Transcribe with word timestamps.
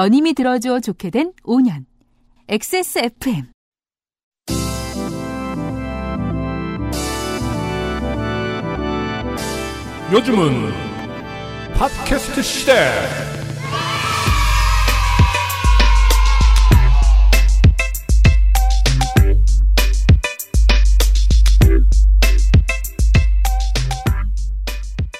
너님이 0.00 0.32
들어줘 0.32 0.80
좋게 0.80 1.10
된 1.10 1.34
5년. 1.44 1.84
XSFM. 2.48 3.52
요즘은 10.10 10.72
팟캐스트 11.74 12.42
시대. 12.42 12.90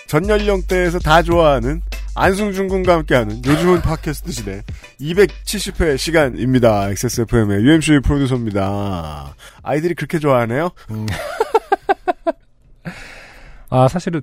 전 0.06 0.26
연령대에서 0.26 0.98
다 1.00 1.22
좋아하는 1.22 1.82
안승준 2.20 2.68
군과 2.68 2.96
함께하는 2.96 3.42
요즘은 3.46 3.80
팟캐스트 3.80 4.30
시대 4.30 4.62
270회 5.00 5.96
시간입니다. 5.96 6.90
XSFM의 6.90 7.64
UMC 7.64 8.00
프로듀서입니다. 8.04 9.34
아이들이 9.62 9.94
그렇게 9.94 10.18
좋아하네요? 10.18 10.70
아, 13.70 13.88
사실은, 13.88 14.20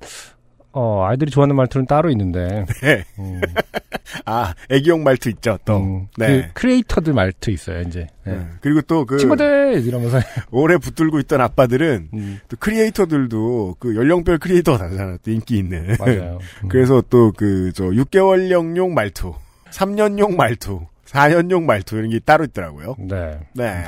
어, 0.73 1.05
아이들이 1.05 1.31
좋아하는 1.31 1.55
말투는 1.55 1.87
따로 1.87 2.09
있는데. 2.11 2.65
네. 2.81 3.03
음, 3.19 3.41
아, 4.25 4.53
애기용 4.69 5.03
말투 5.03 5.29
있죠, 5.29 5.57
또. 5.65 5.77
음, 5.77 6.07
네. 6.17 6.41
그 6.41 6.53
크리에이터들 6.53 7.13
말투 7.13 7.51
있어요, 7.51 7.81
이제. 7.81 8.07
예. 8.27 8.31
네. 8.31 8.47
그리고 8.61 8.81
또 8.81 9.05
그, 9.05 9.17
친구들! 9.17 9.83
이러면서. 9.85 10.19
오래 10.51 10.77
붙들고 10.77 11.19
있던 11.21 11.41
아빠들은 11.41 12.09
음, 12.13 12.39
또 12.47 12.57
크리에이터들도 12.59 13.77
그 13.79 13.95
연령별 13.95 14.37
크리에이터가 14.37 14.77
다르잖아요. 14.77 15.17
또 15.23 15.31
인기 15.31 15.57
있는. 15.57 15.95
맞아요. 15.99 16.39
음. 16.63 16.69
그래서 16.69 17.01
또 17.09 17.31
그, 17.35 17.71
저, 17.73 17.85
6개월령용 17.85 18.91
말투, 18.91 19.33
3년용 19.71 20.35
말투, 20.35 20.81
4년용 21.05 21.63
말투 21.63 21.97
이런 21.97 22.09
게 22.09 22.19
따로 22.19 22.43
있더라고요. 22.43 22.95
네. 22.99 23.39
네. 23.53 23.83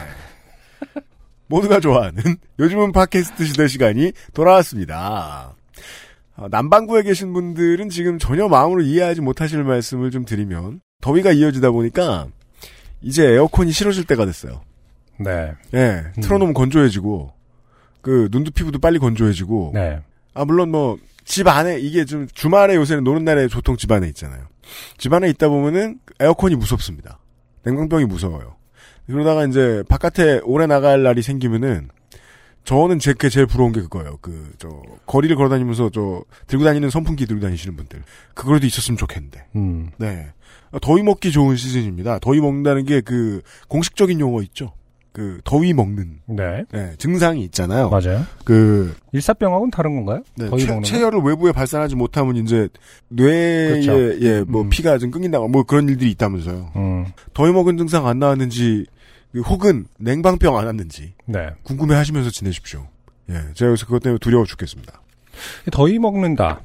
모두가 1.47 1.79
좋아하는 1.79 2.21
요즘은 2.59 2.91
팟캐스트 2.91 3.43
시대 3.45 3.67
시간이 3.67 4.11
돌아왔습니다. 4.33 5.55
어, 6.39 6.47
남반구에 6.49 7.03
계신 7.03 7.33
분들은 7.33 7.89
지금 7.89 8.17
전혀 8.17 8.47
마음으로 8.47 8.81
이해하지 8.81 9.21
못하실 9.21 9.63
말씀을 9.63 10.11
좀 10.11 10.25
드리면 10.25 10.81
더위가 11.01 11.31
이어지다 11.31 11.71
보니까 11.71 12.27
이제 13.01 13.25
에어컨이 13.25 13.71
싫어질 13.71 14.05
때가 14.05 14.25
됐어요. 14.25 14.61
네. 15.19 15.53
예, 15.73 16.03
음. 16.17 16.21
틀어놓으면 16.21 16.53
건조해지고 16.53 17.33
그 18.01 18.29
눈도 18.31 18.51
피부도 18.51 18.79
빨리 18.79 18.99
건조해지고 18.99 19.71
네. 19.73 19.99
아 20.33 20.45
물론 20.45 20.71
뭐 20.71 20.97
집 21.29 21.47
안에 21.47 21.79
이게 21.79 22.05
좀 22.05 22.27
주말에 22.33 22.75
요새는 22.75 23.03
노는 23.03 23.23
날에 23.23 23.47
보통 23.47 23.77
집 23.77 23.91
안에 23.91 24.07
있잖아요. 24.07 24.47
집 24.97 25.13
안에 25.13 25.29
있다 25.29 25.47
보면은 25.47 25.99
에어컨이 26.19 26.55
무섭습니다. 26.55 27.19
냉방병이 27.63 28.05
무서워요. 28.05 28.55
그러다가 29.05 29.45
이제 29.45 29.83
바깥에 29.87 30.41
오래 30.43 30.65
나갈 30.65 31.03
날이 31.03 31.21
생기면은 31.21 31.89
저는 32.69 32.99
제게 32.99 33.29
제일 33.29 33.47
부러운 33.47 33.71
게 33.71 33.81
그거예요. 33.81 34.17
그 34.21 34.53
저 34.59 34.69
거리를 35.07 35.35
걸어다니면서 35.35 35.89
저 35.91 36.23
들고 36.47 36.65
다니는 36.65 36.89
선풍기 36.89 37.25
들고 37.25 37.41
다니시는 37.41 37.75
분들 37.75 38.03
그거라도 38.35 38.67
있었으면 38.67 38.97
좋겠는데. 38.97 39.45
음, 39.55 39.89
네. 39.97 40.27
더위 40.81 41.01
먹기 41.01 41.31
좋은 41.31 41.55
시즌입니다. 41.55 42.19
더위 42.19 42.39
먹는다는 42.41 42.85
게 42.85 43.01
그 43.01 43.41
공식적인 43.69 44.19
용어 44.19 44.41
있죠. 44.43 44.73
그 45.11 45.39
더위 45.43 45.73
먹는 45.73 46.19
네. 46.27 46.63
네, 46.71 46.93
증상이 46.99 47.43
있잖아요. 47.45 47.89
맞아요. 47.89 48.23
그 48.43 48.95
일사병하고는 49.13 49.71
다른 49.71 49.95
건가요? 49.95 50.21
네, 50.35 50.47
더위 50.49 50.61
체, 50.61 50.67
먹는 50.67 50.81
거? 50.83 50.87
체열을 50.87 51.19
외부에 51.21 51.51
발산하지 51.51 51.95
못하면 51.95 52.35
이제 52.37 52.69
뇌에 53.07 53.81
그렇죠. 53.81 54.21
예, 54.21 54.43
뭐 54.47 54.61
음. 54.61 54.69
피가 54.69 54.99
좀 54.99 55.09
끊긴다고 55.09 55.47
뭐 55.47 55.63
그런 55.63 55.89
일들이 55.89 56.11
있다면서요. 56.11 56.71
음, 56.75 57.05
더위 57.33 57.51
먹은 57.51 57.77
증상 57.77 58.05
안 58.05 58.19
나왔는지 58.19 58.85
그 58.85 58.98
혹은 59.35 59.85
냉방병 59.99 60.57
안 60.57 60.65
왔는지 60.65 61.13
네. 61.25 61.49
궁금해하시면서 61.63 62.31
지내십시오. 62.31 62.87
예, 63.29 63.53
제가 63.53 63.71
요새 63.71 63.85
그것 63.85 64.01
때문에 64.01 64.17
두려워 64.19 64.45
죽겠습니다. 64.45 65.01
더위 65.71 65.99
먹는다. 65.99 66.61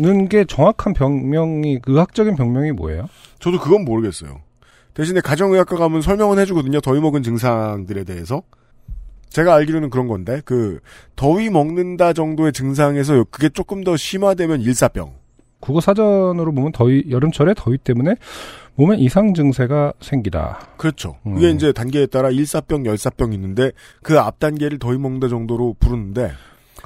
는게 0.00 0.44
정확한 0.44 0.92
병명이, 0.94 1.80
의학적인 1.86 2.36
병명이 2.36 2.72
뭐예요? 2.72 3.08
저도 3.40 3.58
그건 3.58 3.84
모르겠어요. 3.84 4.40
대신에 4.94 5.20
가정의학과 5.20 5.76
가면 5.76 6.02
설명은 6.02 6.38
해주거든요. 6.40 6.80
더위 6.80 7.00
먹은 7.00 7.22
증상들에 7.22 8.04
대해서. 8.04 8.42
제가 9.28 9.54
알기로는 9.54 9.90
그런 9.90 10.08
건데 10.08 10.40
그 10.44 10.80
더위 11.14 11.50
먹는다 11.50 12.12
정도의 12.12 12.52
증상에서 12.52 13.24
그게 13.30 13.48
조금 13.48 13.84
더 13.84 13.96
심화되면 13.96 14.60
일사병. 14.60 15.12
국어 15.60 15.80
사전으로 15.80 16.52
보면 16.52 16.72
더위, 16.72 17.04
여름철에 17.10 17.54
더위 17.56 17.78
때문에 17.78 18.14
몸에 18.78 18.96
이상 18.96 19.34
증세가 19.34 19.92
생기다. 20.00 20.60
그렇죠. 20.76 21.16
그게 21.24 21.50
음. 21.50 21.56
이제 21.56 21.72
단계에 21.72 22.06
따라 22.06 22.30
일사병, 22.30 22.86
열사병 22.86 23.32
있는데 23.32 23.72
그 24.04 24.16
앞 24.18 24.38
단계를 24.38 24.78
더위 24.78 24.98
먹는다 24.98 25.26
정도로 25.28 25.74
부르는데. 25.80 26.30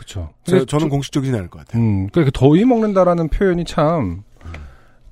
저, 0.06 0.31
저는 0.64 0.88
공식적이진 0.88 1.34
않을 1.36 1.48
것 1.48 1.60
같아요. 1.60 1.81
음, 1.81 2.08
그러니까 2.08 2.25
그 2.25 2.31
더위 2.32 2.64
먹는다라는 2.64 3.28
표현이 3.28 3.64
참 3.66 4.25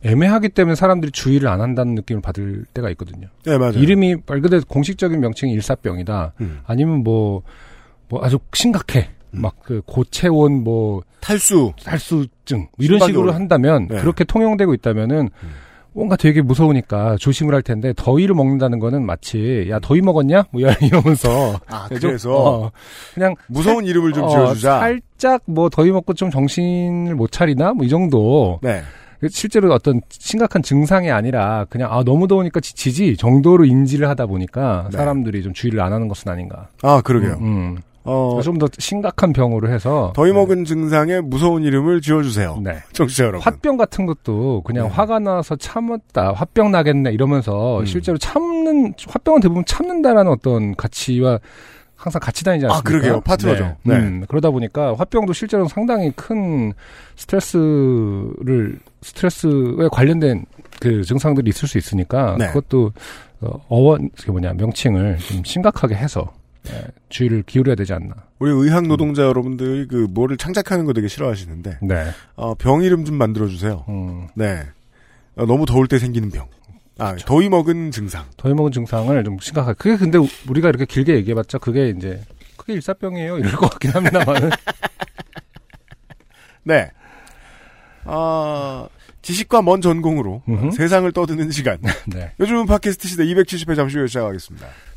애매하기 0.03 0.49
때문에 0.49 0.75
사람들이 0.75 1.13
주의를 1.13 1.49
안 1.49 1.61
한다는 1.61 1.95
느낌을 1.95 2.23
받을 2.23 2.65
때가 2.73 2.89
있거든요. 2.91 3.29
네 3.45 3.59
맞아요. 3.59 3.75
이름이 3.75 4.17
말 4.27 4.41
그대로 4.41 4.63
공식적인 4.67 5.21
명칭이 5.21 5.53
일사병이다. 5.53 6.33
음. 6.41 6.61
아니면 6.67 7.05
뭐, 7.05 7.43
뭐 8.09 8.25
아주 8.25 8.39
심각해. 8.55 9.11
음. 9.35 9.43
막그 9.43 9.83
고체온 9.87 10.65
뭐 10.65 11.03
탈수. 11.21 11.73
살수증 11.79 12.67
이런 12.79 12.95
심박이 12.99 13.11
식으로 13.13 13.25
오르- 13.27 13.33
한다면 13.33 13.87
네. 13.89 14.01
그렇게 14.01 14.25
통용되고 14.25 14.73
있다면은 14.75 15.29
음. 15.43 15.51
뭔가 15.93 16.17
되게 16.17 16.41
무서우니까 16.41 17.17
조심을 17.19 17.55
할 17.55 17.63
텐데 17.63 17.93
더위를 17.97 18.35
먹는다는 18.35 18.79
거는 18.79 19.05
마치 19.05 19.67
야 19.71 19.79
더위 19.81 20.01
먹었냐 20.01 20.45
뭐 20.51 20.63
이러면서 20.81 21.59
아 21.67 21.89
좀, 21.89 21.99
그래서 21.99 22.33
어, 22.35 22.71
그냥 23.15 23.35
무서운 23.49 23.85
이름을 23.85 24.13
좀 24.13 24.25
어, 24.25 24.29
지어주자. 24.29 24.79
살짝 24.79 25.43
뭐 25.47 25.69
더위 25.69 25.91
먹고 25.91 26.15
좀 26.15 26.31
정신을 26.31 27.15
못 27.15 27.31
차리나 27.31 27.73
뭐 27.75 27.85
이 27.85 27.89
정도 27.89 28.61
네. 28.63 28.83
실제로 29.29 29.73
어떤 29.75 30.01
심각한 30.09 30.63
증상이 30.63 31.11
아니라 31.11 31.67
그냥 31.69 31.93
아 31.93 32.03
너무 32.05 32.29
더우니까 32.29 32.61
지치지 32.61 33.17
정도로 33.17 33.65
인지를 33.65 34.09
하다 34.09 34.27
보니까 34.27 34.89
네. 34.93 34.97
사람들이 34.97 35.43
좀 35.43 35.53
주의를 35.53 35.81
안 35.81 35.93
하는 35.93 36.07
것은 36.09 36.31
아닌가. 36.31 36.69
아 36.83 37.01
그러게요. 37.03 37.37
음, 37.41 37.79
어, 38.05 38.41
좀 38.43 38.59
더 38.59 38.67
심각한 38.79 39.33
병으로 39.33 39.69
해서 39.71 40.13
더위 40.15 40.33
먹은 40.33 40.65
증상에 40.65 41.21
무서운 41.21 41.63
이름을 41.63 42.01
지어주세요. 42.01 42.61
네. 42.63 42.79
청취자 42.93 43.25
여러분. 43.25 43.41
화병 43.43 43.77
같은 43.77 44.07
것도 44.07 44.63
그냥 44.63 44.89
네. 44.89 44.95
화가 44.95 45.19
나서 45.19 45.57
참았다, 45.57 46.33
화병 46.33 46.71
나겠네 46.71 47.13
이러면서 47.13 47.81
음. 47.81 47.87
실제로 47.87 48.17
참는 48.19 48.95
화병은 49.07 49.41
대부분 49.41 49.65
참는다라는 49.65 50.31
어떤 50.33 50.75
가치와 50.77 51.39
항상 51.95 52.19
같이 52.21 52.43
다니지 52.45 52.65
아, 52.67 52.71
않습니까? 52.71 52.89
그러게요. 52.91 53.21
파트너죠. 53.21 53.77
네. 53.83 53.97
음, 53.97 54.25
그러다 54.27 54.51
보니까 54.51 54.95
화병도 54.97 55.35
실제로 55.35 55.69
상당히 55.69 56.11
큰 56.17 56.73
스트레스를 57.17 58.79
스트레스에 59.03 59.89
관련된 59.93 60.45
그 60.81 61.03
증상들이 61.05 61.51
있을 61.51 61.69
수 61.69 61.79
있으니까 61.79 62.37
네. 62.39 62.47
그것도 62.49 62.93
어, 63.43 63.61
어원 63.69 64.11
그 64.23 64.31
뭐냐 64.31 64.53
명칭을 64.55 65.19
좀 65.19 65.45
심각하게 65.45 65.95
해서 65.95 66.31
예, 66.31 66.40
주의를 67.09 67.43
기울여야 67.45 67.75
되지 67.75 67.93
않나. 67.95 68.15
우리 68.39 68.51
의학 68.51 68.87
노동자 68.87 69.23
여러분들이 69.23 69.87
그 69.89 70.07
뭐를 70.11 70.37
창작하는 70.37 70.85
거 70.85 70.93
되게 70.93 71.09
싫어하시는데 71.09 71.79
네. 71.83 72.11
어, 72.37 72.55
병 72.55 72.83
이름 72.83 73.05
좀 73.05 73.17
만들어 73.17 73.49
주세요. 73.49 73.85
음, 73.89 74.29
네. 74.35 74.67
어, 75.37 75.47
너무 75.47 75.65
더울 75.67 75.89
때 75.89 75.99
생기는 75.99 76.31
병. 76.31 76.47
아, 76.99 77.17
더위 77.17 77.49
먹은 77.49 77.91
증상. 77.93 78.27
더위 78.37 78.53
먹은 78.55 78.73
증상을 78.73 79.25
좀 79.25 79.39
심각하게. 79.41 79.77
그게 79.79 79.97
근데 79.97 80.19
우- 80.19 80.29
우리가 80.49 80.69
이렇게 80.69 80.85
길게 80.85 81.15
얘기해봤자 81.17 81.59
그게 81.59 81.89
이제 81.97 82.21
그게 82.57 82.75
일사병이에요 82.75 83.39
이럴 83.39 83.53
것 83.53 83.71
같긴 83.71 83.91
합니다만. 83.93 84.51
네. 86.63 86.91
아, 88.05 88.87
지식과 89.23 89.63
먼 89.63 89.81
전공으로 89.81 90.43
음흠. 90.49 90.71
세상을 90.73 91.11
떠드는 91.13 91.51
시간. 91.51 91.79
네. 92.07 92.33
요즘은 92.39 92.67
팟캐스트 92.67 93.09
시대 93.09 93.25
270회 93.25 93.75
잠시 93.77 93.97
후에 93.97 94.07
시작하겠습니다. 94.07 94.67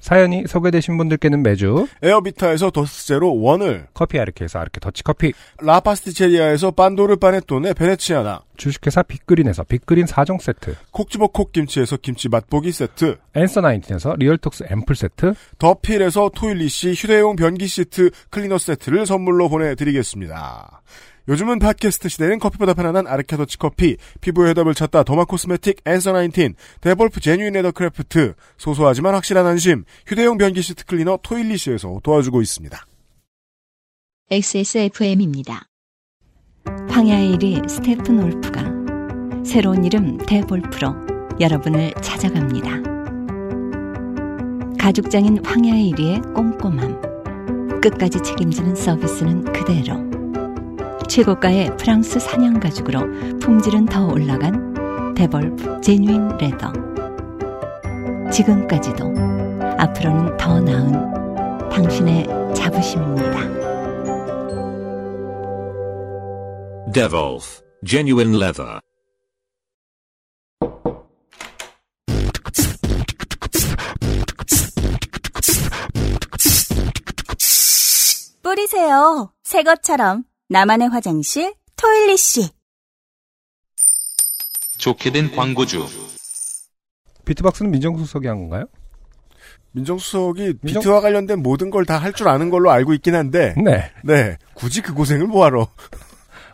사연이 0.00 0.44
소개되신 0.46 0.96
분들께는 0.96 1.42
매주 1.42 1.86
에어비타에서 2.02 2.70
더스제로 2.70 3.40
원을, 3.40 3.86
커피 3.94 4.18
아르케에서 4.18 4.58
아르케 4.58 4.80
더치커피, 4.80 5.32
라파스티체리아에서 5.60 6.72
빤도르 6.72 7.16
파네토네 7.16 7.74
베네치아나, 7.74 8.40
주식회사 8.56 9.02
빅그린에서 9.02 9.64
빅그린 9.64 10.06
4종 10.06 10.40
세트, 10.40 10.74
콕집어 10.90 11.28
콕김치에서 11.28 11.98
김치 11.98 12.28
맛보기 12.28 12.72
세트, 12.72 13.18
앤서 13.34 13.60
나인틴에서 13.60 14.16
리얼톡스 14.16 14.64
앰플 14.70 14.96
세트, 14.96 15.34
더필에서 15.58 16.30
토일리시 16.34 16.94
휴대용 16.94 17.36
변기 17.36 17.66
시트 17.66 18.10
클리너 18.30 18.58
세트를 18.58 19.06
선물로 19.06 19.48
보내드리겠습니다. 19.48 20.82
요즘은 21.30 21.60
팟캐스트 21.60 22.08
시대는 22.08 22.40
커피보다 22.40 22.74
편안한 22.74 23.06
아르케더치 23.06 23.56
커피, 23.56 23.96
피부의 24.20 24.50
해답을 24.50 24.74
찾다 24.74 25.04
derma 25.04 25.24
cosmetic 25.26 25.82
앤서 25.86 26.10
나인틴, 26.10 26.56
데볼프 26.80 27.20
genuine 27.20 27.52
leather 27.52 27.70
craft, 27.70 28.34
소소하지만 28.58 29.14
확실한 29.14 29.46
안심, 29.46 29.84
휴대용 30.08 30.38
변기 30.38 30.60
시트 30.60 30.84
클리너 30.84 31.20
토일리시에서 31.22 32.00
도와주고 32.02 32.42
있습니다. 32.42 32.84
XSFM입니다. 34.28 35.66
황야의 36.90 37.36
이리 37.36 37.68
스테픈 37.68 38.24
울프가 38.24 38.64
새로운 39.44 39.84
이름 39.84 40.18
데볼프로 40.18 40.94
여러분을 41.38 41.94
찾아갑니다. 42.02 42.82
가죽장인 44.80 45.44
황야의 45.44 45.92
이리의 45.92 46.34
꼼꼼함. 46.34 47.80
끝까지 47.80 48.20
책임지는 48.20 48.74
서비스는 48.74 49.44
그대로. 49.52 50.09
최고가의 51.10 51.76
프랑스 51.76 52.20
사냥 52.20 52.60
가죽으로 52.60 53.00
품질은 53.40 53.86
더 53.86 54.06
올라간 54.06 55.14
데볼프 55.14 55.80
제뉴인 55.80 56.28
레더. 56.38 56.72
지금까지도 58.30 59.12
앞으로는 59.76 60.36
더 60.36 60.60
나은 60.60 61.68
당신의 61.68 62.28
자부심입니다. 62.54 63.40
Devolf, 66.92 67.60
genuine 67.84 68.36
leather. 68.36 68.78
뿌리세요. 78.42 79.32
새 79.42 79.64
것처럼 79.64 80.29
나만의 80.50 80.88
화장실 80.88 81.54
토일리시. 81.76 82.50
좋게 84.78 85.12
된 85.12 85.30
광고주. 85.36 85.86
비트박스는 87.24 87.70
민정수석이 87.70 88.26
한 88.26 88.38
건가요? 88.40 88.66
민정수석이 89.72 90.54
민정- 90.62 90.80
비트와 90.82 91.00
관련된 91.02 91.40
모든 91.40 91.70
걸 91.70 91.84
다 91.84 91.98
할 91.98 92.12
줄 92.12 92.26
아는 92.28 92.50
걸로 92.50 92.72
알고 92.72 92.94
있긴 92.94 93.14
한데, 93.14 93.54
네. 93.64 93.92
네, 94.02 94.36
굳이 94.54 94.82
그 94.82 94.92
고생을 94.92 95.28
뭐하러. 95.28 95.68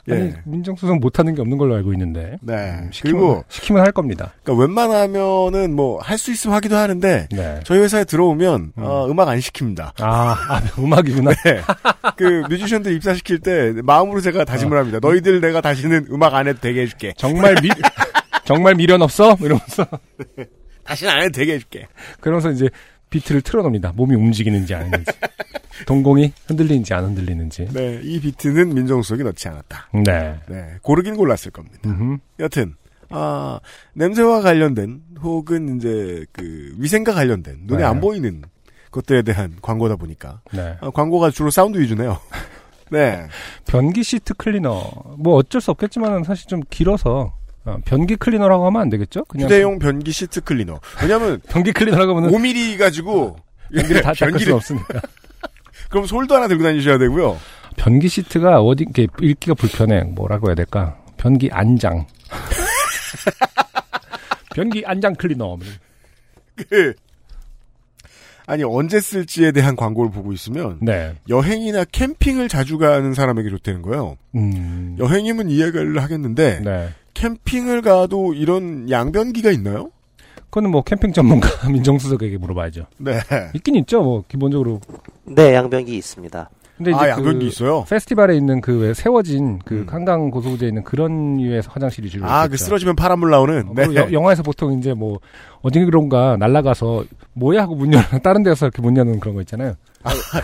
예. 0.08 0.12
아니, 0.14 0.32
민정수석 0.44 0.98
못하는 1.00 1.34
게 1.34 1.40
없는 1.40 1.58
걸로 1.58 1.74
알고 1.74 1.92
있는데. 1.94 2.38
네. 2.40 2.88
시키면, 2.92 3.20
그리고, 3.20 3.44
시키면 3.48 3.82
할 3.82 3.92
겁니다. 3.92 4.32
그러니까 4.42 4.62
웬만하면은 4.62 5.74
뭐, 5.74 6.00
할 6.00 6.16
수 6.18 6.32
있으면 6.32 6.56
하기도 6.56 6.76
하는데, 6.76 7.28
네. 7.30 7.60
저희 7.64 7.80
회사에 7.80 8.04
들어오면, 8.04 8.72
어, 8.76 9.06
음악 9.10 9.28
안 9.28 9.38
시킵니다. 9.38 9.92
아, 10.00 10.36
아 10.48 10.62
음악이구나. 10.78 11.32
네. 11.44 11.60
그 12.16 12.44
뮤지션들 12.48 12.92
입사시킬 12.92 13.40
때 13.40 13.74
마음으로 13.82 14.20
제가 14.20 14.44
다짐을 14.44 14.78
합니다. 14.78 14.98
너희들 15.02 15.40
내가 15.40 15.60
다시는 15.60 16.06
음악 16.10 16.34
안 16.34 16.48
해도 16.48 16.58
되게 16.60 16.82
해줄게. 16.82 17.12
정말 17.16 17.54
미, 17.62 17.68
정말 18.46 18.74
미련 18.76 19.02
없어? 19.02 19.36
이러면서. 19.40 19.86
다시는 20.84 21.12
안 21.12 21.22
해도 21.22 21.32
되게 21.32 21.54
해줄게. 21.54 21.88
그러면서 22.20 22.50
이제 22.50 22.68
비트를 23.10 23.42
틀어놓습니다. 23.42 23.92
몸이 23.94 24.14
움직이는지 24.14 24.74
아니는지. 24.74 25.12
동공이 25.86 26.32
흔들리는지 26.46 26.94
안 26.94 27.04
흔들리는지. 27.04 27.68
네, 27.72 28.00
이 28.02 28.18
비트는 28.20 28.74
민정수석이 28.74 29.22
넣지 29.24 29.48
않았다. 29.48 29.88
네. 30.04 30.38
네, 30.48 30.74
고르긴 30.82 31.16
골랐을 31.16 31.50
겁니다. 31.52 31.78
음흠. 31.84 32.18
여튼 32.40 32.74
아 33.10 33.60
냄새와 33.94 34.40
관련된 34.40 35.02
혹은 35.20 35.76
이제 35.76 36.24
그 36.32 36.74
위생과 36.78 37.12
관련된 37.12 37.60
눈에 37.64 37.80
네. 37.80 37.84
안 37.84 38.00
보이는 38.00 38.42
것들에 38.90 39.22
대한 39.22 39.56
광고다 39.60 39.96
보니까 39.96 40.40
네. 40.52 40.76
아, 40.80 40.90
광고가 40.90 41.30
주로 41.30 41.50
사운드 41.50 41.78
위주네요. 41.78 42.18
네, 42.90 43.26
변기 43.66 44.02
시트 44.02 44.32
클리너. 44.34 45.16
뭐 45.18 45.34
어쩔 45.36 45.60
수 45.60 45.70
없겠지만 45.72 46.24
사실 46.24 46.46
좀 46.48 46.62
길어서. 46.70 47.34
어, 47.66 47.76
변기 47.84 48.16
클리너라고 48.16 48.66
하면 48.66 48.80
안 48.82 48.88
되겠죠? 48.88 49.24
그냥 49.24 49.46
휴대용 49.46 49.78
변기 49.78 50.12
시트 50.12 50.40
클리너. 50.40 50.80
왜냐하면 51.02 51.40
변기 51.50 51.72
클리너라고 51.72 52.16
하면 52.16 52.30
5mm 52.30 52.78
가지고 52.78 53.36
변기를 53.74 54.02
다 54.02 54.12
닦을 54.12 54.32
변기를- 54.32 54.40
수는 54.40 54.54
없으니까. 54.54 55.00
그럼 55.90 56.06
솔도 56.06 56.34
하나 56.34 56.48
들고 56.48 56.62
다니셔야 56.62 56.98
되고요. 56.98 57.38
변기 57.76 58.08
시트가 58.08 58.60
어디 58.62 58.84
이렇게 58.84 59.06
읽기가 59.20 59.54
불편해. 59.54 60.02
뭐라고 60.04 60.48
해야 60.48 60.54
될까? 60.54 60.96
변기 61.16 61.48
안장. 61.52 62.06
변기 64.54 64.82
안장 64.86 65.14
클리너. 65.14 65.58
그 66.68 66.94
아니 68.46 68.62
언제 68.64 69.00
쓸지에 69.00 69.52
대한 69.52 69.76
광고를 69.76 70.10
보고 70.10 70.32
있으면 70.32 70.78
네. 70.80 71.14
여행이나 71.28 71.84
캠핑을 71.84 72.48
자주 72.48 72.78
가는 72.78 73.12
사람에게 73.12 73.50
좋다는 73.50 73.82
거예요. 73.82 74.16
음. 74.36 74.96
여행이면 74.98 75.50
이해를 75.50 76.00
하겠는데 76.02 76.60
네. 76.64 76.88
캠핑을 77.16 77.80
가도 77.82 78.34
이런 78.34 78.90
양변기가 78.90 79.50
있나요? 79.50 79.90
그거는 80.50 80.70
뭐 80.70 80.82
캠핑 80.82 81.12
전문가 81.12 81.48
민정수석에게 81.68 82.36
물어봐야죠. 82.38 82.86
네. 82.98 83.18
있긴 83.54 83.74
있죠. 83.76 84.02
뭐 84.02 84.22
기본적으로. 84.28 84.80
네, 85.24 85.54
양변기 85.54 85.96
있습니다. 85.96 86.50
근데 86.76 86.90
이제 86.90 87.00
아그 87.00 87.08
양변기 87.08 87.46
있어요. 87.46 87.84
페스티벌에 87.88 88.36
있는 88.36 88.60
그왜 88.60 88.92
세워진 88.92 89.60
그 89.64 89.74
음. 89.76 89.86
한강 89.88 90.30
고소구제에 90.30 90.68
있는 90.68 90.84
그런 90.84 91.38
류의 91.38 91.62
화장실이 91.66 92.10
주로 92.10 92.26
아그 92.26 92.48
있겠죠. 92.48 92.64
쓰러지면 92.66 92.96
파란물 92.96 93.30
나오는. 93.30 93.66
어, 93.68 93.72
네. 93.74 93.94
여- 93.94 94.12
영화에서 94.12 94.42
보통 94.42 94.78
이제 94.78 94.92
뭐 94.92 95.18
어디론가 95.66 96.36
날아가서 96.38 97.04
뭐야 97.32 97.62
하고 97.62 97.74
문 97.74 97.92
열어 97.92 98.04
다른 98.22 98.42
데서 98.42 98.66
이렇게 98.66 98.80
문 98.82 98.96
여는 98.96 99.20
그런 99.20 99.34
거 99.34 99.40
있잖아요. 99.42 99.74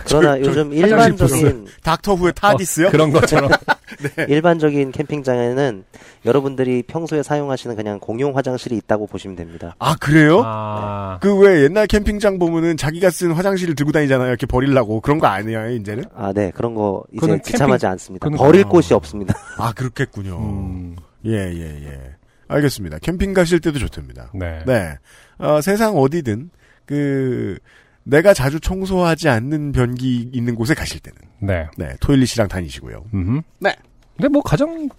그러나 0.05 0.35
저- 0.35 0.39
요즘 0.41 0.73
화장실 0.73 0.83
일반적인 0.83 1.67
닥터 1.83 2.15
후의 2.15 2.33
타디스요? 2.35 2.87
어, 2.87 2.91
그런 2.91 3.11
것처럼. 3.11 3.49
일반적인 4.27 4.91
캠핑장에는 4.91 5.83
여러분들이 6.25 6.83
평소에 6.83 7.23
사용하시는 7.23 7.75
그냥 7.75 7.99
공용 7.99 8.35
화장실이 8.35 8.75
있다고 8.77 9.07
보시면 9.07 9.35
됩니다. 9.37 9.75
아 9.79 9.95
그래요? 9.95 10.41
아. 10.43 11.19
그왜 11.21 11.63
옛날 11.63 11.87
캠핑장 11.87 12.39
보면은 12.39 12.75
자기가 12.75 13.09
쓴 13.09 13.31
화장실을 13.31 13.75
들고 13.75 13.91
다니잖아요. 13.91 14.27
이렇게 14.27 14.45
버리려고 14.45 14.99
그런 14.99 15.19
거 15.19 15.27
아니에요 15.27 15.69
이제는? 15.69 16.05
아, 16.15 16.33
네, 16.33 16.51
그런 16.53 16.73
거 16.73 17.03
이제 17.13 17.39
지참하지 17.43 17.85
않습니다. 17.85 18.29
버릴 18.31 18.65
아. 18.65 18.67
곳이 18.69 18.93
없습니다. 18.93 19.35
아 19.57 19.71
그렇겠군요. 19.73 20.37
음, 20.37 20.95
예예 21.25 21.55
예, 21.85 22.15
알겠습니다. 22.53 22.99
캠핑 22.99 23.33
가실 23.33 23.59
때도 23.59 23.79
좋답니다. 23.79 24.31
네. 24.33 24.63
네. 24.65 24.95
어, 25.37 25.61
세상 25.61 25.97
어디든 25.97 26.49
그 26.85 27.57
내가 28.03 28.33
자주 28.33 28.59
청소하지 28.59 29.29
않는 29.29 29.71
변기 29.71 30.29
있는 30.33 30.55
곳에 30.55 30.73
가실 30.73 30.99
때는 30.99 31.17
네. 31.39 31.67
네 31.77 31.95
토일리시랑 31.99 32.47
다니시고요. 32.47 33.05
음. 33.13 33.41
네. 33.59 33.75
근데 34.15 34.27
뭐 34.27 34.41
가장 34.41 34.89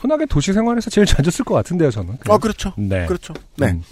흔하게 0.00 0.26
도시 0.26 0.52
생활에서 0.52 0.90
제일 0.90 1.06
자주 1.06 1.30
쓸 1.30 1.44
것 1.44 1.54
같은데요, 1.54 1.90
저는. 1.90 2.18
어 2.28 2.38
그렇죠. 2.38 2.72
네. 2.76 3.06
그렇죠. 3.06 3.34
네. 3.56 3.68
음. 3.68 3.82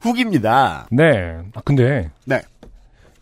후기입니다. 0.00 0.86
네. 0.90 1.38
아, 1.54 1.60
근데. 1.64 2.10
네. 2.24 2.42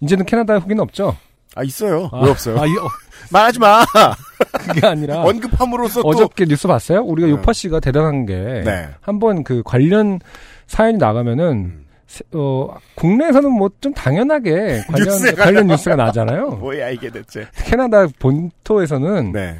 이제는 0.01 0.27
캐나다 0.27 0.59
후기는 0.59 0.83
없죠? 0.83 1.17
아 1.55 1.63
있어요. 1.63 2.11
아, 2.13 2.25
왜 2.25 2.31
없어요? 2.31 2.61
아, 2.61 2.67
이, 2.67 2.71
어, 2.71 2.89
말하지 3.31 3.59
마. 3.59 3.85
그게 4.67 4.87
아니라. 4.87 5.23
언급함으로써 5.23 6.03
또 6.03 6.09
어저께 6.09 6.47
뉴스 6.47 6.67
봤어요? 6.69 7.01
우리가 7.03 7.27
네. 7.29 7.33
요파 7.35 7.53
씨가 7.53 7.81
대단한 7.81 8.27
게. 8.27 8.35
네. 8.65 8.89
한번 9.01 9.45
그 9.45 9.63
관련 9.65 10.21
사연이 10.67 10.99
나가면은, 10.99 11.45
음. 11.53 11.85
세- 12.07 12.25
어, 12.33 12.69
국내에서는 12.97 13.51
뭐 13.51 13.69
좀 13.81 13.93
당연하게 13.95 14.83
관련, 14.89 15.09
뉴스가 15.09 15.45
관련 15.45 15.67
뉴스가 15.67 15.97
나잖아요. 15.97 16.51
뭐야 16.61 16.91
이게 16.91 17.11
대체? 17.11 17.47
캐나다 17.57 18.07
본토에서는 18.19 19.33
네. 19.33 19.57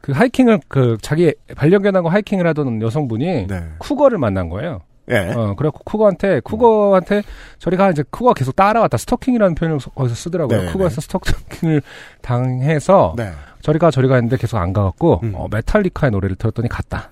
그 0.00 0.12
하이킹을, 0.12 0.60
그 0.68 0.96
자기 1.02 1.34
반려견하고 1.56 2.08
하이킹을 2.08 2.46
하던 2.48 2.80
여성분이 2.82 3.46
네. 3.46 3.64
쿠거를 3.78 4.18
만난 4.18 4.48
거예요. 4.48 4.80
예. 5.10 5.32
어, 5.34 5.54
그래갖고 5.56 5.82
쿠거한테, 5.84 6.40
쿠거한테 6.40 7.22
저리가 7.58 7.90
이제 7.90 8.02
쿠거가 8.10 8.34
계속 8.34 8.54
따라왔다. 8.56 8.96
스토킹이라는 8.96 9.54
표현을 9.54 9.80
서- 9.80 9.90
거기서 9.90 10.14
쓰더라고요. 10.14 10.62
네, 10.66 10.72
쿠거에서 10.72 11.00
스토킹을 11.00 11.82
당해서 12.22 13.14
네. 13.16 13.32
저리가 13.62 13.90
저리가 13.90 14.14
했는데 14.14 14.36
계속 14.36 14.56
안 14.58 14.72
가갖고, 14.72 15.20
음. 15.24 15.32
어, 15.34 15.46
메탈리카의 15.50 16.10
노래를 16.12 16.36
들었더니 16.36 16.68
갔다. 16.68 17.10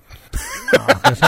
아, 0.79 0.85
그래서, 1.03 1.27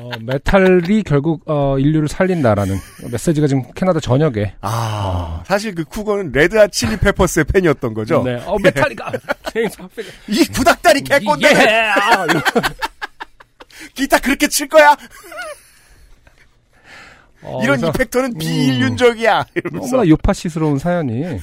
어, 0.00 0.10
메탈이 0.22 1.02
결국, 1.04 1.42
어, 1.46 1.78
인류를 1.78 2.08
살린다라는 2.08 2.76
메시지가 3.12 3.46
지금 3.46 3.62
캐나다 3.74 4.00
전역에. 4.00 4.54
아 4.60 5.42
사실 5.46 5.74
그 5.74 5.84
쿠거는 5.84 6.32
레드 6.32 6.53
핫 6.53 6.66
칠리 6.68 6.96
페퍼스의 6.98 7.44
팬이었던 7.44 7.94
거죠. 7.94 8.22
네. 8.22 8.42
어, 8.46 8.56
메탈리카! 8.62 9.12
이 10.28 10.44
구닥다리 10.46 11.00
개꼰대 11.02 11.48
예! 11.48 11.90
아, 11.94 12.26
기타 13.94 14.18
그렇게 14.18 14.48
칠 14.48 14.68
거야? 14.68 14.96
어, 17.44 17.60
이런 17.62 17.76
그래서 17.78 17.88
이펙터는 17.88 18.38
비인륜적이야. 18.38 19.44
이러면서. 19.54 19.96
너무나 19.96 20.08
요팟시스러운 20.08 20.78
사연이 20.78 21.38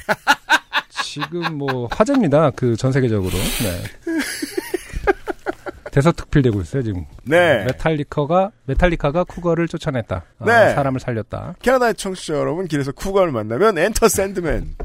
지금 1.03 1.57
뭐 1.57 1.87
화제입니다. 1.91 2.51
그 2.51 2.75
전 2.75 2.91
세계적으로. 2.91 3.31
네. 3.31 4.13
대서특필되고 5.91 6.61
있어요 6.61 6.83
지금. 6.83 7.05
네. 7.23 7.65
메탈리카가 7.65 8.51
메탈리카가 8.65 9.25
쿠거를 9.25 9.67
쫓아냈다. 9.67 10.23
아, 10.39 10.45
네. 10.45 10.73
사람을 10.73 10.99
살렸다. 11.01 11.55
캐나다의 11.61 11.95
청취자 11.95 12.33
여러분, 12.35 12.65
길에서 12.67 12.93
쿠가를 12.93 13.31
만나면 13.33 13.77
Enter 13.77 14.07
Sandman. 14.07 14.75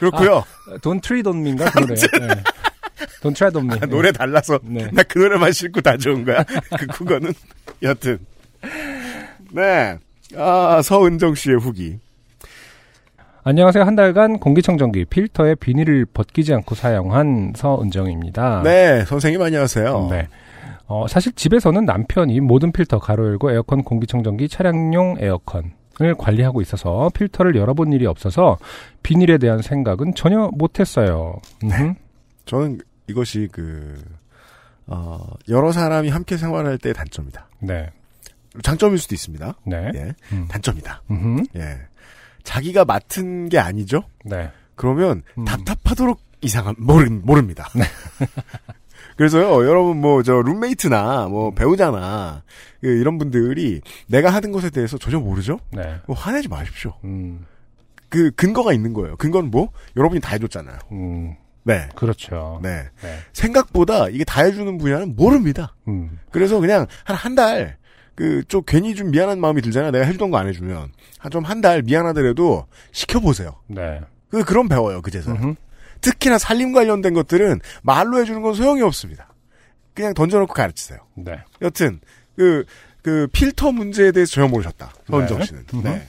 그렇고요 0.00 0.42
Don't 0.82 1.00
Tread 1.00 1.22
on 1.22 1.33
Me인가 1.33 1.66
그 1.70 1.78
노래. 1.80 1.94
네. 1.94 2.42
Don't 3.22 3.32
Tread 3.34 3.50
on 3.52 3.61
Me. 3.61 3.74
아, 3.80 3.86
노래 3.86 4.10
달라서 4.10 4.58
네. 4.64 4.88
나 4.92 5.02
그 5.02 5.18
노래만 5.18 5.52
싫고 5.52 5.82
다 5.82 5.96
좋은 5.96 6.24
거야. 6.24 6.42
그 6.78 6.86
쿠거는 6.88 7.32
여튼. 7.82 8.18
네. 9.52 9.98
아, 10.36 10.80
서은정 10.82 11.34
씨의 11.34 11.58
후기. 11.58 11.98
안녕하세요. 13.42 13.84
한 13.84 13.96
달간 13.96 14.38
공기청정기 14.38 15.06
필터에 15.06 15.54
비닐을 15.54 16.04
벗기지 16.06 16.52
않고 16.52 16.74
사용한 16.74 17.54
서은정입니다. 17.56 18.62
네, 18.64 19.04
선생님 19.06 19.40
안녕하세요. 19.40 20.08
네. 20.10 20.28
어, 20.86 21.06
사실 21.08 21.32
집에서는 21.32 21.84
남편이 21.84 22.40
모든 22.40 22.70
필터 22.72 22.98
가로 22.98 23.26
열고 23.28 23.50
에어컨 23.52 23.82
공기청정기 23.82 24.48
차량용 24.48 25.16
에어컨 25.20 25.72
을 26.02 26.14
관리하고 26.14 26.62
있어서 26.62 27.10
필터를 27.12 27.56
열어본 27.56 27.92
일이 27.92 28.06
없어서 28.06 28.56
비닐에 29.02 29.36
대한 29.36 29.60
생각은 29.60 30.14
전혀 30.14 30.48
못했어요. 30.54 31.36
음. 31.64 31.94
저는 32.46 32.78
이것이 33.06 33.48
그, 33.52 34.02
어, 34.86 35.26
여러 35.50 35.72
사람이 35.72 36.08
함께 36.08 36.38
생활할 36.38 36.78
때의 36.78 36.94
단점이다. 36.94 37.48
네. 37.60 37.90
장점일 38.62 38.98
수도 38.98 39.14
있습니다. 39.14 39.54
네. 39.66 39.90
예. 39.94 40.14
음. 40.32 40.46
단점이다. 40.48 41.02
음흠. 41.10 41.44
예. 41.56 41.78
자기가 42.42 42.84
맡은 42.84 43.48
게 43.48 43.58
아니죠? 43.58 44.02
네. 44.24 44.50
그러면 44.74 45.22
음. 45.38 45.44
답답하도록 45.44 46.20
이상한, 46.42 46.74
모르, 46.78 47.08
모릅니다. 47.10 47.68
그래서요, 49.16 49.66
여러분 49.68 49.98
뭐, 50.00 50.22
저, 50.22 50.40
룸메이트나, 50.40 51.28
뭐, 51.28 51.50
배우자나, 51.52 52.42
그, 52.80 52.86
이런 52.86 53.18
분들이 53.18 53.82
내가 54.06 54.30
하는 54.30 54.50
것에 54.50 54.70
대해서 54.70 54.96
전혀 54.96 55.18
모르죠? 55.20 55.60
네. 55.72 55.98
뭐 56.06 56.16
화내지 56.16 56.48
마십시오. 56.48 56.94
음. 57.04 57.44
그, 58.08 58.30
근거가 58.32 58.72
있는 58.72 58.94
거예요. 58.94 59.16
근거는 59.16 59.50
뭐? 59.50 59.70
여러분이 59.96 60.20
다 60.20 60.30
해줬잖아요. 60.32 60.78
음. 60.92 61.36
네. 61.62 61.88
그렇죠. 61.94 62.58
네. 62.62 62.84
네. 63.02 63.18
생각보다 63.34 64.08
이게 64.08 64.24
다 64.24 64.42
해주는 64.42 64.78
분야는 64.78 65.14
모릅니다. 65.14 65.74
음. 65.88 66.18
그래서 66.30 66.58
그냥 66.58 66.86
한 67.04 67.16
한 67.16 67.34
달, 67.34 67.76
그, 68.20 68.44
좀 68.48 68.60
괜히 68.66 68.94
좀 68.94 69.10
미안한 69.12 69.40
마음이 69.40 69.62
들잖아요. 69.62 69.92
내가 69.92 70.04
해주던 70.04 70.30
거 70.30 70.36
안 70.36 70.46
해주면. 70.46 70.92
한 71.18 71.30
좀 71.32 71.42
한 71.42 71.62
달 71.62 71.80
미안하더라도 71.80 72.66
시켜보세요. 72.92 73.56
네. 73.66 73.98
그, 74.28 74.44
그럼 74.44 74.68
배워요, 74.68 75.00
그제서. 75.00 75.30
음흠. 75.32 75.54
특히나 76.02 76.36
살림 76.36 76.72
관련된 76.74 77.14
것들은 77.14 77.60
말로 77.82 78.20
해주는 78.20 78.42
건 78.42 78.52
소용이 78.52 78.82
없습니다. 78.82 79.32
그냥 79.94 80.12
던져놓고 80.12 80.52
가르치세요. 80.52 80.98
네. 81.14 81.38
여튼, 81.62 82.00
그, 82.36 82.66
그, 83.02 83.26
필터 83.32 83.72
문제에 83.72 84.12
대해서 84.12 84.32
전혀 84.32 84.48
모르셨다. 84.48 84.92
서은정 85.08 85.38
네. 85.38 85.44
씨는. 85.46 85.64
네. 85.82 86.06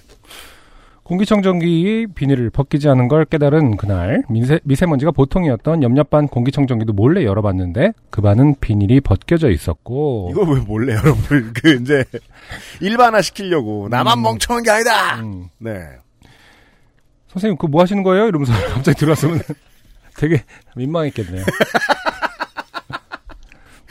공기청정기의 1.11 2.07
비닐을 2.15 2.49
벗기지 2.51 2.87
않은 2.87 3.09
걸 3.09 3.25
깨달은 3.25 3.75
그날 3.75 4.23
미세, 4.29 4.61
미세 4.63 4.85
먼지가 4.85 5.11
보통이었던 5.11 5.83
옆옆 5.83 6.09
반 6.09 6.29
공기청정기도 6.29 6.93
몰래 6.93 7.25
열어봤는데 7.25 7.91
그 8.09 8.21
반은 8.21 8.55
비닐이 8.61 9.01
벗겨져 9.01 9.49
있었고 9.49 10.29
이거 10.31 10.43
왜 10.43 10.61
몰래 10.61 10.93
여러분, 10.93 11.51
그, 11.53 11.79
이제, 11.81 12.05
일반화 12.79 13.21
시키려고. 13.21 13.89
나만 13.89 14.19
음. 14.19 14.23
멍청한 14.23 14.63
게 14.63 14.71
아니다! 14.71 15.19
음, 15.19 15.49
네. 15.57 15.81
선생님 17.27 17.57
그거 17.57 17.67
뭐 17.67 17.81
하시는 17.81 18.03
거예요? 18.03 18.27
이러면서 18.27 18.53
갑자기 18.73 18.97
들어왔으면 18.97 19.41
되게 20.15 20.43
민망했겠네요. 20.77 21.43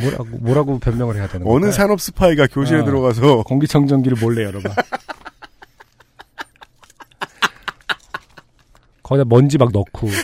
뭐라고 0.00 0.24
뭐라고 0.38 0.78
변명을 0.78 1.16
해야 1.16 1.28
되는 1.28 1.46
어느 1.46 1.52
걸까요? 1.52 1.72
산업 1.72 2.00
스파이가 2.00 2.46
교실에 2.46 2.80
아. 2.80 2.84
들어가서 2.84 3.42
공기청정기를 3.42 4.16
몰래 4.18 4.44
열어봐. 4.44 4.70
거기다 9.10 9.24
먼지 9.28 9.58
막 9.58 9.70
넣고. 9.72 10.08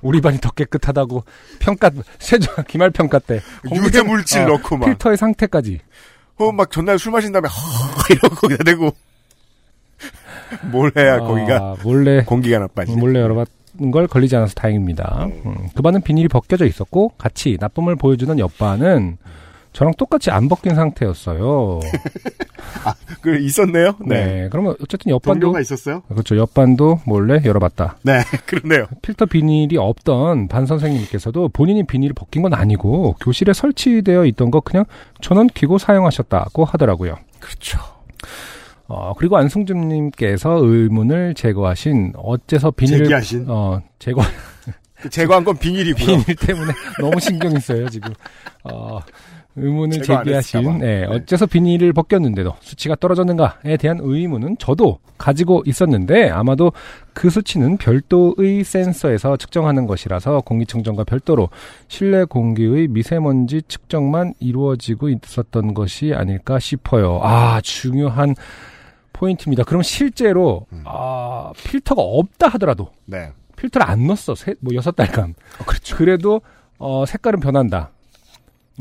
우리 0.00 0.20
반이 0.20 0.38
더 0.40 0.50
깨끗하다고 0.50 1.24
평가 1.60 1.90
세조 2.18 2.62
기말 2.66 2.90
평가 2.90 3.18
때 3.20 3.40
유해 3.72 4.02
물질 4.02 4.40
어, 4.42 4.46
넣고 4.56 4.76
막. 4.76 4.86
필터의 4.86 5.16
상태까지 5.16 5.78
어, 6.38 6.50
막 6.50 6.70
전날 6.72 6.98
술 6.98 7.12
마신 7.12 7.30
다음에 7.30 7.48
허 7.48 7.54
이러고 8.12 8.34
거기다 8.34 8.64
대고 8.64 8.90
뭘 10.72 10.90
해야 10.96 11.20
거기가 11.20 11.56
아, 11.56 11.76
몰래 11.84 12.24
공기가 12.24 12.58
나빠지. 12.58 12.90
몰래 12.96 13.20
열어봤는 13.20 13.92
걸 13.92 14.08
걸리지 14.08 14.34
않아서 14.34 14.54
다행입니다. 14.54 15.26
음, 15.46 15.68
그 15.74 15.82
반은 15.82 16.00
비닐이 16.02 16.26
벗겨져 16.26 16.66
있었고 16.66 17.10
같이 17.16 17.56
나쁨을 17.60 17.94
보여주는 17.94 18.36
옆반은 18.40 19.18
저랑 19.72 19.94
똑같이 19.96 20.30
안 20.30 20.48
벗긴 20.48 20.74
상태였어요. 20.74 21.80
그 23.22 23.38
있었네요. 23.38 23.94
네. 24.04 24.24
네. 24.24 24.48
그러면 24.50 24.74
어쨌든 24.82 25.10
옆반도 25.10 25.58
있었어요? 25.58 26.02
그렇죠. 26.08 26.36
옆반도 26.36 27.00
몰래 27.06 27.40
열어봤다. 27.44 27.96
네, 28.02 28.20
그러네요. 28.46 28.86
필터 29.00 29.26
비닐이 29.26 29.76
없던 29.78 30.48
반 30.48 30.66
선생님께서도 30.66 31.48
본인이 31.50 31.84
비닐을 31.84 32.14
벗긴 32.14 32.42
건 32.42 32.54
아니고 32.54 33.16
교실에 33.20 33.52
설치되어 33.52 34.26
있던 34.26 34.50
거 34.50 34.60
그냥 34.60 34.84
전원 35.20 35.46
키고 35.46 35.78
사용하셨다고 35.78 36.64
하더라고요. 36.64 37.16
그렇죠. 37.40 37.78
어, 38.88 39.14
그리고 39.16 39.38
안승준님께서 39.38 40.58
의문을 40.62 41.34
제거하신 41.34 42.12
어째서 42.16 42.72
비닐을 42.72 43.04
제기하신? 43.04 43.46
어, 43.48 43.80
제거 43.98 44.20
그 44.96 45.08
제거한 45.08 45.44
건 45.44 45.56
비닐이고요. 45.56 46.06
비닐 46.06 46.36
때문에 46.36 46.72
너무 47.00 47.18
신경이 47.18 47.58
써요 47.60 47.88
지금. 47.88 48.12
어, 48.64 49.00
의문을 49.56 50.02
제기하신 50.02 50.64
봐. 50.64 50.72
네, 50.78 51.00
네. 51.00 51.04
어째서 51.06 51.46
비닐을 51.46 51.92
벗겼는데도 51.92 52.54
수치가 52.60 52.94
떨어졌는가에 52.96 53.76
대한 53.76 53.98
의문은 54.00 54.56
저도 54.58 54.98
가지고 55.18 55.62
있었는데 55.66 56.30
아마도 56.30 56.72
그 57.12 57.28
수치는 57.28 57.76
별도의 57.76 58.64
센서에서 58.64 59.36
측정하는 59.36 59.86
것이라서 59.86 60.40
공기청정과 60.40 61.04
별도로 61.04 61.50
실내 61.88 62.24
공기의 62.24 62.88
미세먼지 62.88 63.62
측정만 63.68 64.34
이루어지고 64.40 65.10
있었던 65.10 65.74
것이 65.74 66.12
아닐까 66.14 66.58
싶어요. 66.58 67.20
아 67.22 67.60
중요한 67.62 68.34
포인트입니다. 69.12 69.64
그럼 69.64 69.82
실제로 69.82 70.66
음. 70.72 70.82
아, 70.84 71.52
필터가 71.56 72.02
없다 72.02 72.48
하더라도 72.48 72.88
네. 73.04 73.30
필터를 73.56 73.88
안 73.88 74.06
넣었어. 74.06 74.34
세, 74.34 74.54
뭐 74.60 74.74
여섯 74.74 74.96
달간. 74.96 75.34
그렇죠. 75.66 75.96
그래도 75.96 76.40
어, 76.78 77.04
색깔은 77.06 77.38
변한다. 77.38 77.90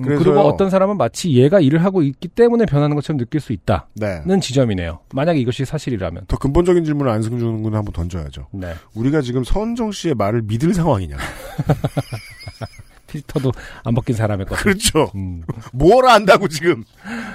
음. 0.09 0.17
그리고 0.17 0.39
어떤 0.39 0.69
사람은 0.69 0.97
마치 0.97 1.31
얘가 1.33 1.59
일을 1.59 1.83
하고 1.83 2.01
있기 2.01 2.27
때문에 2.27 2.65
변하는 2.65 2.95
것처럼 2.95 3.17
느낄 3.17 3.39
수 3.41 3.53
있다는 3.53 3.83
네. 3.95 4.39
지점이네요. 4.39 4.99
만약에 5.13 5.39
이것이 5.39 5.65
사실이라면. 5.65 6.25
더 6.27 6.37
근본적인 6.37 6.83
질문을 6.83 7.11
안승준 7.11 7.63
군은 7.63 7.77
한번 7.77 7.93
던져야죠. 7.93 8.47
네. 8.51 8.73
우리가 8.93 9.21
지금 9.21 9.43
서은정 9.43 9.91
씨의 9.91 10.15
말을 10.15 10.43
믿을 10.43 10.73
상황이냐. 10.73 11.17
필터도 13.07 13.51
안 13.83 13.93
벗긴 13.93 14.15
사람의 14.15 14.45
것. 14.45 14.55
그렇죠. 14.57 15.11
음. 15.15 15.43
뭘 15.73 16.07
안다고 16.07 16.47
지금 16.47 16.83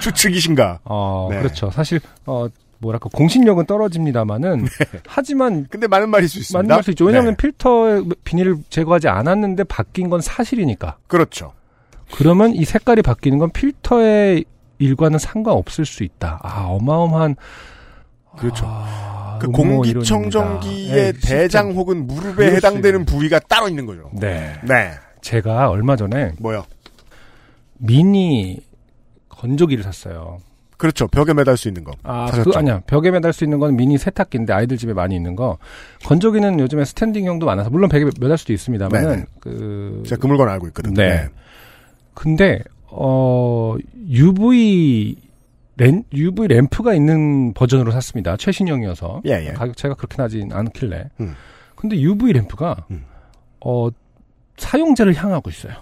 추측이신가. 0.01 0.81
어, 0.85 1.29
네. 1.31 1.39
그렇죠. 1.39 1.71
사실 1.71 2.01
어 2.25 2.49
뭐랄까 2.79 3.09
공신력은 3.13 3.67
떨어집니다만은 3.67 4.67
하지만 5.07 5.67
근데 5.71 5.87
많은 5.87 6.11
말일 6.11 6.29
수 6.29 6.39
있습니다. 6.39 6.59
맞는 6.59 6.77
말수 6.77 6.91
있죠. 6.91 7.05
왜냐하면 7.05 7.37
네. 7.37 7.37
필터 7.37 8.05
비닐을 8.25 8.59
제거하지 8.69 9.09
않았는데 9.09 9.65
바뀐 9.65 10.11
건 10.11 10.21
사실이니까. 10.21 10.97
그렇죠. 11.07 11.53
그러면 12.13 12.55
이 12.55 12.65
색깔이 12.65 13.03
바뀌는 13.03 13.39
건 13.39 13.51
필터의 13.51 14.45
일과는 14.79 15.19
상관없을 15.19 15.85
수 15.85 16.05
있다. 16.05 16.41
아, 16.43 16.67
어마어마한. 16.69 17.37
그렇죠. 18.39 18.67
아, 18.69 19.39
그 19.41 19.49
공기청정기의. 19.49 20.93
네, 20.93 21.13
대장. 21.13 21.73
혹은 21.73 22.07
무릎에 22.07 22.55
해당되는. 22.55 23.07
부위가 23.07 23.39
따로 23.41 23.69
있는 23.69 23.87
거죠. 23.87 24.11
네. 24.13 24.55
네. 24.63 24.93
제가 25.23 25.71
얼마 25.71 25.97
전에 25.97 26.33
뭐요? 26.39 26.65
미니 27.79 28.61
건조기를 29.29 29.83
샀어요. 29.83 30.39
그렇죠. 30.77 31.09
벽에 31.09 31.33
매달 31.33 31.57
수 31.57 31.69
있는 31.69 31.85
거. 31.85 31.93
아, 32.03 32.27
사셨죠? 32.31 32.51
그, 32.51 32.59
아니야. 32.59 32.81
벽에 32.87 33.11
매달 33.11 33.33
수 33.33 33.45
있는 33.45 33.59
건 33.59 33.77
미니 33.77 33.97
세탁기인데 33.97 34.53
아이들 34.53 34.77
집에 34.77 34.93
많이 34.93 35.17
있는 35.17 35.35
거. 35.35 35.57
건조기는 36.05 36.61
요즘에 36.61 36.85
스탠딩형도 36.85 37.47
많아서, 37.47 37.71
물론 37.71 37.89
벽에 37.89 38.05
매달 38.21 38.37
수도 38.37 38.53
있습니다만은. 38.53 39.25
그, 39.41 40.03
제가 40.07 40.21
그 40.21 40.27
물건 40.27 40.51
알고 40.51 40.67
있거든요. 40.69 40.95
네. 40.95 41.29
근데, 42.17 42.61
어, 42.87 43.77
UV, 44.09 45.17
렌, 45.77 46.03
UV 46.13 46.49
램프가 46.49 46.95
있는 46.95 47.53
버전으로 47.53 47.93
샀습니다. 47.93 48.37
최신형이어서. 48.39 49.21
예, 49.27 49.47
예. 49.49 49.53
가격 49.53 49.77
차가 49.77 49.95
그렇게 49.95 50.17
나진 50.17 50.51
않길래. 50.51 51.11
음. 51.21 51.35
근데 51.75 52.01
UV 52.01 52.33
램프가, 52.33 52.87
음. 52.91 53.05
어, 53.61 53.89
사용자를 54.57 55.15
향하고 55.15 55.51
있어요. 55.51 55.75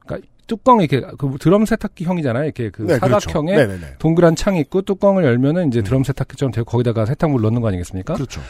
그러니까 0.00 0.28
뚜껑이 0.48 0.84
이렇게 0.90 1.06
그 1.16 1.36
드럼 1.38 1.64
세탁기 1.64 2.04
형이잖아요. 2.04 2.44
이렇게 2.44 2.70
그 2.70 2.82
네, 2.82 2.98
그렇죠. 2.98 3.30
사각형의 3.30 3.56
네네네. 3.56 3.94
동그란 3.98 4.34
창이 4.34 4.60
있고 4.60 4.82
뚜껑을 4.82 5.24
열면은 5.24 5.68
이제 5.68 5.78
음. 5.78 5.84
드럼 5.84 6.04
세탁기처럼 6.04 6.50
되고 6.50 6.64
거기다가 6.64 7.06
세탁물 7.06 7.40
넣는 7.42 7.60
거 7.60 7.68
아니겠습니까? 7.68 8.14
그렇죠. 8.14 8.40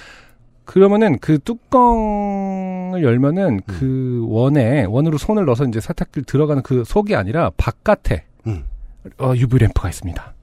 그러면은 0.64 1.18
그 1.18 1.38
뚜껑을 1.38 3.02
열면은 3.02 3.60
그 3.66 4.24
원에 4.28 4.84
원으로 4.84 5.18
손을 5.18 5.44
넣어서 5.44 5.64
이제 5.64 5.80
세탁기 5.80 6.22
들어가는 6.22 6.62
그 6.62 6.84
속이 6.84 7.14
아니라 7.14 7.50
바깥에 7.56 8.24
음. 8.46 8.64
어, 9.18 9.34
UV 9.36 9.58
램프가 9.58 9.88
있습니다. 9.88 10.33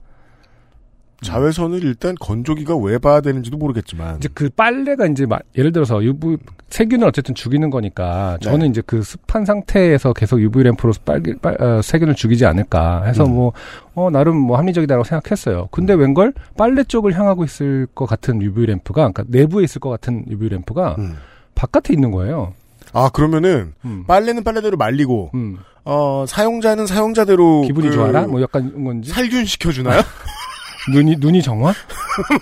자외선을 1.22 1.82
일단 1.84 2.14
건조기가 2.20 2.76
왜 2.76 2.98
봐야 2.98 3.20
되는지도 3.20 3.56
모르겠지만 3.56 4.16
이제 4.16 4.28
그 4.34 4.50
빨래가 4.50 5.06
이제 5.06 5.26
막 5.26 5.42
예를 5.56 5.72
들어서 5.72 6.02
UV 6.02 6.36
세균을 6.68 7.06
어쨌든 7.06 7.34
죽이는 7.34 7.70
거니까 7.70 8.38
저는 8.40 8.60
네. 8.60 8.66
이제 8.66 8.82
그 8.84 9.02
습한 9.02 9.44
상태에서 9.44 10.12
계속 10.14 10.40
UV 10.40 10.64
램프로 10.64 10.92
빨기, 11.04 11.34
빨, 11.36 11.60
어, 11.62 11.82
세균을 11.82 12.14
죽이지 12.14 12.46
않을까 12.46 13.04
해서 13.04 13.24
음. 13.24 13.34
뭐 13.34 13.52
어, 13.94 14.10
나름 14.10 14.36
뭐 14.36 14.56
합리적이다라고 14.56 15.04
생각했어요. 15.04 15.68
근데 15.70 15.92
웬걸 15.92 16.32
빨래 16.56 16.82
쪽을 16.82 17.12
향하고 17.12 17.44
있을 17.44 17.86
것 17.94 18.06
같은 18.06 18.40
UV 18.40 18.66
램프가 18.66 19.10
그러니까 19.12 19.24
내부에 19.28 19.64
있을 19.64 19.80
것 19.80 19.90
같은 19.90 20.24
UV 20.28 20.48
램프가 20.48 20.96
음. 20.98 21.16
바깥에 21.54 21.92
있는 21.92 22.10
거예요. 22.10 22.54
아 22.92 23.10
그러면은 23.10 23.74
음. 23.84 24.04
빨래는 24.06 24.42
빨래대로 24.42 24.76
말리고 24.76 25.30
음. 25.34 25.58
어 25.84 26.24
사용자는 26.26 26.86
사용자대로 26.86 27.62
기분이 27.62 27.88
그 27.88 27.94
좋아라? 27.94 28.26
뭐 28.26 28.40
약간 28.40 28.84
건지 28.84 29.10
살균 29.10 29.44
시켜주나요? 29.44 30.00
눈이 30.90 31.16
눈이 31.18 31.42
정화? 31.42 31.72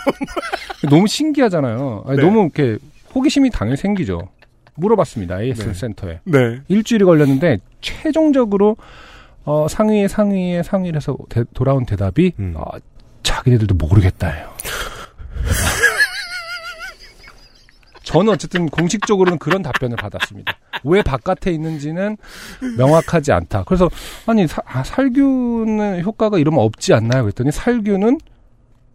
너무 0.89 1.07
신기하잖아요. 1.07 2.05
아니, 2.07 2.17
네. 2.17 2.23
너무 2.23 2.43
이렇게 2.55 2.79
호기심이 3.15 3.51
당연히 3.51 3.77
생기죠. 3.77 4.29
물어봤습니다. 4.77 5.43
AS 5.43 5.67
네. 5.69 5.75
센터에. 5.75 6.21
네. 6.25 6.61
일주일이 6.69 7.05
걸렸는데 7.05 7.59
최종적으로 7.81 8.77
어, 9.45 9.67
상위에 9.69 10.09
상위에 10.09 10.63
상위를 10.63 10.97
해서 10.97 11.17
대- 11.29 11.45
돌아온 11.55 11.85
대답이 11.85 12.33
음. 12.39 12.55
어, 12.57 12.63
자기네들도 13.23 13.75
모르겠다예요. 13.75 14.49
저는 18.03 18.33
어쨌든 18.33 18.69
공식적으로는 18.69 19.39
그런 19.39 19.63
답변을 19.63 19.97
받았습니다. 19.97 20.57
왜 20.85 21.01
바깥에 21.03 21.53
있는지는 21.53 22.17
명확하지 22.77 23.31
않다. 23.33 23.63
그래서 23.67 23.89
아니 24.27 24.47
사- 24.49 24.63
아, 24.65 24.83
살균은 24.83 26.03
효과가 26.03 26.39
이러면 26.39 26.61
없지 26.61 26.93
않나요? 26.93 27.23
그랬더니 27.23 27.53
살균은 27.53 28.19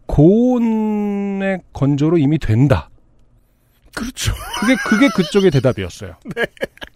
고온의 0.06 1.60
건조로 1.72 2.18
이미 2.18 2.38
된다. 2.38 2.88
그렇죠. 3.94 4.32
그게 4.60 4.74
그게 4.86 5.08
그쪽의 5.16 5.50
대답이었어요. 5.52 6.14
네. 6.36 6.44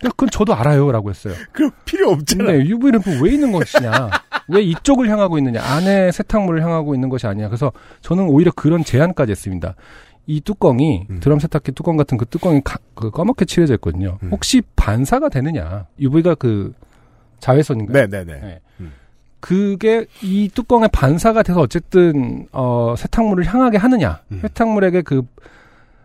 그건 0.03 0.29
저도 0.31 0.55
알아요라고 0.55 1.11
했어요. 1.11 1.35
그럼 1.53 1.71
필요 1.85 2.11
없잖아요. 2.11 2.47
근데 2.59 2.69
UV 2.69 2.91
램프 2.93 3.21
왜 3.23 3.33
있는 3.33 3.53
것이냐? 3.53 4.11
왜 4.49 4.63
이쪽을 4.63 5.09
향하고 5.09 5.39
있느냐? 5.39 5.63
안에 5.63 6.11
세탁물을 6.13 6.63
향하고 6.63 6.95
있는 6.95 7.09
것이 7.09 7.27
아니야. 7.27 7.49
그래서 7.49 7.73
저는 8.03 8.25
오히려 8.25 8.51
그런 8.55 8.85
제안까지 8.85 9.31
했습니다. 9.33 9.75
이 10.27 10.41
뚜껑이 10.41 11.07
음. 11.11 11.21
드럼 11.21 11.39
세탁기 11.39 11.73
뚜껑 11.73 11.97
같은 11.97 12.17
그 12.19 12.25
뚜껑이 12.27 12.61
가- 12.63 12.79
그 12.95 13.11
까맣게 13.11 13.47
칠해져 13.47 13.75
있거든요. 13.75 14.19
음. 14.23 14.31
혹시 14.31 14.63
반사가 14.77 15.29
되느냐? 15.31 15.87
UV가 15.99 16.35
그 16.35 16.73
자외선인가요? 17.41 18.07
네네네. 18.07 18.41
네. 18.41 18.61
음. 19.41 19.43
그게 19.43 20.07
이 20.23 20.51
뚜껑에 20.55 20.89
반사가 20.89 21.43
돼서 21.43 21.61
어쨌든 21.61 22.47
어 22.53 22.95
세탁물을 22.97 23.45
향하게 23.45 23.79
하느냐? 23.79 24.21
음. 24.33 24.41
세탁물에게 24.43 25.03
그 25.03 25.23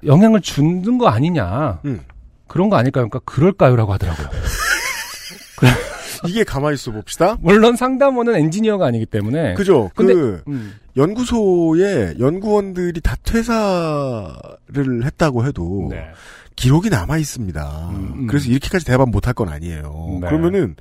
영향을 0.06 0.42
주는 0.42 0.98
거 0.98 1.08
아니냐? 1.08 1.80
음. 1.86 2.00
그런 2.48 2.70
거 2.70 2.77
아닐까요? 2.77 3.10
그러니까 3.10 3.20
그럴까요라고 3.25 3.94
하더라고요. 3.94 4.27
이게 6.27 6.44
가만히 6.44 6.75
있어 6.75 6.92
봅시다. 6.92 7.38
물론 7.42 7.75
상담원은 7.75 8.36
엔지니어가 8.36 8.86
아니기 8.88 9.06
때문에. 9.06 9.54
그죠? 9.56 9.92
근데- 9.96 10.13
그 10.13 10.42
음, 10.48 10.74
연구소에 10.98 12.15
연구원들이 12.20 13.01
다 13.01 13.15
퇴사를 13.24 15.06
했다고 15.06 15.46
해도 15.46 15.88
네. 15.92 16.08
기록이 16.56 16.89
남아 16.89 17.18
있습니다. 17.18 17.89
음, 17.91 18.13
음. 18.15 18.28
그래서 18.28 18.50
이렇게까지 18.50 18.86
대답 18.86 19.10
못할 19.10 19.34
건 19.34 19.50
아니에요. 19.50 20.19
네. 20.21 20.28
그러면은 20.28 20.76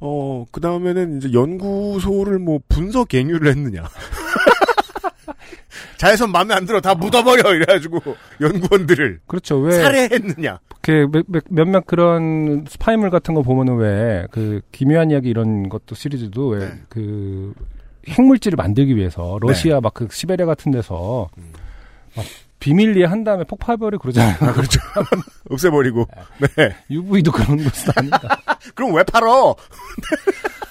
어 0.00 0.44
그 0.52 0.60
다음에는 0.60 1.18
이제 1.18 1.32
연구소를 1.32 2.38
뭐 2.38 2.58
분석 2.68 3.08
갱유를 3.08 3.50
했느냐. 3.50 3.84
자외선 5.98 6.30
마음에 6.30 6.54
안 6.54 6.66
들어 6.66 6.80
다 6.80 6.94
묻어버려 6.94 7.54
이래가지고 7.54 8.00
연구원들을 8.40 9.20
그렇죠. 9.26 9.58
왜 9.58 9.72
살해했느냐. 9.82 10.60
이렇게 10.70 11.06
몇- 11.10 11.24
몇- 11.28 11.44
몇몇 11.48 11.86
그런 11.86 12.64
스파이물 12.68 13.10
같은 13.10 13.34
거 13.34 13.42
보면은 13.42 13.76
왜 13.76 14.26
그 14.30 14.60
기묘한 14.72 15.10
이야기 15.10 15.28
이런 15.30 15.68
것도 15.68 15.94
시리즈도 15.94 16.48
왜 16.48 16.58
네. 16.60 16.72
그 16.88 17.52
핵물질을 18.08 18.56
만들기 18.56 18.94
위해서 18.96 19.38
러시아 19.40 19.80
막그 19.80 20.08
시베리아 20.10 20.46
같은 20.46 20.70
데서 20.72 21.28
음. 21.38 21.52
막 22.14 22.24
비밀리에 22.58 23.04
한 23.04 23.24
다음에 23.24 23.44
폭파해버리고 23.44 24.02
그러잖아요. 24.02 24.36
아, 24.40 24.52
그렇죠. 24.52 24.80
없애버리고. 25.50 26.08
네. 26.56 26.74
UV도 26.90 27.32
그런 27.32 27.62
것은 27.62 27.92
아니다. 27.96 28.40
그럼 28.74 28.94
왜 28.94 29.02
팔어? 29.02 29.54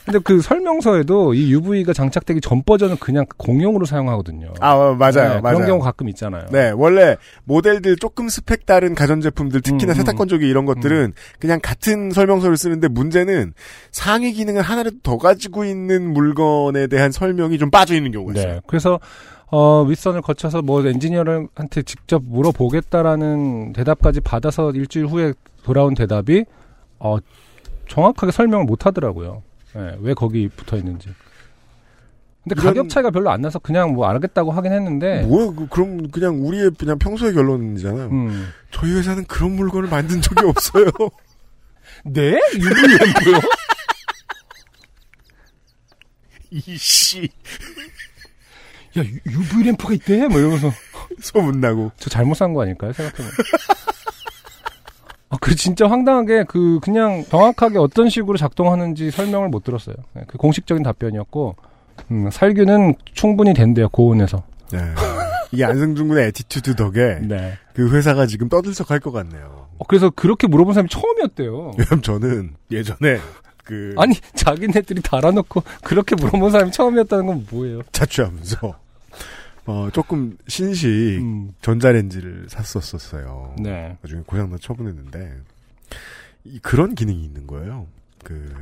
근데 0.06 0.20
그 0.24 0.40
설명서에도 0.40 1.34
이 1.34 1.52
UV가 1.52 1.92
장착되기 1.92 2.40
전 2.40 2.62
버전은 2.64 2.98
그냥 2.98 3.26
공용으로 3.38 3.86
사용하거든요. 3.86 4.54
아, 4.60 4.74
어, 4.74 4.94
맞아요. 4.94 5.14
네, 5.14 5.42
맞아요. 5.42 5.56
그런 5.56 5.66
경우 5.66 5.82
가끔 5.82 6.10
있잖아요. 6.10 6.46
네, 6.52 6.70
원래 6.70 7.18
모델들 7.46 7.96
조금 7.98 8.30
스펙 8.30 8.68
다른 8.68 8.94
가전제품들, 8.94 9.62
특히나 9.62 9.94
음, 9.94 9.96
세탁 9.96 10.16
건조기 10.16 10.48
이런 10.48 10.66
것들은 10.66 11.14
그냥 11.40 11.60
같은 11.62 12.12
설명서를 12.12 12.56
쓰는데 12.56 12.88
문제는 12.88 13.54
상위 13.92 14.34
기능을 14.34 14.62
하나라도 14.62 14.98
더 15.02 15.18
가지고 15.18 15.66
있는 15.66 16.14
물건에 16.14 16.86
대한 16.86 17.12
설명이 17.12 17.58
좀 17.58 17.72
빠져 17.72 17.96
있는 17.96 18.12
경우가 18.12 18.34
있어요. 18.34 18.54
네. 18.54 18.62
그래서 18.68 19.00
어 19.52 19.84
윗선을 19.84 20.22
거쳐서 20.22 20.62
뭐 20.62 20.86
엔지니어한테 20.86 21.84
직접 21.84 22.24
물어보겠다라는 22.26 23.74
대답까지 23.74 24.22
받아서 24.22 24.72
일주일 24.72 25.06
후에 25.08 25.34
돌아온 25.64 25.94
대답이 25.94 26.46
어 27.00 27.18
정확하게 27.88 28.32
설명을 28.32 28.66
못 28.66 28.86
하더라고요. 28.86 29.44
예, 29.76 29.96
왜 30.00 30.14
거기 30.14 30.48
붙어 30.50 30.78
있는지. 30.78 31.10
근데 32.44 32.56
이런- 32.62 32.66
가격 32.76 32.90
차이가 32.90 33.10
별로 33.12 33.30
안 33.32 33.42
나서 33.42 33.60
그냥 33.60 33.94
뭐 33.94 34.08
알겠다고 34.08 34.52
하긴 34.52 34.72
했는데 34.72 35.24
뭐야, 35.24 35.52
그, 35.56 35.68
그럼 35.68 36.10
그냥 36.12 36.46
우리의 36.46 36.72
그냥 36.78 36.98
평소의 37.00 37.34
결론이잖아요. 37.34 38.08
음. 38.10 38.48
저희 38.72 38.94
회사는 38.94 39.26
그런 39.26 39.52
물건을 39.56 39.90
만든 39.90 40.22
적이 40.22 40.46
없어요. 40.50 40.86
네? 42.04 42.32
램프요? 42.32 43.40
이씨. 46.52 47.30
야, 48.98 49.04
유- 49.04 49.32
UV 49.32 49.64
램프가 49.66 49.94
있대? 49.96 50.28
뭐 50.28 50.40
이러면서 50.40 50.72
소문나고. 51.22 51.92
저 51.98 52.10
잘못 52.10 52.36
산 52.36 52.54
거 52.54 52.62
아닐까요? 52.62 52.94
생각해보면. 52.94 53.32
아, 55.30 55.38
그 55.42 55.56
진짜 55.56 55.88
황당하게 55.90 56.46
그 56.48 56.80
그냥 56.82 57.24
정확하게 57.30 57.78
어떤 57.80 58.10
식으로 58.10 58.38
작동하는지 58.38 59.12
설명을 59.12 59.50
못 59.50 59.64
들었어요. 59.64 59.96
네, 60.14 60.24
그 60.28 60.38
공식적인 60.38 60.84
답변이었고 60.84 61.56
음, 62.12 62.30
살균은 62.32 62.96
충분히 63.14 63.54
된대요 63.54 63.90
고온에서. 63.90 64.44
네. 64.72 64.80
이 65.52 65.64
안승준 65.64 66.08
군의 66.10 66.28
attitude 66.28 66.76
덕에 66.76 67.20
네. 67.22 67.58
그 67.74 67.90
회사가 67.96 68.26
지금 68.28 68.50
떠들썩할 68.50 69.00
것 69.00 69.12
같네요. 69.12 69.68
어, 69.78 69.86
그래서 69.88 70.10
그렇게 70.10 70.48
물어본 70.48 70.74
사람이 70.74 70.90
처음이었대요. 70.90 71.72
왜냐면 71.78 72.02
저는 72.02 72.54
예전에 72.72 73.20
그 73.64 73.96
아니 73.98 74.16
자기네들이 74.36 75.02
달아놓고 75.02 75.64
그렇게 75.84 76.16
물어본 76.16 76.52
사람이 76.52 76.72
처음이었다는 76.72 77.26
건 77.26 77.48
뭐예요? 77.52 77.82
자취하면서 77.92 78.76
어 79.66 79.90
조금 79.92 80.38
신식 80.48 80.88
음, 81.22 81.54
전자레인지를 81.62 82.48
샀었었어요. 82.50 83.56
네. 83.60 83.98
나중에 84.02 84.22
고장나 84.26 84.58
처분했는데 84.62 85.40
이 86.46 86.60
그런 86.60 86.94
기능이 86.94 87.24
있는 87.24 87.48
거예요. 87.48 87.88
그 88.24 88.54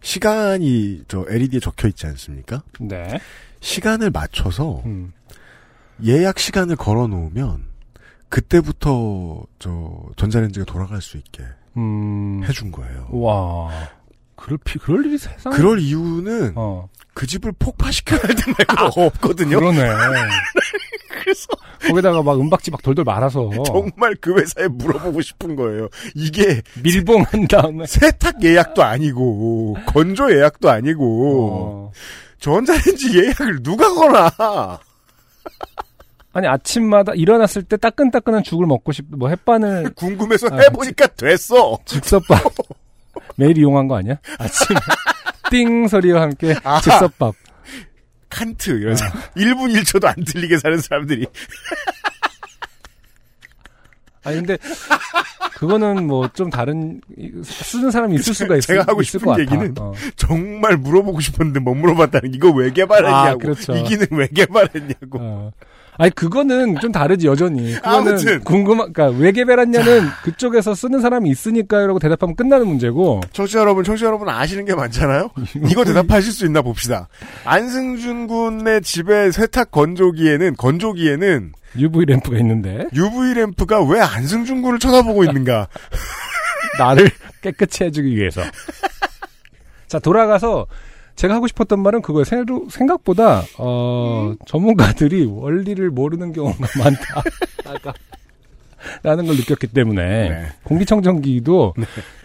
시간이 0.00 1.04
저 1.08 1.24
LED에 1.28 1.60
적혀 1.60 1.88
있지 1.88 2.06
않습니까? 2.06 2.62
네. 2.80 3.20
시간을 3.60 4.10
맞춰서 4.10 4.82
음. 4.86 5.12
예약 6.04 6.38
시간을 6.38 6.76
걸어 6.76 7.06
놓으면 7.06 7.64
그때부터 8.28 9.44
저 9.58 10.02
전자레인지가 10.16 10.64
돌아갈 10.64 11.02
수 11.02 11.16
있게 11.18 11.44
음. 11.76 12.42
해준 12.44 12.72
거예요. 12.72 13.08
와. 13.12 13.70
그럴 14.34 14.58
피 14.64 14.78
그럴 14.78 15.04
일이 15.06 15.18
세상에. 15.18 15.54
그럴 15.54 15.78
이유는 15.80 16.54
어. 16.56 16.88
그 17.14 17.26
집을 17.26 17.52
폭파시켜야 17.58 18.20
할 18.22 18.34
때가 18.56 18.86
없거든요. 18.86 19.58
그러네. 19.58 19.80
그래서 21.22 21.48
거기다가 21.86 22.22
막 22.22 22.40
은박지 22.40 22.70
막 22.70 22.82
돌돌 22.82 23.04
말아서 23.04 23.50
정말 23.66 24.14
그 24.20 24.38
회사에 24.38 24.68
물어보고 24.68 25.20
싶은 25.20 25.54
거예요. 25.56 25.88
이게 26.14 26.62
밀봉한 26.82 27.48
다음에 27.48 27.86
세탁 27.86 28.42
예약도 28.42 28.82
아니고 28.82 29.76
건조 29.86 30.32
예약도 30.32 30.70
아니고 30.70 31.90
어. 31.90 31.92
전자레인지 32.38 33.18
예약을 33.18 33.62
누가 33.62 33.92
거나 33.92 34.30
아니 36.32 36.46
아침마다 36.46 37.12
일어났을 37.14 37.62
때 37.64 37.76
따끈따끈한 37.76 38.44
죽을 38.44 38.66
먹고 38.66 38.92
싶, 38.92 39.04
뭐 39.08 39.28
햇반을 39.28 39.92
궁금해서 39.94 40.48
아, 40.52 40.58
해보니까 40.58 41.08
됐어. 41.08 41.78
즉석밥 41.84 42.40
매일 43.36 43.58
이용한 43.58 43.88
거 43.88 43.96
아니야? 43.96 44.16
아침에 44.38 44.78
띵 45.50 45.88
소리와 45.88 46.22
함께 46.22 46.54
아하. 46.64 46.80
즉석밥. 46.80 47.34
칸트 48.28 48.70
이런 48.70 48.94
사람 48.96 49.14
1분 49.36 49.76
1초도 49.80 50.06
안 50.06 50.14
들리게 50.24 50.58
사는 50.58 50.78
사람들이 50.78 51.26
아니 54.22 54.36
근데 54.36 54.56
그거는 55.54 56.06
뭐 56.06 56.28
좀 56.32 56.48
다른 56.50 57.00
쓰는 57.42 57.90
사람이 57.90 58.14
있을 58.16 58.32
수가 58.34 58.56
있을, 58.56 58.74
제가 58.74 58.84
하고 58.86 59.02
싶은. 59.02 59.38
얘기는 59.40 59.74
어. 59.78 59.92
정말 60.16 60.76
물어보고 60.76 61.20
싶었는데 61.20 61.60
못 61.60 61.74
물어봤다는 61.74 62.30
게 62.30 62.36
이거 62.36 62.50
왜 62.50 62.70
개발했냐고 62.70 63.16
아, 63.16 63.34
그렇죠. 63.36 63.74
이 63.74 63.82
기능 63.84 64.06
왜 64.12 64.28
개발했냐고 64.28 65.18
어. 65.20 65.52
아니 66.00 66.10
그거는 66.12 66.80
좀 66.80 66.92
다르지 66.92 67.26
여전히. 67.26 67.74
그거는 67.74 68.12
아무튼. 68.12 68.40
궁금한 68.40 68.90
그러니까 68.94 69.18
왜 69.18 69.32
개발했냐는 69.32 70.08
그쪽에서 70.22 70.74
쓰는 70.74 71.02
사람이 71.02 71.28
있으니까요라고 71.28 71.98
대답하면 71.98 72.34
끝나는 72.36 72.66
문제고. 72.66 73.20
청취자 73.34 73.58
여러분, 73.60 73.84
청취자 73.84 74.06
여러분 74.06 74.26
아시는 74.30 74.64
게 74.64 74.74
많잖아요? 74.74 75.28
이거 75.68 75.84
대답하실 75.84 76.32
수 76.32 76.46
있나 76.46 76.62
봅시다. 76.62 77.08
안승준 77.44 78.28
군의 78.28 78.80
집에 78.80 79.30
세탁 79.30 79.72
건조기에는, 79.72 80.56
건조기에는 80.56 81.52
UV 81.76 82.06
램프가 82.06 82.38
있는데 82.38 82.86
UV 82.94 83.34
램프가 83.34 83.84
왜 83.84 84.00
안승준 84.00 84.62
군을 84.62 84.78
쳐다보고 84.78 85.24
있는가? 85.24 85.68
나를 86.80 87.10
깨끗이 87.42 87.84
해주기 87.84 88.16
위해서. 88.16 88.40
자 89.86 89.98
돌아가서 89.98 90.66
제가 91.16 91.34
하고 91.34 91.46
싶었던 91.46 91.80
말은 91.80 92.02
그거예요. 92.02 92.24
새로- 92.24 92.66
생각보다 92.70 93.42
어, 93.58 94.32
전문가들이 94.46 95.26
원리를 95.26 95.90
모르는 95.90 96.32
경우가 96.32 96.56
많다. 96.78 97.22
아까 97.66 97.92
라는 99.02 99.26
걸 99.26 99.36
느꼈기 99.36 99.66
때문에 99.68 100.28
네. 100.30 100.46
공기청정기도 100.64 101.74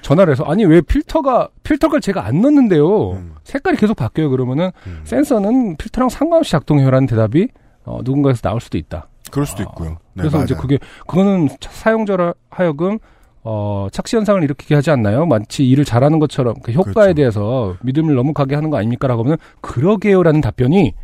전화를 0.02 0.32
해서 0.32 0.46
아니 0.46 0.64
왜 0.64 0.80
필터가 0.80 1.50
필터를 1.64 2.00
제가 2.00 2.26
안 2.26 2.42
넣었는데요. 2.42 3.12
음. 3.12 3.36
색깔이 3.44 3.76
계속 3.78 3.96
바뀌어요. 3.96 4.30
그러면은 4.30 4.72
음. 4.88 5.02
센서는 5.04 5.76
필터랑 5.76 6.08
상관없이 6.10 6.52
작동해요라는 6.52 7.08
대답이 7.08 7.50
어, 7.84 8.00
누군가에서 8.04 8.42
나올 8.42 8.62
수도 8.62 8.78
있다. 8.78 9.10
그럴 9.32 9.46
수도 9.46 9.64
있고요. 9.64 9.90
네, 10.14 10.22
그래서 10.22 10.42
이제 10.44 10.54
맞아요. 10.54 10.62
그게 10.62 10.80
그거는 11.06 11.50
차- 11.60 11.70
사용자라 11.72 12.34
하여금 12.50 13.00
어, 13.48 13.88
착시 13.92 14.16
현상을 14.16 14.44
일으키게 14.44 14.74
하지 14.74 14.90
않나요? 14.90 15.28
마치 15.28 15.68
일을 15.70 15.86
잘하는 15.86 16.18
것처럼 16.18 16.56
그 16.64 16.72
효과에 16.72 16.94
그렇죠. 16.94 17.14
대해서 17.14 17.78
믿음을 17.84 18.16
너무 18.16 18.34
가게 18.34 18.56
하는 18.56 18.72
거 18.72 18.78
아닙니까라고 18.78 19.24
하면 19.24 19.38
그러게요라는 19.62 20.42
답변이 20.42 20.96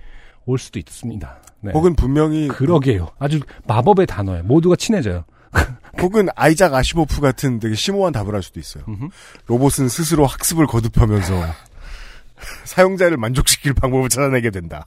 올 0.46 0.58
수도 0.58 0.80
있습니다. 0.80 1.38
네. 1.62 1.72
혹은 1.72 1.96
분명히 1.96 2.48
그러게요. 2.48 3.10
아주 3.20 3.40
마법의 3.68 4.08
단어예요. 4.08 4.44
모두가 4.44 4.76
친해져요. 4.76 5.24
혹은 6.02 6.30
아이작 6.36 6.74
아시모프 6.74 7.22
같은 7.22 7.60
되게 7.60 7.76
심오한 7.76 8.12
답을 8.12 8.34
할 8.34 8.42
수도 8.42 8.60
있어요. 8.60 8.86
음흠. 8.88 9.10
로봇은 9.46 9.88
스스로 9.88 10.26
학습을 10.26 10.66
거듭하면서 10.66 11.34
사용자를 12.66 13.18
만족시킬 13.18 13.74
방법을 13.74 14.10
찾아내게 14.10 14.50
된다. 14.50 14.84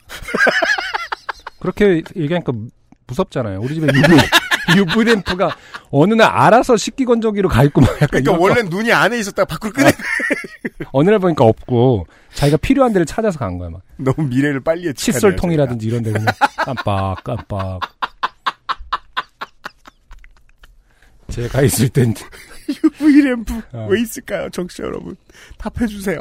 그렇게 1.61 2.03
얘기하니까 2.17 2.53
무섭잖아요. 3.07 3.61
우리 3.61 3.75
집에 3.75 3.87
UV, 3.87 4.19
UV 4.77 5.05
램프가 5.05 5.57
어느 5.90 6.14
날 6.14 6.29
알아서 6.31 6.77
식기 6.77 7.05
건조기로 7.05 7.48
가 7.48 7.64
있고 7.64 7.81
막 7.81 7.90
약간 8.00 8.22
그러니까 8.22 8.33
원래 8.38 8.62
눈이 8.62 8.92
안에 8.92 9.18
있었다가 9.18 9.46
밖으로 9.46 9.72
꺼내 9.72 9.90
어느 10.92 11.11
날 11.11 11.18
보니까 11.18 11.44
없고 11.44 12.07
자기가 12.33 12.57
필요한 12.59 12.92
데를 12.92 13.07
찾아서 13.07 13.38
간 13.38 13.59
거야 13.59 13.70
막. 13.70 13.83
너무 13.96 14.29
미래를 14.29 14.61
빨리 14.61 14.87
예측하네요. 14.87 15.20
칫솔통이라든지 15.20 15.87
이런 15.87 16.03
데 16.03 16.12
그냥 16.12 16.27
깜빡 16.59 17.22
깜빡 17.24 17.81
제가 21.31 21.62
있을 21.62 21.88
땐 21.88 22.14
UV 23.00 23.22
램프 23.22 23.61
어. 23.72 23.87
왜 23.90 24.00
있을까요, 24.00 24.48
정치 24.50 24.83
여러분? 24.83 25.16
답해 25.59 25.87
주세요. 25.87 26.18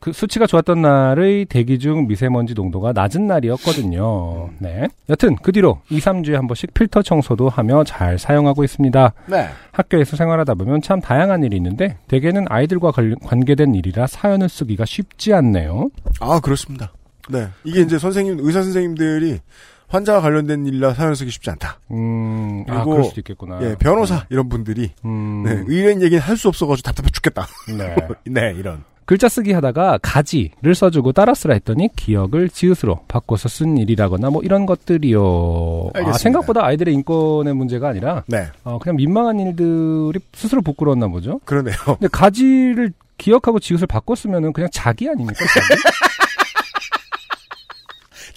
그 0.00 0.12
수치가 0.12 0.46
좋았던 0.46 0.80
날의 0.82 1.46
대기 1.46 1.78
중 1.78 2.06
미세먼지 2.06 2.54
농도가 2.54 2.92
낮은 2.92 3.26
날이었거든요. 3.26 4.50
네. 4.58 4.88
여튼 5.08 5.36
그 5.36 5.52
뒤로 5.52 5.80
2, 5.90 5.98
3주에 5.98 6.32
한 6.34 6.46
번씩 6.46 6.72
필터 6.74 7.02
청소도 7.02 7.48
하며 7.48 7.84
잘 7.84 8.18
사용하고 8.18 8.64
있습니다. 8.64 9.12
네. 9.26 9.48
학교에서 9.72 10.16
생활하다 10.16 10.54
보면 10.54 10.82
참 10.82 11.00
다양한 11.00 11.42
일이 11.44 11.56
있는데 11.56 11.96
대개는 12.08 12.46
아이들과 12.48 12.92
관계된 13.24 13.74
일이라 13.74 14.06
사연을 14.06 14.48
쓰기가 14.48 14.84
쉽지 14.84 15.34
않네요. 15.34 15.90
아 16.20 16.40
그렇습니다. 16.40 16.92
네. 17.28 17.48
이게 17.64 17.80
이제 17.80 17.98
선생님 17.98 18.38
의사 18.40 18.62
선생님들이 18.62 19.40
환자와 19.88 20.20
관련된 20.20 20.66
일이라 20.66 20.92
사연 20.94 21.14
쓰기 21.14 21.30
쉽지 21.30 21.48
않다. 21.50 21.80
음, 21.90 22.62
아, 22.68 22.74
그리고, 22.74 22.90
그럴 22.90 23.04
수도 23.04 23.20
있겠구나. 23.20 23.58
예, 23.62 23.74
변호사 23.78 24.26
이런 24.28 24.48
분들이 24.50 24.90
음, 25.04 25.42
네, 25.44 25.62
의뢰인 25.66 26.02
얘기는 26.02 26.22
할 26.22 26.36
수 26.36 26.48
없어가지고 26.48 26.84
답답해 26.86 27.08
죽겠다. 27.10 27.46
네. 27.76 27.96
네, 28.30 28.54
이런. 28.56 28.84
글자 29.08 29.26
쓰기 29.26 29.52
하다가 29.52 30.00
가지를 30.02 30.74
써주고 30.74 31.12
따라 31.12 31.32
쓰라 31.32 31.54
했더니 31.54 31.88
기억을 31.96 32.50
지읒으로 32.50 33.06
바꿔서 33.08 33.48
쓴 33.48 33.78
일이라거나 33.78 34.28
뭐 34.28 34.42
이런 34.42 34.66
것들이요. 34.66 35.92
아. 35.94 36.12
생각보다 36.12 36.66
아이들의 36.66 36.92
인권의 36.92 37.54
문제가 37.54 37.88
아니라 37.88 38.24
네, 38.26 38.48
어, 38.64 38.78
그냥 38.78 38.96
민망한 38.96 39.40
일들이 39.40 40.20
스스로 40.34 40.60
부끄러웠나 40.60 41.08
보죠. 41.08 41.40
그러네요. 41.46 41.74
근데 41.86 42.06
가지를 42.08 42.92
기억하고 43.16 43.60
지읒을 43.60 43.86
바꿨으면은 43.86 44.52
그냥 44.52 44.68
자기 44.74 45.08
아닙니까? 45.08 45.42
자기? 45.54 45.80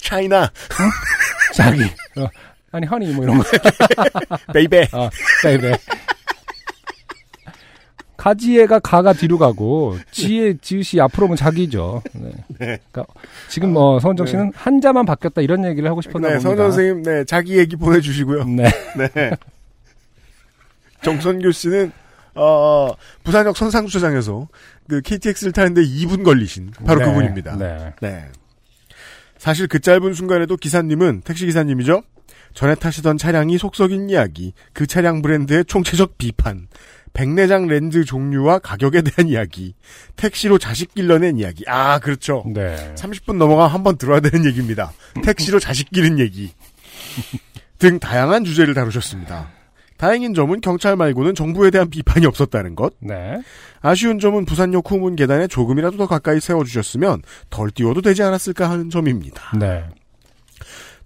차이나 0.00 0.50
자기. 1.52 1.82
어, 2.18 2.26
아니 2.70 2.86
honey 2.86 3.12
뭐 3.12 3.24
이런 3.24 3.36
거. 3.36 3.44
baby. 4.54 4.88
아, 4.92 5.10
baby. 5.42 5.76
가지에서 8.22 8.78
가가 8.78 9.12
뒤로 9.12 9.36
가고 9.36 9.98
지에 10.12 10.54
지읒이 10.58 11.00
앞으로 11.00 11.26
오면 11.26 11.36
자기죠. 11.36 12.02
네. 12.12 12.30
그러니까 12.56 13.04
지금 13.48 13.72
뭐 13.72 13.98
서은정 13.98 14.26
씨는 14.26 14.52
한자만 14.54 15.04
바뀌었다 15.06 15.40
이런 15.40 15.64
얘기를 15.64 15.90
하고 15.90 16.00
싶었나 16.00 16.28
네, 16.28 16.34
봅니다. 16.34 16.50
선 16.50 16.56
선생님, 16.56 17.02
네, 17.02 17.24
자기 17.24 17.58
얘기 17.58 17.74
보내주시고요. 17.74 18.44
네. 18.44 18.64
네. 18.96 19.30
정선교 21.02 21.50
씨는 21.50 21.90
어, 22.36 22.92
부산역 23.24 23.56
선상주차장에서 23.56 24.46
그 24.88 25.00
KTX를 25.00 25.50
타는데 25.50 25.82
2분 25.82 26.22
걸리신 26.22 26.70
바로 26.86 27.00
네, 27.00 27.06
그분입니다. 27.06 27.56
네. 27.56 27.92
네. 28.00 28.28
사실 29.36 29.66
그 29.66 29.80
짧은 29.80 30.14
순간에도 30.14 30.56
기사님은 30.56 31.22
택시 31.24 31.44
기사님이죠. 31.46 32.04
전에 32.54 32.76
타시던 32.76 33.18
차량이 33.18 33.58
속썩인 33.58 34.10
이야기, 34.10 34.52
그 34.72 34.86
차량 34.86 35.22
브랜드의 35.22 35.64
총체적 35.64 36.18
비판, 36.18 36.68
백내장 37.12 37.66
렌즈 37.66 38.04
종류와 38.04 38.58
가격에 38.60 39.02
대한 39.02 39.28
이야기, 39.30 39.74
택시로 40.16 40.58
자식 40.58 40.94
길러낸 40.94 41.38
이야기. 41.38 41.64
아, 41.68 41.98
그렇죠. 41.98 42.44
네. 42.46 42.94
30분 42.96 43.36
넘어가 43.36 43.66
한 43.66 43.82
번 43.82 43.98
들어야 43.98 44.20
되는 44.20 44.44
얘기입니다. 44.46 44.92
택시로 45.24 45.58
자식 45.58 45.90
기른 45.90 46.18
얘기. 46.18 46.52
등 47.78 47.98
다양한 47.98 48.44
주제를 48.44 48.74
다루셨습니다. 48.74 49.48
다행인 49.96 50.34
점은 50.34 50.60
경찰 50.60 50.96
말고는 50.96 51.34
정부에 51.34 51.70
대한 51.70 51.88
비판이 51.90 52.26
없었다는 52.26 52.74
것. 52.74 52.94
네. 53.00 53.40
아쉬운 53.80 54.18
점은 54.18 54.44
부산역 54.44 54.90
후문 54.90 55.16
계단에 55.16 55.46
조금이라도 55.46 55.96
더 55.96 56.06
가까이 56.06 56.40
세워주셨으면 56.40 57.22
덜 57.50 57.70
띄워도 57.70 58.02
되지 58.02 58.22
않았을까 58.22 58.68
하는 58.70 58.90
점입니다. 58.90 59.56
네. 59.58 59.84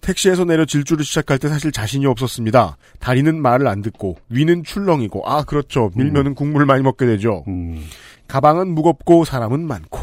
택시에서 0.06 0.44
내려 0.44 0.64
질주를 0.64 1.04
시작할 1.04 1.38
때 1.38 1.48
사실 1.48 1.72
자신이 1.72 2.06
없었습니다. 2.06 2.76
다리는 3.00 3.42
말을 3.42 3.66
안 3.66 3.82
듣고 3.82 4.16
위는 4.28 4.62
출렁이고 4.62 5.28
아 5.28 5.42
그렇죠 5.42 5.90
밀면은 5.96 6.34
국물을 6.34 6.64
많이 6.64 6.82
먹게 6.82 7.06
되죠. 7.06 7.44
음. 7.48 7.84
가방은 8.28 8.68
무겁고 8.68 9.24
사람은 9.24 9.66
많고 9.66 10.00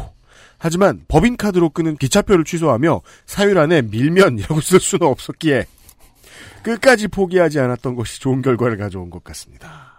하지만 0.58 1.04
법인카드로 1.08 1.70
끄는 1.70 1.96
기차표를 1.96 2.44
취소하며 2.44 3.00
사율 3.24 3.58
안에 3.58 3.82
밀면이라고 3.82 4.60
쓸 4.60 4.78
수는 4.78 5.06
없었기에 5.06 5.66
끝까지 6.62 7.08
포기하지 7.08 7.60
않았던 7.60 7.94
것이 7.94 8.20
좋은 8.20 8.42
결과를 8.42 8.76
가져온 8.76 9.10
것 9.10 9.24
같습니다. 9.24 9.93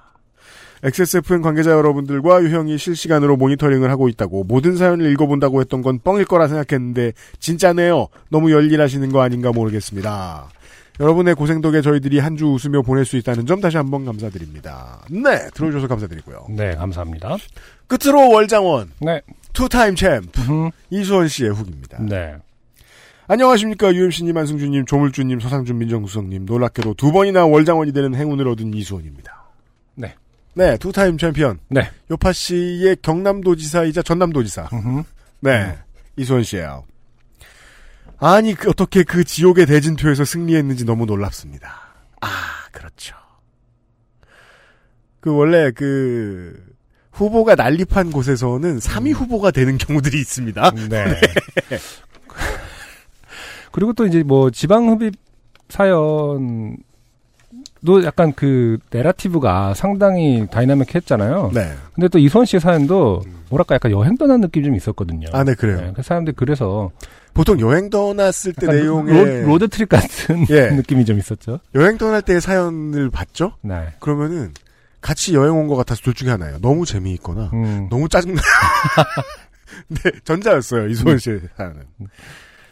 XSFN 0.86 1.42
관계자 1.42 1.72
여러분들과 1.72 2.44
유형이 2.44 2.78
실시간으로 2.78 3.38
모니터링을 3.38 3.90
하고 3.90 4.08
있다고 4.08 4.44
모든 4.44 4.78
사연을 4.78 5.12
읽어본다고 5.14 5.60
했던 5.62 5.82
건 5.82 6.00
뻥일 6.04 6.26
거라 6.26 6.48
생각했는데 6.48 7.14
진짜네요. 7.40 8.08
너무 8.30 8.52
열일하시는 8.52 9.12
거 9.12 9.22
아닌가 9.22 9.52
모르겠습니다. 9.52 10.48
여러분의 11.00 11.34
고생 11.36 11.60
덕에 11.62 11.82
저희들이 11.82 12.20
한 12.20 12.38
주 12.38 12.46
웃으며 12.48 12.84
보낼 12.84 13.04
수 13.04 13.18
있다는 13.18 13.46
점 13.48 13.60
다시 13.62 13.78
한번 13.78 14.06
감사드립니다. 14.06 15.02
네, 15.10 15.50
들어주셔서 15.56 15.88
감사드리고요. 15.88 16.46
네, 16.52 16.76
감사합니다. 16.76 17.36
끝으로 17.88 18.30
월장원 18.30 18.92
네. 19.02 19.22
two-time 19.54 19.96
champ 19.96 20.42
음. 20.52 20.70
이수원 20.92 21.28
씨의 21.28 21.50
후기입니다. 21.52 21.98
네. 22.02 22.36
안녕하십니까 23.28 23.92
유엠씨님, 23.94 24.38
안승준님, 24.38 24.86
조물주님, 24.86 25.40
서상준 25.40 25.80
민정수석님 25.80 26.46
놀랍게도 26.46 26.94
두 26.94 27.12
번이나 27.12 27.46
월장원이 27.48 27.92
되는 27.92 28.14
행운을 28.14 28.48
얻은 28.50 28.74
이수원입니다. 28.76 29.45
네. 30.56 30.72
네, 30.72 30.78
two-time 30.78 31.18
챔피언 31.18 31.60
네. 31.70 31.92
요팟시의 32.10 32.98
경남도지사이자 33.02 34.02
전남도지사. 34.02 34.70
네, 35.42 35.78
이수원 36.16 36.44
씨예요. 36.44 36.86
아니 38.18 38.56
그 38.56 38.70
어떻게 38.70 39.04
그 39.04 39.24
지옥의 39.24 39.66
대진표에서 39.66 40.24
승리했는지 40.24 40.86
너무 40.86 41.06
놀랍습니다. 41.06 41.70
아 42.22 42.28
그렇죠. 42.72 43.16
그 45.20 45.36
원래 45.36 45.72
그 45.72 46.76
후보가 47.12 47.56
난립한 47.56 48.12
곳에서는 48.12 48.80
3위 48.80 49.14
후보가 49.14 49.52
되는 49.52 49.78
경우들이 49.78 50.18
있습니다. 50.20 50.72
네. 50.90 51.20
그리고 53.72 53.94
또 53.94 54.06
이제 54.06 54.24
뭐 54.24 54.50
지방흡입 54.52 55.16
사연 55.70 56.78
도 57.86 58.04
약간 58.04 58.34
그 58.34 58.78
내러티브가 58.92 59.74
상당히 59.76 60.48
다이나믹했잖아요. 60.52 61.52
네. 61.54 61.74
근데 61.94 62.08
또 62.08 62.18
이선 62.20 62.46
씨 62.46 62.60
사연도 62.60 63.22
뭐랄까 63.50 63.76
약간 63.76 63.92
여행 63.92 64.18
떠난 64.18 64.42
느낌이 64.42 64.66
좀 64.66 64.76
있었거든요. 64.76 65.28
아, 65.32 65.44
네, 65.44 65.54
그래요. 65.54 65.78
네, 65.80 65.94
그 65.96 66.02
사람들이 66.02 66.36
그래서 66.36 66.92
보통 67.34 67.60
여행 67.60 67.90
떠났을 67.90 68.54
때 68.54 68.66
내용에 68.68 69.42
로, 69.42 69.58
드 69.60 69.68
트립 69.68 69.90
같은 69.90 70.46
예. 70.50 70.72
느낌이 70.76 71.06
좀 71.06 71.18
있었죠. 71.20 71.60
여행 71.76 71.98
떠날 71.98 72.22
때 72.22 72.40
사연을 72.40 73.10
봤죠? 73.10 73.54
네. 73.62 73.90
그러면은 74.00 74.52
같이 75.02 75.36
여행 75.36 75.56
온 75.56 75.68
것 75.68 75.76
같아서 75.76 76.02
둘 76.02 76.14
중에 76.16 76.30
하나예요. 76.32 76.58
너무 76.62 76.86
재미있거나 76.86 77.52
음. 77.54 77.88
너무 77.92 78.10
짜증나. 78.10 78.42
네, 79.90 80.12
전자였어요. 80.24 80.88
이소연 80.88 81.18
씨의 81.20 81.42
사연은. 81.58 81.82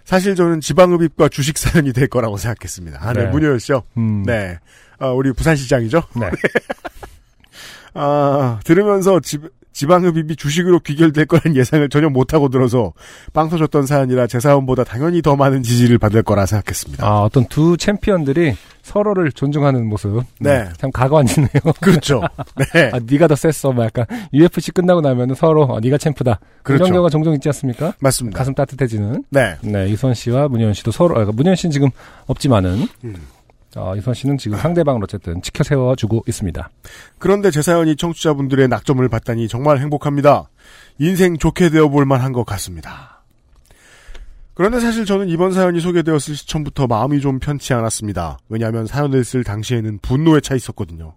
사실 0.06 0.36
저는 0.36 0.62
지방흡입과 0.62 1.30
주식 1.30 1.58
사연이 1.58 1.94
될 1.94 2.08
거라고 2.08 2.38
생각했습니다. 2.38 3.00
아, 3.02 3.14
네, 3.14 3.24
네. 3.24 3.30
문효연 3.30 3.60
씨요. 3.60 3.84
음. 3.98 4.24
네. 4.24 4.60
아, 5.00 5.08
우리 5.08 5.32
부산시장이죠? 5.32 6.04
네. 6.16 6.30
아, 7.94 8.60
들으면서 8.64 9.20
지, 9.20 9.40
지방흡입이 9.74 10.36
주식으로 10.36 10.80
귀결될 10.80 11.26
거란 11.26 11.56
예상을 11.56 11.88
전혀 11.90 12.10
못하고 12.10 12.50
들어서 12.50 12.94
빵 13.34 13.50
터졌던 13.50 13.86
사연이라 13.86 14.28
제 14.28 14.40
사연보다 14.40 14.84
당연히 14.84 15.22
더 15.22 15.36
많은 15.36 15.64
지지를 15.64 15.98
받을 15.98 16.24
거라 16.24 16.46
생각했습니다. 16.46 17.06
아, 17.06 17.22
어떤 17.22 17.46
두 17.48 17.76
챔피언들이 17.76 18.56
서로를 18.84 19.32
존중하는 19.32 19.88
모습. 19.88 20.24
네. 20.40 20.68
참 20.78 20.92
가관지네요. 20.92 21.50
그렇죠. 21.82 22.22
네. 22.74 22.92
아, 22.94 23.00
네가 23.04 23.28
더 23.28 23.36
셌어. 23.36 23.72
막 23.72 23.86
약간 23.86 24.06
UFC 24.34 24.72
끝나고 24.72 25.02
나면은 25.02 25.36
서로 25.36 25.64
어, 25.64 25.80
네가 25.80 25.98
챔프다. 25.98 26.40
그렇죠. 26.62 26.84
이런 26.84 26.94
경우가 26.94 27.10
종종 27.10 27.34
있지 27.34 27.48
않습니까? 27.50 27.94
맞습니다. 28.00 28.38
가슴 28.38 28.54
따뜻해지는. 28.54 29.24
네. 29.30 29.56
네, 29.62 29.88
이선 29.90 30.14
씨와 30.14 30.50
문현 30.50 30.74
씨도 30.74 30.92
서로, 30.92 31.20
아, 31.20 31.26
문현 31.34 31.56
씨는 31.56 31.72
지금 31.72 31.90
없지만은, 32.28 32.88
음. 33.06 33.16
어, 33.76 33.96
이선 33.96 34.14
씨는 34.14 34.38
지금 34.38 34.58
상대방을 34.58 35.04
어쨌든 35.04 35.42
지켜 35.42 35.64
세워주고 35.64 36.24
있습니다. 36.28 36.70
그런데 37.18 37.52
제 37.52 37.62
사연이 37.62 37.96
청취자분들의 37.96 38.68
낙점을 38.68 39.08
받다니 39.10 39.48
정말 39.48 39.80
행복합니다. 39.80 40.50
인생 41.00 41.38
좋게 41.38 41.70
되어볼 41.70 42.06
만한 42.06 42.34
것 42.34 42.46
같습니다. 42.46 43.24
그런데 44.54 44.80
사실 44.80 45.06
저는 45.06 45.30
이번 45.30 45.52
사연이 45.52 45.80
소개되었을 45.80 46.36
시점부터 46.36 46.86
마음이 46.86 47.22
좀 47.22 47.40
편치 47.40 47.74
않았습니다. 47.74 48.38
왜냐하면 48.50 48.86
사연을 48.86 49.24
쓸 49.24 49.44
당시에는 49.44 50.00
분노에 50.04 50.42
차 50.42 50.54
있었거든요. 50.54 51.16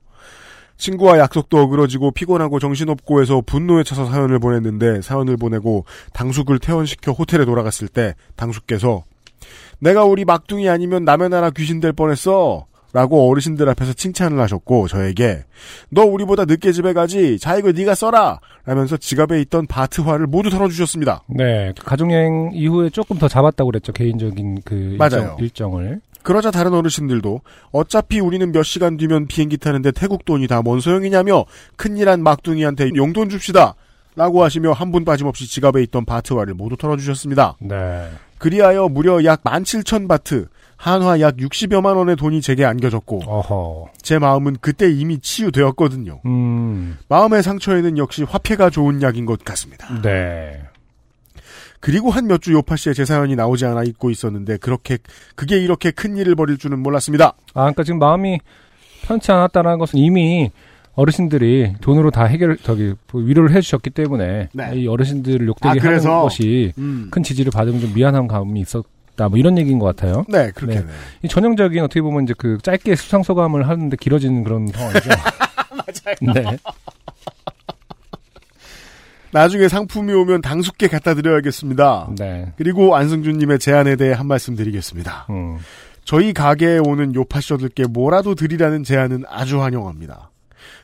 친구와 0.78 1.18
약속도 1.18 1.58
어그러지고 1.58 2.12
피곤하고 2.12 2.58
정신없고 2.58 3.20
해서 3.20 3.42
분노에 3.44 3.82
차서 3.82 4.06
사연을 4.06 4.38
보냈는데 4.38 5.02
사연을 5.02 5.36
보내고 5.36 5.84
당숙을 6.12 6.58
퇴원시켜 6.58 7.12
호텔에 7.12 7.44
돌아갔을 7.44 7.88
때 7.88 8.14
당숙께서 8.36 9.04
내가 9.78 10.04
우리 10.04 10.24
막둥이 10.24 10.68
아니면 10.68 11.04
남의 11.04 11.28
나라 11.28 11.50
귀신 11.50 11.80
될 11.80 11.92
뻔했어. 11.92 12.66
라고 12.92 13.28
어르신들 13.30 13.68
앞에서 13.68 13.92
칭찬을 13.92 14.40
하셨고 14.40 14.88
저에게 14.88 15.44
너 15.90 16.02
우리보다 16.04 16.46
늦게 16.46 16.72
집에 16.72 16.94
가지 16.94 17.38
자 17.38 17.56
이거 17.58 17.70
네가 17.72 17.94
써라 17.94 18.40
라면서 18.64 18.96
지갑에 18.96 19.38
있던 19.42 19.66
바트화를 19.66 20.26
모두 20.26 20.48
털어주셨습니다. 20.48 21.24
네, 21.26 21.74
그 21.78 21.84
가족여행 21.84 22.52
이후에 22.54 22.88
조금 22.88 23.18
더 23.18 23.28
잡았다고 23.28 23.70
그랬죠. 23.70 23.92
개인적인 23.92 24.62
그 24.64 24.94
맞아요. 24.98 25.36
일정, 25.40 25.74
일정 25.74 25.76
을. 25.78 26.00
그러자 26.22 26.50
다른 26.50 26.72
어르신들도 26.72 27.42
어차피 27.70 28.18
우리는 28.20 28.50
몇 28.50 28.62
시간 28.62 28.96
뒤면 28.96 29.26
비행기 29.26 29.58
타는데 29.58 29.90
태국 29.90 30.24
돈이 30.24 30.46
다 30.46 30.62
뭔 30.62 30.80
소용이냐며 30.80 31.44
큰일한 31.76 32.22
막둥이한테 32.22 32.92
용돈 32.96 33.28
줍시다 33.28 33.74
라고 34.14 34.42
하시며 34.42 34.72
한 34.72 34.90
분 34.90 35.04
빠짐없이 35.04 35.46
지갑에 35.50 35.82
있던 35.82 36.06
바트화를 36.06 36.54
모두 36.54 36.78
털어주셨습니다. 36.78 37.56
네. 37.60 38.08
그리하여 38.38 38.88
무려 38.88 39.24
약 39.24 39.42
17,000바트 39.44 40.48
한화 40.76 41.20
약 41.20 41.36
60여만 41.36 41.96
원의 41.96 42.16
돈이 42.16 42.42
제게 42.42 42.64
안겨졌고 42.64 43.20
어허. 43.26 43.88
제 44.02 44.18
마음은 44.18 44.58
그때 44.60 44.90
이미 44.90 45.18
치유되었거든요. 45.18 46.20
음, 46.26 46.98
마음의 47.08 47.42
상처에는 47.42 47.96
역시 47.98 48.24
화폐가 48.24 48.68
좋은 48.70 49.00
약인 49.02 49.24
것 49.26 49.42
같습니다. 49.44 49.88
네. 50.02 50.60
그리고 51.80 52.10
한 52.10 52.26
몇 52.26 52.40
주 52.42 52.52
요파 52.52 52.76
씨의 52.76 52.94
제 52.94 53.04
사연이 53.04 53.36
나오지 53.36 53.64
않아 53.64 53.84
잊고 53.84 54.10
있었는데 54.10 54.56
그렇게 54.58 54.98
그게 55.34 55.58
이렇게 55.58 55.90
큰 55.90 56.16
일을 56.16 56.34
벌일 56.34 56.58
줄은 56.58 56.78
몰랐습니다. 56.80 57.34
아, 57.54 57.60
그러니까 57.62 57.84
지금 57.84 57.98
마음이 57.98 58.40
편치 59.02 59.30
않았다는 59.32 59.78
것은 59.78 59.98
이미 59.98 60.50
어르신들이 60.96 61.74
돈으로 61.82 62.10
다 62.10 62.24
해결, 62.24 62.56
저기, 62.62 62.94
위로를 63.12 63.54
해주셨기 63.54 63.90
때문에, 63.90 64.48
네. 64.52 64.70
이 64.74 64.88
어르신들을 64.88 65.46
욕되게 65.46 65.78
아, 65.78 65.92
하는? 65.92 66.00
것이 66.00 66.72
음. 66.78 67.08
큰 67.10 67.22
지지를 67.22 67.52
받으면 67.52 67.80
좀 67.80 67.92
미안한 67.94 68.26
감이 68.26 68.60
있었다, 68.60 69.28
뭐 69.28 69.38
이런 69.38 69.58
얘기인 69.58 69.78
것 69.78 69.94
같아요. 69.94 70.24
네, 70.28 70.50
그렇게. 70.54 70.76
네. 70.76 70.80
네. 70.80 70.92
이 71.22 71.28
전형적인 71.28 71.82
어떻게 71.84 72.00
보면 72.00 72.24
이제 72.24 72.34
그 72.36 72.56
짧게 72.62 72.96
수상 72.96 73.22
소감을 73.22 73.68
하는데 73.68 73.94
길어지는 73.94 74.42
그런 74.42 74.66
상황이죠. 74.68 75.08
맞아요. 75.70 76.34
네. 76.34 76.58
나중에 79.32 79.68
상품이 79.68 80.14
오면 80.14 80.40
당숙께 80.40 80.88
갖다 80.88 81.12
드려야겠습니다. 81.12 82.08
네. 82.16 82.52
그리고 82.56 82.96
안승준님의 82.96 83.58
제안에 83.58 83.96
대해 83.96 84.14
한 84.14 84.26
말씀 84.26 84.56
드리겠습니다. 84.56 85.26
음. 85.28 85.58
저희 86.04 86.32
가게에 86.32 86.78
오는 86.78 87.14
요파셔들께 87.14 87.84
뭐라도 87.90 88.34
드리라는 88.34 88.82
제안은 88.82 89.24
아주 89.28 89.60
환영합니다. 89.60 90.30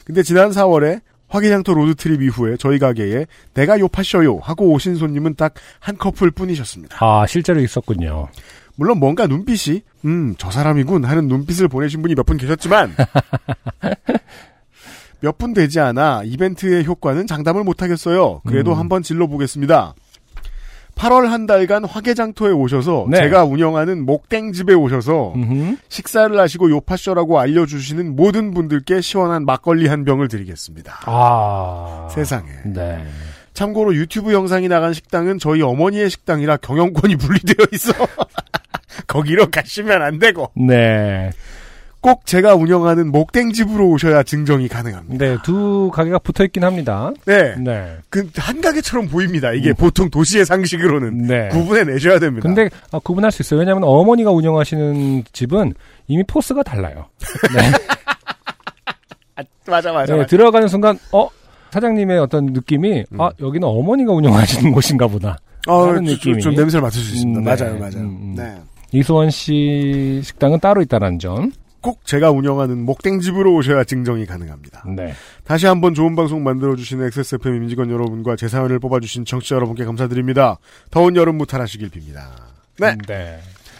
근데 0.05 0.23
지난 0.23 0.51
4월에 0.51 1.01
화개장터 1.29 1.73
road 1.73 1.97
trip 1.97 2.21
이후에 2.23 2.57
저희 2.59 2.79
가게에 2.79 3.27
내가 3.55 3.79
요파셔요 3.81 4.39
하고 4.43 4.71
오신 4.73 4.97
손님은 4.97 5.35
딱 5.37 5.55
한 5.81 5.97
커플 5.97 6.31
뿐이셨습니다. 6.31 6.99
아, 7.01 7.27
실제로 7.27 7.61
있었군요. 7.61 8.29
물론 8.77 8.99
뭔가 8.99 9.27
눈빛이 9.27 9.83
음 10.05 10.35
저 10.39 10.51
사람이군 10.51 11.05
하는 11.05 11.29
눈빛을 11.29 11.69
보내신 11.69 12.03
분이 12.03 12.15
몇 12.15 12.25
분 12.27 12.37
계셨지만 12.37 12.95
몇 15.21 15.39
분 15.39 15.55
되지 15.55 15.81
않아 15.81 16.23
이벤트의 16.25 16.85
효과는 16.85 17.27
장담을 17.27 17.65
못하겠어요. 17.65 18.43
그래도 18.47 18.73
음. 18.73 18.79
한번 18.79 19.03
질러보겠습니다. 19.03 19.95
8월 21.03 21.27
한 21.27 21.47
달간 21.47 21.85
화개장터에 21.85 22.53
오셔서 22.53 23.07
네. 23.11 23.19
제가 23.19 23.45
운영하는 23.45 24.07
목땡집에 24.07 24.73
오셔서 24.75 25.33
음흠. 25.35 25.77
식사를 25.89 26.39
하시고 26.39 26.71
요파쇼라고 26.71 27.41
알려주시는 27.41 28.15
모든 28.15 28.55
분들께 28.55 29.01
시원한 29.01 29.45
막걸리 29.45 29.89
한 29.89 30.05
병을 30.05 30.29
드리겠습니다. 30.29 31.01
아. 31.07 32.09
세상에. 32.13 32.49
네. 32.67 33.05
참고로 33.53 33.97
유튜브 33.97 34.33
영상이 34.33 34.69
나간 34.69 34.95
식당은 34.95 35.41
저희 35.41 35.61
어머니의 35.61 36.09
식당이라 36.09 36.59
경영권이 36.59 37.17
분리되어 37.17 37.67
있어. 37.73 37.93
거기로 39.09 39.51
가시면 39.51 40.03
안 40.03 40.21
되고 40.21 40.53
네. 40.55 41.31
꼭 42.03 42.27
제가 42.27 42.57
운영하는 42.57 43.13
목땡집으로 43.13 43.89
오셔야 43.91 44.25
증정이 44.25 44.67
가능합니다. 44.69 45.25
네, 45.25 45.37
두 45.45 45.89
가게가 45.95 46.19
붙어 46.19 46.45
있긴 46.45 46.65
합니다. 46.65 47.13
네. 47.25 47.55
네. 47.57 47.97
그 48.11 48.27
한 48.37 48.61
가게처럼 48.61 49.07
보입니다. 49.09 49.53
이게 49.53 49.71
음. 49.71 49.75
보통 49.79 50.11
도시의 50.11 50.45
상식으로는 50.45 51.27
네. 51.29 51.49
구분해 51.51 51.85
내셔야 51.85 52.19
됩니다. 52.19 52.43
근데 52.43 52.69
아, 52.91 52.99
구분할 52.99 53.31
수 53.31 53.43
있어요. 53.43 53.61
왜냐하면 53.61 53.85
어머니가 53.85 54.33
운영하시는 54.33 55.23
집은 55.33 55.75
이미 56.09 56.25
포스가 56.25 56.63
달라요. 56.65 57.07
네. 57.55 59.45
맞아 59.71 59.93
맞아. 59.93 60.17
네, 60.17 60.27
들어가는 60.27 60.67
순간 60.69 60.99
어 61.13 61.29
사장님의 61.71 62.19
어떤 62.19 62.47
느낌이 62.47 63.05
음. 63.13 63.21
아 63.21 63.31
여기는 63.41 63.67
어머니가 63.67 64.13
운영하시는 64.13 64.73
곳인가 64.75 65.07
보다. 65.07 65.39
어, 65.69 65.95
좀, 65.95 66.05
느낌이. 66.05 66.43
좀 66.43 66.55
냄새를 66.55 66.83
맡을 66.83 67.01
수 67.01 67.15
있습니다. 67.15 67.41
음, 67.41 67.45
맞아요, 67.45 67.75
네. 67.75 67.79
맞아요. 67.79 67.97
음, 67.99 68.19
음. 68.21 68.35
네. 68.37 68.57
이소원 68.91 69.31
씨 69.31 70.21
식당은 70.25 70.59
따로 70.59 70.83
있다는 70.83 71.21
점. 71.21 71.53
꼭 71.83 72.07
제가 72.07 72.31
운영하는 72.31 72.85
목땡집으로 72.85 73.55
오셔야 73.55 73.85
증정이 73.85 74.25
가능합니다. 74.25 74.85
네. 74.97 75.13
다시 75.45 75.67
한번 75.67 75.95
좋은 75.95 76.15
방송 76.17 76.43
만들어주신 76.45 77.03
XSFM 77.03 77.57
임직원 77.57 77.91
여러분과 77.91 78.37
제 78.37 78.49
사연을 78.49 78.79
뽑아주신 78.79 79.25
청취자 79.25 79.57
여러분께 79.57 79.85
감사드립니다. 79.85 80.59
더운 80.91 81.17
여름 81.17 81.37
무탈하시길 81.39 81.91
빕니다. 81.91 82.21
네. 82.79 82.93
음, 82.93 82.99
네. 83.07 83.39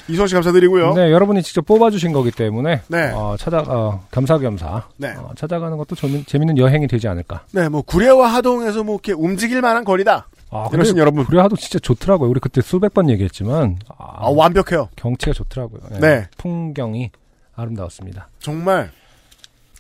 이소원 0.09 0.27
씨 0.27 0.35
감사드리고요. 0.35 0.95
네, 0.95 1.13
여러분이 1.13 1.43
직접 1.45 1.65
뽑아주신 1.65 2.13
거기 2.13 2.33
때문에 2.33 2.83
네. 2.89 3.13
어, 3.15 3.37
찾아 3.39 3.61
어, 3.61 4.05
겸사겸사 4.11 4.83
네. 4.97 5.15
어, 5.17 5.31
찾아가는 5.37 5.77
것도 5.77 5.95
재미, 5.95 6.25
재밌는 6.25 6.59
여행이 6.59 6.89
되지 6.89 7.07
않을까. 7.07 7.45
네, 7.53 7.69
뭐 7.69 7.83
구례와 7.83 8.27
하동에서 8.35 8.83
뭐 8.83 8.97
이렇게 8.97 9.13
움직일 9.13 9.61
만한 9.61 9.85
거리다. 9.85 10.27
아, 10.51 10.69
이러신 10.73 10.99
여러분. 10.99 11.25
구례하도 11.25 11.57
진짜 11.57 11.79
좋더라고요. 11.79 12.29
우리 12.29 12.41
그때 12.41 12.61
수백 12.61 12.93
번 12.93 13.09
얘기했지만 13.11 13.79
아, 13.97 14.27
아, 14.27 14.29
완벽해요. 14.29 14.89
경치가 14.97 15.33
좋더라고요. 15.33 16.01
네. 16.01 16.27
풍경이 16.37 17.11
아름다웠습니다. 17.55 18.29
정말 18.39 18.91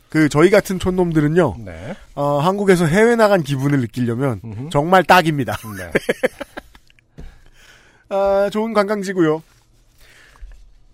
그 0.09 0.29
저희 0.29 0.51
같은 0.51 0.79
촌놈들은요. 0.79 1.57
네. 1.65 1.95
어, 2.15 2.39
한국에서 2.39 2.85
해외 2.87 3.17
나간 3.17 3.43
기분을 3.43 3.81
느끼려면 3.81 4.41
음흠. 4.45 4.69
정말 4.71 5.05
딱입니다. 5.05 5.57
네. 5.77 5.91
아, 8.11 8.51
좋은 8.53 8.75
관광지고요. 8.75 9.43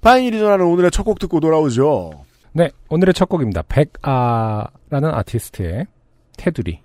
파인일이 0.01 0.39
전하는 0.39 0.65
오늘의 0.67 0.93
첫 0.93 1.03
곡 1.03 1.19
듣고 1.19 1.41
돌아오죠. 1.41 2.25
네, 2.53 2.71
오늘의 2.89 3.13
첫 3.15 3.29
곡입니다. 3.29 3.63
백아라는 3.63 5.11
아티스트의 5.13 5.87
테두리. 6.37 6.81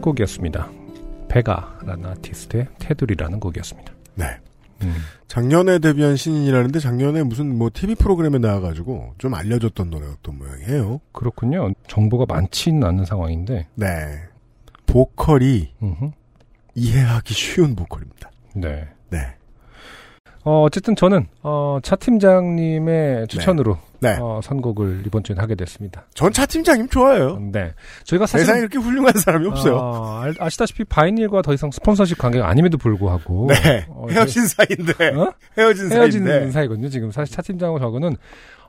첫 0.00 0.02
곡이었습니다. 0.02 0.70
베가라는 1.28 2.06
아티스트의 2.06 2.66
테두리라는 2.78 3.38
곡이었습니다. 3.38 3.92
네. 4.14 4.24
음, 4.82 4.94
작년에 5.28 5.78
데뷔한 5.78 6.16
신인이라는데 6.16 6.80
작년에 6.80 7.22
무슨 7.22 7.56
뭐 7.56 7.70
TV 7.72 7.94
프로그램에 7.94 8.38
나와가지고 8.38 9.14
좀 9.18 9.34
알려졌던 9.34 9.90
노래였던 9.90 10.38
모양이에요. 10.38 11.00
그렇군요. 11.12 11.72
정보가 11.86 12.24
많지는 12.26 12.82
않은 12.82 13.04
상황인데, 13.04 13.68
네. 13.74 13.86
보컬이 14.86 15.74
음흠, 15.82 16.10
이해하기 16.74 17.34
쉬운 17.34 17.76
보컬입니다. 17.76 18.30
네. 18.54 18.88
네. 19.10 19.18
어, 20.44 20.62
어쨌든 20.62 20.96
저는 20.96 21.26
어, 21.42 21.78
차 21.82 21.96
팀장님의 21.96 23.28
추천으로 23.28 23.76
네. 24.00 24.16
어, 24.20 24.40
선곡을 24.42 25.02
이번 25.06 25.22
주에 25.22 25.36
하게 25.38 25.54
됐습니다. 25.54 26.04
전 26.14 26.32
차 26.32 26.46
팀장님 26.46 26.88
좋아해요. 26.88 27.38
네, 27.52 27.72
저희가 28.04 28.24
사실 28.26 28.46
세상에 28.46 28.60
그렇게 28.60 28.78
훌륭한 28.78 29.12
사람이 29.12 29.46
없어요. 29.48 29.78
아, 29.78 30.22
알- 30.22 30.34
아시다시피 30.38 30.84
바이닐과 30.84 31.42
더 31.42 31.52
이상 31.52 31.70
스폰서십 31.70 32.16
관계가 32.18 32.48
아님에도 32.48 32.78
불구하고 32.78 33.48
네. 33.48 33.84
어, 33.88 34.06
헤어진 34.10 34.46
사이인데. 34.46 35.08
어? 35.16 35.32
헤어진 35.58 35.88
사이인데. 35.90 36.50
사이거든요. 36.50 36.88
지금 36.88 37.10
사실 37.10 37.34
차 37.34 37.42
팀장하고 37.42 37.78
저거는 37.78 38.16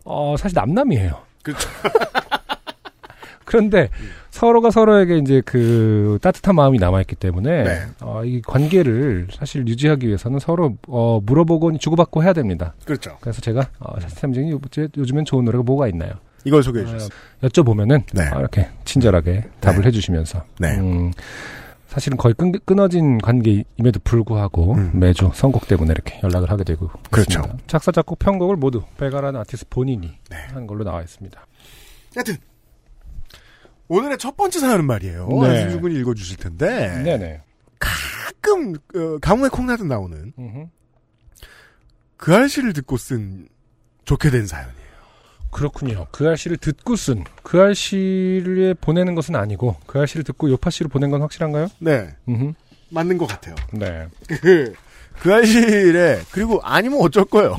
어, 0.03 0.35
사실 0.37 0.55
남남이에요. 0.55 1.17
그렇죠. 1.43 1.69
그런데 3.51 3.89
서로가 4.29 4.71
서로에게 4.71 5.17
이제 5.17 5.41
그 5.45 6.17
따뜻한 6.21 6.55
마음이 6.55 6.77
남아있기 6.77 7.17
때문에 7.17 7.63
네. 7.63 7.81
어, 7.99 8.23
이 8.23 8.41
관계를 8.41 9.27
사실 9.29 9.67
유지하기 9.67 10.07
위해서는 10.07 10.39
서로 10.39 10.77
어, 10.87 11.19
물어보고 11.21 11.77
주고받고 11.77 12.23
해야 12.23 12.31
됩니다. 12.31 12.73
그렇죠. 12.85 13.17
그래서 13.19 13.41
제가 13.41 13.67
어, 13.79 13.99
차팀장이 13.99 14.57
요즘엔 14.95 15.25
좋은 15.25 15.43
노래가 15.43 15.65
뭐가 15.65 15.89
있나요? 15.89 16.13
이걸 16.45 16.63
소개해 16.63 16.85
주셨어요. 16.85 17.09
어, 17.41 17.47
여쭤보면은 17.47 18.03
네. 18.13 18.29
어, 18.33 18.39
이렇게 18.39 18.69
친절하게 18.85 19.49
답을 19.59 19.85
해주시면서 19.85 20.45
네. 20.59 20.77
음, 20.79 21.11
사실은 21.87 22.17
거의 22.17 22.33
끊, 22.35 22.53
끊어진 22.63 23.17
관계임에도 23.17 23.99
불구하고 24.05 24.75
음. 24.75 24.91
매주 24.93 25.29
선곡 25.33 25.67
때문에 25.67 25.91
이렇게 25.91 26.21
연락을 26.23 26.49
하게 26.49 26.63
되고 26.63 26.89
그렇죠. 27.09 27.39
있습니다. 27.39 27.65
작사 27.67 27.91
작곡 27.91 28.17
편곡을 28.19 28.55
모두 28.55 28.81
베가라는 28.97 29.41
아티스트 29.41 29.65
본인이 29.69 30.13
네. 30.29 30.37
한 30.53 30.67
걸로 30.67 30.85
나와 30.85 31.01
있습니다. 31.01 31.45
하여튼 32.15 32.37
오늘의 33.91 34.17
첫 34.19 34.37
번째 34.37 34.59
사연은 34.61 34.85
말이에요. 34.85 35.27
네. 35.27 35.49
안승준 35.49 35.81
군이 35.81 35.99
읽어주실 35.99 36.37
텐데 36.37 37.01
네네. 37.03 37.41
가끔 37.77 38.73
어, 38.95 39.17
가뭄에 39.19 39.49
콩나듯 39.49 39.85
나오는 39.85 40.31
음흠. 40.39 40.67
그 42.15 42.33
알씨를 42.33 42.71
듣고 42.71 42.95
쓴 42.95 43.49
좋게 44.05 44.29
된 44.29 44.47
사연이에요. 44.47 44.81
그렇군요. 45.51 46.07
그 46.11 46.25
알씨를 46.25 46.55
듣고 46.55 46.95
쓴, 46.95 47.25
그 47.43 47.59
알씨를 47.59 48.75
보내는 48.79 49.15
것은 49.15 49.35
아니고, 49.35 49.75
그 49.85 49.99
알씨를 49.99 50.23
듣고 50.23 50.49
요파 50.49 50.69
씨로 50.69 50.87
보낸 50.87 51.09
건 51.09 51.21
확실한가요? 51.21 51.67
네, 51.79 52.15
음흠. 52.29 52.53
맞는 52.91 53.17
것 53.17 53.25
같아요. 53.25 53.55
네. 53.73 54.07
그그 54.27 55.33
알실에 55.33 56.21
그리고 56.31 56.61
아니면 56.63 57.01
어쩔 57.01 57.25
거예요. 57.25 57.57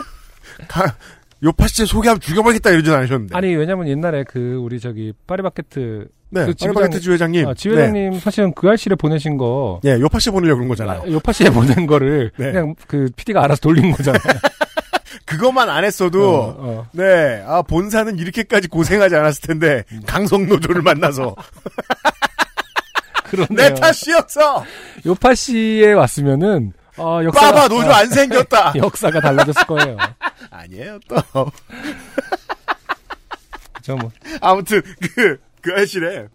가, 0.68 0.96
요파시에 1.42 1.86
소개하면 1.86 2.20
죽여버리겠다 2.20 2.70
이러진 2.70 2.92
않으셨는데. 2.94 3.36
아니 3.36 3.54
왜냐면 3.54 3.88
옛날에 3.88 4.24
그 4.24 4.56
우리 4.56 4.80
저기 4.80 5.12
파리바게트 5.26 6.08
네, 6.30 6.46
그 6.46 6.54
파리바게트 6.54 7.00
주회장님. 7.00 7.46
아, 7.48 7.54
지회장님 7.54 8.18
사실은 8.20 8.52
그 8.54 8.68
알실에 8.68 8.96
보내신 8.96 9.36
거 9.36 9.80
네, 9.82 9.90
예, 9.92 10.00
요파시에 10.00 10.32
보내려고 10.32 10.58
그런 10.58 10.68
거잖아요. 10.68 11.04
요파시에 11.12 11.50
보낸 11.50 11.86
거를 11.86 12.32
네. 12.36 12.52
그냥 12.52 12.74
그 12.86 13.08
PD가 13.16 13.44
알아서 13.44 13.60
돌린 13.60 13.92
거잖아요. 13.92 14.20
그것만 15.24 15.68
안 15.68 15.84
했어도 15.84 16.34
어, 16.34 16.56
어. 16.58 16.86
네, 16.92 17.42
아 17.46 17.62
본사는 17.62 18.18
이렇게까지 18.18 18.68
고생하지 18.68 19.14
않았을 19.14 19.42
텐데 19.42 19.84
강성노조를 20.06 20.82
만나서 20.82 21.36
그런데요. 23.24 23.68
내 23.68 23.74
탓이었어. 23.74 24.64
요파시에 25.06 25.92
왔으면은 25.92 26.72
어, 26.98 27.22
역사가 27.24 27.52
빠바 27.52 27.68
노조 27.68 27.90
안 27.90 28.08
생겼다. 28.08 28.72
역사가 28.76 29.20
달라졌을 29.20 29.66
거예요. 29.66 29.96
아니에요 30.50 30.98
또. 31.08 31.16
저 33.82 33.96
뭐. 33.96 34.10
아무튼 34.40 34.82
그, 35.00 35.38
그 35.62 35.72
알실에 35.72 36.28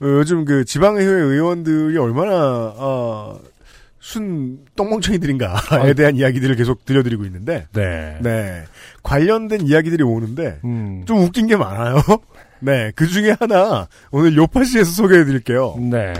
어, 0.00 0.04
요즘 0.04 0.44
그 0.44 0.64
지방의회 0.64 1.06
의원들이 1.06 1.96
얼마나 1.98 2.32
어, 2.76 3.38
순 4.00 4.58
똥멍청이들인가에 4.74 5.94
대한 5.94 6.16
이야기들을 6.16 6.56
계속 6.56 6.84
들려드리고 6.84 7.24
있는데 7.26 7.68
네. 7.72 8.18
네 8.20 8.64
관련된 9.04 9.60
이야기들이 9.60 10.02
오는데 10.02 10.58
음. 10.64 11.04
좀 11.06 11.18
웃긴 11.18 11.46
게 11.46 11.56
많아요. 11.56 12.02
네, 12.58 12.92
그 12.94 13.06
중에 13.06 13.34
하나 13.38 13.88
오늘 14.10 14.36
요파시에서 14.36 14.90
소개해드릴게요. 14.90 15.76
네. 15.78 16.12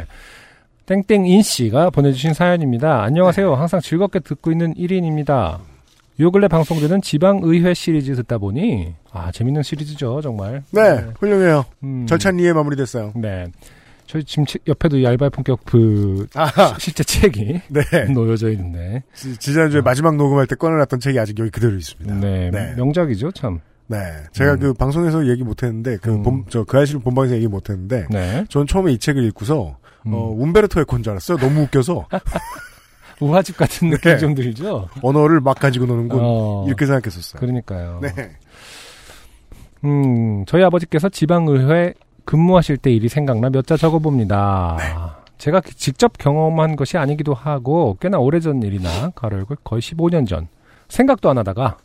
땡땡인 0.86 1.42
씨가 1.42 1.90
보내주신 1.90 2.34
사연입니다. 2.34 3.02
안녕하세요. 3.02 3.54
항상 3.54 3.80
즐겁게 3.80 4.18
듣고 4.20 4.50
있는 4.50 4.74
1인입니다. 4.74 5.58
요 6.20 6.30
근래 6.30 6.48
방송되는 6.48 7.00
지방의회 7.00 7.72
시리즈 7.74 8.14
듣다 8.16 8.38
보니 8.38 8.94
아 9.12 9.30
재밌는 9.32 9.62
시리즈죠 9.62 10.20
정말. 10.20 10.62
네, 10.72 11.04
훌륭해요. 11.18 11.64
음. 11.84 12.06
절찬리에 12.06 12.52
마무리됐어요. 12.52 13.12
네. 13.16 13.46
저희 14.06 14.22
지금 14.24 14.44
치- 14.44 14.58
옆에도 14.68 14.98
이 14.98 15.06
알바의 15.06 15.30
본격 15.30 15.60
그 15.64 16.26
아하, 16.34 16.76
실제 16.78 17.02
책이 17.02 17.60
네. 17.68 17.80
놓여져 18.12 18.50
있는데. 18.50 19.02
지- 19.14 19.36
지난주에 19.38 19.80
마지막 19.80 20.16
녹음할 20.16 20.46
때 20.46 20.54
꺼내놨던 20.56 21.00
책이 21.00 21.18
아직 21.18 21.38
여기 21.38 21.50
그대로 21.50 21.74
있습니다. 21.76 22.14
네. 22.16 22.50
네. 22.50 22.74
명작이죠 22.76 23.30
참. 23.32 23.60
네, 23.86 23.98
제가 24.32 24.54
음. 24.54 24.58
그 24.58 24.74
방송에서 24.74 25.26
얘기 25.28 25.42
못했는데 25.42 25.98
그 25.98 26.10
음. 26.12 26.22
본, 26.22 26.44
저그 26.48 26.78
아실 26.78 26.98
본방에서 26.98 27.34
얘기 27.36 27.46
못했는데 27.46 28.06
네. 28.10 28.44
전 28.48 28.66
처음에 28.66 28.92
이 28.92 28.98
책을 28.98 29.22
읽고서 29.24 29.76
음. 30.06 30.12
어, 30.14 30.30
움베르토 30.36 30.80
에코인 30.80 31.02
줄 31.02 31.12
알았어요. 31.12 31.38
너무 31.38 31.62
웃겨서 31.62 32.06
우화집 33.20 33.56
같은 33.56 33.90
느낌 33.90 34.10
네. 34.12 34.18
좀 34.18 34.34
들죠. 34.34 34.88
언어를 35.02 35.40
막 35.40 35.58
가지고 35.58 35.86
노는군 35.86 36.18
어, 36.22 36.64
이렇게 36.66 36.86
생각했었어요. 36.86 37.40
그러니까요. 37.40 38.00
네, 38.02 38.08
음, 39.84 40.44
저희 40.46 40.62
아버지께서 40.64 41.08
지방의회 41.08 41.94
근무하실 42.24 42.76
때 42.78 42.90
일이 42.92 43.08
생각나 43.08 43.50
몇 43.50 43.66
자 43.66 43.76
적어봅니다. 43.76 44.76
네. 44.78 44.84
제가 45.38 45.60
기- 45.60 45.74
직접 45.74 46.16
경험한 46.18 46.76
것이 46.76 46.98
아니기도 46.98 47.34
하고 47.34 47.96
꽤나 48.00 48.18
오래전 48.18 48.62
일이나 48.62 49.10
가로열고 49.14 49.56
거의 49.64 49.82
15년 49.82 50.26
전 50.28 50.46
생각도 50.88 51.30
안 51.30 51.38
하다가 51.38 51.78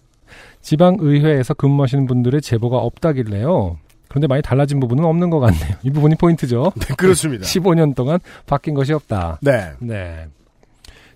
지방의회에서 0.61 1.53
근무하시는 1.55 2.05
분들의 2.05 2.41
제보가 2.41 2.77
없다길래요. 2.77 3.77
그런데 4.09 4.27
많이 4.27 4.41
달라진 4.41 4.79
부분은 4.79 5.03
없는 5.05 5.29
것 5.29 5.39
같네요. 5.39 5.75
이 5.83 5.89
부분이 5.91 6.15
포인트죠. 6.15 6.71
네, 6.87 6.95
그렇습니다. 6.95 7.43
15년 7.47 7.95
동안 7.95 8.19
바뀐 8.45 8.73
것이 8.73 8.93
없다. 8.93 9.39
네, 9.41 9.71
네. 9.79 10.27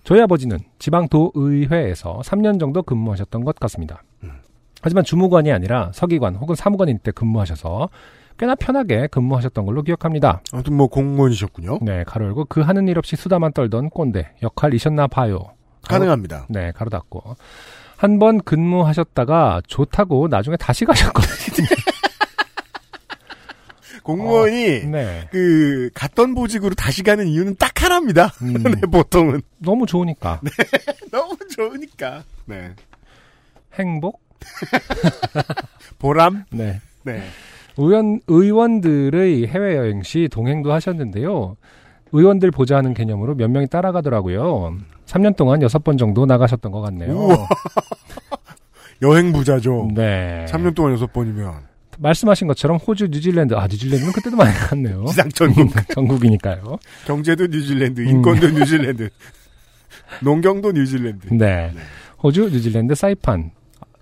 저희 0.04 0.20
아버지는 0.20 0.58
지방도의회에서 0.78 2.20
3년 2.24 2.58
정도 2.60 2.82
근무하셨던 2.82 3.44
것 3.44 3.56
같습니다. 3.56 4.02
하지만 4.84 5.04
주무관이 5.04 5.52
아니라 5.52 5.90
서기관 5.94 6.34
혹은 6.34 6.56
사무관일 6.56 6.98
때 6.98 7.12
근무하셔서 7.12 7.88
꽤나 8.36 8.56
편하게 8.56 9.06
근무하셨던 9.06 9.64
걸로 9.64 9.82
기억합니다. 9.82 10.40
아무튼 10.52 10.74
뭐 10.74 10.88
공무원이셨군요. 10.88 11.78
네, 11.82 12.02
가로 12.04 12.26
열고 12.26 12.46
그 12.48 12.62
하는 12.62 12.88
일 12.88 12.98
없이 12.98 13.14
수다만 13.14 13.52
떨던 13.52 13.90
꼰대 13.90 14.32
역할이셨나 14.42 15.06
봐요. 15.06 15.38
가로- 15.82 16.00
가능합니다. 16.00 16.46
네, 16.48 16.72
가로 16.72 16.90
닫고. 16.90 17.36
한 17.96 18.18
번 18.18 18.40
근무하셨다가 18.40 19.62
좋다고 19.68 20.26
나중에 20.26 20.56
다시 20.56 20.84
가셨거든요. 20.84 21.66
공무원이 24.02 24.86
네. 24.86 25.28
그 25.30 25.90
갔던 25.94 26.34
보직으로 26.34 26.74
다시 26.74 27.02
가는 27.02 27.26
이유는 27.26 27.56
딱 27.58 27.82
하나입니다. 27.82 28.32
음, 28.42 28.54
네, 28.62 28.80
보통은 28.90 29.42
너무 29.58 29.86
좋으니까. 29.86 30.40
너무 31.10 31.36
좋으니까. 31.50 32.24
네, 32.46 32.74
행복? 33.74 34.20
보람. 35.98 36.44
네. 36.50 36.80
네, 37.04 37.22
의원, 37.76 38.20
의원들의 38.26 39.46
해외 39.46 39.76
여행 39.76 40.02
시 40.02 40.28
동행도 40.30 40.72
하셨는데요. 40.72 41.56
의원들 42.12 42.50
보좌하는 42.50 42.94
개념으로 42.94 43.34
몇 43.34 43.50
명이 43.50 43.68
따라가더라고요. 43.68 44.76
3년 45.06 45.36
동안 45.36 45.60
6번 45.60 45.98
정도 45.98 46.26
나가셨던 46.26 46.70
것 46.70 46.80
같네요. 46.82 47.12
우와. 47.12 47.48
여행 49.02 49.32
부자죠. 49.32 49.88
네. 49.94 50.46
3년 50.48 50.74
동안 50.74 50.96
6번이면 50.96 51.71
말씀하신 51.98 52.46
것처럼 52.48 52.78
호주, 52.78 53.08
뉴질랜드, 53.10 53.54
아, 53.54 53.66
뉴질랜드는 53.66 54.12
그때도 54.12 54.36
많이 54.36 54.54
갔네요. 54.54 55.04
지상 55.10 55.28
전국 55.30 55.68
전국이니까요. 55.94 56.78
경제도 57.06 57.46
뉴질랜드, 57.46 58.00
음. 58.00 58.08
인권도 58.08 58.50
뉴질랜드, 58.50 59.08
농경도 60.20 60.72
뉴질랜드. 60.72 61.28
네. 61.34 61.72
호주, 62.22 62.50
뉴질랜드, 62.50 62.94
사이판. 62.94 63.50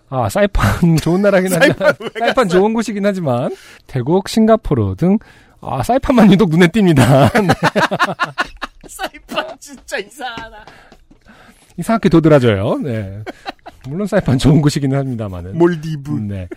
아, 0.08 0.28
사이판 0.28 0.96
좋은 1.02 1.22
나라긴 1.22 1.52
하지만, 1.52 1.94
사이판 2.18 2.48
좋은 2.48 2.74
곳이긴 2.74 3.06
하지만, 3.06 3.54
태국, 3.86 4.28
싱가포르 4.28 4.96
등, 4.96 5.18
아, 5.60 5.82
사이판만 5.82 6.32
유독 6.32 6.50
눈에 6.50 6.66
띕니다. 6.68 7.32
네. 7.42 7.48
사이판 8.88 9.46
진짜 9.60 9.98
이상하다. 9.98 10.64
이상하게 11.76 12.08
도드라져요. 12.08 12.78
네. 12.82 13.22
물론 13.88 14.06
사이판 14.06 14.38
좋은 14.38 14.60
곳이긴 14.60 14.94
합니다만은. 14.94 15.56
몰디브. 15.56 16.10
네. 16.20 16.48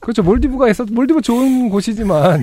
그렇죠. 0.00 0.22
몰디브가 0.22 0.68
있어, 0.70 0.84
몰디브 0.90 1.20
좋은 1.22 1.68
곳이지만, 1.68 2.42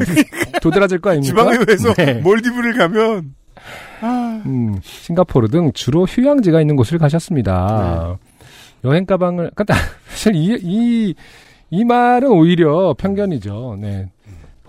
도드라질 0.61 0.99
거 0.99 1.09
아닙니까? 1.11 1.35
지방의회에서 1.51 1.93
네. 1.95 2.13
몰디브를 2.15 2.77
가면 2.77 3.33
아, 4.01 4.41
음, 4.45 4.77
싱가포르 4.83 5.47
등 5.49 5.71
주로 5.73 6.05
휴양지가 6.05 6.61
있는 6.61 6.75
곳을 6.75 6.97
가셨습니다. 6.99 8.17
여행 8.83 9.05
가방을, 9.05 9.51
그러니까 9.55 9.73
사실 10.09 10.35
이, 10.35 10.57
이, 10.61 11.15
이 11.71 11.83
말은 11.83 12.29
오히려 12.29 12.95
편견이죠. 12.97 13.77
네. 13.81 14.09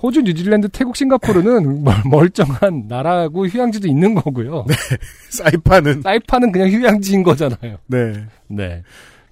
호주, 0.02 0.22
뉴질랜드, 0.22 0.68
태국, 0.68 0.96
싱가포르는 0.96 1.82
멀- 1.84 1.94
멀쩡한 2.08 2.84
나라고 2.88 3.46
휴양지도 3.46 3.86
있는 3.88 4.14
거고요. 4.14 4.64
사이판은 5.30 6.02
사이판은 6.02 6.52
그냥 6.52 6.68
휴양지인 6.70 7.22
거잖아요. 7.22 7.76
네. 7.86 8.12
네. 8.46 8.82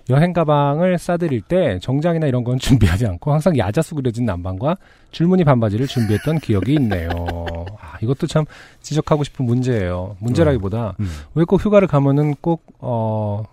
여행 0.09 0.33
가방을 0.33 0.99
싸드릴 0.99 1.41
때 1.43 1.79
정장이나 1.81 2.27
이런 2.27 2.45
건 2.45 2.59
준비하지 2.59 3.07
않고 3.07 3.33
항상 3.33 3.59
야자수 3.59 3.95
그려진 3.97 4.25
남방과 4.25 4.77
줄무늬 5.11 5.43
반바지를 5.45 5.87
준비했던 5.89 6.39
기억이 6.41 6.75
있네요. 6.75 7.09
아, 7.81 7.97
이것도 8.01 8.27
참 8.29 8.45
지적하고 8.83 9.25
싶은 9.25 9.45
문제예요. 9.47 10.17
문제라기보다 10.21 10.95
음. 11.01 11.11
왜 11.35 11.45
꼭 11.45 11.65
휴가를 11.65 11.89
가면은 11.89 12.35
꼭, 12.41 12.65
어, 12.79 13.45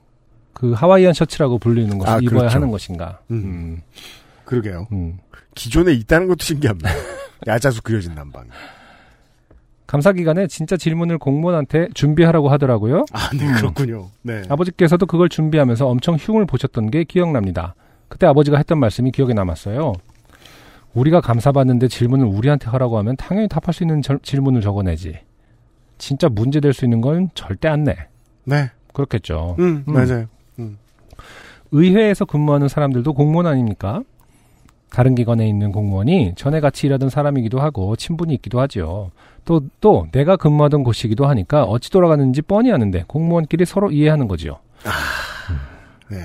그 0.54 0.74
하와이안 0.74 1.14
셔츠라고 1.14 1.58
불리는 1.58 1.98
것을 1.98 2.14
아, 2.14 2.20
입어야 2.20 2.40
그렇죠. 2.42 2.56
하는 2.56 2.70
것인가. 2.70 3.20
음. 3.32 3.36
음, 3.44 3.82
그러게요. 4.46 4.88
음. 4.92 5.18
기존에 5.56 5.94
있다는 5.94 6.28
것도 6.28 6.44
신기합니다. 6.44 6.90
야자수 7.48 7.82
그려진 7.82 8.14
남방. 8.16 8.46
감사 9.94 10.12
기간에 10.12 10.48
진짜 10.48 10.76
질문을 10.76 11.20
공무원한테 11.20 11.88
준비하라고 11.94 12.50
하더라고요. 12.50 13.06
아, 13.14 13.30
네, 13.38 13.46
음. 13.48 13.54
그렇군요. 13.54 14.08
네. 14.24 14.42
아버지께서도 14.50 15.06
그걸 15.06 15.30
준비하면서 15.30 15.88
엄청 15.88 16.16
흉을 16.16 16.48
보셨던 16.48 16.90
게 16.90 17.04
기억납니다. 17.04 17.76
그때 18.08 18.26
아버지가 18.26 18.58
했던 18.58 18.80
말씀이 18.80 19.12
기억에 19.12 19.36
남았어요. 19.36 19.94
우리가 20.96 21.22
감사받는데 21.22 21.90
질문을 21.90 22.26
우리한테 22.26 22.72
하라고 22.72 22.98
하면 22.98 23.16
당연히 23.18 23.48
답할 23.48 23.72
수 23.72 23.84
있는 23.84 24.02
절- 24.02 24.18
질문을 24.24 24.62
적어내지. 24.62 25.20
진짜 26.00 26.28
문제 26.28 26.60
될 26.60 26.74
수 26.74 26.86
있는 26.86 27.00
건 27.00 27.30
절대 27.36 27.68
안 27.68 27.84
내. 27.84 27.96
네. 28.46 28.72
그렇겠죠. 28.94 29.58
음, 29.60 29.84
음. 29.88 29.94
맞아요. 29.94 30.26
의회에서 31.72 32.26
근무하는 32.26 32.68
사람들도 32.68 33.14
공무원 33.14 33.46
아닙니까? 33.46 34.02
다른 34.94 35.16
기관에 35.16 35.48
있는 35.48 35.72
공무원이 35.72 36.34
전에 36.36 36.60
같이 36.60 36.86
일하던 36.86 37.10
사람이기도 37.10 37.60
하고 37.60 37.96
친분이 37.96 38.32
있기도 38.36 38.62
하죠. 38.62 39.10
또, 39.44 39.62
또 39.82 40.08
내가 40.12 40.38
근무하던 40.38 40.84
곳이기도 40.84 41.26
하니까 41.26 41.64
어찌 41.64 41.90
돌아가는지 41.90 42.44
뻔히 42.44 42.72
아는데 42.72 43.04
공무원끼리 43.08 43.66
서로 43.66 43.90
이해하는 43.92 44.28
거지요. 44.28 44.60
네. 46.10 46.20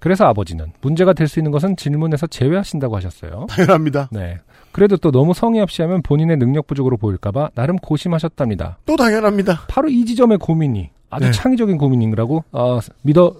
그래서 0.00 0.26
아버지는 0.26 0.72
문제가 0.80 1.12
될 1.12 1.28
수 1.28 1.38
있는 1.38 1.52
것은 1.52 1.76
질문에서 1.76 2.26
제외하신다고 2.26 2.96
하셨어요. 2.96 3.46
당연합니다. 3.50 4.08
네. 4.10 4.38
그래도 4.72 4.96
또 4.96 5.10
너무 5.12 5.32
성의 5.32 5.60
없이 5.60 5.82
하면 5.82 6.02
본인의 6.02 6.38
능력 6.38 6.66
부족으로 6.66 6.96
보일까봐 6.96 7.50
나름 7.54 7.76
고심하셨답니다. 7.76 8.78
또 8.84 8.96
당연합니다. 8.96 9.60
바로 9.68 9.88
이 9.88 10.04
지점의 10.04 10.38
고민이 10.38 10.90
아주 11.10 11.26
네. 11.26 11.32
창의적인 11.32 11.78
고민이라고 11.78 12.44
어, 12.52 12.80
믿어 13.02 13.34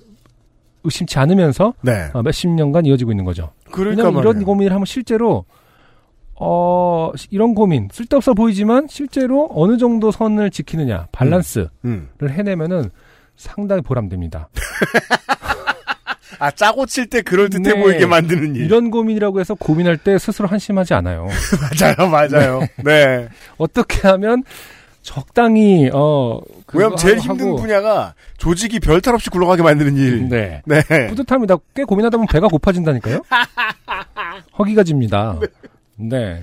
의심치 0.84 1.18
않으면서 1.18 1.74
네. 1.82 2.10
어, 2.12 2.22
몇십 2.22 2.50
년간 2.50 2.86
이어지고 2.86 3.10
있는 3.12 3.24
거죠. 3.24 3.52
그러니까 3.70 4.04
왜냐면 4.08 4.22
이런. 4.22 4.44
고민을 4.44 4.72
하면 4.72 4.84
실제로 4.86 5.44
어 6.40 7.10
이런 7.30 7.54
고민 7.54 7.88
쓸데없어 7.92 8.32
보이지만 8.34 8.86
실제로 8.88 9.48
어느 9.52 9.76
정도 9.76 10.10
선을 10.12 10.50
지키느냐 10.50 11.08
밸런스를 11.12 11.68
음. 11.84 12.08
해내면은 12.22 12.90
상당히 13.36 13.82
보람됩니다. 13.82 14.48
아 16.40 16.50
짜고 16.52 16.86
칠 16.86 17.08
때 17.08 17.22
그럴 17.22 17.50
듯해 17.50 17.74
네. 17.74 17.80
보이게 17.80 18.06
만드는 18.06 18.54
일. 18.54 18.64
이런 18.66 18.90
고민이라고 18.92 19.40
해서 19.40 19.54
고민할 19.54 19.96
때 19.96 20.18
스스로 20.18 20.46
한심하지 20.46 20.94
않아요. 20.94 21.26
맞아요, 21.80 22.08
맞아요. 22.08 22.60
네. 22.84 23.28
어떻게 23.58 24.06
하면 24.06 24.44
적당히 25.08 25.88
어 25.94 26.38
왜냐면 26.74 26.98
제일 26.98 27.16
힘든 27.18 27.56
분야가 27.56 28.12
조직이 28.36 28.78
별탈 28.78 29.14
없이 29.14 29.30
굴러가게 29.30 29.62
만드는 29.62 29.96
일. 29.96 30.28
네. 30.28 30.60
네. 30.66 30.82
뿌듯합니다. 31.08 31.56
꽤 31.74 31.84
고민하다 31.84 32.18
보면 32.18 32.26
배가 32.30 32.46
고파진다니까요. 32.48 33.22
허기가 34.58 34.84
집니다. 34.84 35.38
네. 35.96 36.42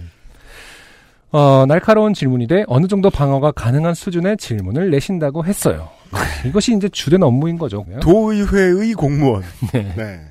어, 1.31 1.65
날카로운 1.67 2.15
질문이 2.15 2.47
돼 2.47 2.63
어느 2.65 2.87
정도 2.87 3.11
방어가 3.11 3.51
가능한 3.51 3.93
수준의 3.93 4.37
질문을 4.37 4.89
내신다고 4.89 5.45
했어요. 5.45 5.89
이것이 6.47 6.75
이제 6.75 6.89
주된 6.89 7.21
업무인 7.21 7.59
거죠. 7.59 7.85
도의회의 8.01 8.93
공무원. 8.93 9.43
네. 9.73 9.93
네. 9.95 10.21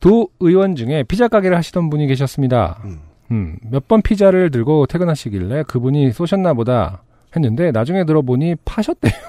도 0.00 0.28
의원 0.40 0.74
중에 0.74 1.04
피자 1.04 1.28
가게를 1.28 1.56
하시던 1.56 1.90
분이 1.90 2.08
계셨습니다. 2.08 2.80
음. 2.84 2.98
음, 3.30 3.56
몇 3.62 3.86
번 3.86 4.02
피자를 4.02 4.50
들고 4.50 4.86
퇴근하시길래 4.86 5.62
그분이 5.62 6.12
쏘셨나 6.12 6.52
보다 6.54 7.03
했는데 7.36 7.70
나중에 7.72 8.04
들어보니 8.04 8.56
파셨대요. 8.64 9.12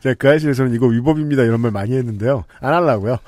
제가 0.00 0.14
그 0.18 0.30
아시에서는 0.30 0.74
이거 0.74 0.86
위법입니다 0.86 1.42
이런 1.42 1.60
말 1.60 1.70
많이 1.72 1.96
했는데요. 1.96 2.44
안 2.60 2.74
하려고요. 2.74 3.16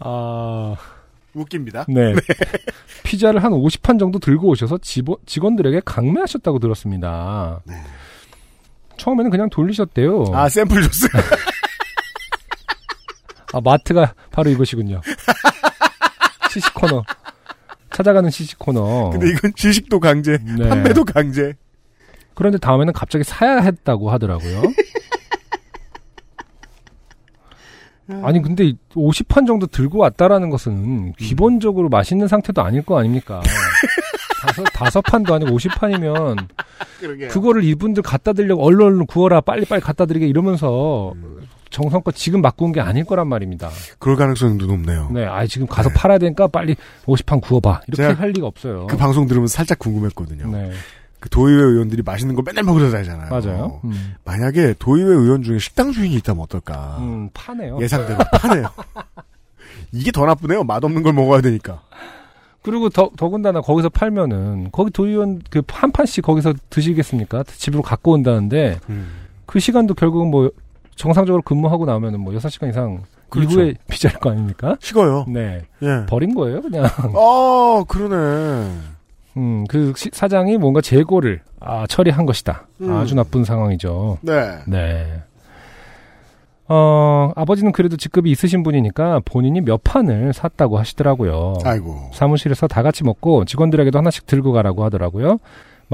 아, 0.00 0.76
웃깁니다. 1.34 1.86
네. 1.88 2.14
피자를 3.04 3.42
한 3.42 3.52
50판 3.52 3.98
정도 3.98 4.18
들고 4.18 4.48
오셔서 4.48 4.78
직원, 4.78 5.16
직원들에게 5.26 5.82
강매하셨다고 5.84 6.58
들었습니다. 6.58 7.62
처음에는 8.96 9.30
그냥 9.30 9.50
돌리셨대요. 9.50 10.24
아 10.32 10.48
샘플 10.48 10.82
줬어요. 10.82 11.22
아, 13.54 13.60
마트가 13.62 14.14
바로 14.32 14.50
이것이군요. 14.50 15.00
시시 16.50 16.74
코너. 16.74 17.04
찾아가는 17.92 18.28
시시 18.30 18.56
코너. 18.56 19.10
근데 19.10 19.30
이건 19.30 19.52
지식도 19.54 20.00
강제, 20.00 20.36
네. 20.38 20.68
판매도 20.68 21.04
강제. 21.04 21.54
그런데 22.34 22.58
다음에는 22.58 22.92
갑자기 22.92 23.22
사야 23.22 23.58
했다고 23.60 24.10
하더라고요. 24.10 24.62
아니 28.22 28.42
근데 28.42 28.72
50판 28.90 29.46
정도 29.46 29.66
들고 29.66 29.98
왔다라는 29.98 30.50
것은 30.50 31.12
기본적으로 31.12 31.88
맛있는 31.88 32.28
상태도 32.28 32.60
아닐 32.60 32.82
거 32.82 32.98
아닙니까? 32.98 33.40
다섯, 34.42 34.64
다섯 34.74 35.00
판도 35.00 35.32
아니고 35.32 35.56
50판이면 35.56 36.48
그러게요. 37.00 37.28
그거를 37.30 37.64
이분들 37.64 38.02
갖다 38.02 38.34
드리려고 38.34 38.62
얼른 38.62 38.84
얼른 38.84 39.06
구워라 39.06 39.40
빨리 39.40 39.64
빨리 39.64 39.80
갖다 39.80 40.04
드리게 40.04 40.26
이러면서 40.26 41.14
정성껏 41.74 42.14
지금 42.14 42.40
온게 42.58 42.80
아닐 42.80 43.04
거란 43.04 43.26
말입니다. 43.28 43.68
그럴 43.98 44.16
가능성도 44.16 44.66
높네요. 44.66 45.08
네, 45.12 45.24
아 45.26 45.44
지금 45.46 45.66
가서 45.66 45.90
팔아야 45.90 46.18
되니까 46.18 46.46
빨리 46.46 46.76
50판 47.06 47.40
구워봐 47.42 47.80
이렇게 47.88 48.04
할 48.14 48.30
리가 48.30 48.46
없어요. 48.46 48.86
그 48.86 48.96
방송 48.96 49.26
들으면 49.26 49.48
살짝 49.48 49.78
궁금했거든요. 49.80 50.46
네, 50.48 50.70
그 51.18 51.28
도의회 51.28 51.60
의원들이 51.60 52.02
맛있는 52.02 52.34
거 52.36 52.42
맨날 52.42 52.62
먹으러 52.64 52.90
다니잖아요. 52.90 53.28
맞아요. 53.28 53.80
음, 53.84 54.14
만약에 54.24 54.74
도의회 54.78 55.08
의원 55.08 55.42
중에 55.42 55.58
식당 55.58 55.90
주인이 55.92 56.14
있다면 56.16 56.42
어떨까? 56.44 56.98
음, 57.00 57.28
파네요. 57.34 57.78
예상대로 57.80 58.18
파네요. 58.32 58.68
이게 59.92 60.10
더 60.12 60.24
나쁘네요. 60.26 60.64
맛없는 60.64 61.02
걸 61.02 61.12
먹어야 61.12 61.40
되니까. 61.40 61.82
그리고 62.62 62.88
더, 62.88 63.10
더군다나 63.16 63.60
거기서 63.60 63.90
팔면은, 63.90 64.70
거기 64.72 64.90
도의원 64.90 65.42
그 65.50 65.62
한 65.68 65.92
판씩 65.92 66.24
거기서 66.24 66.54
드시겠습니까? 66.70 67.42
집으로 67.44 67.82
갖고 67.82 68.12
온다는데, 68.12 68.78
그 69.44 69.60
시간도 69.60 69.92
결국은 69.94 70.30
뭐, 70.30 70.50
정상적으로 70.96 71.42
근무하고 71.42 71.84
나면은 71.86 72.20
뭐 72.20 72.32
6시간 72.34 72.68
이상 72.70 73.02
그렇죠. 73.28 73.50
이후에 73.60 73.74
피자일 73.88 74.16
거 74.20 74.30
아닙니까? 74.30 74.76
식어요. 74.80 75.24
네. 75.28 75.62
예. 75.82 76.06
버린 76.06 76.34
거예요, 76.34 76.62
그냥. 76.62 76.84
어, 77.14 77.84
그러네. 77.88 78.70
음, 79.36 79.64
그 79.68 79.92
시- 79.96 80.10
사장이 80.12 80.58
뭔가 80.58 80.80
재고를, 80.80 81.40
아, 81.60 81.86
처리한 81.88 82.24
것이다. 82.26 82.66
음. 82.82 82.92
아주 82.92 83.14
나쁜 83.16 83.42
상황이죠. 83.44 84.18
네. 84.22 84.58
네. 84.68 85.22
어, 86.66 87.30
아버지는 87.36 87.72
그래도 87.72 87.96
직급이 87.96 88.30
있으신 88.30 88.62
분이니까 88.62 89.20
본인이 89.26 89.60
몇 89.60 89.82
판을 89.84 90.32
샀다고 90.32 90.78
하시더라고요. 90.78 91.54
아이고. 91.64 92.10
사무실에서 92.14 92.68
다 92.68 92.82
같이 92.82 93.04
먹고 93.04 93.44
직원들에게도 93.44 93.98
하나씩 93.98 94.26
들고 94.26 94.52
가라고 94.52 94.82
하더라고요. 94.84 95.38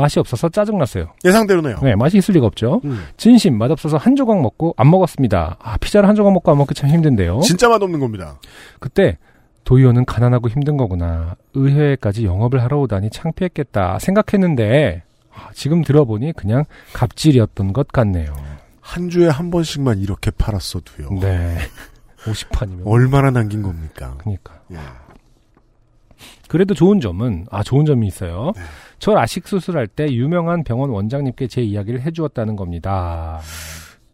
맛이 0.01 0.19
없어서 0.19 0.49
짜증났어요. 0.49 1.13
예상대로네요. 1.25 1.77
네, 1.83 1.95
맛이 1.95 2.19
있을 2.19 2.35
리가 2.35 2.47
없죠. 2.47 2.81
음. 2.85 3.05
진심 3.17 3.59
맛없어서 3.59 3.97
한 3.99 4.17
조각 4.17 4.41
먹고 4.41 4.75
안 4.77 4.91
먹었습니다. 4.91 5.57
아, 5.61 5.77
피자를 5.79 6.09
한 6.09 6.15
조각 6.17 6.33
먹고 6.33 6.51
안 6.51 6.59
먹기 6.59 6.75
참 6.75 6.89
힘든데요. 6.91 7.41
진짜 7.41 7.69
맛없는 7.69 8.01
겁니다. 8.01 8.39
그때 8.79 9.19
도의원은 9.65 10.05
가난하고 10.07 10.49
힘든 10.49 10.77
거구나. 10.77 11.37
의회까지 11.55 12.25
영업을 12.25 12.63
하러 12.63 12.79
오다니 12.81 13.11
창피했겠다 13.11 13.99
생각했는데 13.99 15.03
아, 15.33 15.51
지금 15.53 15.83
들어보니 15.83 16.33
그냥 16.33 16.65
갑질이었던 16.95 17.73
것 17.73 17.89
같네요. 17.89 18.33
한 18.81 19.09
주에 19.11 19.29
한 19.29 19.51
번씩만 19.51 19.99
이렇게 20.01 20.31
팔았어도요. 20.31 21.11
네. 21.21 21.59
50판이면. 22.25 22.83
얼마나 22.87 23.31
남긴 23.31 23.63
겁니까? 23.63 24.15
그러니까. 24.19 24.61
예. 24.73 24.77
그래도 26.49 26.75
좋은 26.75 27.01
점은 27.01 27.47
아 27.51 27.63
좋은 27.63 27.87
점이 27.87 28.07
있어요. 28.09 28.53
네. 28.57 28.63
저 29.01 29.15
라식 29.15 29.49
수술할 29.49 29.89
때 29.89 30.07
유명한 30.13 30.63
병원 30.63 30.91
원장님께 30.91 31.49
제 31.49 31.63
이야기를 31.63 32.03
해주었다는 32.03 32.55
겁니다. 32.55 33.41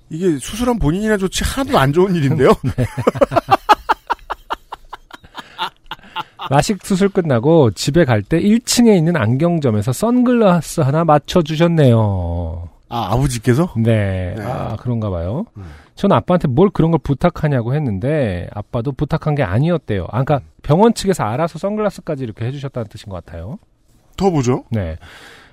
이게 0.08 0.38
수술한 0.38 0.78
본인이나 0.78 1.18
좋지 1.18 1.44
하나도 1.44 1.78
안 1.78 1.92
좋은 1.92 2.14
일인데요. 2.14 2.50
라식 6.50 6.84
수술 6.84 7.08
끝나고 7.08 7.72
집에 7.72 8.04
갈 8.04 8.22
때 8.22 8.40
1층에 8.40 8.96
있는 8.96 9.16
안경점에서 9.16 9.92
선글라스 9.92 10.82
하나 10.82 11.04
맞춰주셨네요. 11.04 12.68
아 12.88 13.12
아버지께서? 13.12 13.72
네, 13.76 14.34
네. 14.36 14.44
아 14.44 14.76
그런가 14.76 15.10
봐요. 15.10 15.46
음. 15.56 15.64
전 15.96 16.12
아빠한테 16.12 16.46
뭘 16.46 16.70
그런 16.70 16.92
걸 16.92 17.00
부탁하냐고 17.02 17.74
했는데 17.74 18.48
아빠도 18.54 18.92
부탁한 18.92 19.34
게 19.34 19.42
아니었대요. 19.42 20.04
아, 20.12 20.22
그러니까 20.22 20.40
병원 20.62 20.94
측에서 20.94 21.24
알아서 21.24 21.58
선글라스까지 21.58 22.22
이렇게 22.22 22.44
해주셨다는 22.44 22.86
뜻인 22.88 23.10
것 23.10 23.24
같아요. 23.24 23.58
더 24.16 24.30
보죠. 24.30 24.64
네. 24.70 24.96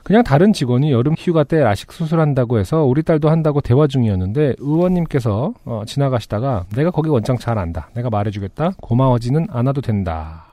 그냥 0.03 0.23
다른 0.23 0.51
직원이 0.51 0.91
여름 0.91 1.15
휴가 1.17 1.43
때 1.45 1.59
라식 1.61 1.91
수술한다고 1.93 2.59
해서 2.59 2.83
우리 2.83 3.03
딸도 3.03 3.29
한다고 3.29 3.61
대화 3.61 3.87
중이었는데 3.87 4.55
의원님께서 4.57 5.53
어, 5.63 5.83
지나가시다가 5.87 6.65
내가 6.75 6.91
거기 6.91 7.09
원장 7.09 7.37
잘 7.37 7.57
안다. 7.57 7.89
내가 7.93 8.09
말해주겠다. 8.09 8.73
고마워지는 8.81 9.47
않아도 9.49 9.79
된다. 9.79 10.45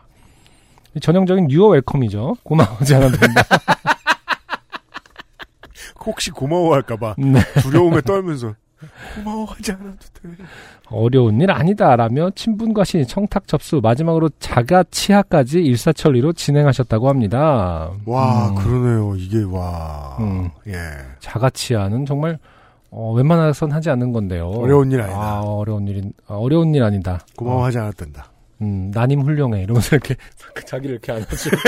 이 0.95 1.01
전형적인 1.01 1.51
유어 1.51 1.69
웰컴이죠. 1.69 2.37
고마워하지 2.45 2.95
않아도 2.95 3.17
된다. 3.17 3.43
혹시 6.07 6.31
고마워할까봐 6.31 7.17
네. 7.19 7.41
두려움에 7.63 8.01
떨면서 8.01 8.55
고마워하지 9.15 9.73
않아도 9.73 9.97
돼. 10.15 10.31
어려운 10.87 11.41
일 11.41 11.51
아니다라며 11.51 12.31
친분과 12.35 12.85
시 12.85 13.05
청탁 13.07 13.47
접수 13.47 13.81
마지막으로 13.83 14.31
자가 14.39 14.85
치하까지 14.91 15.61
일사천리로 15.61 16.33
진행하셨다고 16.33 17.09
합니다. 17.09 17.91
와 18.07 18.49
음, 18.49 18.55
그러네요. 18.55 19.15
이게 19.17 19.43
와. 19.45 20.17
음. 20.21 20.51
예. 20.67 20.75
자가 21.21 21.51
치하는 21.51 22.07
정말 22.07 22.39
어, 22.91 23.13
웬만해선 23.13 23.71
하지 23.71 23.91
않는 23.91 24.13
건데요. 24.13 24.49
어려운 24.49 24.91
일 24.91 25.01
아니다. 25.03 25.19
아, 25.21 25.41
어려운 25.43 25.87
일인 25.87 26.13
아, 26.27 26.35
어려운 26.35 26.75
일 26.75 26.83
아니다. 26.83 27.21
고마워하지 27.37 27.79
않아도 27.79 28.05
된다. 28.05 28.31
음, 28.63 28.91
나님 28.93 29.21
훌륭해. 29.23 29.63
이러면서 29.63 29.97
이렇게 29.97 30.17
자기를 30.67 30.93
이렇게 30.95 31.13
안아주고. 31.13 31.57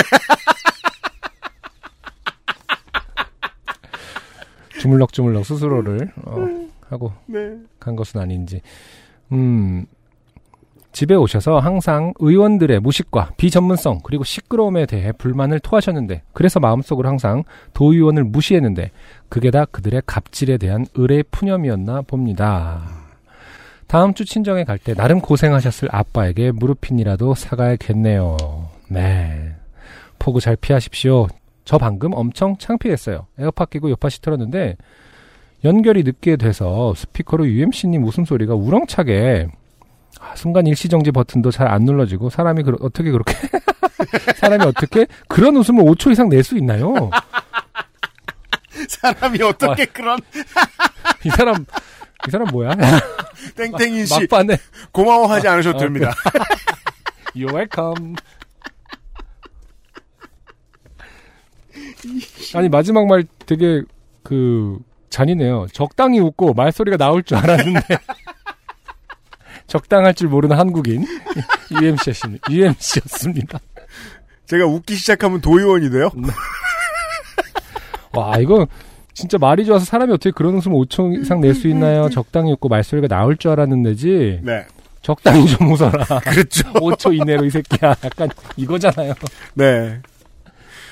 주물럭주물럭 4.81 5.45
스스로를 5.47 6.11
어, 6.25 6.62
하고 6.93 7.12
네. 7.26 7.57
간 7.80 7.97
것은 7.97 8.20
아닌지. 8.20 8.61
음, 9.32 9.86
집에 10.93 11.14
오셔서 11.14 11.59
항상 11.59 12.12
의원들의 12.18 12.80
무식과 12.80 13.32
비전문성 13.38 14.01
그리고 14.05 14.24
시끄러움에 14.24 14.84
대해 14.84 15.11
불만을 15.12 15.61
토하셨는데 15.61 16.22
그래서 16.34 16.61
마음속으로 16.61 17.09
항상 17.09 17.45
도의원을 17.72 18.24
무시했는데 18.24 18.90
그게 19.30 19.51
다 19.51 19.64
그들의 19.64 20.03
갑질에 20.05 20.59
대한 20.59 20.84
의뢰 20.95 21.22
푸념이었나 21.22 22.03
봅니다. 22.03 22.82
다음 23.86 24.14
주 24.14 24.24
친정에 24.24 24.64
갈 24.64 24.78
때 24.78 24.95
나름 24.95 25.20
고생하셨을 25.20 25.88
아빠에게 25.90 26.51
무릎핀이라도 26.53 27.34
사가야겠네요. 27.34 28.36
네. 28.88 29.55
폭우 30.18 30.40
잘 30.40 30.57
피하십시오. 30.57 31.26
저 31.64 31.78
방금 31.78 32.12
엄청 32.14 32.57
창피했어요. 32.59 33.26
에어팟 33.38 33.66
끼고 33.66 33.90
요팟이 33.90 34.14
틀었는데 34.20 34.76
연결이 35.65 36.03
늦게 36.03 36.37
돼서 36.37 36.93
스피커로 36.97 37.47
UMC님 37.47 38.05
웃음소리가 38.05 38.55
우렁차게 38.55 39.49
아, 40.21 40.35
순간 40.37 40.67
일시정지 40.67 41.11
버튼도 41.13 41.51
잘 41.51 41.69
안 41.69 41.85
눌러지고 41.85 42.31
사람이 42.31 42.63
그러- 42.65 42.79
어떻게 42.81 43.11
그렇게 43.11 43.35
사람이 44.37 44.65
어떻게 44.65 45.07
그런 45.29 45.57
웃음을 45.57 45.85
5초 45.85 46.11
이상 46.13 46.29
낼 46.29 46.43
수 46.43 46.57
있나요? 46.59 47.11
사람이 48.89 49.41
어떻게 49.43 49.85
그런 49.87 50.19
이 51.25 51.31
사람 51.31 51.65
이 52.27 52.31
사람 52.31 52.49
뭐야? 52.49 52.75
땡땡인 53.57 54.07
씨 54.07 54.27
막판에 54.29 54.57
고마워하지 54.93 55.47
않으셔도 55.49 55.79
아, 55.79 55.81
됩니다. 55.81 56.11
You're 57.35 57.55
welcome. 57.55 58.15
아니 62.55 62.69
마지막 62.69 63.07
말 63.07 63.25
되게 63.47 63.83
그 64.23 64.79
잔인해요. 65.13 65.67
적당히 65.73 66.19
웃고 66.19 66.55
말소리가 66.55 66.97
나올 66.97 67.23
줄 67.23 67.37
알았는데 67.37 67.81
적당할 69.69 70.15
줄 70.15 70.29
모르는 70.29 70.59
한국인 70.59 71.05
UMC였습니다. 71.81 72.51
UMC였습니다. 72.51 73.59
제가 74.47 74.67
웃기 74.67 74.95
시작하면 74.97 75.41
도의원이 75.41 75.91
돼요. 75.91 76.11
와 78.15 78.37
이거 78.39 78.67
진짜 79.15 79.39
말이 79.39 79.65
좋아서 79.65 79.85
사람이 79.85 80.13
어떻게 80.13 80.31
그런 80.31 80.55
웃음 80.57 80.73
5초 80.73 81.23
이상 81.23 81.41
낼 81.41 81.55
수 81.55 81.69
있나요? 81.69 82.09
적당히 82.11 82.53
웃고 82.53 82.69
말소리가 82.69 83.09
나올 83.09 83.37
줄 83.37 83.51
알았는데지 83.53 84.41
네. 84.43 84.67
적당히 85.03 85.47
좀 85.47 85.71
웃어라. 85.73 86.05
그렇죠. 86.25 86.71
5초 86.75 87.15
이내로 87.21 87.45
이 87.45 87.51
새끼야. 87.51 87.91
약간 88.05 88.29
이거잖아요. 88.57 89.15
네. 89.55 90.01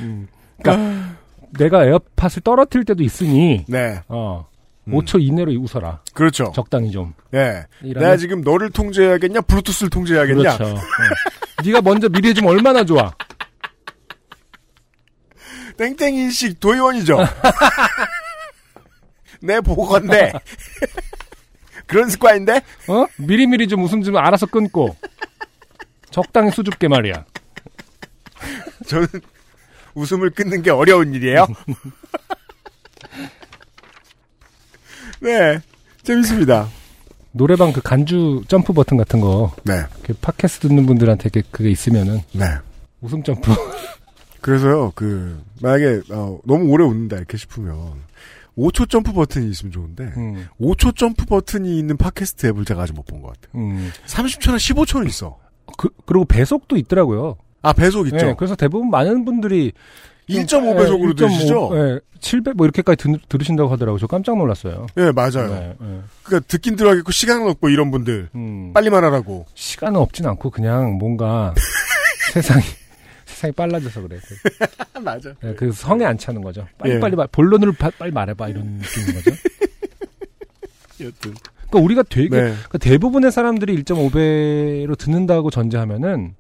음. 0.01 0.29
그러니까 0.63 1.15
내가 1.59 1.85
에어팟을 1.85 2.43
떨어뜨릴 2.45 2.85
때도 2.85 3.03
있으니 3.03 3.65
네. 3.69 4.01
어 4.09 4.47
음. 4.85 4.93
5초 4.93 5.21
이내로 5.21 5.53
웃어라. 5.53 6.01
그렇죠. 6.15 6.53
적당히 6.55 6.91
좀. 6.91 7.13
네. 7.31 7.65
내가 7.83 8.17
지금 8.17 8.41
너를 8.43 8.71
통제해야겠냐, 8.71 9.43
블루투스를 9.43 9.91
통제해야겠냐. 9.91 10.57
그렇죠. 10.57 10.77
어. 10.77 10.81
네가 11.65 11.83
먼저 11.83 12.09
미리 12.09 12.29
해주면 12.31 12.51
얼마나 12.51 12.85
좋아. 12.85 13.13
땡땡인식 15.77 16.61
도의원이죠. 16.61 17.19
내 19.43 19.61
보건데. 19.61 20.33
그런 21.87 22.09
습관인데? 22.09 22.57
어? 22.89 23.07
미리미리 23.17 23.67
좀 23.67 23.83
웃음 23.83 24.03
좀 24.03 24.17
알아서 24.17 24.47
끊고 24.47 24.95
적당히 26.11 26.51
수줍게 26.51 26.89
말이야. 26.89 27.25
저는 28.87 29.07
웃음을 29.95 30.31
끊는 30.31 30.63
게 30.63 30.71
어려운 30.71 31.15
일이에요. 31.15 31.47
네. 35.21 35.61
재밌습니다. 36.03 36.69
노래방 37.33 37.73
그 37.73 37.81
간주 37.81 38.43
점프 38.49 38.73
버튼 38.73 38.97
같은 38.97 39.21
거, 39.21 39.55
네. 39.65 39.83
그 40.03 40.15
팟캐스트 40.15 40.69
듣는 40.69 40.87
분들한테 40.87 41.29
그게, 41.29 41.43
그게 41.51 41.71
있으면은 41.71 42.21
네. 42.33 42.45
웃음 43.01 43.23
점프. 43.23 43.53
그래서요, 44.41 44.93
그, 44.95 45.41
만약에, 45.61 46.01
어, 46.11 46.39
너무 46.45 46.71
오래 46.71 46.83
웃는다, 46.85 47.17
이렇게 47.19 47.37
싶으면, 47.37 47.93
5초 48.57 48.89
점프 48.89 49.13
버튼이 49.13 49.49
있으면 49.51 49.71
좋은데, 49.71 50.05
음, 50.17 50.49
5초 50.61 50.97
점프 50.97 51.27
버튼이 51.27 51.79
있는 51.79 51.97
팟캐스트 51.99 52.47
앱을 52.49 52.65
제가 52.65 52.83
아직 52.83 52.95
못 52.95 53.05
본 53.07 53.21
것 53.23 53.35
같아요. 53.35 53.63
음. 53.63 53.91
30초나 54.07 54.57
15초는 54.57 55.07
있어. 55.09 55.39
그, 55.77 55.91
그리고 56.07 56.25
배속도 56.25 56.77
있더라고요. 56.79 57.37
아, 57.63 57.73
배속 57.73 58.07
있죠? 58.07 58.17
네, 58.17 58.35
그래서 58.37 58.55
대부분 58.55 58.91
많은 58.91 59.25
분들이 59.25 59.73
1.5 60.29 60.77
배속으로 60.77 61.15
들으시죠? 61.15 61.71
네, 61.75 61.99
700 62.21 62.57
뭐 62.57 62.65
이렇게까지 62.67 62.97
들, 63.03 63.19
들으신다고 63.29 63.69
하더라고요. 63.71 63.99
저 63.99 64.07
깜짝 64.07 64.37
놀랐어요. 64.39 64.87
예, 64.97 65.11
맞아요. 65.13 65.49
네, 65.49 65.75
네. 65.81 66.01
그니까 66.23 66.45
듣긴 66.47 66.77
들어가겠고, 66.77 67.11
시간은 67.13 67.49
없고, 67.49 67.69
이런 67.71 67.91
분들. 67.91 68.29
음, 68.35 68.73
빨리 68.73 68.91
말 68.91 69.05
하라고. 69.05 69.47
시간은 69.55 69.99
없진 69.99 70.27
않고 70.27 70.51
그냥 70.51 70.99
뭔가 70.99 71.53
세상이 72.33 72.63
세상이 73.25 73.53
빨라져서 73.53 74.03
그래. 74.03 74.19
그, 74.93 74.99
맞아. 75.01 75.33
네, 75.43 75.55
그 75.55 75.73
성에 75.73 76.05
안 76.05 76.17
차는 76.17 76.43
거죠. 76.43 76.67
빨리 76.79 76.95
예. 76.95 77.01
빨리 77.01 77.17
말, 77.17 77.27
본론을 77.33 77.73
바- 77.73 77.91
빨리 77.99 78.13
말해봐 78.13 78.49
이런 78.49 78.65
느낌인 78.81 79.15
거죠. 79.15 79.31
여튼. 81.01 81.35
그러니까 81.71 81.79
우리가 81.85 82.03
되게 82.09 82.29
네. 82.29 82.37
그러니까 82.53 82.79
대부분의 82.79 83.33
사람들이 83.33 83.83
1.5배로 83.83 84.99
듣는다고 84.99 85.51
전제하면은 85.51 86.35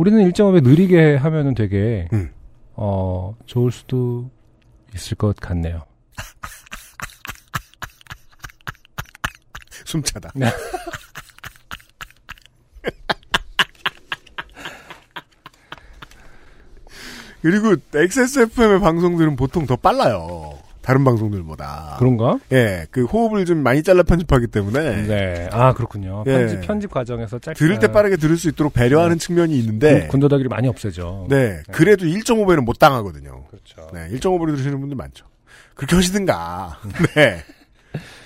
우리는 0.00 0.18
1.5배 0.32 0.62
느리게 0.62 1.16
하면은 1.16 1.54
되게 1.54 2.08
음. 2.14 2.32
어 2.72 3.36
좋을 3.44 3.70
수도 3.70 4.30
있을 4.94 5.14
것 5.18 5.36
같네요. 5.36 5.84
숨차다. 9.84 10.30
네. 10.34 10.46
그리고 17.42 17.76
XSFM의 17.94 18.80
방송들은 18.80 19.36
보통 19.36 19.66
더 19.66 19.76
빨라요. 19.76 20.58
다른 20.82 21.04
방송들보다. 21.04 21.96
그런가? 21.98 22.38
예, 22.52 22.86
그 22.90 23.04
호흡을 23.04 23.44
좀 23.44 23.58
많이 23.62 23.82
잘라 23.82 24.02
편집하기 24.02 24.46
때문에 24.46 25.02
네. 25.06 25.48
아 25.52 25.74
그렇군요. 25.74 26.24
예. 26.26 26.32
편집 26.32 26.60
편집 26.62 26.90
과정에서 26.90 27.38
짧게 27.38 27.58
들을 27.58 27.78
때 27.78 27.92
빠르게 27.92 28.16
들을 28.16 28.36
수 28.36 28.48
있도록 28.48 28.72
배려하는 28.72 29.18
측면이 29.18 29.58
있는데 29.58 30.00
군- 30.02 30.08
군더더기를 30.20 30.48
많이 30.48 30.68
없애죠. 30.68 31.26
네, 31.28 31.62
그래도 31.70 32.06
1.5배는 32.06 32.64
못 32.64 32.78
당하거든요. 32.78 33.44
그렇죠. 33.48 33.90
네, 33.92 34.08
1.5배로 34.16 34.46
들으시는 34.56 34.80
분들 34.80 34.96
많죠. 34.96 35.26
그렇게 35.74 35.96
하시든가. 35.96 36.80
네. 37.14 37.42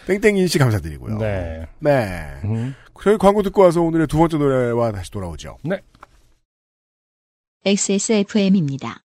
땡땡인 0.06 0.46
씨 0.48 0.58
감사드리고요. 0.58 1.18
네. 1.18 1.66
네. 1.80 2.26
음. 2.44 2.74
저희 3.02 3.16
광고 3.18 3.42
듣고 3.42 3.62
와서 3.62 3.80
오늘의 3.82 4.06
두 4.06 4.16
번째 4.18 4.38
노래와 4.38 4.92
다시 4.92 5.10
돌아오죠. 5.10 5.58
XSFM입니다. 7.66 9.03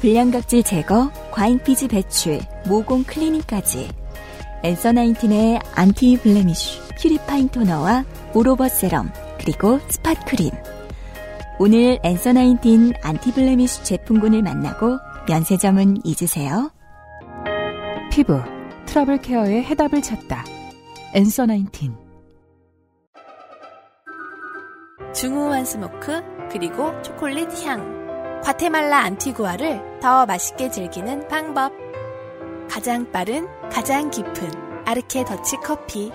불량각질 0.00 0.62
제거, 0.62 1.10
과잉피지 1.30 1.88
배출, 1.88 2.40
모공 2.66 3.04
클리닝까지. 3.04 3.88
앤서 4.62 4.92
나인틴의 4.92 5.60
anti 5.74 6.18
blemish, 6.18 6.80
purifying 7.00 7.48
토너와 7.50 8.04
all 8.34 8.49
over 8.49 8.68
세럼, 8.68 9.12
그리고 9.38 9.78
spot 9.88 10.14
크림. 10.26 10.50
오늘 11.58 11.98
앤서 12.02 12.32
나인틴 12.32 12.94
anti 13.02 13.32
blemish 13.32 13.84
제품군을 13.84 14.42
만나고 14.42 14.98
면세점은 15.28 15.98
잊으세요. 16.04 16.70
피부, 18.10 18.40
트러블 18.86 19.18
케어의 19.18 19.64
해답을 19.64 20.00
찾다. 20.00 20.44
앤서 21.12 21.44
나인틴. 21.44 21.94
중후한 25.14 25.64
smoke 25.64 26.22
그리고 26.50 27.00
초콜릿 27.02 27.66
향 27.66 27.99
과테말라 28.42 28.98
안티구아를 28.98 30.00
더 30.00 30.26
맛있게 30.26 30.70
즐기는 30.70 31.28
방법. 31.28 31.72
가장 32.70 33.10
빠른 33.12 33.46
가장 33.70 34.10
깊은 34.10 34.84
아르케 34.86 35.24
더치 35.24 35.56
커피 35.56 36.10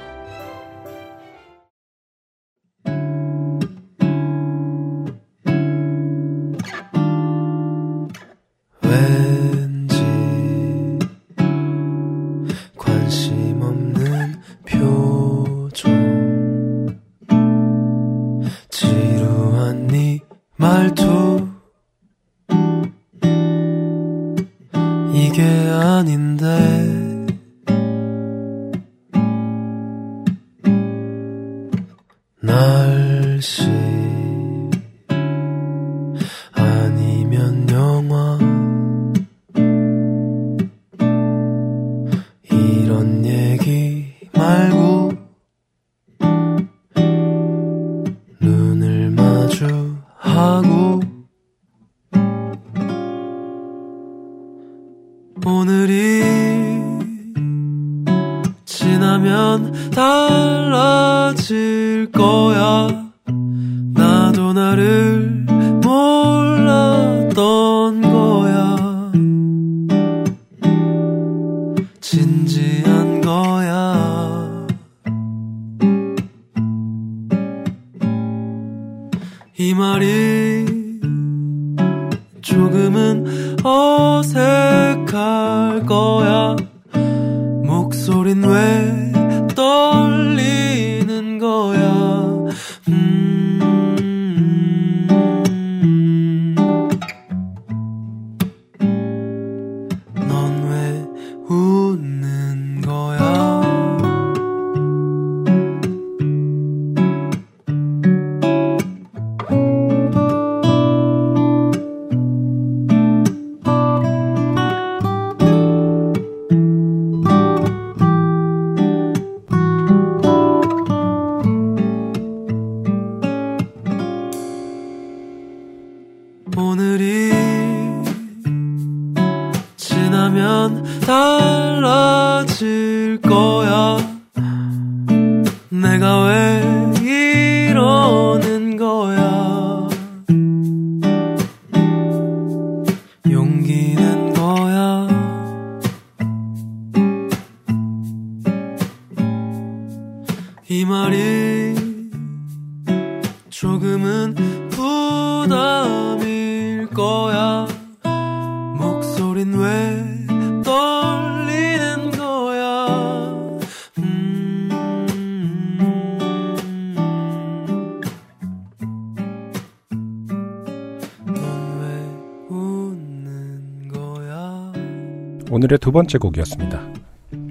오늘의 175.65 175.79
두 175.79 175.91
번째 175.91 176.19
곡이었습니다. 176.19 176.93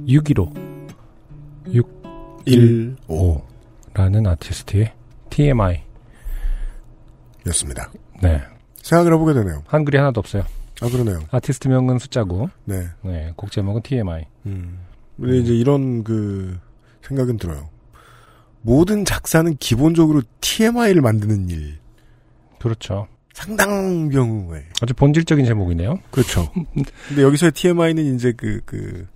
615 0.07 0.53
1, 2.45 2.97
615라는 3.09 4.27
아티스트의 4.29 4.93
TMI. 5.31 5.83
였습니다. 7.49 7.91
네. 8.23 8.41
생각을 8.77 9.15
해보게 9.15 9.35
되네요. 9.35 9.65
한글이 9.67 9.97
하나도 9.97 10.21
없어요. 10.21 10.45
아, 10.81 10.89
그러네요. 10.89 11.21
아티스트명은 11.33 11.99
숫자고, 11.99 12.51
네. 12.65 12.87
네, 13.03 13.33
곡 13.35 13.51
제목은 13.51 13.83
TMI. 13.83 14.27
음. 14.47 14.79
근데 15.17 15.39
이제 15.39 15.53
이런 15.53 16.05
그 16.05 16.59
생각은 17.03 17.39
들어요. 17.39 17.69
모든 18.63 19.05
작사는 19.05 19.57
기본적으로 19.57 20.23
TMI를 20.41 21.03
만드는 21.03 21.51
일. 21.51 21.79
그렇죠. 22.61 23.09
상당 23.35 24.09
경우에. 24.09 24.63
아주 24.81 24.95
본질적인 24.95 25.45
제목이네요. 25.45 25.99
그렇죠. 26.11 26.49
근데 27.09 27.23
여기서의 27.23 27.53
TMI는 27.53 28.15
이제 28.15 28.33
그, 28.35 28.61
그, 28.65 29.07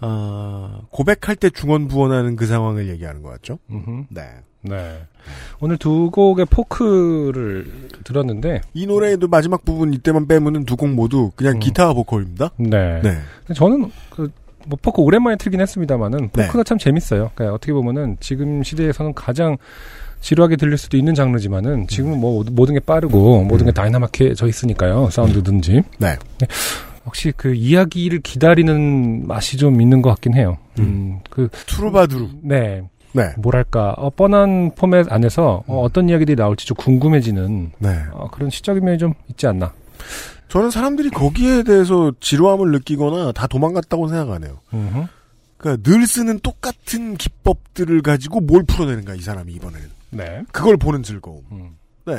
아, 0.00 0.80
고백할 0.90 1.36
때 1.36 1.50
중언부언하는 1.50 2.36
그 2.36 2.46
상황을 2.46 2.88
얘기하는 2.88 3.22
것 3.22 3.30
같죠? 3.30 3.58
음흠. 3.70 4.04
네. 4.10 4.22
네. 4.62 5.02
오늘 5.60 5.78
두 5.78 6.10
곡의 6.10 6.46
포크를 6.46 7.88
들었는데, 8.04 8.60
이 8.74 8.86
노래에도 8.86 9.26
마지막 9.28 9.64
부분 9.64 9.92
이때만 9.94 10.26
빼면은 10.28 10.64
두 10.64 10.76
곡 10.76 10.90
모두 10.90 11.30
그냥 11.34 11.54
음. 11.54 11.58
기타 11.60 11.92
보컬입니다. 11.92 12.50
네. 12.56 13.00
네. 13.02 13.18
저는 13.54 13.90
그, 14.10 14.30
뭐 14.66 14.78
포크 14.80 15.00
오랜만에 15.02 15.36
틀긴 15.36 15.60
했습니다만은 15.60 16.30
네. 16.32 16.46
포크가 16.46 16.62
참 16.64 16.78
재밌어요. 16.78 17.30
그러니까 17.34 17.54
어떻게 17.54 17.72
보면은 17.72 18.16
지금 18.20 18.62
시대에서는 18.62 19.14
가장 19.14 19.56
지루하게 20.20 20.56
들릴 20.56 20.76
수도 20.78 20.96
있는 20.96 21.14
장르지만은 21.14 21.86
지금은 21.86 22.18
뭐 22.18 22.44
모든 22.50 22.74
게 22.74 22.80
빠르고 22.80 23.44
모든 23.44 23.66
게 23.66 23.72
다이나믹해져 23.72 24.46
있으니까요. 24.46 25.10
사운드든지. 25.10 25.82
네. 25.98 26.16
혹시 27.06 27.32
그 27.36 27.54
이야기를 27.54 28.20
기다리는 28.20 29.26
맛이 29.26 29.56
좀 29.56 29.80
있는 29.80 30.02
것 30.02 30.10
같긴 30.10 30.34
해요. 30.34 30.58
음, 30.78 31.20
그 31.30 31.48
트루바두르. 31.66 32.28
네. 32.42 32.82
네. 33.12 33.30
뭐랄까 33.38 33.94
어, 33.96 34.10
뻔한 34.10 34.72
포맷 34.76 35.10
안에서 35.10 35.64
어, 35.66 35.82
어떤 35.82 36.08
이야기들이 36.08 36.36
나올지 36.36 36.66
좀 36.66 36.76
궁금해지는 36.76 37.72
네. 37.78 37.98
어, 38.12 38.28
그런 38.30 38.50
시적인 38.50 38.84
면이 38.84 38.98
좀 38.98 39.14
있지 39.28 39.46
않나. 39.46 39.72
저는 40.48 40.70
사람들이 40.70 41.10
거기에 41.10 41.62
대해서 41.62 42.12
지루함을 42.20 42.72
느끼거나 42.72 43.32
다 43.32 43.46
도망갔다고 43.46 44.08
생각 44.08 44.30
안 44.30 44.44
해요. 44.44 44.58
그러니까 45.56 45.82
늘 45.88 46.06
쓰는 46.06 46.40
똑같은 46.40 47.16
기법들을 47.16 48.02
가지고 48.02 48.40
뭘 48.40 48.64
풀어내는가 48.64 49.14
이 49.14 49.20
사람이 49.20 49.52
이번에는. 49.52 49.99
네. 50.10 50.42
그걸 50.52 50.76
보는 50.76 51.02
즐거움. 51.02 51.42
음. 51.52 51.76
네. 52.06 52.14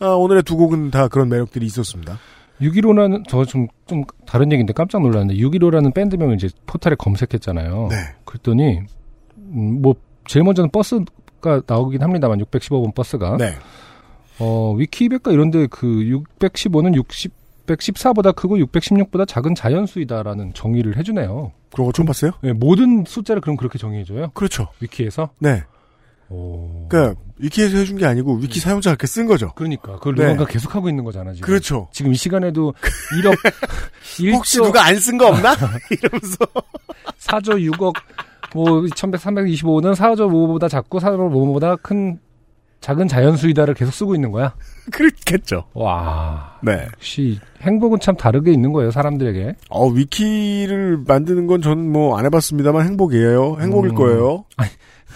아, 0.00 0.06
오늘의 0.10 0.42
두 0.44 0.56
곡은 0.56 0.90
다 0.90 1.08
그런 1.08 1.28
매력들이 1.28 1.66
있었습니다. 1.66 2.18
615라는 2.60 3.26
저 3.28 3.44
좀 3.44 3.66
좀 3.86 4.04
다른 4.26 4.50
얘기인데 4.52 4.72
깜짝 4.72 5.00
놀랐는데 5.02 5.40
615라는 5.40 5.94
밴드명을 5.94 6.34
이제 6.34 6.48
포털에 6.66 6.94
검색했잖아요. 6.96 7.88
네. 7.90 7.96
그랬더니 8.24 8.80
음, 9.38 9.80
뭐 9.82 9.94
제일 10.26 10.44
먼저는 10.44 10.70
버스가 10.70 11.62
나오긴 11.66 12.02
합니다만 12.02 12.38
615번 12.40 12.94
버스가 12.94 13.36
네. 13.38 13.54
어 14.40 14.72
위키백과 14.74 15.32
이런데 15.32 15.66
그 15.68 15.86
615는 15.86 16.94
60 16.94 17.32
614보다 17.66 18.34
크고 18.34 18.56
616보다 18.56 19.26
작은 19.28 19.54
자연수이다라는 19.54 20.52
정의를 20.54 20.96
해주네요. 20.96 21.52
그런 21.72 21.86
거 21.86 21.92
처음 21.92 22.06
봤어요? 22.06 22.30
네, 22.42 22.52
모든 22.54 23.04
숫자를 23.06 23.40
그럼 23.42 23.56
그렇게 23.56 23.78
정의해줘요? 23.78 24.30
그렇죠. 24.34 24.68
위키에서? 24.80 25.30
네. 25.38 25.62
오. 26.30 26.86
그러니까 26.88 27.20
위키에서 27.38 27.76
해준 27.78 27.96
게 27.96 28.04
아니고 28.06 28.34
위키 28.36 28.58
사용자가 28.60 28.96
그렇게 28.96 29.06
쓴 29.06 29.26
거죠. 29.26 29.52
그러니까 29.54 29.92
그걸 29.94 30.14
네. 30.16 30.22
누군가 30.24 30.44
계속 30.46 30.74
하고 30.74 30.88
있는 30.88 31.04
거잖아 31.04 31.32
지금. 31.32 31.46
그렇죠. 31.46 31.88
지금 31.92 32.12
이 32.12 32.16
시간에도 32.16 32.74
1억 33.22 33.34
1조 34.18 34.34
혹시 34.34 34.58
누가 34.58 34.84
안 34.86 34.96
쓴 34.98 35.16
거 35.18 35.28
없나? 35.28 35.54
이러면서 35.90 36.36
4조 37.20 37.70
6억 37.72 37.94
뭐 38.54 38.86
1100, 38.94 39.20
325는 39.20 39.94
4조 39.94 40.28
5보다 40.30 40.68
작고 40.68 40.98
4조 40.98 41.30
5보다 41.32 41.80
큰 41.82 42.18
작은 42.80 43.08
자연수이다를 43.08 43.74
계속 43.74 43.92
쓰고 43.92 44.14
있는 44.14 44.30
거야. 44.30 44.54
그렇겠죠. 44.92 45.64
와. 45.74 46.58
네. 46.62 46.86
역시 46.94 47.40
행복은 47.62 47.98
참 48.00 48.16
다르게 48.16 48.52
있는 48.52 48.72
거예요, 48.72 48.92
사람들에게. 48.92 49.54
어, 49.68 49.88
위키를 49.88 51.02
만드는 51.06 51.48
건 51.48 51.60
저는 51.60 51.90
뭐 51.90 52.16
안 52.16 52.24
해봤습니다만 52.26 52.86
행복이에요. 52.86 53.58
행복일 53.60 53.90
음. 53.90 53.94
거예요. 53.96 54.44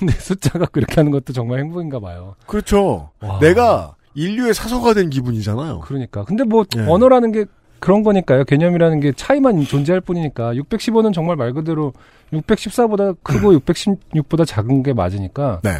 근데 0.02 0.14
숫자가 0.18 0.66
그렇게 0.66 0.96
하는 0.96 1.12
것도 1.12 1.32
정말 1.32 1.60
행복인가 1.60 2.00
봐요. 2.00 2.34
그렇죠. 2.46 3.10
와. 3.20 3.38
내가 3.38 3.94
인류의 4.14 4.52
사서가 4.52 4.94
된 4.94 5.10
기분이잖아요. 5.10 5.78
그러니까. 5.80 6.24
근데 6.24 6.42
뭐 6.42 6.64
예. 6.76 6.80
언어라는 6.80 7.30
게 7.30 7.44
그런 7.78 8.02
거니까요. 8.02 8.44
개념이라는 8.44 8.98
게 8.98 9.12
차이만 9.12 9.62
존재할 9.62 10.00
뿐이니까 10.00 10.54
615는 10.54 11.12
정말 11.12 11.36
말 11.36 11.52
그대로 11.52 11.92
614보다 12.32 13.16
크고 13.22 13.52
616보다 13.52 14.44
작은 14.44 14.82
게 14.82 14.92
맞으니까 14.92 15.60
네. 15.62 15.70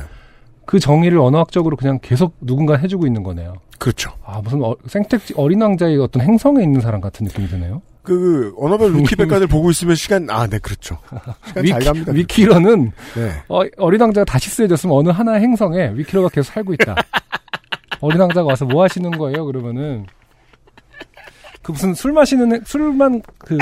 그 0.66 0.78
정의를 0.78 1.18
언어학적으로 1.18 1.76
그냥 1.76 1.98
계속 2.00 2.36
누군가 2.40 2.76
해주고 2.76 3.06
있는 3.06 3.24
거네요. 3.24 3.54
그렇죠. 3.78 4.12
아 4.24 4.40
무슨 4.40 4.62
어, 4.62 4.76
생택지 4.86 5.34
어린 5.36 5.60
왕자의 5.60 5.98
어떤 5.98 6.22
행성에 6.22 6.62
있는 6.62 6.80
사람 6.80 7.00
같은 7.00 7.24
느낌이 7.24 7.48
드네요. 7.48 7.82
그, 8.03 8.18
그 8.18 8.55
언어별 8.59 8.94
위키백과를 8.98 9.46
보고 9.46 9.70
있으면 9.70 9.94
시간 9.94 10.28
아, 10.30 10.46
네, 10.46 10.59
그렇죠. 10.59 10.98
시간 11.46 11.66
잘 11.66 11.80
갑니다. 11.84 12.12
위키로는 12.12 12.92
네. 13.14 13.32
어, 13.48 13.61
어린 13.78 14.00
왕자가 14.00 14.24
다시 14.24 14.50
쓰여졌으면 14.50 14.96
어느 14.96 15.09
하나의 15.11 15.40
행성에 15.40 15.92
위키로가 15.94 16.28
계속 16.30 16.53
살고 16.53 16.72
있다. 16.74 16.94
어린 18.00 18.20
왕자가 18.20 18.44
와서 18.46 18.64
뭐 18.64 18.82
하시는 18.82 19.11
거예요? 19.12 19.44
그러면은 19.44 20.07
그 21.62 21.70
무슨 21.70 21.94
술 21.94 22.11
마시는 22.12 22.53
행- 22.53 22.61
술만 22.66 23.22
그, 23.38 23.57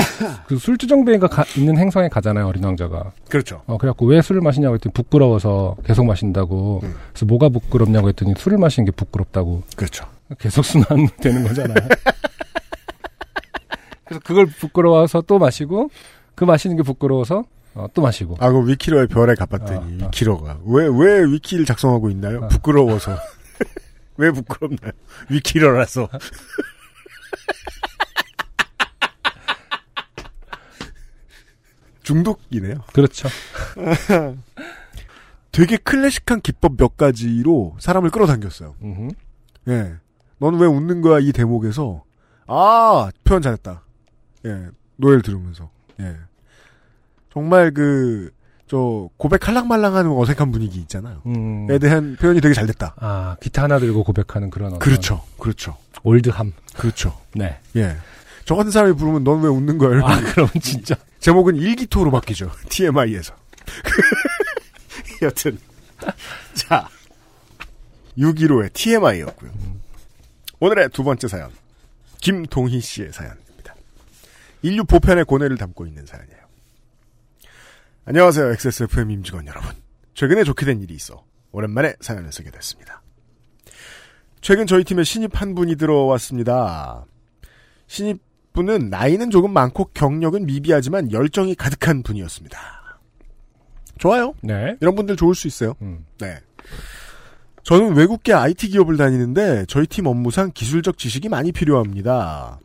그 0.47 0.57
술주정뱅이가 0.57 1.27
가- 1.29 1.45
있는 1.59 1.77
행성에 1.77 2.09
가잖아요. 2.09 2.47
어린 2.47 2.65
왕자가. 2.65 3.13
그렇죠. 3.29 3.61
어 3.67 3.77
그래갖고 3.77 4.07
왜 4.07 4.23
술을 4.23 4.41
마시냐고 4.41 4.75
했더니 4.77 4.95
부끄러워서 4.95 5.77
계속 5.85 6.07
마신다고. 6.07 6.81
음. 6.83 6.95
그래서 7.13 7.27
뭐가 7.27 7.51
부끄럽냐고 7.51 8.09
했더니 8.09 8.33
술을 8.39 8.57
마시는 8.57 8.87
게 8.87 8.91
부끄럽다고. 8.93 9.65
그렇죠. 9.77 10.07
계속 10.39 10.65
순환되는 10.65 11.45
거잖아요. 11.47 11.77
그래서 14.11 14.21
그걸 14.25 14.47
부끄러워서 14.47 15.21
또 15.23 15.39
마시고 15.39 15.89
그 16.35 16.43
마시는 16.43 16.77
게 16.77 16.83
부끄러워서 16.83 17.45
어, 17.75 17.87
또 17.95 18.03
마시고. 18.03 18.37
아, 18.41 18.51
그 18.51 18.69
위키로의 18.69 19.07
별에 19.07 19.37
갚았더니 19.37 20.03
아, 20.03 20.05
아. 20.05 20.07
위키로가 20.09 20.59
왜 20.67 20.89
왜 20.89 21.25
위키를 21.33 21.65
작성하고 21.65 22.11
있나요? 22.11 22.45
아. 22.45 22.49
부끄러워서. 22.49 23.17
왜 24.19 24.33
부끄럽나요? 24.33 24.91
위키로라서. 25.31 26.09
중독이네요. 32.03 32.77
그렇죠. 32.93 33.29
되게 35.53 35.77
클래식한 35.77 36.41
기법 36.43 36.77
몇 36.77 36.97
가지로 36.97 37.77
사람을 37.81 38.11
끌어당겼어요. 38.11 38.75
예. 38.83 39.09
네. 39.65 39.95
넌왜 40.39 40.67
웃는 40.67 41.03
거야 41.03 41.19
이 41.21 41.33
대목에서 41.33 42.03
아 42.47 43.11
표현 43.25 43.43
잘했다. 43.43 43.83
예. 44.47 44.69
노래를 44.97 45.23
들으면서 45.23 45.71
예. 46.01 46.17
정말 47.33 47.73
그 47.73 48.31
저 48.71 49.09
고백 49.17 49.49
할랑말랑하는 49.49 50.13
어색한 50.13 50.53
분위기 50.53 50.79
있잖아요. 50.83 51.23
음. 51.27 51.67
에 51.69 51.81
대한 51.81 52.15
표현이 52.15 52.41
되게 52.41 52.55
잘 52.55 52.69
됐다. 52.69 52.95
아, 52.99 53.37
기타 53.41 53.65
하나 53.65 53.81
들고 53.81 54.05
고백하는 54.05 54.49
그런 54.49 54.79
그렇죠. 54.79 55.25
그렇죠. 55.41 55.77
올드함. 56.05 56.53
그렇죠. 56.77 57.19
네. 57.35 57.59
예. 57.75 57.97
저 58.45 58.55
같은 58.55 58.71
사람이 58.71 58.95
부르면 58.95 59.25
넌 59.25 59.43
왜 59.43 59.49
웃는 59.49 59.77
거야? 59.77 59.99
아, 60.05 60.21
그러면 60.21 60.53
진짜. 60.63 60.95
제목은 61.19 61.57
일기토로 61.57 62.13
바뀌죠. 62.13 62.53
TMI에서. 62.71 63.35
여튼. 65.23 65.59
자. 66.55 66.89
615의 68.17 68.73
TMI였고요. 68.73 69.51
오늘의 70.61 70.91
두 70.91 71.03
번째 71.03 71.27
사연. 71.27 71.51
김동희 72.21 72.81
씨의 72.81 73.13
사연입니다. 73.13 73.40
인류 74.63 74.85
보편의 74.85 75.25
고뇌를 75.25 75.57
담고 75.57 75.87
있는 75.87 76.05
사연이에요. 76.07 76.41
안녕하세요. 78.05 78.53
XSFM 78.53 79.11
임직원 79.11 79.47
여러분. 79.47 79.71
최근에 80.15 80.45
좋게 80.45 80.67
된 80.67 80.81
일이 80.81 80.95
있어 80.95 81.25
오랜만에 81.53 81.95
사연을 82.01 82.33
쓰게 82.33 82.51
됐습니다. 82.51 83.03
최근 84.41 84.67
저희 84.67 84.85
팀에 84.85 85.05
신입 85.05 85.41
한 85.41 85.55
분이 85.55 85.77
들어왔습니다. 85.77 87.05
신입분은 87.87 88.91
나이는 88.91 89.31
조금 89.31 89.53
많고 89.53 89.91
경력은 89.95 90.47
미비하지만 90.47 91.13
열정이 91.13 91.55
가득한 91.55 92.03
분이었습니다. 92.03 92.59
좋아요. 93.99 94.35
네. 94.43 94.77
이런 94.81 94.95
분들 94.95 95.17
좋을 95.17 95.35
수 95.35 95.47
있어요. 95.47 95.75
음. 95.83 96.07
네. 96.19 96.39
저는 97.63 97.95
외국계 97.95 98.33
IT 98.33 98.69
기업을 98.69 98.97
다니는데 98.97 99.67
저희 99.69 99.87
팀 99.87 100.07
업무상 100.07 100.51
기술적 100.53 100.97
지식이 100.97 101.29
많이 101.29 101.53
필요합니다. 101.53 102.59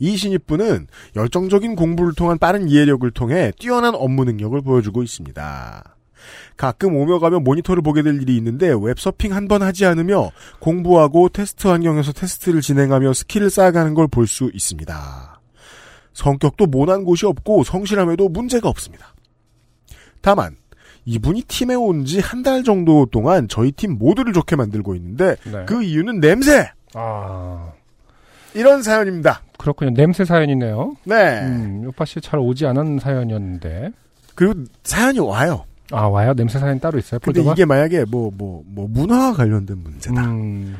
이 0.00 0.16
신입분은 0.16 0.88
열정적인 1.14 1.76
공부를 1.76 2.14
통한 2.16 2.38
빠른 2.38 2.68
이해력을 2.68 3.08
통해 3.12 3.52
뛰어난 3.58 3.94
업무 3.94 4.24
능력을 4.24 4.60
보여주고 4.62 5.02
있습니다. 5.04 5.96
가끔 6.56 6.96
오며 6.96 7.18
가며 7.18 7.38
모니터를 7.40 7.82
보게 7.82 8.02
될 8.02 8.20
일이 8.20 8.36
있는데 8.36 8.72
웹서핑 8.78 9.34
한 9.34 9.46
번 9.48 9.62
하지 9.62 9.86
않으며 9.86 10.30
공부하고 10.58 11.28
테스트 11.28 11.66
환경에서 11.68 12.12
테스트를 12.12 12.60
진행하며 12.60 13.12
스킬을 13.14 13.50
쌓아가는 13.50 13.94
걸 13.94 14.06
볼 14.08 14.26
수 14.26 14.50
있습니다. 14.52 15.40
성격도 16.12 16.66
모난 16.66 17.04
곳이 17.04 17.24
없고 17.26 17.64
성실함에도 17.64 18.28
문제가 18.28 18.68
없습니다. 18.68 19.14
다만 20.20 20.56
이분이 21.06 21.42
팀에 21.42 21.74
온 21.74 22.04
지 22.04 22.20
한 22.20 22.42
달 22.42 22.62
정도 22.64 23.06
동안 23.06 23.48
저희 23.48 23.72
팀 23.72 23.96
모두를 23.98 24.32
좋게 24.34 24.56
만들고 24.56 24.94
있는데 24.96 25.36
네. 25.44 25.64
그 25.66 25.82
이유는 25.82 26.20
냄새! 26.20 26.70
아, 26.94 27.72
이런 28.54 28.82
사연입니다. 28.82 29.42
그렇군요. 29.58 29.90
냄새 29.94 30.24
사연이네요. 30.24 30.96
네. 31.04 31.40
음, 31.42 31.82
요파 31.84 32.04
씨 32.04 32.20
잘 32.20 32.40
오지 32.40 32.66
않은 32.66 32.98
사연이었는데. 32.98 33.90
그리고 34.34 34.54
사연이 34.84 35.18
와요. 35.20 35.64
아, 35.92 36.02
와요? 36.06 36.32
냄새 36.34 36.58
사연 36.58 36.78
따로 36.80 36.98
있어요? 36.98 37.18
근데 37.20 37.40
폴더가? 37.40 37.52
이게 37.54 37.64
만약에 37.64 38.04
뭐, 38.08 38.30
뭐, 38.36 38.62
뭐, 38.66 38.86
문화와 38.88 39.32
관련된 39.34 39.78
문제다. 39.78 40.24
음, 40.24 40.76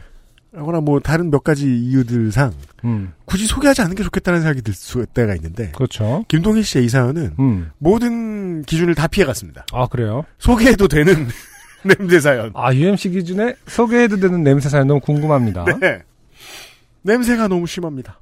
라거나 0.53 0.81
뭐, 0.81 1.01
다른 1.01 1.31
몇 1.31 1.43
가지 1.45 1.67
이유들상, 1.67 2.53
음, 2.85 3.13
굳이 3.25 3.47
소개하지 3.47 3.83
않는 3.83 3.97
게 3.97 4.03
좋겠다는 4.05 4.41
생각이 4.41 4.63
들 4.63 4.73
수, 4.73 5.05
때가 5.07 5.35
있는데, 5.35 5.73
그렇죠. 5.73 6.25
김동희 6.29 6.63
씨의 6.63 6.85
이 6.85 6.89
사연은 6.89 7.35
음. 7.41 7.71
모든 7.79 8.63
기준을 8.63 8.95
다 8.95 9.09
피해갔습니다. 9.09 9.67
아, 9.73 9.87
그래요? 9.89 10.25
소개해도 10.39 10.87
되는 10.89 11.29
냄새 11.83 12.21
사연. 12.21 12.53
아, 12.55 12.73
UMC 12.73 13.11
기준에 13.11 13.55
소개해도 13.67 14.17
되는 14.19 14.43
냄새 14.45 14.69
사연 14.69 14.87
너무 14.87 15.01
궁금합니다. 15.01 15.65
네. 15.81 16.03
냄새가 17.03 17.49
너무 17.49 17.67
심합니다. 17.67 18.21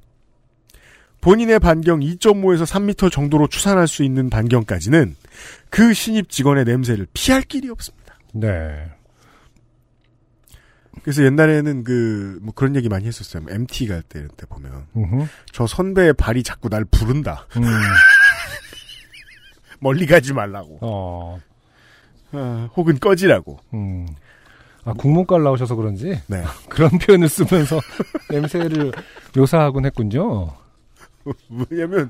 본인의 1.21 1.59
반경 1.59 1.99
2.5에서 1.99 2.65
3m 2.65 3.11
정도로 3.11 3.47
추산할 3.47 3.87
수 3.87 4.03
있는 4.03 4.29
반경까지는 4.29 5.15
그 5.69 5.93
신입 5.93 6.29
직원의 6.29 6.63
냄새를 6.65 7.07
피할 7.13 7.41
길이 7.41 7.69
없습니다. 7.69 8.17
네. 8.33 8.89
그래서 11.03 11.23
옛날에는 11.23 11.83
그, 11.83 12.39
뭐 12.41 12.53
그런 12.53 12.75
얘기 12.75 12.87
많이 12.89 13.05
했었어요. 13.05 13.43
MT 13.49 13.87
갈 13.87 14.01
때 14.03 14.27
때 14.37 14.45
보면. 14.47 14.87
음흠. 14.95 15.25
저 15.51 15.67
선배의 15.67 16.13
발이 16.13 16.43
자꾸 16.43 16.69
날 16.69 16.85
부른다. 16.85 17.47
음, 17.57 17.63
멀리 19.79 20.05
가지 20.05 20.33
말라고. 20.33 20.77
어, 20.81 21.39
아, 22.31 22.69
혹은 22.75 22.99
꺼지라고. 22.99 23.59
음. 23.73 24.07
아, 24.85 24.93
국문과 24.93 25.37
나오셔서 25.37 25.75
그런지 25.75 26.19
네. 26.27 26.43
그런 26.69 26.89
표현을 26.97 27.29
쓰면서 27.29 27.79
냄새를 28.29 28.91
묘사하곤 29.35 29.85
했군요. 29.85 30.53
왜냐면, 31.69 32.09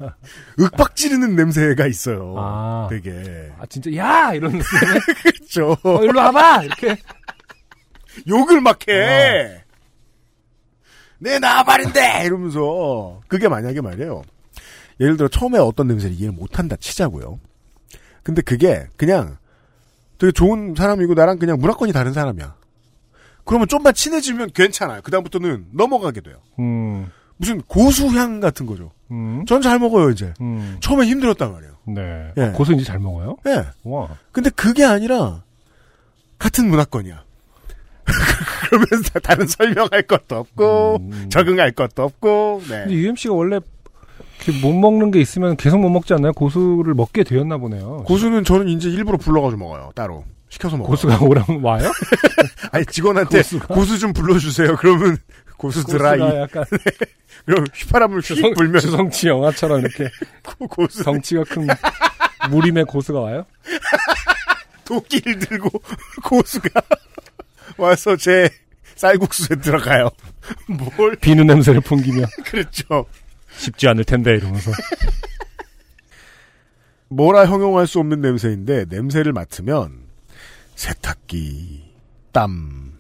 윽박 0.58 0.96
지르는 0.96 1.36
냄새가 1.36 1.88
있어요. 1.88 2.36
아. 2.38 2.88
되게. 2.90 3.52
아, 3.60 3.66
진짜, 3.66 3.94
야! 3.96 4.34
이런 4.34 4.52
느낌에. 4.52 4.64
그렇죠. 5.24 5.76
어, 5.84 6.04
일로 6.04 6.20
와봐! 6.20 6.64
이렇게. 6.64 6.96
욕을 8.28 8.62
막 8.62 8.80
해. 8.88 9.56
어. 9.58 9.70
내 11.18 11.40
나발인데! 11.40 12.24
이러면서. 12.26 13.20
그게 13.28 13.50
만약에 13.50 13.82
말이에요. 13.82 14.22
예를 15.00 15.18
들어 15.18 15.28
처음에 15.28 15.58
어떤 15.58 15.88
냄새를 15.88 16.16
이해를 16.16 16.34
못한다 16.34 16.76
치자고요. 16.78 17.40
근데 18.24 18.42
그게 18.42 18.88
그냥 18.96 19.38
되게 20.18 20.32
좋은 20.32 20.76
사람이고 20.78 21.14
나랑 21.14 21.40
그냥 21.40 21.58
문화권이 21.60 21.92
다른 21.94 22.14
사람이야. 22.14 22.56
그러면 23.50 23.68
좀만 23.68 23.96
친해지면 23.96 24.52
괜찮아요. 24.54 25.02
그다음부터는 25.02 25.70
넘어가게 25.72 26.22
돼요. 26.22 26.36
음, 26.60 27.10
무슨 27.38 27.60
고수향 27.64 28.40
같은 28.40 28.68
거죠. 28.68 28.92
음, 29.10 29.44
전잘 29.48 29.80
먹어요, 29.80 30.12
이제. 30.12 30.36
음. 30.40 30.78
처음엔 30.82 31.08
힘들었단 31.08 31.52
말이에요. 31.52 31.74
네. 31.88 32.32
예. 32.38 32.42
아, 32.44 32.52
고수 32.52 32.74
이제 32.74 32.84
잘 32.84 33.00
먹어요? 33.00 33.38
예. 33.48 33.66
와. 33.86 34.08
근데 34.32 34.52
그게 34.52 34.86
아니라 34.86 35.42
같은 36.38 36.70
문화권이야. 36.70 37.24
그러면서 38.70 39.20
다른 39.24 39.48
설명할 39.48 40.04
것도 40.04 40.36
없고 40.36 40.98
음. 41.02 41.30
적응할 41.32 41.72
것도 41.72 42.04
없고 42.04 42.62
네. 42.70 42.82
근데 42.84 42.94
UMC가 42.94 43.34
원래 43.34 43.60
못 44.62 44.74
먹는 44.74 45.10
게 45.10 45.20
있으면 45.20 45.58
계속 45.58 45.80
못 45.80 45.90
먹지 45.90 46.14
않나요? 46.14 46.34
고수를 46.34 46.94
먹게 46.94 47.24
되었나 47.24 47.58
보네요. 47.58 48.04
고수는 48.06 48.44
저는 48.44 48.70
이제 48.70 48.92
일부러 48.92 49.18
불러가지고 49.18 49.60
먹어요. 49.60 49.90
따로 49.96 50.24
시켜서 50.50 50.76
먹어요. 50.78 50.90
고수가 50.90 51.20
오라면 51.26 51.62
와요? 51.64 51.92
아니 52.72 52.86
직원한테 52.86 53.38
고수가? 53.40 53.74
고수 53.74 53.98
좀 54.00 54.14
불러주세요. 54.14 54.76
그러면 54.78 55.18
고수 55.58 55.84
드라이. 55.86 56.20
고수가 56.20 56.42
약간 56.42 56.66
그럼 57.46 57.66
휘파람을 57.74 58.20
휙 58.20 58.24
주성, 58.36 58.54
불면서 58.54 58.88
주성치 58.88 59.28
영화처럼 59.28 59.80
이렇게 59.82 60.10
고- 60.44 60.68
고수 60.68 61.04
덩치가 61.04 61.44
큰 61.46 61.68
무림의 62.50 62.86
고수가 62.86 63.20
와요? 63.20 63.46
도끼를 64.86 65.40
들고 65.40 65.70
고수가 66.24 66.70
와서 67.78 68.16
제 68.18 68.50
쌀국수에 68.96 69.58
들어가요. 69.58 70.10
뭘 70.98 71.16
비누 71.16 71.44
냄새를 71.44 71.82
풍기며 71.82 72.26
그렇죠. 72.46 73.06
쉽지 73.56 73.88
않을 73.88 74.04
텐데 74.04 74.32
이러면서 74.36 74.72
뭐라 77.08 77.46
형용할 77.46 77.88
수 77.88 78.00
없는 78.00 78.22
냄새인데 78.22 78.86
냄새를 78.90 79.34
맡으면 79.34 80.09
세탁기, 80.80 81.92
땀, 82.32 82.94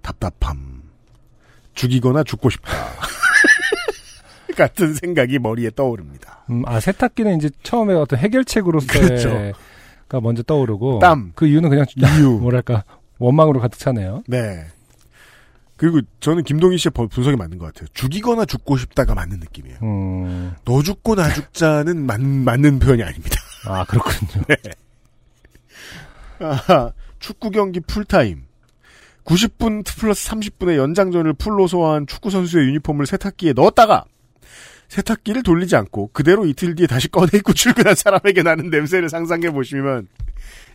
답답함, 0.00 0.82
죽이거나 1.74 2.24
죽고 2.24 2.48
싶다. 2.48 2.72
같은 4.56 4.94
생각이 4.94 5.38
머리에 5.38 5.68
떠오릅니다. 5.76 6.44
음, 6.48 6.62
아 6.66 6.80
세탁기는 6.80 7.36
이제 7.36 7.50
처음에 7.62 7.92
어떤 7.92 8.18
해결책으로서가 8.18 8.92
그렇죠. 8.98 9.52
먼저 10.22 10.42
떠오르고 10.42 11.00
땀. 11.00 11.32
그 11.34 11.46
이유는 11.46 11.68
그냥 11.68 11.84
이유. 11.96 12.30
뭐랄까 12.40 12.82
원망으로 13.18 13.60
가득 13.60 13.78
차네요. 13.78 14.22
네. 14.26 14.64
그리고 15.76 16.00
저는 16.20 16.44
김동희 16.44 16.78
씨의 16.78 16.92
번- 16.94 17.08
분석이 17.10 17.36
맞는 17.36 17.58
것 17.58 17.66
같아요. 17.66 17.88
죽이거나 17.92 18.46
죽고 18.46 18.78
싶다가 18.78 19.14
맞는 19.14 19.38
느낌이에요. 19.40 19.78
음, 19.82 20.54
너 20.64 20.82
죽고 20.82 21.14
나 21.16 21.30
죽자는 21.30 22.06
맞, 22.06 22.20
맞는 22.22 22.78
표현이 22.78 23.02
아닙니다. 23.02 23.36
아 23.66 23.84
그렇군요. 23.84 24.44
아하, 26.42 26.92
축구 27.18 27.50
경기 27.50 27.80
풀타임. 27.80 28.42
90분 29.24 29.84
플러스 29.98 30.28
30분의 30.30 30.76
연장전을 30.76 31.34
풀로 31.34 31.66
소화한 31.68 32.06
축구 32.06 32.30
선수의 32.30 32.66
유니폼을 32.68 33.06
세탁기에 33.06 33.52
넣었다가 33.52 34.04
세탁기를 34.88 35.44
돌리지 35.44 35.76
않고 35.76 36.10
그대로 36.12 36.44
이틀 36.44 36.74
뒤에 36.74 36.86
다시 36.88 37.08
꺼내 37.08 37.28
입고 37.34 37.52
출근한 37.54 37.94
사람에게 37.94 38.42
나는 38.42 38.68
냄새를 38.68 39.08
상상해 39.08 39.50
보시면 39.52 40.08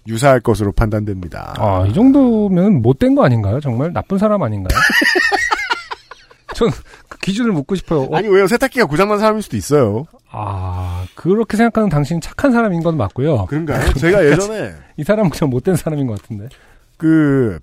유사할 0.07 0.39
것으로 0.39 0.72
판단됩니다. 0.72 1.53
아 1.57 1.86
이 1.86 1.93
정도면 1.93 2.82
못된 2.82 3.15
거 3.15 3.26
아닌가요? 3.26 3.59
정말 3.59 3.91
나쁜 3.91 4.18
사람 4.18 4.41
아닌가요? 4.43 4.80
전 6.55 6.72
그 7.09 7.18
기준을 7.20 7.51
묻고 7.51 7.76
싶어요. 7.76 8.03
어, 8.03 8.15
아니 8.18 8.28
왜요? 8.30 8.47
세탁기가 8.47 8.86
고장난 8.86 9.20
사람일 9.20 9.41
수도 9.41 9.55
있어요. 9.57 10.05
아, 10.30 11.05
그렇게 11.15 11.57
생각하는 11.57 11.89
당신이 11.89 12.19
착한 12.21 12.51
사람인 12.51 12.84
건 12.84 12.97
맞고요. 12.97 13.45
그런가요? 13.45 13.93
제가 13.93 14.25
예전에 14.25 14.73
이 14.97 15.03
사람은 15.03 15.30
그냥 15.32 15.49
못된 15.49 15.75
사람인 15.75 16.07
것 16.07 16.21
같은데. 16.21 16.49
그 16.97 17.59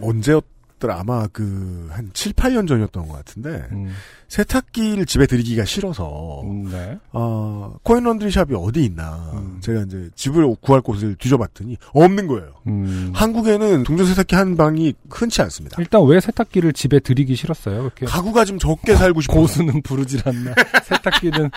언제였 0.00 0.44
더라 0.78 1.00
아마 1.00 1.26
그 1.28 1.88
한 1.98 2.10
7, 2.12 2.32
8년 2.32 2.68
전이었던 2.68 3.08
것 3.08 3.14
같은데 3.14 3.66
음, 3.72 3.92
세탁기를 4.28 5.06
집에 5.06 5.26
들이기가 5.26 5.64
싫어서 5.64 6.42
음, 6.42 6.70
네. 6.70 6.98
어, 7.12 7.74
코인 7.82 8.04
런드리 8.04 8.30
샵이 8.30 8.54
어디 8.54 8.84
있나 8.84 9.32
음. 9.34 9.58
제가 9.60 9.82
이제 9.82 10.08
집을 10.14 10.54
구할 10.60 10.80
곳을 10.80 11.16
뒤져봤더니 11.16 11.76
없는 11.92 12.26
거예요. 12.26 12.52
음. 12.66 13.10
한국에는 13.14 13.82
동전 13.84 14.06
세탁기 14.06 14.34
한 14.34 14.56
방이 14.56 14.94
흔치 15.10 15.42
않습니다. 15.42 15.76
일단 15.80 16.04
왜 16.06 16.20
세탁기를 16.20 16.72
집에 16.72 17.00
들이기 17.00 17.34
싫었어요? 17.34 17.78
그렇게 17.80 18.06
가구가 18.06 18.44
좀 18.44 18.58
적게 18.58 18.94
살고 18.94 19.20
싶어. 19.22 19.34
고수는 19.34 19.82
부르질 19.82 20.20
않나, 20.24 20.54
세탁기는 20.84 21.50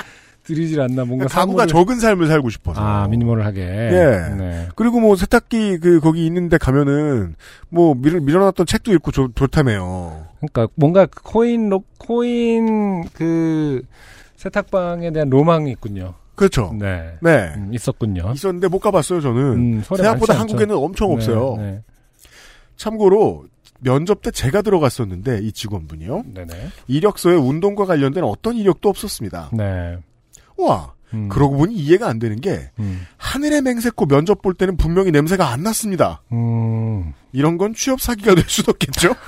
들이질 0.44 0.82
않나, 0.82 1.06
뭔가 1.06 1.28
가구가 1.28 1.66
사물을- 1.66 1.70
적은 1.70 2.00
삶을 2.00 2.28
살고 2.28 2.50
싶어서. 2.50 2.82
아 2.82 3.08
미니멀을 3.08 3.46
하게. 3.46 3.62
예. 3.62 4.36
네. 4.38 4.68
그리고 4.76 5.00
뭐 5.00 5.16
세탁기 5.16 5.78
그 5.80 6.00
거기 6.00 6.26
있는데 6.26 6.58
가면은 6.58 7.36
뭐 7.70 7.94
밀, 7.96 8.20
밀어놨던 8.20 8.66
책도 8.66 8.92
읽고 8.94 9.12
좋, 9.12 9.32
좋다며요. 9.36 10.26
그러니까 10.40 10.68
뭔가 10.76 11.06
그 11.06 11.22
코인 11.24 11.70
로, 11.70 11.84
코인 12.00 13.04
그 13.14 13.84
세탁방에 14.38 15.12
대한 15.12 15.30
로망이 15.30 15.70
있군요. 15.72 16.16
그렇죠. 16.34 16.74
네. 16.80 17.12
네. 17.22 17.54
음, 17.58 17.72
있었군요. 17.74 18.32
있었는데 18.34 18.68
못 18.68 18.80
가봤어요 18.80 19.22
저는. 19.22 19.42
음, 19.42 19.84
생각보다. 19.84 20.40
한국에는 20.40 20.76
엄청 20.76 21.10
네, 21.10 21.14
없어요. 21.14 21.56
네. 21.60 21.82
참고로 22.78 23.46
면접 23.80 24.22
때 24.22 24.32
제가 24.32 24.62
들어갔었는데 24.64 25.40
이 25.44 25.52
직원분이요. 25.52 26.24
네네. 26.34 26.54
이력서에 26.88 27.36
운동과 27.36 27.86
관련된 27.86 28.24
어떤 28.24 28.56
이력도 28.56 28.90
없었습니다. 28.90 29.50
네. 29.54 29.98
와. 30.64 30.94
음, 31.14 31.28
그러고 31.28 31.58
보니 31.58 31.76
이해가 31.76 32.08
안 32.08 32.20
되는 32.20 32.40
게 32.40 32.72
음. 32.80 33.06
하늘의 33.18 33.64
맹세코 33.64 34.06
면접 34.06 34.42
볼 34.42 34.54
때는 34.54 34.78
분명히 34.78 35.12
냄새가 35.12 35.50
안 35.50 35.62
났습니다. 35.64 36.22
음, 36.32 37.14
이런 37.34 37.58
건 37.58 37.74
취업 37.74 38.00
사기가 38.00 38.34
될 38.34 38.46
수도 38.48 38.72
없겠죠? 38.72 39.14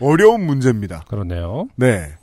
어려운 0.00 0.44
문제입니다. 0.44 1.04
그러네요. 1.08 1.68
네. 1.76 2.14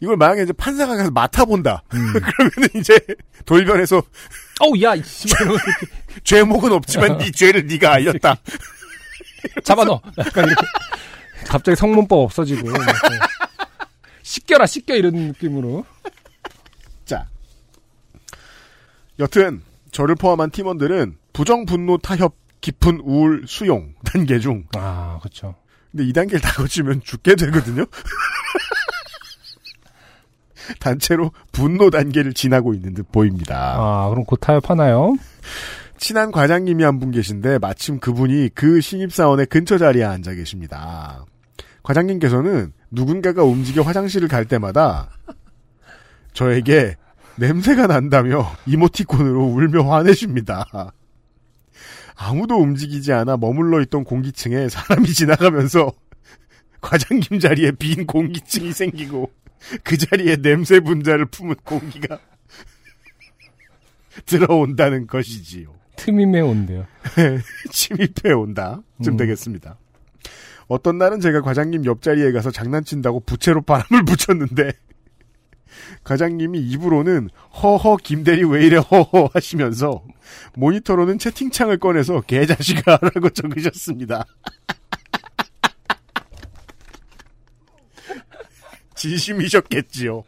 이걸 0.00 0.16
만약에 0.16 0.42
이제 0.42 0.52
판사가 0.52 0.96
가서 0.96 1.10
맡아본다. 1.10 1.82
음. 1.94 2.12
그러면 2.12 2.68
이제 2.74 2.98
돌변해서 3.44 4.02
어우, 4.60 4.80
야, 4.82 4.94
죄목은 6.24 6.72
없지만 6.72 7.18
네 7.18 7.30
죄를 7.30 7.66
네가 7.66 7.92
알렸다. 7.94 8.36
잡아넣어. 9.64 10.00
약간 10.18 10.46
이렇게. 10.46 10.66
갑자기 11.46 11.76
성문법 11.76 12.18
없어지고. 12.18 12.68
씻겨라, 14.30 14.66
씻겨, 14.66 14.94
이런 14.94 15.14
느낌으로. 15.14 15.84
자. 17.04 17.26
여튼 19.18 19.62
저를 19.90 20.14
포함한 20.14 20.50
팀원들은 20.50 21.16
부정 21.32 21.66
분노 21.66 21.98
타협 21.98 22.36
깊은 22.60 23.00
우울 23.02 23.44
수용 23.48 23.94
단계 24.04 24.38
중 24.38 24.66
아, 24.76 25.18
그쵸. 25.20 25.56
근데 25.90 26.04
이 26.04 26.12
단계를 26.12 26.40
다 26.40 26.52
거치면 26.52 27.00
죽게 27.02 27.34
되거든요. 27.34 27.84
단체로 30.78 31.32
분노 31.50 31.90
단계를 31.90 32.32
지나고 32.32 32.72
있는 32.74 32.94
듯 32.94 33.10
보입니다. 33.10 33.74
아, 33.78 34.08
그럼 34.10 34.24
곧 34.24 34.36
타협하나요? 34.36 35.16
친한 35.98 36.30
과장님이 36.30 36.84
한 36.84 37.00
분 37.00 37.10
계신데 37.10 37.58
마침 37.58 37.98
그분이 37.98 38.50
그 38.54 38.80
신입사원의 38.80 39.46
근처 39.46 39.76
자리에 39.76 40.04
앉아 40.04 40.34
계십니다. 40.34 41.24
과장님께서는 41.82 42.72
누군가가 42.90 43.42
움직여 43.44 43.82
화장실을 43.82 44.28
갈 44.28 44.44
때마다 44.44 45.10
저에게 46.32 46.96
냄새가 47.36 47.86
난다며 47.86 48.46
이모티콘으로 48.66 49.44
울며 49.44 49.82
화내십니다. 49.90 50.92
아무도 52.16 52.56
움직이지 52.56 53.12
않아 53.12 53.38
머물러 53.38 53.80
있던 53.82 54.04
공기층에 54.04 54.68
사람이 54.68 55.08
지나가면서 55.08 55.92
과장님 56.82 57.38
자리에 57.40 57.72
빈 57.72 58.06
공기층이 58.06 58.72
생기고 58.72 59.30
그 59.82 59.96
자리에 59.96 60.36
냄새 60.36 60.80
분자를 60.80 61.26
품은 61.26 61.56
공기가 61.64 62.18
들어온다는 64.26 65.06
것이지요. 65.06 65.72
틈이 65.96 66.26
매운데요. 66.26 66.86
침입해 67.70 68.32
온다. 68.32 68.82
쯤 69.02 69.14
음. 69.14 69.16
되겠습니다. 69.16 69.78
어떤 70.70 70.96
날은 70.98 71.20
제가 71.20 71.42
과장님 71.42 71.84
옆자리에 71.84 72.30
가서 72.30 72.52
장난친다고 72.52 73.18
부채로 73.20 73.62
바람을 73.62 74.04
붙였는데 74.06 74.72
과장님이 76.04 76.60
입으로는 76.60 77.28
허허 77.60 77.96
김대리 77.96 78.44
왜 78.44 78.66
이래 78.66 78.76
허허 78.76 79.30
하시면서 79.34 80.04
모니터로는 80.54 81.18
채팅창을 81.18 81.78
꺼내서 81.78 82.20
개자식아 82.20 83.00
라고 83.02 83.30
적으셨습니다. 83.30 84.24
진심이셨겠지요. 88.94 90.22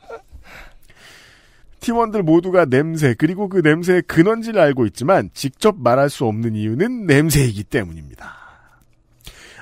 팀원들 1.78 2.24
모두가 2.24 2.64
냄새 2.64 3.14
그리고 3.16 3.48
그 3.48 3.58
냄새의 3.58 4.02
근원지를 4.02 4.60
알고 4.60 4.86
있지만 4.86 5.30
직접 5.34 5.76
말할 5.78 6.10
수 6.10 6.24
없는 6.24 6.56
이유는 6.56 7.06
냄새이기 7.06 7.62
때문입니다. 7.62 8.41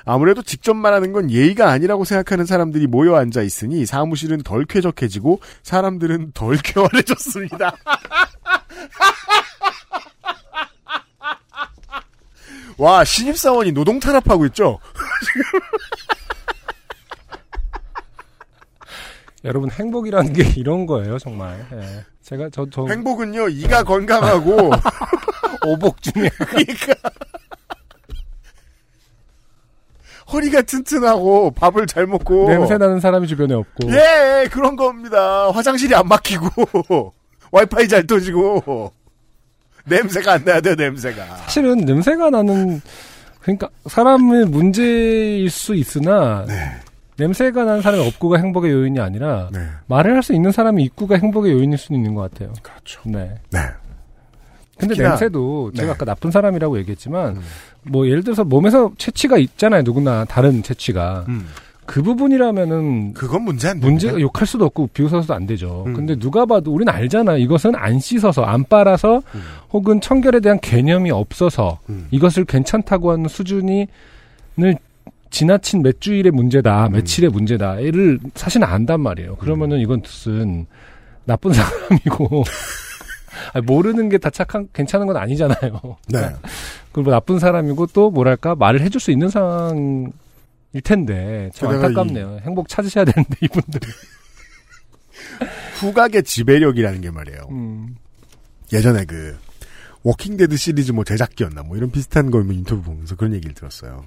아무래도 0.05 0.41
직접 0.41 0.73
말하는 0.73 1.11
건 1.11 1.29
예의가 1.29 1.69
아니라고 1.69 2.03
생각하는 2.05 2.45
사람들이 2.45 2.87
모여 2.87 3.15
앉아 3.15 3.41
있으니 3.41 3.85
사무실은 3.85 4.41
덜 4.43 4.65
쾌적해지고 4.65 5.39
사람들은 5.63 6.31
덜 6.33 6.57
쾌활해졌습니다. 6.63 7.75
와 12.77 13.03
신입사원이 13.03 13.73
노동 13.73 13.99
탄압하고 13.99 14.45
있죠. 14.47 14.79
여러분, 19.43 19.71
행복이라는 19.71 20.33
게 20.33 20.43
이런 20.55 20.85
거예요, 20.85 21.17
정말. 21.17 21.65
예. 21.73 22.05
제가 22.21 22.49
저, 22.51 22.67
저, 22.71 22.85
행복은요 22.87 23.49
이가 23.49 23.83
건강하고 23.83 24.71
오복 25.65 26.01
중에. 26.01 26.29
그러니까 26.29 26.93
허리가 30.31 30.61
튼튼하고 30.61 31.51
밥을 31.51 31.87
잘 31.87 32.07
먹고 32.07 32.47
냄새 32.47 32.77
나는 32.77 32.99
사람이 32.99 33.27
주변에 33.27 33.53
없고. 33.53 33.91
예 33.91 34.47
그런 34.51 34.75
겁니다. 34.75 35.49
화장실이 35.51 35.93
안 35.95 36.07
막히고 36.07 37.13
와이파이 37.51 37.87
잘 37.87 38.05
터지고 38.07 38.91
냄새가 39.85 40.33
안 40.33 40.43
나야 40.45 40.61
돼요 40.61 40.75
냄새가. 40.75 41.25
사실은 41.37 41.77
냄새가 41.79 42.29
나는, 42.29 42.81
그러니까, 43.41 43.69
사람의 43.87 44.45
문제일 44.45 45.49
수 45.49 45.73
있으나, 45.73 46.45
네. 46.47 46.53
냄새가 47.17 47.63
나는 47.65 47.81
사람이 47.81 48.05
없고가 48.07 48.37
행복의 48.37 48.71
요인이 48.71 48.99
아니라, 48.99 49.49
네. 49.51 49.59
말을 49.87 50.13
할 50.13 50.21
수 50.21 50.33
있는 50.33 50.51
사람이 50.51 50.83
있고가 50.83 51.15
행복의 51.17 51.51
요인일 51.53 51.79
수는 51.79 51.99
있는 51.99 52.13
것 52.13 52.31
같아요. 52.31 52.53
그렇죠. 52.61 53.01
네. 53.05 53.33
네. 53.49 53.59
근데 54.81 54.95
특히나- 54.95 55.09
냄새도 55.09 55.71
제가 55.75 55.85
네. 55.87 55.91
아까 55.93 56.05
나쁜 56.05 56.31
사람이라고 56.31 56.77
얘기했지만 56.79 57.37
음. 57.37 57.41
뭐 57.83 58.05
예를 58.07 58.23
들어서 58.23 58.43
몸에서 58.43 58.91
채취가 58.97 59.37
있잖아요 59.37 59.81
누구나 59.83 60.25
다른 60.25 60.61
채취가 60.63 61.25
음. 61.29 61.47
그 61.85 62.01
부분이라면은 62.03 63.13
그건 63.13 63.43
문제 63.43 63.69
안 63.69 63.79
문제 63.79 64.07
됩니다. 64.07 64.21
욕할 64.21 64.47
수도 64.47 64.65
없고 64.65 64.87
비웃어서도 64.93 65.33
안 65.33 65.45
되죠. 65.45 65.83
음. 65.87 65.93
근데 65.93 66.15
누가 66.15 66.45
봐도 66.45 66.71
우리는 66.73 66.93
알잖아. 66.93 67.35
이것은 67.37 67.75
안 67.75 67.99
씻어서 67.99 68.43
안 68.43 68.63
빨아서 68.63 69.21
음. 69.35 69.41
혹은 69.73 69.99
청결에 69.99 70.39
대한 70.39 70.59
개념이 70.61 71.11
없어서 71.11 71.79
음. 71.89 72.07
이것을 72.11 72.45
괜찮다고 72.45 73.11
하는 73.11 73.27
수준이 73.27 73.87
을 74.61 74.75
지나친 75.31 75.81
몇 75.81 75.99
주일의 75.99 76.31
문제다, 76.31 76.87
음. 76.87 76.91
며칠의 76.93 77.29
문제다를 77.31 78.19
사실 78.35 78.61
은 78.61 78.67
안단 78.67 79.01
말이에요. 79.01 79.35
그러면은 79.37 79.79
이건 79.79 80.01
무슨 80.01 80.65
나쁜 81.25 81.51
사람이고 81.53 82.43
아니, 83.53 83.65
모르는 83.65 84.09
게 84.09 84.17
다 84.17 84.29
착한 84.29 84.67
괜찮은 84.73 85.07
건 85.07 85.17
아니잖아요. 85.17 85.97
네. 86.09 86.35
그리고 86.91 87.11
나쁜 87.11 87.39
사람이고 87.39 87.87
또 87.87 88.11
뭐랄까 88.11 88.55
말을 88.55 88.81
해줄 88.81 88.99
수 89.01 89.11
있는 89.11 89.29
상황일 89.29 90.11
텐데 90.83 91.49
참 91.53 91.69
게다가 91.69 91.87
안타깝네요. 91.87 92.39
행복 92.43 92.67
찾으셔야 92.67 93.05
되는데 93.05 93.35
이분들. 93.41 93.79
후각의 95.79 96.23
지배력이라는 96.23 97.01
게 97.01 97.11
말이에요. 97.11 97.47
음. 97.51 97.95
예전에 98.71 99.05
그 99.05 99.37
워킹데드 100.03 100.55
시리즈 100.57 100.91
뭐 100.91 101.03
제작기였나 101.03 101.63
뭐 101.63 101.77
이런 101.77 101.91
비슷한 101.91 102.31
걸 102.31 102.49
인터뷰 102.51 102.81
보면서 102.83 103.15
그런 103.15 103.33
얘기를 103.33 103.53
들었어요. 103.53 104.03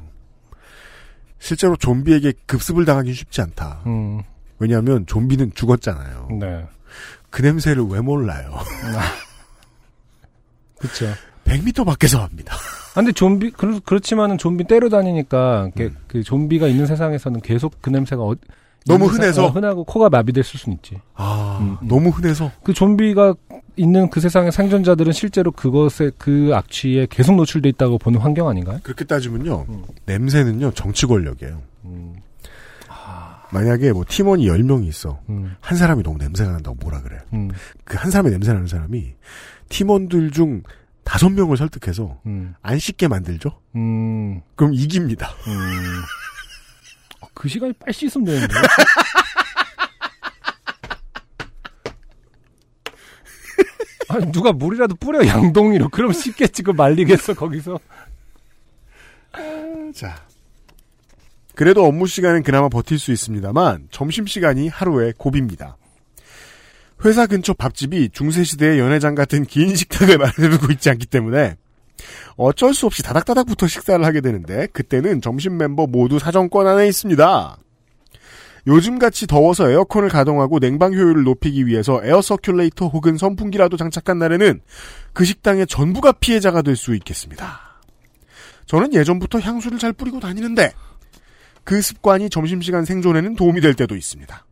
실제로 1.38 1.76
좀비에게 1.76 2.32
급습을 2.46 2.84
당하기 2.84 3.12
쉽지 3.12 3.42
않다. 3.42 3.82
음. 3.86 4.22
왜냐하면 4.58 5.04
좀비는 5.06 5.52
죽었잖아요. 5.54 6.28
네. 6.40 6.66
그 7.34 7.42
냄새를 7.42 7.82
왜 7.88 8.00
몰라요? 8.00 8.54
그렇죠. 10.78 11.06
100m 11.44 11.84
밖에서 11.84 12.22
압니다. 12.22 12.54
아, 12.92 12.94
근데 12.94 13.10
좀비 13.10 13.50
그렇, 13.50 13.80
그렇지만은 13.84 14.38
좀비 14.38 14.64
떼로 14.64 14.88
다니니까 14.88 15.70
그, 15.76 15.92
그 16.06 16.22
좀비가 16.22 16.68
있는 16.68 16.86
세상에서는 16.86 17.40
계속 17.40 17.74
그 17.82 17.90
냄새가 17.90 18.22
어, 18.22 18.36
너무 18.86 19.06
흔해서? 19.06 19.46
어, 19.46 19.48
흔하고 19.48 19.82
코가 19.82 20.10
마비됐을 20.10 20.60
수는 20.60 20.76
있지. 20.76 21.00
아, 21.14 21.58
음. 21.60 21.76
너무 21.88 22.10
흔해서. 22.10 22.52
그 22.62 22.72
좀비가 22.72 23.34
있는 23.74 24.08
그 24.10 24.20
세상의 24.20 24.52
생존자들은 24.52 25.12
실제로 25.12 25.50
그것에 25.50 26.12
그 26.16 26.52
악취에 26.54 27.08
계속 27.10 27.34
노출돼 27.34 27.68
있다고 27.70 27.98
보는 27.98 28.20
환경 28.20 28.46
아닌가요? 28.48 28.78
그렇게 28.84 29.04
따지면요. 29.04 29.66
음. 29.68 29.82
냄새는요, 30.06 30.70
정치 30.74 31.04
권력이에요. 31.06 31.60
음, 31.86 32.14
만약에 33.54 33.92
뭐 33.92 34.04
팀원이 34.06 34.46
10명이 34.48 34.88
있어. 34.88 35.20
음, 35.28 35.54
한 35.60 35.78
사람이 35.78 36.02
너무 36.02 36.18
냄새가 36.18 36.50
난다고 36.50 36.74
뭐라 36.80 37.00
그래. 37.02 37.18
음, 37.32 37.52
그한 37.84 38.10
사람의 38.10 38.32
냄새 38.32 38.52
나는 38.52 38.66
사람이 38.66 39.14
팀원들 39.68 40.32
중 40.32 40.64
다섯 41.04 41.28
명을 41.28 41.56
설득해서 41.56 42.20
음, 42.26 42.56
안 42.62 42.80
씻게 42.80 43.06
만들죠? 43.06 43.60
음, 43.76 44.40
그럼 44.56 44.74
이깁니다. 44.74 45.28
음. 45.46 46.02
어, 47.20 47.28
그 47.32 47.48
시간이 47.48 47.72
빨리 47.74 47.92
씻으면 47.92 48.24
되는데. 48.24 48.52
아니, 54.08 54.32
누가 54.32 54.52
물이라도 54.52 54.96
뿌려, 54.96 55.24
양동이로. 55.26 55.90
그럼 55.90 56.12
씻겠지, 56.12 56.62
그 56.62 56.72
말리겠어, 56.72 57.34
거기서. 57.34 57.78
자. 59.94 60.24
그래도 61.54 61.84
업무 61.84 62.06
시간은 62.06 62.42
그나마 62.42 62.68
버틸 62.68 62.98
수 62.98 63.12
있습니다만 63.12 63.88
점심 63.90 64.26
시간이 64.26 64.68
하루에 64.68 65.12
고비입니다. 65.16 65.76
회사 67.04 67.26
근처 67.26 67.52
밥집이 67.52 68.10
중세시대의 68.12 68.78
연회장 68.78 69.14
같은 69.14 69.44
긴 69.44 69.74
식탁을 69.74 70.18
마련해두고 70.18 70.72
있지 70.72 70.90
않기 70.90 71.06
때문에 71.06 71.56
어쩔 72.36 72.74
수 72.74 72.86
없이 72.86 73.02
다닥다닥 73.02 73.45
붙어 73.45 73.66
식사를 73.66 74.04
하게 74.04 74.20
되는데 74.20 74.66
그때는 74.72 75.20
점심 75.20 75.56
멤버 75.56 75.86
모두 75.86 76.18
사정권 76.18 76.66
안에 76.66 76.88
있습니다. 76.88 77.58
요즘같이 78.66 79.26
더워서 79.26 79.70
에어컨을 79.70 80.08
가동하고 80.08 80.58
냉방 80.58 80.94
효율을 80.94 81.22
높이기 81.22 81.66
위해서 81.66 82.00
air 82.02 82.20
circulator 82.20 82.92
혹은 82.92 83.18
선풍기라도 83.18 83.76
장착한 83.76 84.18
날에는 84.18 84.60
그 85.12 85.24
식당의 85.24 85.66
전부가 85.66 86.12
피해자가 86.12 86.62
될 86.62 86.74
수 86.74 86.94
있겠습니다. 86.94 87.60
저는 88.66 88.94
예전부터 88.94 89.40
향수를 89.40 89.78
잘 89.78 89.92
뿌리고 89.92 90.18
다니는데 90.18 90.72
그 91.64 91.80
습관이 91.80 92.30
점심시간 92.30 92.84
생존에는 92.84 93.36
도움이 93.36 93.60
될 93.60 93.74
때도 93.74 93.96
있습니다. 93.96 94.44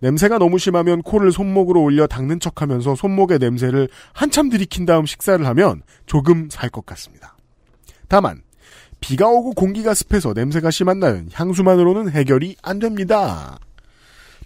냄새가 0.00 0.38
너무 0.38 0.58
심하면 0.58 1.02
코를 1.02 1.32
손목으로 1.32 1.82
올려 1.82 2.06
닦는 2.06 2.38
척 2.38 2.62
하면서 2.62 2.94
손목의 2.94 3.38
냄새를 3.38 3.88
한참 4.12 4.48
들이킨 4.48 4.86
다음 4.86 5.06
식사를 5.06 5.44
하면 5.44 5.82
조금 6.06 6.48
살 6.50 6.70
것 6.70 6.86
같습니다. 6.86 7.36
다만 8.06 8.42
비가 9.00 9.28
오고 9.28 9.52
공기가 9.54 9.94
습해서 9.94 10.32
냄새가 10.34 10.70
심한 10.70 11.00
날은 11.00 11.30
향수만으로는 11.32 12.10
해결이 12.10 12.56
안 12.62 12.78
됩니다. 12.78 13.58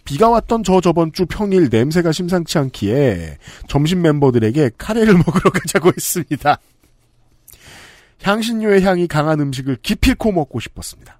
비가 0.05 0.31
왔던 0.31 0.65
저 0.65 0.81
저번 0.81 1.13
주 1.13 1.27
평일 1.27 1.69
냄새가 1.71 2.13
심상치 2.13 2.59
않기에 2.59 3.39
점심 3.69 4.03
멤버들에게 4.03 4.71
카레를 4.79 5.15
먹으러 5.19 5.51
가자고 5.51 5.89
했습니다. 5.89 6.59
향신료의 8.23 8.83
향이 8.83 9.07
강한 9.07 9.41
음식을 9.41 9.77
기필코 9.83 10.33
먹고 10.33 10.61
싶었습니다. 10.61 11.19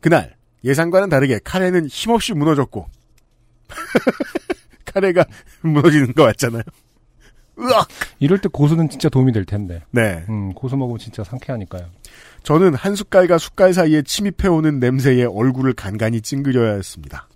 그날 0.00 0.36
예상과는 0.64 1.08
다르게 1.08 1.40
카레는 1.42 1.86
힘없이 1.86 2.32
무너졌고 2.34 2.86
카레가 4.84 5.24
무너지는 5.62 6.12
거 6.14 6.24
같잖아요. 6.24 6.62
으악! 7.60 7.88
이럴 8.20 8.38
때 8.38 8.48
고수는 8.48 8.88
진짜 8.88 9.08
도움이 9.08 9.32
될 9.32 9.44
텐데. 9.44 9.82
네. 9.90 10.24
음, 10.28 10.52
고수 10.54 10.76
먹으면 10.76 10.98
진짜 10.98 11.24
상쾌하니까요. 11.24 11.86
저는 12.44 12.74
한 12.74 12.94
숟갈과 12.94 13.38
숟갈 13.38 13.74
사이에 13.74 14.02
침입해오는 14.02 14.78
냄새에 14.78 15.24
얼굴을 15.24 15.72
간간히 15.72 16.20
찡그려야 16.20 16.74
했습니다. 16.74 17.28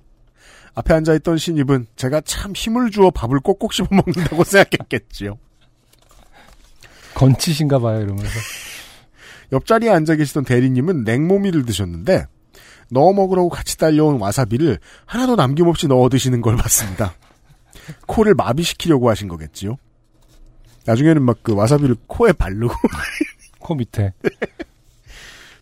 앞에 0.75 0.95
앉아있던 0.95 1.39
신입은 1.39 1.87
제가 1.97 2.21
참 2.23 2.53
힘을 2.53 2.91
주어 2.91 3.11
밥을 3.11 3.41
꼭꼭 3.41 3.73
씹어 3.73 3.89
먹는다고 3.91 4.45
생각했겠지요. 4.45 5.39
건치신가 7.15 7.79
봐요, 7.79 8.01
이러면서. 8.01 8.31
옆자리에 9.53 9.91
앉아 9.91 10.17
계시던 10.17 10.45
대리님은 10.45 11.05
냉모미를 11.05 11.67
드셨는데 11.67 12.27
넣어 12.93 13.13
먹으라고 13.13 13.49
같이 13.49 13.79
딸려온 13.79 14.21
와사비를 14.21 14.79
하나도 15.07 15.37
남김없이 15.37 15.89
넣어 15.89 16.09
드시는 16.09 16.41
걸 16.43 16.57
봤습니다. 16.57 17.15
코를 18.07 18.35
마비시키려고 18.35 19.09
하신 19.11 19.29
거겠지요. 19.29 19.77
나중에는 20.85 21.23
막 21.23 21.39
그 21.43 21.55
와사비를 21.55 21.97
코에 22.07 22.33
바르고 22.33 22.75
코 23.59 23.75
밑에. 23.75 24.13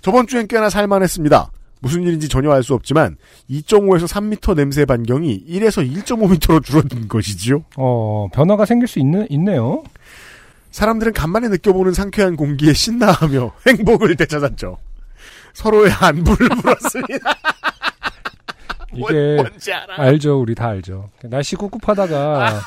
저번 0.02 0.26
주엔 0.26 0.48
꽤나 0.48 0.70
살만했습니다. 0.70 1.50
무슨 1.82 2.02
일인지 2.02 2.28
전혀 2.28 2.50
알 2.50 2.62
수 2.62 2.74
없지만 2.74 3.16
2.5에서 3.48 4.06
3m 4.06 4.54
냄새 4.56 4.84
반경이 4.84 5.44
1에서 5.48 5.86
1.5m로 6.04 6.62
줄어든 6.62 7.08
것이지요. 7.08 7.64
어, 7.76 8.28
변화가 8.32 8.66
생길 8.66 8.86
수 8.88 8.98
있는, 8.98 9.26
있네요. 9.30 9.82
사람들은 10.72 11.12
간만에 11.14 11.48
느껴보는 11.48 11.92
상쾌한 11.94 12.36
공기에 12.36 12.72
신나하며 12.74 13.52
행복을 13.66 14.16
되찾았죠. 14.16 14.76
서로의 15.54 15.92
안부를 15.92 16.48
물었습니다. 16.56 17.34
이게? 18.92 19.36
알죠, 19.96 20.40
우리 20.40 20.54
다 20.54 20.68
알죠. 20.68 21.10
날씨 21.24 21.54
꿉꿉하다가, 21.56 22.60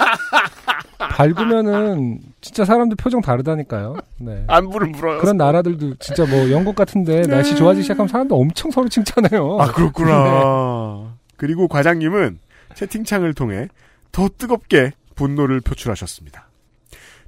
밝으면은, 0.98 2.20
진짜 2.40 2.64
사람들 2.64 2.96
표정 2.96 3.22
다르다니까요. 3.22 3.98
네. 4.20 4.46
안부를 4.48 4.88
물어요. 4.90 5.20
그런 5.20 5.36
나라들도 5.38 5.96
진짜 5.96 6.26
뭐 6.26 6.50
영국 6.50 6.76
같은데 6.76 7.24
날씨 7.24 7.56
좋아지기 7.56 7.84
시작하면 7.84 8.08
사람들 8.08 8.36
엄청 8.38 8.72
서로 8.72 8.88
칭찬해요. 8.88 9.58
아 9.60 9.72
그렇구나. 9.74 11.14
그리고 11.36 11.68
과장님은 11.68 12.40
채팅창을 12.76 13.34
통해 13.34 13.68
더 14.14 14.30
뜨겁게 14.30 14.92
분노를 15.16 15.60
표출하셨습니다. 15.62 16.48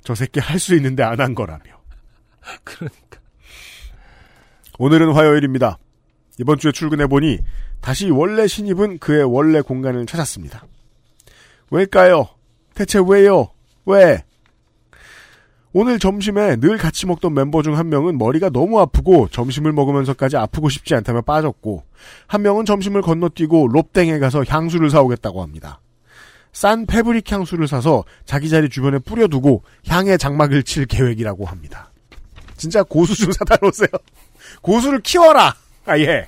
저 0.03 0.15
새끼 0.15 0.40
할 0.40 0.57
수 0.60 0.73
있는데 0.76 1.03
안 1.03 1.19
한 1.19 1.36
거라며. 1.36 1.64
그러니까. 2.64 2.95
오늘은 4.77 5.14
화요일입니다. 5.14 5.77
이번 6.39 6.57
주에 6.57 6.72
출근해보니 6.72 7.39
다시 7.81 8.10
원래 8.10 8.47
신입은 8.47 8.99
그의 8.99 9.23
원래 9.23 9.61
공간을 9.61 10.06
찾았습니다. 10.06 10.65
왜일까요? 11.72 12.27
대체 12.73 12.99
왜요? 13.06 13.49
왜? 13.85 14.23
오늘 15.72 15.99
점심에 15.99 16.56
늘 16.57 16.77
같이 16.77 17.06
먹던 17.06 17.34
멤버 17.34 17.61
중 17.61 17.77
한 17.77 17.89
명은 17.89 18.18
머리가 18.18 18.49
너무 18.49 18.80
아프고 18.80 19.27
점심을 19.30 19.73
먹으면서까지 19.73 20.38
아프고 20.38 20.69
싶지 20.69 20.95
않다며 20.95 21.22
빠졌고 21.22 21.84
한 22.27 22.41
명은 22.41 22.65
점심을 22.65 23.02
건너뛰고 23.02 23.68
롭땡에 23.69 24.19
가서 24.19 24.43
향수를 24.47 24.89
사오겠다고 24.89 25.41
합니다. 25.41 25.81
싼 26.53 26.85
패브릭 26.85 27.30
향수를 27.30 27.68
사서 27.68 28.06
자기 28.23 28.49
자리 28.49 28.69
주변에 28.69 28.99
뿌려두고 28.99 29.64
향의 29.88 30.18
장막을 30.18 30.64
칠 30.64 30.85
계획이라고 30.85 31.45
합니다. 31.45 31.91
진짜 32.56 32.81
고수 32.84 33.14
좀 33.14 33.34
사다 33.34 33.57
놓으세요. 33.61 33.89
고수를 34.61 35.02
키워라! 35.02 35.56
아 35.86 35.98
예. 35.99 36.27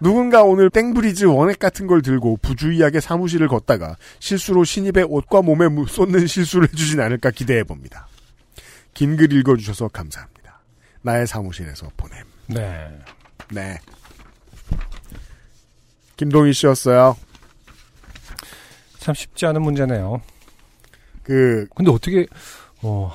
누군가 0.00 0.42
오늘 0.42 0.70
땡브리즈 0.70 1.24
원액 1.26 1.58
같은 1.58 1.86
걸 1.86 2.02
들고 2.02 2.38
부주의하게 2.42 3.00
사무실을 3.00 3.46
걷다가 3.48 3.96
실수로 4.18 4.64
신입의 4.64 5.04
옷과 5.08 5.42
몸에 5.42 5.68
무- 5.68 5.86
쏟는 5.86 6.26
실수를 6.26 6.68
해주진 6.68 7.00
않을까 7.00 7.30
기대해 7.30 7.62
봅니다. 7.62 8.08
긴 8.94 9.16
글 9.16 9.32
읽어주셔서 9.32 9.88
감사합니다. 9.88 10.60
나의 11.02 11.26
사무실에서 11.26 11.90
보냄. 11.96 12.24
네. 12.48 12.98
네. 13.52 13.78
김동희 16.16 16.52
씨였어요. 16.52 17.16
참 18.98 19.14
쉽지 19.14 19.46
않은 19.46 19.62
문제네요. 19.62 20.20
그, 21.22 21.66
근데 21.74 21.90
어떻게, 21.90 22.26
어, 22.82 23.12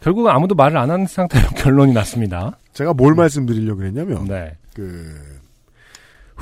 결국은 0.00 0.30
아무도 0.30 0.54
말을 0.54 0.76
안 0.78 0.90
한 0.90 1.06
상태로 1.06 1.50
결론이 1.56 1.92
났습니다. 1.92 2.56
제가 2.72 2.92
뭘 2.94 3.14
말씀드리려고 3.14 3.82
했냐면, 3.84 4.24
네. 4.26 4.56
그, 4.74 5.16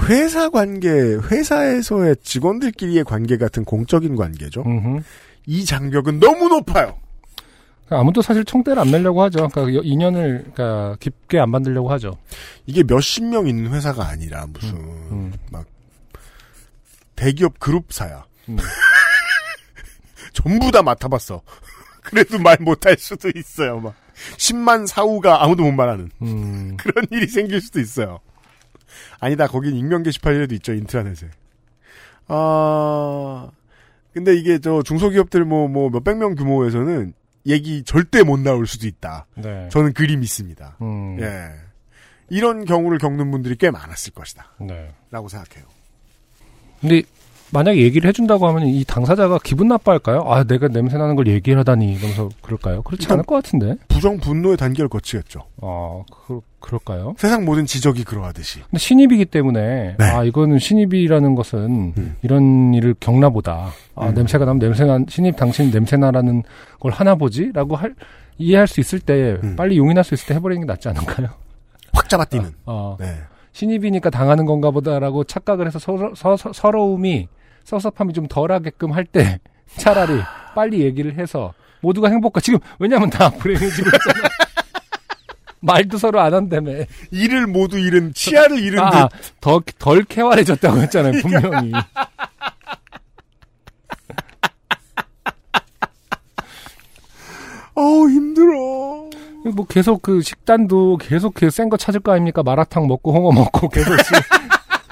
회사 0.09 0.51
관계, 0.51 0.91
회사에서의 0.91 2.16
직원들끼리의 2.23 3.05
관계 3.05 3.39
같은 3.39 3.65
공적인 3.65 4.15
관계죠. 4.15 4.62
음흠. 4.66 5.03
이 5.47 5.65
장벽은 5.65 6.20
너무 6.20 6.49
높아요. 6.49 6.99
아무도 7.89 8.20
사실 8.20 8.45
총대를 8.45 8.81
안 8.83 8.91
매려고 8.91 9.23
하죠. 9.23 9.49
그러니까 9.49 9.78
여- 9.78 9.83
인연을 9.83 10.51
그러니까 10.53 10.97
깊게 10.99 11.39
안 11.39 11.51
만들려고 11.51 11.89
하죠. 11.93 12.19
이게 12.66 12.83
몇십 12.83 13.24
명 13.24 13.47
있는 13.47 13.73
회사가 13.73 14.07
아니라 14.09 14.45
무슨 14.53 14.74
음. 14.77 15.33
막 15.53 15.65
대기업 17.15 17.59
그룹사야. 17.61 18.24
음. 18.49 18.57
전부 20.35 20.70
다 20.73 20.83
맡아봤어. 20.83 21.41
그래도 22.07 22.39
말 22.39 22.57
못할 22.61 22.97
수도 22.99 23.28
있어요. 23.35 23.81
막 23.81 23.95
10만 24.39 24.87
사우가 24.87 25.43
아무도 25.45 25.65
못 25.65 25.73
말하는 25.73 26.11
음, 26.23 26.77
그런 26.81 27.05
일이 27.11 27.27
생길 27.27 27.61
수도 27.61 27.81
있어요. 27.81 28.20
아니다. 29.20 29.47
거긴 29.47 29.77
익명 29.77 30.03
게시판이라도 30.03 30.55
있죠 30.57 30.73
인트라넷에. 30.73 31.28
아 32.28 33.49
근데 34.12 34.35
이게 34.35 34.59
저 34.59 34.83
중소기업들 34.83 35.45
뭐 35.45 35.69
뭐 35.69 35.91
몇백 35.91 36.16
명 36.16 36.35
규모에서는 36.35 37.12
얘기 37.47 37.83
절대 37.85 38.23
못 38.23 38.41
나올 38.41 38.66
수도 38.66 38.87
있다. 38.87 39.27
네. 39.35 39.69
저는 39.70 39.93
그리 39.93 40.16
믿습니다. 40.16 40.77
음, 40.81 41.19
예. 41.20 41.49
이런 42.28 42.65
경우를 42.65 42.99
겪는 42.99 43.31
분들이 43.31 43.55
꽤 43.57 43.70
많았을 43.70 44.12
것이다. 44.15 44.53
네. 44.61 44.93
라고 45.11 45.28
생각해요. 45.28 45.65
근데 46.81 47.03
만약에 47.57 47.81
얘기를 47.81 48.07
해준다고 48.07 48.47
하면 48.49 48.66
이 48.66 48.85
당사자가 48.85 49.39
기분 49.43 49.69
나빠할까요? 49.69 50.24
아 50.27 50.45
내가 50.45 50.69
냄새 50.69 50.99
나는 50.99 51.16
걸 51.16 51.27
얘기를 51.27 51.59
하다니 51.61 51.95
이러면서 51.95 52.28
그럴까요? 52.43 52.83
그렇지 52.83 53.11
않을 53.11 53.24
것 53.24 53.37
같은데. 53.37 53.77
부정 53.89 54.19
분노의 54.19 54.59
단계를 54.59 54.91
거치겠죠. 54.91 55.41
아 55.62 56.03
그, 56.27 56.43
그럴까요? 56.61 57.15
세상 57.16 57.47
모든 57.47 57.65
지적이 57.65 58.05
그러하듯이. 58.05 58.61
근데 58.61 58.78
신입이기 58.78 59.24
때문에 59.24 59.97
네. 59.99 60.05
아 60.05 60.23
이거는 60.24 60.59
신입이라는 60.59 61.35
것은 61.35 61.95
음. 61.97 62.16
이런 62.20 62.74
일을 62.74 62.95
겪나 63.01 63.31
보다. 63.31 63.70
아 63.95 64.09
음. 64.09 64.15
냄새가 64.15 64.45
나면 64.45 64.59
냄새나 64.59 64.99
신입 65.09 65.37
당신 65.37 65.70
냄새 65.70 65.97
나라는 65.97 66.43
걸 66.78 66.93
하나 66.93 67.15
보지라고 67.15 67.74
할 67.74 67.95
이해할 68.37 68.66
수 68.66 68.81
있을 68.81 69.01
때 69.01 69.39
음. 69.43 69.57
빨리 69.57 69.78
용인할 69.78 70.05
수 70.05 70.12
있을 70.12 70.27
때 70.27 70.35
해버리는 70.35 70.61
게 70.61 70.70
낫지 70.70 70.91
않을까요? 70.91 71.28
확 71.95 72.07
잡아뛰는. 72.07 72.53
어, 72.66 72.99
네. 73.01 73.15
신입이니까 73.53 74.11
당하는 74.11 74.45
건가 74.45 74.70
보다라고 74.70 75.24
착각을 75.24 75.66
해서 75.66 75.78
서로, 75.78 76.15
서, 76.15 76.37
서, 76.37 76.53
서러움이 76.53 77.28
섭섭함이 77.67 78.13
좀 78.15 78.27
덜하게끔 78.29 78.93
할 78.93 79.05
때 79.05 79.39
차라리 79.77 80.21
빨리 80.55 80.81
얘기를 80.81 81.15
해서 81.19 81.53
모두가 81.83 82.09
행복하 82.09 82.41
지금 82.41 82.59
왜냐면 82.79 83.11
다 83.11 83.29
불행해지고 83.29 83.89
있잖아. 83.89 84.29
말도 85.61 85.99
서로 85.99 86.21
안 86.21 86.33
한다며. 86.33 86.73
이를 87.11 87.47
모두 87.47 87.79
잃은, 87.79 88.13
치아를 88.15 88.59
잃은 88.61 88.79
아, 88.79 89.09
듯. 89.09 89.35
더, 89.41 89.61
덜 89.79 90.05
쾌활해졌다고 90.05 90.79
했잖아요, 90.83 91.13
분명히. 91.23 91.73
어우, 97.75 98.09
힘들어. 98.09 98.55
뭐 99.55 99.65
계속 99.69 100.03
그 100.03 100.23
식단도 100.23 100.97
계속 100.99 101.35
그 101.35 101.47
센 101.51 101.69
거 101.69 101.77
찾을 101.77 102.01
거 102.01 102.13
아닙니까? 102.13 102.43
마라탕 102.43 102.87
먹고 102.87 103.13
홍어 103.13 103.33
먹고 103.33 103.69
계속 103.69 103.95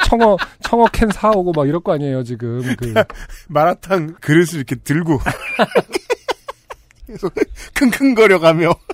청어, 0.07 0.37
청어 0.75 0.87
캔 0.93 1.09
사오고 1.11 1.53
막 1.53 1.69
이럴 1.69 1.79
거 1.81 1.93
아니에요, 1.93 2.25
지금. 2.25 2.61
그. 2.77 2.93
마라탕 3.49 4.15
그릇을 4.21 4.57
이렇게 4.57 4.75
들고. 4.77 5.21
계속 7.07 7.33
킁킁거려가며. 7.75 8.75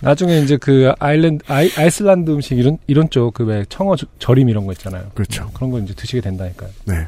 나중에 0.00 0.38
이제 0.40 0.56
그 0.56 0.92
아일랜드, 0.98 1.44
아이, 1.48 1.70
아이슬란드 1.76 2.30
음식 2.32 2.56
이런, 2.58 2.78
이런 2.86 3.10
쪽 3.10 3.34
그 3.34 3.44
왜 3.44 3.64
청어 3.68 3.96
저- 3.96 4.06
절임 4.18 4.48
이런 4.48 4.64
거 4.66 4.72
있잖아요. 4.72 5.10
그렇죠. 5.14 5.50
그런 5.52 5.70
거 5.70 5.78
이제 5.80 5.92
드시게 5.94 6.20
된다니까요. 6.20 6.70
네. 6.84 7.06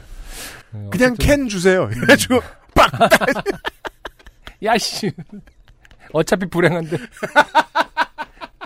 어, 0.72 0.88
그냥 0.92 1.14
캔 1.14 1.48
주세요. 1.48 1.88
이래가지고, 1.92 2.40
빡! 2.74 2.90
야, 4.64 4.76
씨. 4.78 5.10
어차피 6.12 6.46
불행한데. 6.46 6.96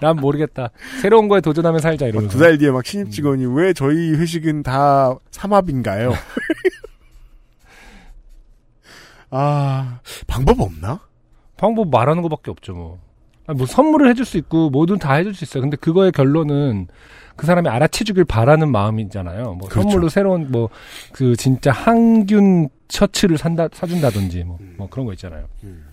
난 0.01 0.17
모르겠다. 0.17 0.71
새로운 1.01 1.29
거에 1.29 1.41
도전하면 1.41 1.81
살자, 1.81 2.07
이러면서. 2.07 2.37
두 2.37 2.43
달 2.45 2.59
뒤에 2.59 2.71
막 2.71 2.85
신입 2.85 3.11
직원이 3.11 3.47
왜 3.47 3.73
저희 3.73 4.13
회식은 4.15 4.63
다 4.63 5.15
삼합인가요? 5.31 6.13
아, 9.31 10.01
방법 10.27 10.61
없나? 10.61 11.01
방법 11.57 11.91
말하는 11.91 12.23
것밖에 12.23 12.51
없죠, 12.51 12.73
뭐. 12.75 12.99
아니, 13.47 13.59
뭐 13.59 13.67
선물을 13.67 14.09
해줄 14.09 14.25
수 14.25 14.37
있고 14.39 14.71
뭐든 14.71 14.99
다 14.99 15.15
해줄 15.15 15.35
수 15.35 15.45
있어요. 15.45 15.63
근데 15.63 15.77
그거의 15.77 16.13
결론은 16.13 16.87
그 17.37 17.47
사람이 17.47 17.69
알아채주길 17.69 18.25
바라는 18.25 18.71
마음이잖아요. 18.71 19.55
뭐 19.55 19.69
그렇죠. 19.69 19.83
선물로 19.89 20.09
새로운 20.09 20.51
뭐 20.51 20.69
그 21.13 21.37
진짜 21.37 21.73
항균 21.73 22.69
셔츠를 22.89 23.39
산다 23.39 23.69
사준다든지 23.73 24.45
뭐, 24.45 24.59
뭐 24.77 24.89
그런 24.89 25.05
거 25.07 25.13
있잖아요. 25.15 25.47
음. 25.65 25.85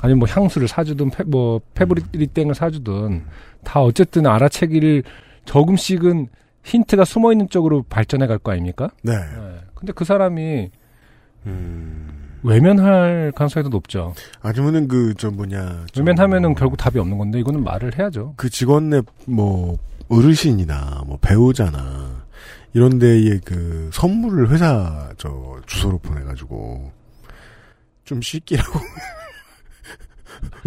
아니면 0.00 0.20
뭐 0.20 0.28
향수를 0.28 0.68
사주든 0.68 1.10
페, 1.10 1.24
뭐 1.24 1.60
페브리땡을 1.74 2.54
사주든 2.54 3.24
다 3.64 3.80
어쨌든 3.80 4.26
알아채기를 4.26 5.02
조금씩은 5.44 6.28
힌트가 6.64 7.04
숨어 7.04 7.32
있는 7.32 7.48
쪽으로 7.48 7.82
발전해 7.88 8.26
갈 8.26 8.38
거 8.38 8.52
아닙니까? 8.52 8.90
네. 9.02 9.12
네. 9.16 9.58
근데 9.74 9.92
그 9.92 10.04
사람이 10.04 10.70
음. 11.46 12.14
외면할 12.42 13.32
가능성이 13.34 13.64
더 13.64 13.68
높죠. 13.70 14.14
아니면은 14.42 14.86
그, 14.86 15.12
저 15.18 15.30
뭐냐. 15.30 15.86
저- 15.92 16.00
외면하면은 16.00 16.54
결국 16.54 16.76
답이 16.76 16.98
없는 16.98 17.18
건데 17.18 17.40
이거는 17.40 17.64
말을 17.64 17.98
해야죠. 17.98 18.34
그 18.36 18.48
직원의 18.48 19.02
뭐, 19.26 19.76
어르신이나, 20.08 21.02
뭐, 21.06 21.18
배우자나, 21.20 22.22
이런 22.74 22.98
데에 23.00 23.40
그, 23.44 23.90
선물을 23.92 24.50
회사, 24.50 25.10
저, 25.18 25.56
주소로 25.66 25.98
보내가지고, 25.98 26.92
좀 28.04 28.22
씻기라고. 28.22 28.78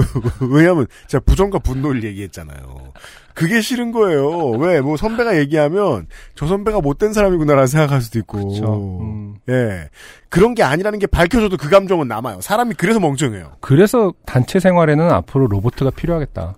왜냐면, 0.52 0.88
제가 1.08 1.24
부정과 1.26 1.60
분노를 1.60 2.04
얘기했잖아요. 2.04 2.94
그게 3.34 3.62
싫은 3.62 3.92
거예요. 3.92 4.50
왜, 4.52 4.82
뭐, 4.82 4.98
선배가 4.98 5.38
얘기하면, 5.38 6.08
저 6.36 6.48
선배가 6.48 6.82
못된 6.82 7.14
사람이구나라는 7.14 7.68
생각할 7.68 8.02
수도 8.02 8.20
있고. 8.20 8.50
그렇죠. 8.50 9.02
음. 9.02 9.36
예. 9.50 9.90
그런 10.30 10.54
게 10.56 10.64
아니라는 10.64 11.00
게 11.00 11.08
밝혀져도 11.08 11.58
그 11.58 11.70
감정은 11.70 12.08
남아요. 12.08 12.42
사람이 12.42 12.76
그래서 12.76 13.00
멍청해요. 13.00 13.58
그래서 13.60 14.14
단체 14.26 14.60
생활에는 14.60 15.10
앞으로 15.10 15.48
로봇가 15.48 15.90
필요하겠다. 15.92 16.56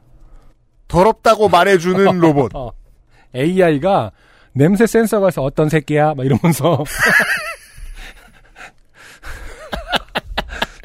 더럽다고 0.87 1.49
말해주는 1.49 2.19
로봇. 2.19 2.51
어. 2.55 2.71
AI가 3.35 4.11
냄새 4.53 4.85
센서가 4.85 5.31
서 5.31 5.41
어떤 5.41 5.69
새끼야? 5.69 6.13
막 6.13 6.23
이러면서 6.25 6.83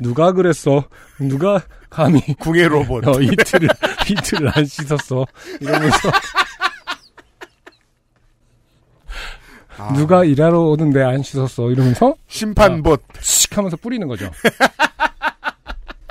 누가 0.02 0.32
그랬어? 0.32 0.84
누가 1.20 1.60
감히 1.90 2.20
궁예 2.38 2.68
로봇. 2.68 3.06
어, 3.08 3.20
이틀을 3.20 3.68
이틀을 4.10 4.50
안 4.56 4.64
씻었어? 4.64 5.26
이러면서 5.60 6.10
아, 9.78 9.92
누가 9.94 10.24
일하러 10.24 10.60
오는데 10.60 11.02
안 11.02 11.22
씻었어? 11.22 11.70
이러면서 11.70 12.14
심판봇. 12.26 13.02
씩 13.20 13.56
하면서 13.56 13.76
뿌리는 13.76 14.06
거죠. 14.08 14.30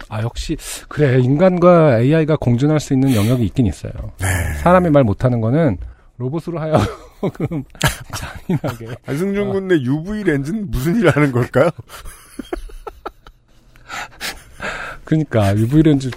아 0.10 0.22
역시 0.22 0.56
그래 0.88 1.20
인간과 1.20 2.00
AI가 2.00 2.38
공존할 2.38 2.80
수 2.80 2.94
있는 2.94 3.14
영역이 3.14 3.44
있긴 3.46 3.66
있어요. 3.66 3.92
네. 4.20 4.28
사람이 4.64 4.90
말 4.90 5.04
못하는 5.04 5.42
거는 5.42 5.78
로봇으로 6.18 6.60
하여금 6.60 6.86
잔인하게 8.48 8.96
안승준 9.06 9.50
군의 9.52 9.84
UV 9.84 10.24
렌즈는 10.24 10.72
무슨 10.72 10.96
일 10.96 11.10
하는 11.10 11.32
걸까요? 11.34 11.70
그러니까 15.08 15.56
UV 15.56 15.84
렌즈 15.84 16.12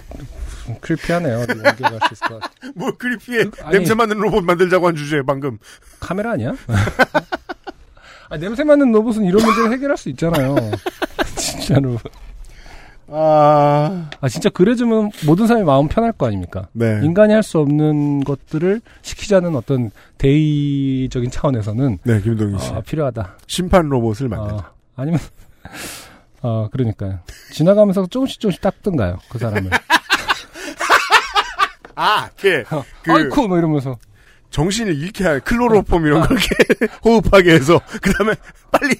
크리피하네요. 0.81 1.45
뭐 2.75 2.91
크리피해. 2.99 3.45
아니. 3.63 3.77
냄새 3.77 3.93
맡는 3.93 4.17
로봇 4.17 4.43
만들자고 4.43 4.85
한 4.87 4.95
주제에 4.97 5.21
방금. 5.21 5.57
카메라 6.01 6.31
아니야? 6.31 6.53
아, 8.29 8.37
냄새 8.37 8.65
맡는 8.65 8.91
로봇은 8.91 9.23
이런 9.23 9.43
문제를 9.45 9.71
해결할 9.71 9.95
수 9.97 10.09
있잖아요. 10.09 10.55
진짜로. 11.37 11.97
아, 13.07 14.09
아 14.19 14.29
진짜 14.29 14.49
그래주면 14.49 15.11
모든 15.25 15.47
사람이 15.47 15.65
마음 15.65 15.87
편할 15.87 16.11
거 16.11 16.27
아닙니까? 16.27 16.67
네. 16.73 16.99
인간이 17.03 17.33
할 17.33 17.43
수 17.43 17.59
없는 17.59 18.25
것들을 18.25 18.81
시키자는 19.03 19.55
어떤 19.55 19.89
대의적인 20.17 21.31
차원에서는 21.31 21.99
네, 22.03 22.21
김동희 22.21 22.59
씨. 22.59 22.71
아, 22.73 22.81
필요하다. 22.81 23.37
심판 23.47 23.87
로봇을 23.87 24.27
만든다. 24.27 24.55
어, 24.55 24.73
아니면 24.97 25.19
어 26.41 26.69
그러니까요. 26.71 27.19
지나가면서 27.53 28.07
조금씩 28.07 28.39
조금씩 28.39 28.61
닦든가요 28.61 29.19
그 29.29 29.37
사람을. 29.37 29.69
아, 31.95 32.29
걔, 32.37 32.63
그, 33.03 33.11
아이쿠 33.11 33.47
뭐 33.47 33.57
이러면서 33.57 33.97
정신을 34.49 34.97
잃게 34.97 35.23
할 35.23 35.39
클로로폼 35.39 36.05
이런 36.05 36.21
거 36.21 36.33
이렇게 36.33 36.87
호흡하게 37.03 37.53
해서, 37.53 37.79
그 38.01 38.11
다음에 38.13 38.33
빨리 38.71 38.95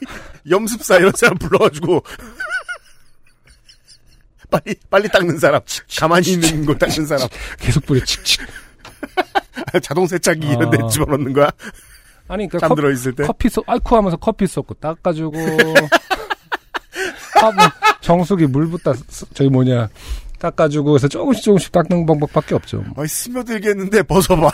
염습사 0.50 0.98
이런 0.98 1.12
사람 1.16 1.38
불러가지고, 1.38 2.04
빨리, 4.52 4.76
빨리 4.90 5.10
닦는 5.10 5.40
사람. 5.40 5.62
가만히 5.98 6.34
있는 6.34 6.66
거 6.66 6.76
닦는 6.76 7.06
사람. 7.06 7.28
계속 7.58 7.86
뿌려 7.86 8.04
칙칙. 8.04 8.42
자동 9.82 10.08
세차기 10.08 10.48
이런 10.48 10.70
데 10.70 10.78
아. 10.82 10.88
집어넣는 10.88 11.34
거야? 11.34 11.50
아니 12.28 12.48
그러니까 12.48 12.68
잠들어 12.68 12.92
있을 12.92 13.14
때? 13.14 13.26
커피 13.26 13.50
쏟 13.50 13.64
아이쿠 13.68 13.96
하면서 13.96 14.18
커피 14.18 14.48
쏟고 14.48 14.76
닦아주고 14.76 15.38
아, 17.36 17.52
뭐, 17.52 17.64
정수기 18.02 18.48
물 18.48 18.68
붓다 18.70 18.94
쓰- 19.10 19.26
저기 19.34 19.50
뭐냐 19.50 19.90
닦아주고 20.40 20.96
해서 20.96 21.08
조금씩 21.08 21.44
조금씩 21.44 21.72
닦는 21.72 22.06
방법밖에 22.06 22.56
없죠. 22.56 22.84
아이, 22.98 23.08
스며들겠는데 23.08 24.04
벗어봐. 24.04 24.50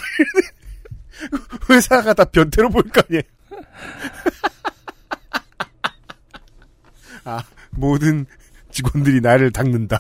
회사가 1.70 2.14
다 2.14 2.26
변태로 2.26 2.70
보일 2.70 2.90
거 2.90 3.02
아니에요. 3.08 3.24
아, 7.24 7.44
모든 7.72 8.26
직원들이 8.72 9.22
나를 9.22 9.52
닦는다. 9.52 10.00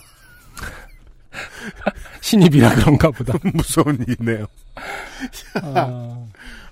신입이라 2.21 2.75
그런가 2.75 3.11
보다. 3.11 3.33
무서운 3.53 3.97
일이네요. 4.07 4.45
아, 5.61 6.25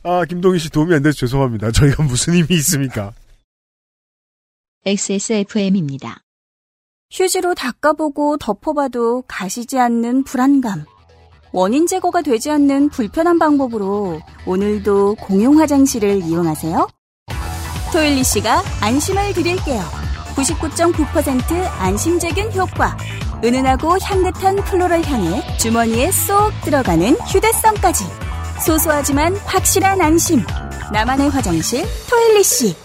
아, 0.03 0.25
김동희 0.25 0.59
씨 0.59 0.69
도움이 0.69 0.93
안 0.93 1.01
돼서 1.03 1.17
죄송합니다. 1.19 1.71
저희가 1.71 2.03
무슨 2.03 2.35
힘이 2.35 2.47
있습니까? 2.57 3.13
XSFM입니다. 4.87 6.19
휴지로 7.11 7.55
닦아보고 7.55 8.37
덮어봐도 8.37 9.23
가시지 9.27 9.79
않는 9.79 10.23
불안감. 10.25 10.85
원인 11.51 11.87
제거가 11.87 12.21
되지 12.21 12.51
않는 12.51 12.89
불편한 12.89 13.39
방법으로 13.39 14.21
오늘도 14.45 15.15
공용 15.15 15.59
화장실을 15.59 16.21
이용하세요. 16.21 16.87
토일리 17.91 18.23
씨가 18.23 18.61
안심을 18.81 19.33
드릴게요. 19.33 19.81
99.9% 20.35 21.51
안심제균 21.79 22.53
효과. 22.53 22.95
은은하고 23.43 23.97
향긋한 23.99 24.57
플로럴 24.57 25.01
향에 25.03 25.57
주머니에 25.57 26.11
쏙 26.11 26.51
들어가는 26.63 27.15
휴대성까지. 27.21 28.03
소소하지만 28.63 29.35
확실한 29.37 29.99
안심. 29.99 30.43
나만의 30.93 31.29
화장실 31.31 31.83
토일리 32.07 32.43
씨. 32.43 32.84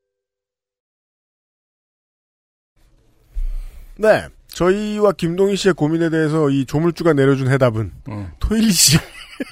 네. 4.01 4.27
저희와 4.47 5.13
김동희 5.13 5.55
씨의 5.55 5.75
고민에 5.75 6.09
대해서 6.09 6.49
이 6.49 6.65
조물주가 6.65 7.13
내려준 7.13 7.49
해답은 7.51 7.91
음. 8.09 8.31
토일리 8.39 8.71
씨. 8.71 8.97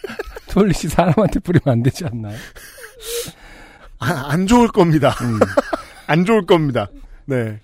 토일리 0.49 0.73
씨 0.73 0.89
사람한테 0.89 1.39
뿌리면 1.39 1.61
안 1.65 1.83
되지 1.83 2.05
않나요? 2.05 2.35
아, 3.99 4.25
안 4.29 4.47
좋을 4.47 4.69
겁니다. 4.69 5.15
음. 5.21 5.39
안 6.07 6.25
좋을 6.25 6.45
겁니다. 6.45 6.87
네. 7.25 7.59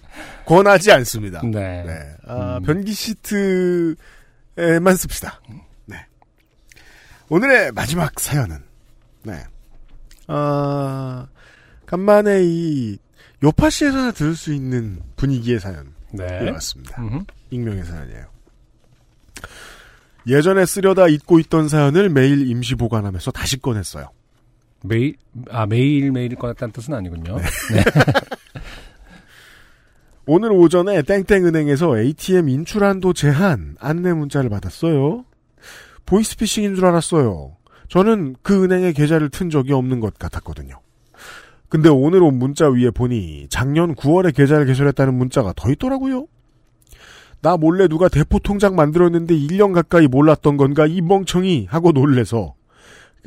권하지 0.46 0.92
않습니다. 0.92 1.42
네. 1.42 1.84
네. 1.84 2.16
아, 2.28 2.58
음. 2.58 2.64
변기 2.64 2.94
시트에만 2.94 3.98
씁시다. 4.96 5.42
네. 5.86 5.98
오늘의 7.30 7.72
마지막 7.72 8.18
사연은, 8.20 8.60
네. 9.24 9.44
아, 10.28 11.26
간만에 11.88 12.42
이, 12.44 13.00
요파시에서나 13.44 14.12
들을 14.12 14.36
수 14.36 14.54
있는 14.54 15.02
분위기의 15.16 15.60
사연. 15.60 15.95
네. 16.16 16.50
왔습니다. 16.52 17.02
음흠. 17.02 17.24
익명의 17.52 17.84
사연이에요. 17.86 18.26
예전에 20.28 20.66
쓰려다 20.66 21.08
잊고 21.08 21.40
있던 21.40 21.68
사연을 21.68 22.10
매일 22.10 22.50
임시 22.50 22.76
보관하면서 22.76 23.32
다시 23.32 23.60
꺼냈어요. 23.62 24.10
매일 24.84 25.16
아 25.50 25.66
매일 25.66 26.12
매일 26.12 26.36
꺼냈다는 26.36 26.72
뜻은 26.72 26.94
아니군요. 26.94 27.38
네. 27.38 27.44
오늘 30.28 30.52
오전에 30.52 31.04
땡땡은행에서 31.04 32.00
ATM 32.00 32.50
인출 32.50 32.84
한도 32.84 33.14
제한 33.14 33.76
안내 33.80 34.14
문자를 34.14 34.50
받았어요. 34.50 35.26
보이스피싱인 36.06 36.76
줄 36.76 36.86
알았어요. 36.86 37.56
저는 37.90 38.36
그 38.42 38.64
은행에 38.64 38.94
계좌를 38.94 39.30
튼 39.30 39.50
적이 39.52 39.74
없는 39.74 40.00
것 40.00 40.18
같았거든요. 40.18 40.80
근데 41.76 41.90
오늘 41.90 42.24
온 42.24 42.40
문자 42.40 42.70
위에 42.70 42.90
보니 42.90 43.48
작년 43.50 43.96
9월에 43.96 44.34
계좌를 44.34 44.66
개설했다는 44.66 45.14
문자가 45.14 45.52
더 45.58 45.70
있더라고요. 45.72 46.26
나 47.42 47.58
몰래 47.58 47.90
누가 47.90 48.08
대포 48.08 48.40
통장 48.40 48.78
만들었는데 48.78 49.36
1년 49.36 49.74
가까이 49.74 50.08
몰랐던 50.08 50.56
건가 50.56 50.88
이 50.88 51.02
멍청이 51.02 51.66
하고 51.70 51.92
놀래서 51.92 52.56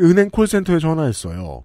은행 0.01 0.31
콜센터에 0.31 0.79
전화했어요. 0.79 1.63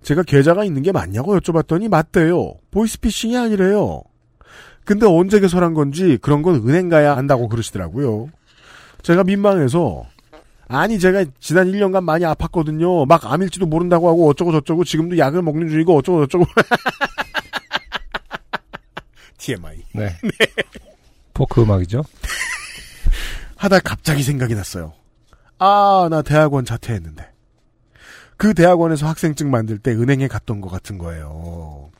제가 0.00 0.22
계좌가 0.22 0.64
있는 0.64 0.80
게 0.80 0.90
맞냐고 0.90 1.38
여쭤봤더니 1.38 1.90
맞대요. 1.90 2.54
보이스피싱이 2.70 3.36
아니래요. 3.36 4.02
근데 4.86 5.04
언제 5.04 5.38
개설한 5.38 5.74
건지 5.74 6.16
그런 6.22 6.40
건 6.40 6.66
은행 6.66 6.88
가야 6.88 7.14
안다고 7.14 7.46
그러시더라고요. 7.50 8.30
제가 9.02 9.22
민망해서 9.24 10.06
아니 10.72 11.00
제가 11.00 11.24
지난 11.40 11.72
1년간 11.72 12.04
많이 12.04 12.24
아팠거든요. 12.24 13.04
막 13.06 13.26
암일지도 13.26 13.66
모른다고 13.66 14.08
하고 14.08 14.28
어쩌고 14.28 14.52
저쩌고 14.52 14.84
지금도 14.84 15.18
약을 15.18 15.42
먹는 15.42 15.68
중이고 15.68 15.96
어쩌고 15.96 16.26
저쩌고 16.26 16.46
TMI 19.36 19.82
네. 19.94 20.16
포크 21.34 21.60
음악이죠. 21.60 22.04
하다 23.56 23.80
갑자기 23.80 24.22
생각이 24.22 24.54
났어요. 24.54 24.92
아, 25.58 26.06
나 26.08 26.22
대학원 26.22 26.64
자퇴했는데. 26.64 27.28
그 28.36 28.54
대학원에서 28.54 29.08
학생증 29.08 29.50
만들 29.50 29.78
때 29.78 29.90
은행에 29.90 30.28
갔던 30.28 30.60
것 30.60 30.70
같은 30.70 30.98
거예요. 30.98 31.90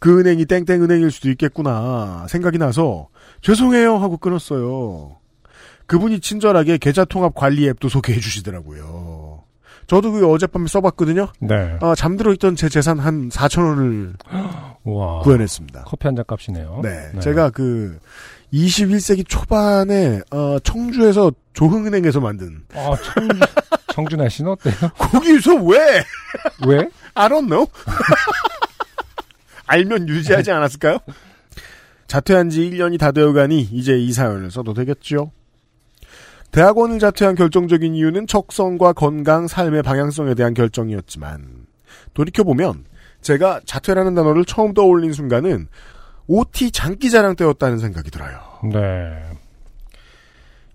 그 0.00 0.18
은행이 0.18 0.46
땡땡 0.46 0.82
은행일 0.82 1.12
수도 1.12 1.30
있겠구나 1.30 2.26
생각이 2.28 2.58
나서 2.58 3.06
죄송해요 3.40 3.98
하고 3.98 4.16
끊었어요. 4.16 5.19
그분이 5.90 6.20
친절하게 6.20 6.78
계좌 6.78 7.04
통합 7.04 7.34
관리 7.34 7.66
앱도 7.68 7.88
소개해 7.88 8.20
주시더라고요. 8.20 9.42
저도 9.88 10.12
그 10.12 10.30
어젯밤에 10.30 10.68
써봤거든요. 10.68 11.32
네. 11.40 11.76
아, 11.80 11.96
잠들어 11.96 12.32
있던 12.34 12.54
제 12.54 12.68
재산 12.68 13.00
한 13.00 13.28
4천 13.28 13.64
원을 13.66 14.14
와. 14.84 15.18
구해냈습니다. 15.22 15.82
커피 15.88 16.06
한 16.06 16.14
잔 16.14 16.24
값이네요. 16.28 16.78
네, 16.84 17.10
제가 17.18 17.50
그 17.50 17.98
21세기 18.52 19.26
초반에 19.28 20.20
어, 20.30 20.58
청주에서 20.62 21.32
조흥은행에서 21.54 22.20
만든 22.20 22.62
아, 22.72 22.94
청주, 23.02 23.40
청준아 23.88 24.28
씨는 24.28 24.52
어때요? 24.52 24.74
거기서 24.96 25.56
왜? 25.56 26.04
왜? 26.68 26.88
I 27.14 27.28
don't 27.28 27.48
know. 27.48 27.66
알면 29.66 30.08
유지하지 30.08 30.52
않았을까요? 30.52 30.98
자퇴한 32.06 32.50
지 32.50 32.60
1년이 32.70 32.96
다 33.00 33.10
되어가니 33.10 33.60
이제 33.72 33.98
이 33.98 34.12
사연을 34.12 34.52
써도 34.52 34.72
되겠죠. 34.72 35.32
대학원을 36.52 36.98
자퇴한 36.98 37.36
결정적인 37.36 37.94
이유는 37.94 38.26
척성과 38.26 38.92
건강, 38.92 39.46
삶의 39.46 39.82
방향성에 39.82 40.34
대한 40.34 40.54
결정이었지만 40.54 41.66
돌이켜보면 42.14 42.84
제가 43.20 43.60
자퇴라는 43.64 44.14
단어를 44.14 44.44
처음 44.44 44.74
떠올린 44.74 45.12
순간은 45.12 45.68
OT 46.26 46.70
장기자랑 46.70 47.36
때였다는 47.36 47.78
생각이 47.78 48.10
들어요. 48.10 48.38
네. 48.72 49.22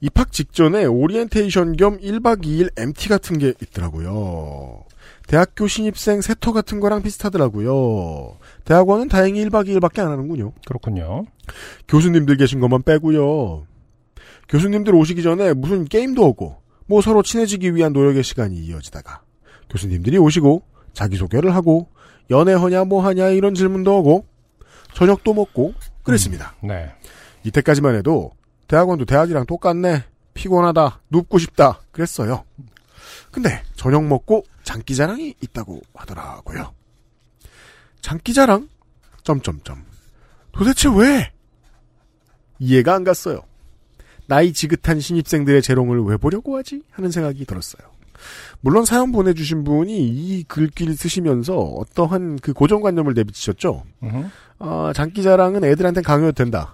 입학 0.02 0.32
직전에 0.32 0.86
오리엔테이션 0.86 1.78
겸 1.78 1.98
1박 2.00 2.44
2일 2.44 2.70
MT 2.78 3.10
같은 3.10 3.38
게 3.38 3.54
있더라고요. 3.62 4.84
대학교 5.28 5.68
신입생 5.68 6.22
새터 6.22 6.54
같은 6.54 6.80
거랑 6.80 7.02
비슷하더라고요. 7.02 8.38
대학원은 8.66 9.08
다행히 9.08 9.44
1박 9.46 9.68
2일밖에 9.68 10.00
안 10.00 10.12
하는군요. 10.12 10.52
그렇군요. 10.68 11.26
교수님들 11.88 12.38
계신 12.38 12.60
것만 12.60 12.84
빼고요. 12.84 13.66
교수님들 14.50 14.94
오시기 14.94 15.24
전에 15.24 15.54
무슨 15.54 15.86
게임도 15.86 16.26
하고 16.28 16.62
뭐 16.88 17.02
서로 17.02 17.24
친해지기 17.24 17.76
위한 17.76 17.94
노력의 17.94 18.24
시간이 18.24 18.56
이어지다가 18.58 19.22
교수님들이 19.70 20.18
오시고 20.18 20.64
자기소개를 20.94 21.56
하고 21.56 21.90
연애하냐 22.30 22.86
뭐하냐 22.86 23.30
이런 23.30 23.54
질문도 23.54 23.96
하고 23.96 24.26
저녁도 24.94 25.34
먹고 25.34 25.74
그랬습니다. 26.04 26.56
네. 26.64 26.94
이때까지만 27.44 27.96
해도 27.96 28.32
대학원도 28.68 29.06
대학이랑 29.06 29.46
똑같네. 29.46 30.04
피곤하다. 30.34 31.02
눕고 31.10 31.38
싶다. 31.40 31.82
그랬어요. 31.92 32.44
근데 33.32 33.64
저녁 33.76 34.06
먹고 34.06 34.44
장기자랑이 34.64 35.36
있다고 35.42 35.82
하더라고요. 35.94 36.74
장기자랑? 38.02 38.70
점점점. 39.24 39.84
도대체 40.52 40.90
왜? 40.90 41.32
이해가 42.60 42.96
안 42.96 43.04
갔어요. 43.04 43.42
나이 44.28 44.54
지긋한 44.54 45.00
신입생들의 45.00 45.62
재롱을 45.62 46.04
왜 46.04 46.18
보려고 46.18 46.58
하지? 46.58 46.82
하는 46.92 47.12
생각이 47.12 47.46
들었어요. 47.46 47.88
물론 48.62 48.86
사연 48.86 49.12
보내주신 49.12 49.64
분이 49.64 49.96
이 49.96 50.44
글귀를 50.48 50.96
쓰시면서 50.96 51.58
어떠한 51.58 52.40
그 52.42 52.54
고정관념을 52.54 53.14
내비치셨죠? 53.14 53.84
음흠. 54.04 54.26
아, 54.60 54.92
장기자랑은 54.96 55.64
애들한테 55.64 56.02
강요해도 56.02 56.36
된다. 56.36 56.74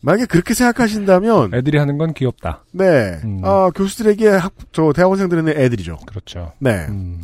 만약에 0.00 0.26
그렇게 0.26 0.54
생각하신다면, 0.54 1.54
애들이 1.54 1.78
하는 1.78 1.96
건 1.96 2.12
귀엽다. 2.12 2.64
네, 2.72 3.20
음. 3.24 3.40
아, 3.42 3.70
교수들에게 3.74 4.28
학, 4.28 4.52
저, 4.72 4.92
대학원생들은 4.92 5.48
애들이죠. 5.48 5.98
그렇죠. 6.06 6.52
네. 6.58 6.86
음. 6.88 7.22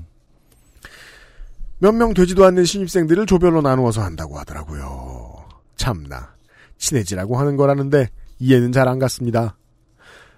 몇명 1.78 2.14
되지도 2.14 2.44
않는 2.47 2.64
신입생들을 2.64 3.27
조별로 3.27 3.60
나누어서 3.60 4.02
한다고 4.02 4.39
하더라고요. 4.39 5.44
참나. 5.77 6.35
친해지라고 6.78 7.39
하는 7.39 7.56
거라는데, 7.56 8.09
이해는 8.41 8.73
잘 8.73 8.89
안 8.89 8.99
갔습니다. 8.99 9.57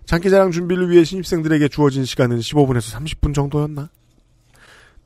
장기자랑 0.05 0.51
준비를 0.51 0.91
위해 0.91 1.05
신입생들에게 1.05 1.69
주어진 1.69 2.05
시간은 2.05 2.41
15분에서 2.41 2.97
30분 2.99 3.35
정도였나? 3.35 3.89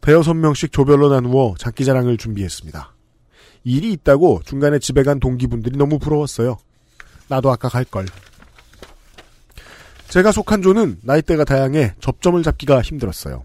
대여섯 0.01 0.37
명씩 0.37 0.73
조별로 0.73 1.09
나누어 1.11 1.55
장기자랑을 1.59 2.17
준비했습니다. 2.17 2.95
일이 3.65 3.93
있다고 3.93 4.41
중간에 4.45 4.79
집에 4.79 5.03
간 5.03 5.21
동기분들이 5.21 5.77
너무 5.77 5.99
부러웠어요. 5.99 6.57
나도 7.29 7.51
아까 7.51 7.69
갈걸. 7.69 8.07
제가 10.09 10.33
속한 10.33 10.63
조는 10.63 11.01
나이대가 11.03 11.45
다양해 11.45 11.95
접점을 12.01 12.41
잡기가 12.43 12.81
힘들었어요. 12.81 13.45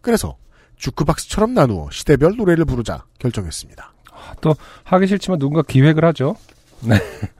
그래서 0.00 0.36
주크박스처럼 0.76 1.54
나누어 1.54 1.90
시대별 1.90 2.36
노래를 2.36 2.64
부르자 2.64 3.04
결정했습니다. 3.18 3.92
또 4.40 4.54
하기 4.84 5.06
싫지만 5.06 5.38
누군가 5.38 5.62
기획을 5.62 6.04
하죠. 6.06 6.34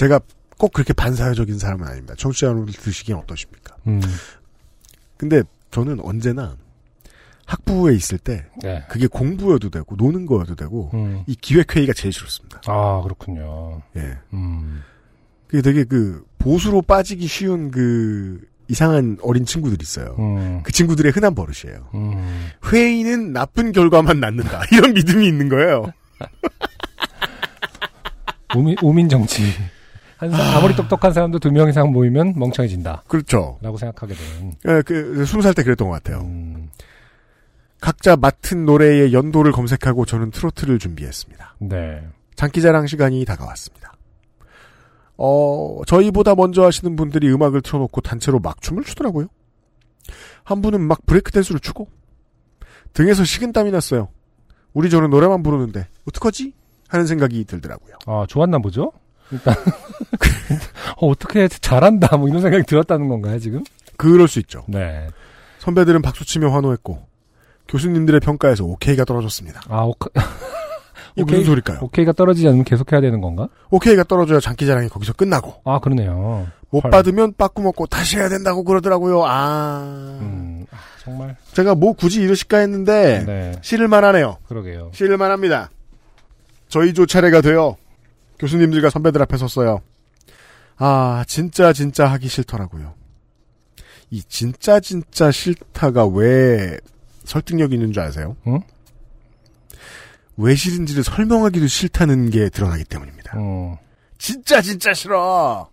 제가 0.00 0.18
꼭 0.56 0.72
그렇게 0.72 0.94
반사회적인 0.94 1.58
사람은 1.58 1.86
아닙니다. 1.86 2.14
청취자 2.16 2.46
여러분들 2.46 2.72
드시기엔 2.72 3.18
어떠십니까? 3.18 3.76
음, 3.86 4.00
근데 5.18 5.42
저는 5.70 6.00
언제나 6.00 6.56
학부에 7.44 7.94
있을 7.96 8.16
때 8.16 8.46
네. 8.62 8.82
그게 8.88 9.06
공부여도 9.06 9.68
되고 9.68 9.96
노는 9.96 10.24
거여도 10.24 10.54
되고 10.54 10.90
음. 10.94 11.22
이 11.26 11.34
기획회의가 11.34 11.92
제일 11.92 12.14
싫습니다. 12.14 12.62
아 12.66 13.02
그렇군요. 13.02 13.82
예. 13.96 14.16
음. 14.32 14.82
그게 15.46 15.60
되게 15.60 15.84
그 15.84 16.24
보수로 16.38 16.80
빠지기 16.80 17.26
쉬운 17.26 17.70
그 17.70 18.40
이상한 18.68 19.18
어린 19.20 19.44
친구들 19.44 19.82
있어요. 19.82 20.16
음. 20.18 20.62
그 20.62 20.72
친구들의 20.72 21.12
흔한 21.12 21.34
버릇이에요. 21.34 21.90
음. 21.92 22.48
회의는 22.72 23.34
나쁜 23.34 23.72
결과만 23.72 24.18
낳는다. 24.18 24.62
이런 24.72 24.94
믿음이 24.94 25.26
있는 25.26 25.50
거예요. 25.50 25.92
우민, 28.56 28.76
우민 28.80 29.10
정치. 29.10 29.42
한 30.20 30.30
사, 30.30 30.58
아무리 30.58 30.74
똑똑한 30.76 31.12
사람도 31.12 31.38
두 31.38 31.50
명 31.50 31.68
이상 31.68 31.92
모이면 31.92 32.34
멍청해진다. 32.36 33.04
그렇죠. 33.08 33.58
라고 33.62 33.76
생각하게 33.78 34.14
되는. 34.14 34.52
예, 34.68 34.82
그 34.82 35.24
스무 35.24 35.42
살 35.42 35.54
때 35.54 35.62
그랬던 35.62 35.88
것 35.88 35.94
같아요. 35.94 36.20
음, 36.20 36.70
각자 37.80 38.16
맡은 38.16 38.66
노래의 38.66 39.12
연도를 39.14 39.52
검색하고 39.52 40.04
저는 40.04 40.30
트로트를 40.30 40.78
준비했습니다. 40.78 41.56
네. 41.60 42.02
장기자랑 42.36 42.86
시간이 42.86 43.24
다가왔습니다. 43.24 43.94
어, 45.16 45.80
저희보다 45.86 46.34
먼저 46.34 46.64
하시는 46.64 46.96
분들이 46.96 47.30
음악을 47.30 47.60
틀어놓고 47.62 48.00
단체로 48.00 48.38
막 48.40 48.60
춤을 48.62 48.84
추더라고요. 48.84 49.26
한 50.44 50.62
분은 50.62 50.80
막 50.80 51.04
브레이크 51.06 51.30
댄스를 51.32 51.60
추고 51.60 51.88
등에서 52.94 53.24
식은땀이 53.24 53.70
났어요. 53.70 54.08
우리 54.72 54.88
저는 54.88 55.10
노래만 55.10 55.42
부르는데 55.42 55.88
어떡하지? 56.08 56.52
하는 56.88 57.06
생각이 57.06 57.44
들더라고요. 57.44 57.94
아, 58.06 58.24
좋았나 58.28 58.58
보죠? 58.58 58.92
일단. 59.32 59.54
어, 60.98 61.08
어떻게 61.08 61.48
잘한다. 61.48 62.16
뭐 62.16 62.28
이런 62.28 62.40
생각이 62.42 62.64
들었다는 62.64 63.08
건가요, 63.08 63.38
지금? 63.38 63.62
그럴 63.96 64.28
수 64.28 64.38
있죠. 64.40 64.64
네. 64.68 65.08
선배들은 65.58 66.02
박수치며 66.02 66.48
환호했고 66.50 67.06
교수님들의 67.68 68.20
평가에서 68.20 68.64
오케이가 68.64 69.04
떨어졌습니다. 69.04 69.60
아, 69.68 69.82
오케, 69.82 70.08
오케이. 71.16 71.24
무슨 71.24 71.44
소리일까요? 71.44 71.78
오케이가 71.82 72.12
떨어지지 72.12 72.46
않으면 72.48 72.64
계속해야 72.64 73.00
되는 73.00 73.20
건가? 73.20 73.48
오케이가 73.70 74.04
떨어져야 74.04 74.40
장기자랑이 74.40 74.88
거기서 74.88 75.12
끝나고 75.12 75.60
아, 75.64 75.78
그러네요. 75.80 76.48
못 76.70 76.84
헐. 76.84 76.90
받으면 76.90 77.34
빠꾸 77.36 77.62
먹고 77.62 77.86
다시 77.86 78.16
해야 78.16 78.28
된다고 78.28 78.64
그러더라고요. 78.64 79.24
아, 79.26 80.18
음, 80.22 80.64
아, 80.70 80.76
정말. 81.02 81.36
제가 81.52 81.74
뭐 81.74 81.92
굳이 81.92 82.22
이러실까 82.22 82.58
했는데 82.58 83.24
네. 83.26 83.52
실을만 83.60 84.02
하네요. 84.04 84.38
그러게요. 84.48 84.90
실을만 84.94 85.30
합니다. 85.30 85.70
저희 86.68 86.94
조 86.94 87.06
차례가 87.06 87.40
돼요. 87.40 87.76
교수님들과 88.40 88.90
선배들 88.90 89.22
앞에 89.22 89.36
섰어요. 89.36 89.82
아, 90.76 91.24
진짜 91.28 91.72
진짜 91.72 92.06
하기 92.12 92.28
싫더라고요. 92.28 92.94
이 94.10 94.22
진짜 94.24 94.80
진짜 94.80 95.30
싫다가 95.30 96.06
왜 96.06 96.78
설득력 97.24 97.72
있는 97.72 97.92
줄 97.92 98.02
아세요? 98.02 98.36
응? 98.46 98.60
왜 100.36 100.54
싫은지를 100.54 101.04
설명하기도 101.04 101.66
싫다는 101.66 102.30
게 102.30 102.48
드러나기 102.48 102.82
때문입니다. 102.84 103.36
음, 103.38 103.76
진짜 104.18 104.62
진짜 104.62 104.94
싫어. 104.94 105.68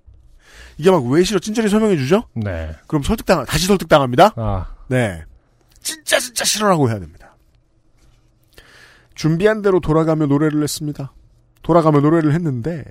이게 0.77 0.91
막 0.91 1.03
왜 1.05 1.23
싫어 1.23 1.39
친절히 1.39 1.69
설명해 1.69 1.95
주죠? 1.97 2.23
네. 2.35 2.75
그럼 2.85 3.01
설득당 3.01 3.45
다시 3.45 3.65
설득당합니다. 3.65 4.33
아, 4.35 4.75
네. 4.87 5.23
진짜 5.81 6.19
진짜 6.19 6.43
싫어라고 6.43 6.89
해야 6.89 6.99
됩니다. 6.99 7.35
준비한 9.15 9.61
대로 9.63 9.79
돌아가며 9.79 10.27
노래를 10.27 10.61
했습니다. 10.61 11.13
돌아가며 11.67 11.99
노래를 11.99 12.33
했는데 12.33 12.85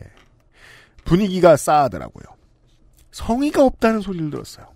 분위기가 1.06 1.56
싸하더라고요. 1.56 2.24
성의가 3.10 3.64
없다는 3.64 4.02
소리를 4.02 4.30
들었어요. 4.30 4.66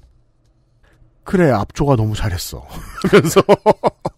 그래 1.23 1.51
앞조가 1.51 1.97
너무 1.97 2.15
잘했어. 2.15 2.67
하면서 3.13 3.43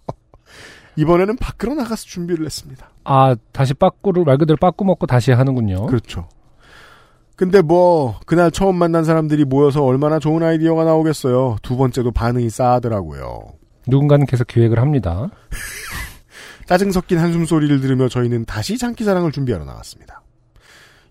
이번에는 0.94 1.36
밖으로 1.36 1.74
나가서 1.74 2.04
준비를 2.04 2.46
했습니다. 2.46 2.90
아, 3.02 3.34
다시 3.50 3.74
빠꾸를, 3.74 4.24
말 4.24 4.38
그대로 4.38 4.56
빠꾸 4.56 4.84
먹고 4.84 5.06
다시 5.06 5.32
하는군요. 5.32 5.86
그렇죠. 5.86 6.28
근데 7.34 7.60
뭐 7.60 8.20
그날 8.24 8.52
처음 8.52 8.76
만난 8.76 9.02
사람들이 9.02 9.44
모여서 9.44 9.82
얼마나 9.82 10.20
좋은 10.20 10.44
아이디어가 10.44 10.84
나오겠어요. 10.84 11.56
두 11.62 11.76
번째도 11.76 12.12
반응이 12.12 12.50
싸하더라고요. 12.50 13.54
누군가는 13.88 14.26
계속 14.26 14.46
기획을 14.46 14.78
합니다. 14.78 15.30
짜증 16.66 16.92
섞인 16.92 17.18
한숨 17.18 17.44
소리를 17.44 17.80
들으며 17.80 18.08
저희는 18.08 18.44
다시 18.44 18.78
장기자랑을 18.78 19.32
준비하러 19.32 19.64
나갔습니다. 19.64 20.22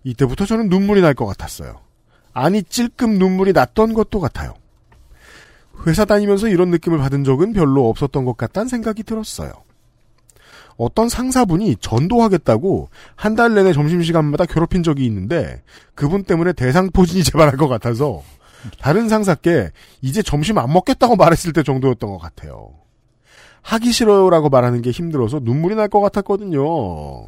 이때부터 0.04 0.46
저는 0.46 0.68
눈물이 0.68 1.00
날 1.00 1.14
것 1.14 1.26
같았어요. 1.26 1.80
아니 2.32 2.62
찔끔 2.62 3.18
눈물이 3.18 3.52
났던 3.52 3.92
것도 3.94 4.20
같아요. 4.20 4.54
회사 5.86 6.04
다니면서 6.04 6.48
이런 6.48 6.70
느낌을 6.70 6.98
받은 6.98 7.24
적은 7.24 7.52
별로 7.52 7.88
없었던 7.88 8.24
것 8.24 8.36
같다는 8.36 8.68
생각이 8.68 9.02
들었어요. 9.02 9.52
어떤 10.76 11.08
상사분이 11.08 11.76
전도하겠다고 11.80 12.88
한 13.14 13.36
달 13.36 13.54
내내 13.54 13.72
점심시간마다 13.72 14.46
괴롭힌 14.46 14.82
적이 14.82 15.04
있는데 15.06 15.62
그분 15.94 16.24
때문에 16.24 16.52
대상포진이 16.54 17.22
재발할 17.24 17.56
것 17.56 17.68
같아서 17.68 18.22
다른 18.80 19.08
상사께 19.08 19.70
이제 20.00 20.22
점심 20.22 20.58
안 20.58 20.72
먹겠다고 20.72 21.16
말했을 21.16 21.52
때 21.52 21.62
정도였던 21.62 22.10
것 22.10 22.18
같아요. 22.18 22.70
하기 23.62 23.92
싫어요라고 23.92 24.48
말하는 24.48 24.82
게 24.82 24.90
힘들어서 24.90 25.40
눈물이 25.42 25.74
날 25.76 25.88
것 25.88 26.00
같았거든요. 26.00 27.26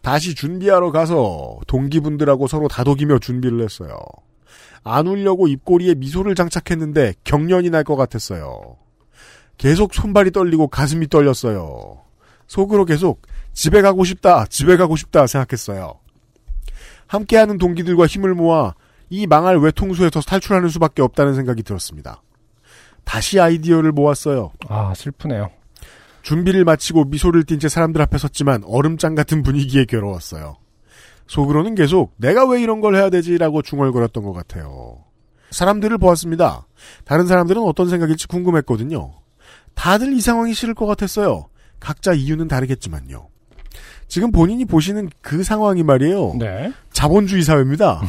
다시 0.00 0.34
준비하러 0.34 0.90
가서 0.90 1.58
동기분들하고 1.66 2.46
서로 2.48 2.68
다독이며 2.68 3.18
준비를 3.18 3.62
했어요. 3.62 3.98
안 4.84 5.06
울려고 5.06 5.46
입꼬리에 5.48 5.94
미소를 5.94 6.34
장착했는데 6.34 7.14
경련이 7.24 7.70
날 7.70 7.84
것 7.84 7.96
같았어요. 7.96 8.76
계속 9.58 9.94
손발이 9.94 10.32
떨리고 10.32 10.66
가슴이 10.68 11.08
떨렸어요. 11.08 12.00
속으로 12.48 12.84
계속 12.84 13.22
집에 13.52 13.80
가고 13.80 14.02
싶다, 14.04 14.46
집에 14.46 14.76
가고 14.76 14.96
싶다 14.96 15.26
생각했어요. 15.26 15.94
함께하는 17.06 17.58
동기들과 17.58 18.06
힘을 18.06 18.34
모아 18.34 18.74
이 19.10 19.26
망할 19.26 19.58
외통수에서 19.58 20.20
탈출하는 20.20 20.68
수밖에 20.68 21.02
없다는 21.02 21.34
생각이 21.34 21.62
들었습니다. 21.62 22.22
다시 23.04 23.40
아이디어를 23.40 23.92
모았어요. 23.92 24.52
아, 24.68 24.92
슬프네요. 24.94 25.50
준비를 26.22 26.64
마치고 26.64 27.04
미소를 27.04 27.44
띤 27.44 27.58
채 27.58 27.68
사람들 27.68 28.00
앞에 28.02 28.16
섰지만 28.18 28.62
얼음장 28.64 29.14
같은 29.14 29.42
분위기에 29.42 29.84
괴로웠어요. 29.86 30.56
속으로는 31.26 31.74
계속 31.74 32.14
내가 32.16 32.46
왜 32.46 32.60
이런 32.62 32.80
걸 32.80 32.94
해야 32.96 33.10
되지라고 33.10 33.62
중얼거렸던 33.62 34.22
것 34.22 34.32
같아요. 34.32 34.98
사람들을 35.50 35.98
보았습니다. 35.98 36.66
다른 37.04 37.26
사람들은 37.26 37.62
어떤 37.62 37.88
생각일지 37.88 38.26
궁금했거든요. 38.26 39.12
다들 39.74 40.12
이 40.12 40.20
상황이 40.20 40.54
싫을 40.54 40.74
것 40.74 40.86
같았어요. 40.86 41.48
각자 41.80 42.12
이유는 42.12 42.48
다르겠지만요. 42.48 43.28
지금 44.08 44.30
본인이 44.30 44.64
보시는 44.64 45.10
그 45.20 45.42
상황이 45.42 45.82
말이에요. 45.82 46.34
네. 46.38 46.72
자본주의 46.92 47.42
사회입니다. 47.42 48.02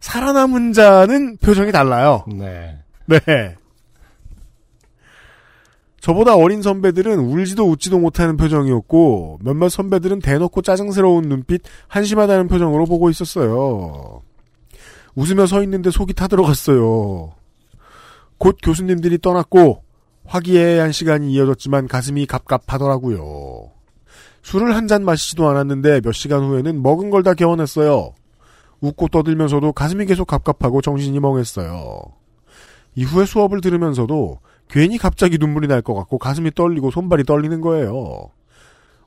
살아남은 0.00 0.72
자는 0.72 1.36
표정이 1.38 1.72
달라요. 1.72 2.24
네. 2.26 2.78
네. 3.10 3.56
저보다 6.00 6.34
어린 6.34 6.62
선배들은 6.62 7.18
울지도 7.18 7.68
웃지도 7.68 7.98
못하는 7.98 8.36
표정이었고 8.38 9.40
몇몇 9.42 9.68
선배들은 9.68 10.20
대놓고 10.20 10.62
짜증스러운 10.62 11.28
눈빛, 11.28 11.62
한심하다는 11.88 12.48
표정으로 12.48 12.86
보고 12.86 13.10
있었어요. 13.10 14.22
웃으며 15.14 15.46
서 15.46 15.62
있는데 15.64 15.90
속이 15.90 16.14
타들어갔어요. 16.14 17.34
곧 18.38 18.56
교수님들이 18.62 19.18
떠났고 19.18 19.82
화기애애한 20.24 20.92
시간이 20.92 21.32
이어졌지만 21.32 21.86
가슴이 21.88 22.24
갑갑하더라고요. 22.26 23.70
술을 24.42 24.74
한 24.74 24.86
잔 24.88 25.04
마시지도 25.04 25.48
않았는데 25.48 26.00
몇 26.00 26.12
시간 26.12 26.42
후에는 26.44 26.82
먹은 26.82 27.10
걸 27.10 27.22
다 27.22 27.34
개워냈어요. 27.34 28.12
웃고 28.80 29.08
떠들면서도 29.08 29.72
가슴이 29.72 30.06
계속 30.06 30.26
갑갑하고 30.26 30.80
정신이 30.80 31.20
멍했어요. 31.20 32.00
이후에 32.94 33.24
수업을 33.26 33.60
들으면서도 33.60 34.40
괜히 34.68 34.98
갑자기 34.98 35.38
눈물이 35.38 35.66
날 35.68 35.82
것 35.82 35.94
같고 35.94 36.18
가슴이 36.18 36.52
떨리고 36.54 36.90
손발이 36.90 37.24
떨리는 37.24 37.60
거예요. 37.60 38.28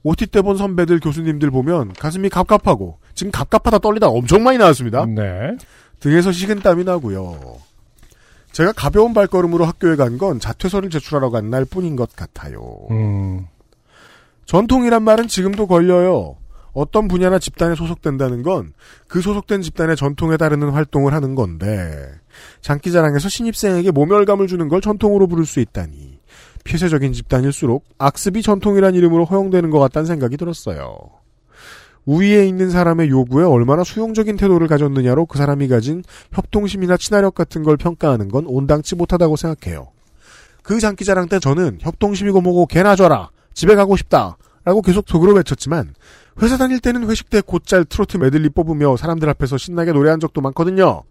OT 0.04 0.28
때본 0.28 0.58
선배들 0.58 1.00
교수님들 1.00 1.50
보면 1.52 1.94
가슴이 1.94 2.28
갑갑하고 2.30 3.00
지금 3.14 3.32
갑갑하다 3.32 3.80
떨리다 3.80 4.08
엄청 4.10 4.44
많이 4.44 4.58
나왔습니다. 4.58 5.06
네. 5.06 5.56
등에서 6.02 6.32
식은 6.34 6.60
땀이 6.60 6.84
나고요. 6.84 7.58
제가 8.52 8.74
가벼운 8.74 9.14
발걸음으로 9.14 9.64
학교에 9.66 9.96
간 9.96 10.18
건 10.18 10.40
자퇴서를 10.40 10.90
제출하러 10.90 11.30
간 11.30 11.50
날 11.50 11.64
뿐인 11.66 11.96
것 11.96 12.14
같아요. 12.16 12.62
음, 12.92 13.48
전통이란 14.46 15.02
말은 15.04 15.28
지금도 15.28 15.68
걸려요. 15.68 16.36
어떤 16.74 17.08
분야나 17.08 17.40
집단에 17.40 17.76
소속된다는 17.76 18.44
건 18.44 18.74
그 19.14 19.22
소속된 19.22 19.62
집단의 19.62 19.96
전통에 19.96 20.38
따르는 20.38 20.72
활동을 20.72 21.14
하는 21.14 21.36
건데 21.36 22.10
장기자랑에서 22.62 23.30
신입생에게 23.30 23.92
모멸감을 23.92 24.48
주는 24.48 24.68
걸 24.68 24.82
전통으로 24.82 25.28
부를 25.28 25.46
수 25.46 25.60
있다니 25.60 26.20
폐쇄적인 26.64 27.14
집단일수록 27.14 27.86
악습이 28.00 28.42
전통이란 28.42 28.96
이름으로 28.96 29.26
허용되는 29.26 29.70
것 29.70 29.78
같다는 29.78 30.08
생각이 30.08 30.38
들었어요. 30.38 30.98
우위에 32.06 32.48
있는 32.48 32.72
사람의 32.72 33.10
요구에 33.10 33.46
얼마나 33.46 33.84
수용적인 33.84 34.36
태도를 34.36 34.68
가졌느냐로 34.68 35.28
그 35.28 35.38
사람이 35.38 35.68
가진 35.68 36.04
협동심이나 36.32 36.98
친화력 36.98 37.36
같은 37.36 37.62
걸 37.62 37.78
평가하는 37.78 38.30
건 38.30 38.46
온당치 38.48 38.96
못하다고 38.96 39.36
생각해요. 39.36 39.90
그 40.64 40.80
장기자랑 40.80 41.30
때 41.30 41.40
저는 41.40 41.78
협동심이고 41.82 42.42
뭐고 42.42 42.66
개나 42.66 42.96
줘라 42.96 43.30
집에 43.54 43.76
가고 43.76 43.96
싶다 43.96 44.38
라고 44.66 44.82
계속 44.82 45.08
속으로 45.08 45.34
외쳤지만 45.34 45.94
회사 46.42 46.58
다닐 46.58 46.80
때는 46.80 47.10
회식 47.10 47.30
때 47.30 47.42
곧잘 47.42 47.86
트로트 47.86 48.18
메들리 48.18 48.50
뽑으며 48.50 48.98
사람들 48.98 49.30
앞에서 49.30 49.58
신나게 49.58 49.92
노래한 49.92 50.20
적도 50.20 50.42
많거든요. 50.42 51.04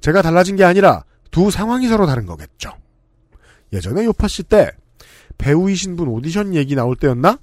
제가 0.00 0.22
달라진 0.22 0.56
게 0.56 0.64
아니라 0.64 1.04
두 1.30 1.50
상황이 1.50 1.88
서로 1.88 2.06
다른 2.06 2.26
거겠죠. 2.26 2.70
예전에 3.72 4.04
요파 4.04 4.28
씨 4.28 4.42
때 4.44 4.70
배우이신 5.38 5.96
분 5.96 6.08
오디션 6.08 6.54
얘기 6.54 6.74
나올 6.74 6.96
때였나? 6.96 7.38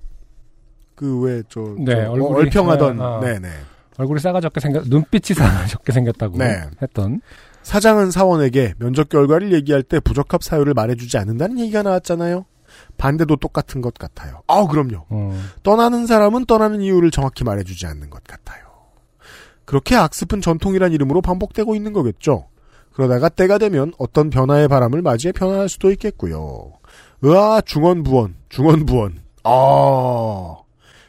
그 0.95 1.19
왜저 1.21 1.75
네, 1.80 1.93
얼굴이- 2.05 2.35
얼평하던 2.35 3.01
아, 3.01 3.17
아. 3.17 3.19
네네 3.19 3.49
얼굴이 3.97 4.19
싸가지없게 4.19 4.59
생겼, 4.59 4.88
눈빛이 4.88 5.35
싸가지없게 5.35 5.91
생겼다고 5.91 6.38
네. 6.38 6.61
했던. 6.81 7.21
사장은 7.61 8.11
사원에게 8.11 8.73
면접 8.80 9.09
결과를 9.09 9.53
얘기할 9.53 9.84
때 9.84 9.99
부적합 9.99 10.43
사유를 10.43 10.73
말해주지 10.73 11.17
않는다는 11.17 11.59
얘기가 11.59 11.84
나왔잖아요. 11.84 12.45
반대도 12.97 13.35
똑같은 13.37 13.81
것 13.81 13.93
같아요. 13.95 14.41
아, 14.47 14.65
그럼요. 14.67 15.05
음, 15.11 15.49
떠나는 15.63 16.05
사람은 16.07 16.45
떠나는 16.45 16.81
이유를 16.81 17.11
정확히 17.11 17.43
말해주지 17.43 17.85
않는 17.87 18.09
것 18.09 18.23
같아요. 18.23 18.63
그렇게 19.65 19.95
악습은 19.95 20.41
전통이란 20.41 20.91
이름으로 20.93 21.21
반복되고 21.21 21.75
있는 21.75 21.93
거겠죠. 21.93 22.47
그러다가 22.93 23.29
때가 23.29 23.57
되면 23.57 23.93
어떤 23.97 24.29
변화의 24.29 24.67
바람을 24.67 25.01
맞이해 25.01 25.31
변화할 25.31 25.67
수도 25.69 25.91
있겠고요. 25.91 26.73
으아, 27.25 27.61
중원부원, 27.61 28.35
중원부원. 28.49 29.21
아, 29.43 30.55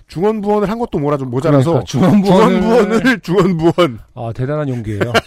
중원부원을 0.08 0.70
한 0.70 0.78
것도 0.78 0.98
뭐라 0.98 1.16
좀 1.18 1.30
모자라서 1.30 1.82
그러니까 1.90 2.08
중원부원을- 2.08 2.62
중원부원을 2.62 3.20
중원부원. 3.20 3.98
아, 4.14 4.32
대단한 4.34 4.68
용기예요. 4.68 5.12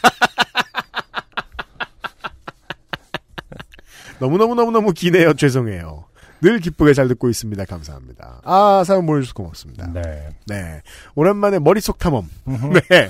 너무너무너무너무 4.19 4.93
기네요. 4.93 5.34
죄송해요. 5.34 6.05
늘 6.41 6.59
기쁘게 6.59 6.93
잘 6.93 7.07
듣고 7.07 7.30
있습니다. 7.30 7.65
감사합니다. 7.65 8.41
아, 8.43 8.84
사연 8.85 9.05
보내주셔서 9.05 9.34
고맙습니다. 9.34 9.88
네. 9.91 10.30
네. 10.45 10.81
오랜만에 11.15 11.59
머릿속 11.59 11.97
탐험. 11.99 12.30
네. 12.89 13.09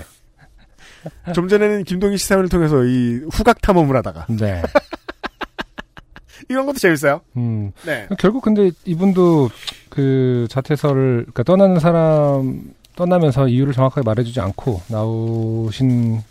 좀 1.33 1.47
전에는 1.47 1.83
김동희 1.83 2.17
씨 2.17 2.27
사연을 2.27 2.49
통해서 2.49 2.83
이 2.83 3.21
후각 3.31 3.61
탐험을 3.61 3.95
하다가 3.97 4.27
네. 4.29 4.61
이런 6.49 6.65
것도 6.65 6.79
재밌어요. 6.79 7.21
음. 7.35 7.71
네. 7.85 8.07
결국 8.19 8.43
근데 8.43 8.71
이분도 8.85 9.49
그 9.89 10.47
자퇴서를 10.49 11.27
그러니까 11.31 11.43
떠나는 11.43 11.79
사람 11.79 12.73
떠나면서 12.95 13.47
이유를 13.47 13.73
정확하게 13.73 14.05
말해주지 14.05 14.39
않고 14.39 14.81
나오신 14.87 16.21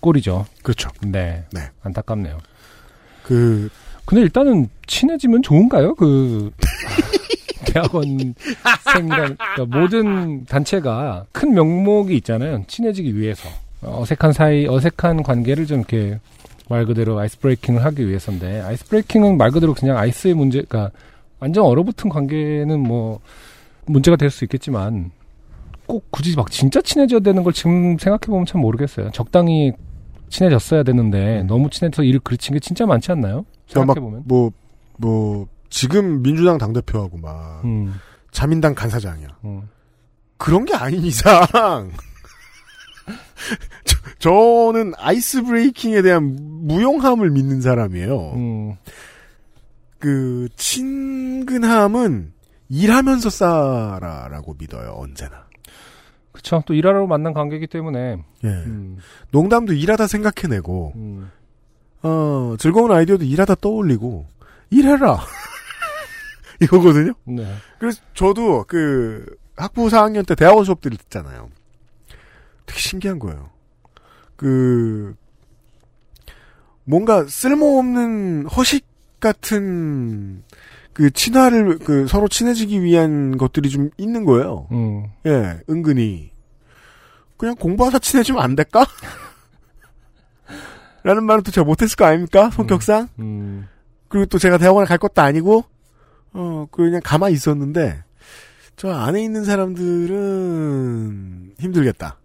꼴이죠. 0.00 0.46
그렇죠. 0.62 0.90
네. 1.02 1.44
네. 1.52 1.70
안타깝네요. 1.82 2.38
그 3.22 3.68
근데 4.06 4.22
일단은 4.22 4.68
친해지면 4.86 5.42
좋은가요? 5.42 5.94
그 5.96 6.50
대학원생이란 7.66 9.36
그러니까 9.36 9.64
모든 9.78 10.44
단체가 10.46 11.26
큰 11.32 11.52
명목이 11.54 12.16
있잖아요. 12.18 12.62
친해지기 12.66 13.16
위해서 13.16 13.48
어색한 13.82 14.32
사이 14.32 14.66
어색한 14.66 15.22
관계를 15.22 15.66
좀 15.66 15.78
이렇게 15.80 16.18
말 16.68 16.84
그대로 16.86 17.18
아이스 17.18 17.38
브레이킹을 17.40 17.84
하기 17.84 18.08
위해서인데 18.08 18.60
아이스 18.60 18.86
브레이킹은 18.86 19.36
말 19.36 19.50
그대로 19.50 19.74
그냥 19.74 19.98
아이스의 19.98 20.34
문제, 20.34 20.62
그러니까 20.62 20.96
완전 21.38 21.64
얼어붙은 21.64 22.08
관계는 22.10 22.80
뭐 22.80 23.20
문제가 23.86 24.16
될 24.16 24.30
수 24.30 24.44
있겠지만 24.44 25.10
꼭 25.86 26.04
굳이 26.10 26.34
막 26.34 26.50
진짜 26.50 26.80
친해져야 26.80 27.20
되는 27.20 27.42
걸 27.44 27.52
지금 27.52 27.96
생각해 27.98 28.26
보면 28.26 28.46
참 28.46 28.60
모르겠어요. 28.60 29.10
적당히 29.12 29.72
친해졌어야 30.28 30.82
되는데 30.82 31.44
너무 31.44 31.70
친해서 31.70 32.02
일을 32.02 32.18
그르친 32.20 32.54
게 32.54 32.60
진짜 32.60 32.86
많지 32.86 33.12
않나요? 33.12 33.44
생각해 33.66 34.00
보면. 34.00 34.22
뭐, 34.26 34.52
뭐, 34.98 35.48
지금 35.70 36.22
민주당 36.22 36.58
당대표하고 36.58 37.18
막, 37.18 37.62
음, 37.64 37.94
자민당 38.30 38.74
간사장이야. 38.74 39.28
음. 39.44 39.68
그런 40.36 40.64
게 40.64 40.74
아닌 40.74 41.02
이상, 41.02 41.46
저, 43.84 43.96
저는 44.18 44.92
아이스 44.98 45.42
브레이킹에 45.42 46.02
대한 46.02 46.36
무용함을 46.66 47.30
믿는 47.30 47.60
사람이에요. 47.60 48.32
음, 48.34 48.76
그, 49.98 50.48
친근함은 50.56 52.32
일하면서 52.68 53.30
쌓아라라고 53.30 54.56
믿어요, 54.58 54.94
언제나. 54.98 55.46
그쵸. 56.32 56.62
또 56.66 56.74
일하러 56.74 57.06
만난 57.06 57.32
관계이기 57.32 57.66
때문에. 57.66 58.22
예. 58.44 58.48
음, 58.48 58.98
농담도 59.30 59.72
일하다 59.72 60.06
생각해내고, 60.06 60.92
음. 60.96 61.30
어, 62.06 62.56
즐거운 62.58 62.92
아이디어도 62.92 63.24
일하다 63.24 63.56
떠올리고, 63.56 64.26
일해라. 64.70 65.18
이거거든요? 66.62 67.12
네. 67.24 67.52
그래서 67.80 68.00
저도 68.14 68.64
그 68.68 69.26
학부 69.56 69.88
4학년 69.88 70.26
때 70.26 70.34
대학원 70.36 70.64
수업들을 70.64 70.96
듣잖아요. 70.98 71.50
되게 72.64 72.78
신기한 72.78 73.18
거예요. 73.18 73.50
그 74.36 75.14
뭔가 76.84 77.24
쓸모없는 77.26 78.46
허식 78.46 78.86
같은 79.18 80.44
그 80.92 81.10
친화를 81.10 81.78
그 81.78 82.06
서로 82.06 82.28
친해지기 82.28 82.82
위한 82.82 83.36
것들이 83.36 83.68
좀 83.68 83.90
있는 83.96 84.24
거예요. 84.24 84.68
음, 84.70 85.06
예, 85.26 85.60
은근히 85.68 86.30
그냥 87.36 87.56
공부하다 87.56 87.98
친해지면 87.98 88.40
안 88.42 88.54
될까? 88.54 88.86
라는 91.06 91.24
말은 91.24 91.44
또 91.44 91.52
제가 91.52 91.64
못했을 91.64 91.94
거 91.96 92.04
아닙니까? 92.04 92.50
성격상? 92.50 93.08
음. 93.20 93.68
그리고 94.08 94.26
또 94.26 94.38
제가 94.38 94.58
대학원에 94.58 94.86
갈 94.86 94.98
것도 94.98 95.22
아니고, 95.22 95.64
어, 96.32 96.66
그냥 96.72 97.00
가만히 97.04 97.34
있었는데, 97.34 98.02
저 98.74 98.90
안에 98.90 99.22
있는 99.22 99.44
사람들은 99.44 101.52
힘들겠다. 101.60 102.18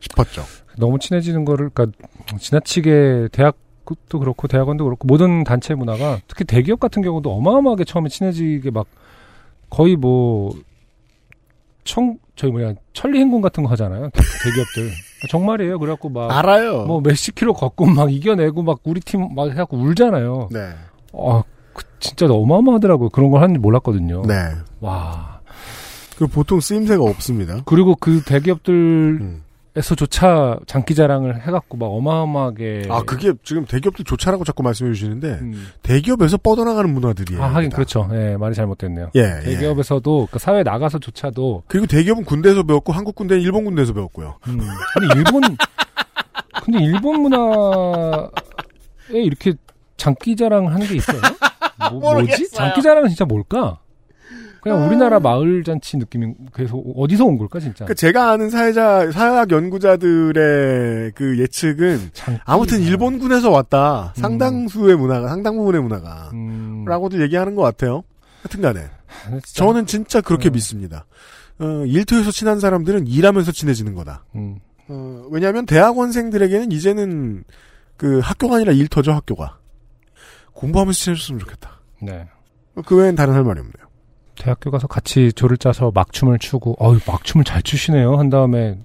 싶었죠. 0.00 0.42
너무 0.78 0.98
친해지는 0.98 1.44
거를, 1.44 1.68
그러니까 1.68 1.98
지나치게 2.38 3.28
대학도 3.32 4.18
그렇고 4.18 4.48
대학원도 4.48 4.84
그렇고 4.84 5.06
모든 5.06 5.44
단체 5.44 5.74
문화가 5.74 6.18
특히 6.26 6.44
대기업 6.44 6.80
같은 6.80 7.02
경우도 7.02 7.30
어마어마하게 7.30 7.84
처음에 7.84 8.08
친해지게 8.08 8.70
막 8.70 8.86
거의 9.70 9.96
뭐 9.96 10.54
청, 11.84 12.18
저희 12.36 12.50
뭐냐, 12.50 12.72
천리행군 12.94 13.42
같은 13.42 13.62
거 13.64 13.70
하잖아요. 13.70 14.08
대- 14.10 14.22
대기업들. 14.44 14.90
정말이에요. 15.28 15.78
그래갖고 15.78 16.08
막. 16.08 16.30
알아요. 16.30 16.84
뭐 16.86 17.00
몇십 17.00 17.34
킬로 17.34 17.52
걷고 17.54 17.86
막 17.86 18.12
이겨내고 18.12 18.62
막 18.62 18.80
우리 18.84 19.00
팀 19.00 19.22
막 19.34 19.50
해갖고 19.50 19.76
울잖아요. 19.76 20.48
네. 20.52 20.60
아, 21.12 21.42
그 21.72 21.84
진짜 22.00 22.26
어마어마하더라고요. 22.26 23.08
그런 23.10 23.30
걸 23.30 23.42
하는지 23.42 23.58
몰랐거든요. 23.58 24.22
네. 24.26 24.34
와. 24.80 25.40
그 26.16 26.26
보통 26.28 26.60
쓰임새가 26.60 27.02
없습니다. 27.02 27.62
그리고 27.64 27.96
그 27.96 28.22
대기업들 28.22 28.72
음. 29.20 29.42
에서조차 29.76 30.58
장기 30.66 30.94
자랑을 30.94 31.42
해갖고 31.42 31.76
막 31.76 31.86
어마어마하게 31.86 32.84
아, 32.88 33.02
그게 33.02 33.32
지금 33.42 33.64
대기업들 33.64 34.04
좋차라고 34.04 34.44
자꾸 34.44 34.62
말씀해 34.62 34.92
주시는데, 34.92 35.28
음. 35.40 35.66
대기업에서 35.82 36.36
뻗어나가는 36.36 36.88
문화들이에요. 36.92 37.42
아 37.42 37.48
하긴 37.54 37.70
다. 37.70 37.76
그렇죠. 37.76 38.08
예, 38.12 38.36
말이 38.36 38.54
잘못됐네요. 38.54 39.10
예, 39.16 39.20
예. 39.20 39.44
대기업에서도 39.44 40.28
그 40.30 40.38
사회 40.38 40.60
에 40.60 40.62
나가서조차도 40.62 41.64
그리고 41.66 41.86
대기업은 41.86 42.24
군대에서 42.24 42.62
배웠고, 42.62 42.92
한국 42.92 43.16
군대는 43.16 43.42
일본 43.42 43.64
군대에서 43.64 43.92
배웠고요. 43.92 44.38
음. 44.46 44.60
근데 44.94 45.14
일본 45.16 45.42
근데 46.62 46.84
일본 46.84 47.22
문화에 47.22 48.28
이렇게 49.12 49.54
장기 49.96 50.36
자랑을 50.36 50.72
하는 50.72 50.86
게 50.86 50.94
있어요? 50.94 51.20
뭐, 51.90 51.98
뭐지? 51.98 52.14
모르겠어요. 52.14 52.48
장기 52.52 52.80
자랑은 52.80 53.08
진짜 53.08 53.24
뭘까? 53.24 53.78
그냥 54.64 54.86
우리나라 54.86 55.20
마을 55.20 55.62
잔치 55.62 55.96
느낌이 55.98 56.34
그래서 56.52 56.76
어디서 56.96 57.24
온 57.26 57.38
걸까 57.38 57.60
진짜? 57.60 57.84
그러니까 57.84 57.94
제가 57.94 58.30
아는 58.32 58.50
사회자, 58.50 59.10
사회학 59.12 59.50
연구자들의 59.50 61.12
그 61.14 61.38
예측은, 61.38 62.10
장기 62.12 62.40
아무튼. 62.44 62.80
일본군에서 62.80 63.50
왔다. 63.50 64.12
음. 64.16 64.20
상당수의 64.20 64.96
문화가, 64.96 65.28
상당 65.28 65.56
부분의 65.56 65.82
문화가. 65.82 66.30
음. 66.32 66.84
라고도 66.86 67.20
얘기하는 67.22 67.54
것 67.54 67.62
같아요. 67.62 68.02
하여튼 68.42 68.60
간에. 68.62 68.80
근데 69.24 69.40
진짜- 69.44 69.64
저는 69.64 69.86
진짜 69.86 70.20
그렇게 70.20 70.50
음. 70.50 70.52
믿습니다. 70.52 71.06
어, 71.60 71.84
일터에서 71.86 72.30
친한 72.30 72.58
사람들은 72.58 73.06
일하면서 73.06 73.52
친해지는 73.52 73.94
거다. 73.94 74.24
음. 74.34 74.56
어, 74.88 75.26
왜냐하면 75.30 75.66
대학원생들에게는 75.66 76.72
이제는 76.72 77.44
그 77.96 78.18
학교가 78.20 78.56
아니라 78.56 78.72
일터죠, 78.72 79.12
학교가. 79.12 79.58
공부하면서 80.52 80.96
친해졌으면 80.98 81.38
좋겠다. 81.40 81.80
네. 82.02 82.26
그 82.86 82.96
외엔 82.96 83.14
다른 83.14 83.34
할 83.34 83.44
말이 83.44 83.60
없네요. 83.60 83.86
대학교 84.36 84.70
가서 84.70 84.86
같이 84.86 85.32
조를 85.32 85.56
짜서 85.56 85.90
막춤을 85.94 86.38
추고, 86.38 86.76
어유 86.80 87.00
막춤을 87.06 87.44
잘 87.44 87.62
추시네요. 87.62 88.16
한 88.16 88.30
다음에 88.30 88.78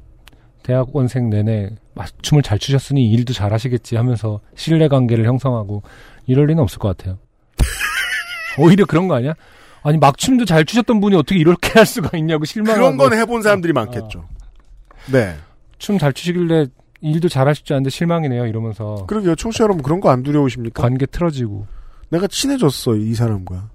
대학원생 0.64 1.30
내내 1.30 1.70
막춤을 1.96 2.44
잘 2.44 2.60
추셨으니 2.60 3.10
일도 3.12 3.34
잘 3.34 3.52
하시겠지 3.54 3.96
하면서 3.96 4.40
신뢰 4.56 4.88
관계를 4.88 5.26
형성하고 5.26 5.84
이럴 6.28 6.46
리는 6.48 6.62
없을 6.62 6.80
것 6.80 6.96
같아요. 6.96 7.18
오히려 8.60 8.86
그런 8.86 9.08
거 9.08 9.16
아니야? 9.16 9.34
아니 9.82 9.98
막춤도 9.98 10.46
잘 10.46 10.66
추셨던 10.66 11.00
분이 11.00 11.16
어떻게 11.16 11.40
이렇게 11.40 11.72
할 11.74 11.86
수가 11.86 12.18
있냐고 12.18 12.46
실망하고 12.46 12.82
그런 12.82 12.98
건 12.98 13.18
해본 13.18 13.42
사람들이 13.42 13.74
많겠죠. 13.74 14.26
네. 15.12 15.36
춤 15.78 15.98
잘 15.98 16.12
추시길래 16.14 16.68
일도 17.02 17.30
잘 17.30 17.48
하실 17.48 17.64
줄 17.64 17.76
아는데 17.76 17.90
실망이네요 17.90 18.46
이러면서 18.46 19.06
그러게요. 19.08 19.36
청취자 19.36 19.64
여러분 19.64 19.82
그런 19.82 20.02
거 20.02 20.10
안 20.10 20.22
두려우십니까? 20.24 20.82
관계 20.82 21.06
틀어지고 21.06 21.66
내가 22.10 22.28
친해졌어 22.28 22.96
이 22.98 23.14
사람과. 23.16 23.70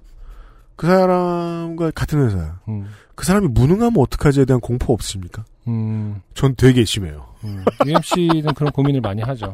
그 0.76 0.86
사람과 0.86 1.90
같은 1.94 2.24
회사야. 2.26 2.60
음, 2.68 2.88
그 3.14 3.24
사람이 3.24 3.48
무능하면 3.48 3.94
어떡하지에 3.96 4.44
대한 4.44 4.60
공포 4.60 4.92
없으십니까? 4.92 5.44
음, 5.68 6.20
전 6.34 6.54
되게 6.56 6.84
심해요. 6.84 7.26
음. 7.44 7.64
UMC는 7.86 8.54
그런 8.54 8.72
고민을 8.72 9.00
많이 9.00 9.22
하죠. 9.22 9.52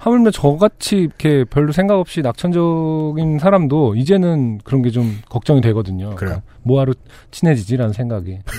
하물며 0.00 0.30
저같이 0.32 0.96
이렇게 0.96 1.44
별로 1.44 1.72
생각 1.72 1.98
없이 1.98 2.20
낙천적인 2.22 3.38
사람도 3.38 3.94
이제는 3.94 4.58
그런 4.64 4.82
게 4.82 4.90
좀 4.90 5.18
걱정이 5.28 5.60
되거든요. 5.60 6.14
그래요? 6.14 6.16
그러니까 6.16 6.42
뭐하러 6.62 6.94
친해지지라는 7.30 7.92
생각이. 7.92 8.40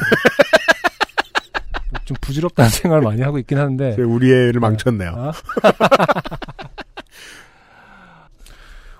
좀 2.05 2.15
부질없다는 2.21 2.69
생각을 2.69 3.03
많이 3.03 3.21
하고 3.21 3.37
있긴 3.37 3.57
하는데. 3.57 3.95
우리 4.01 4.31
애를 4.31 4.59
망쳤네요. 4.59 5.09
아? 5.15 5.31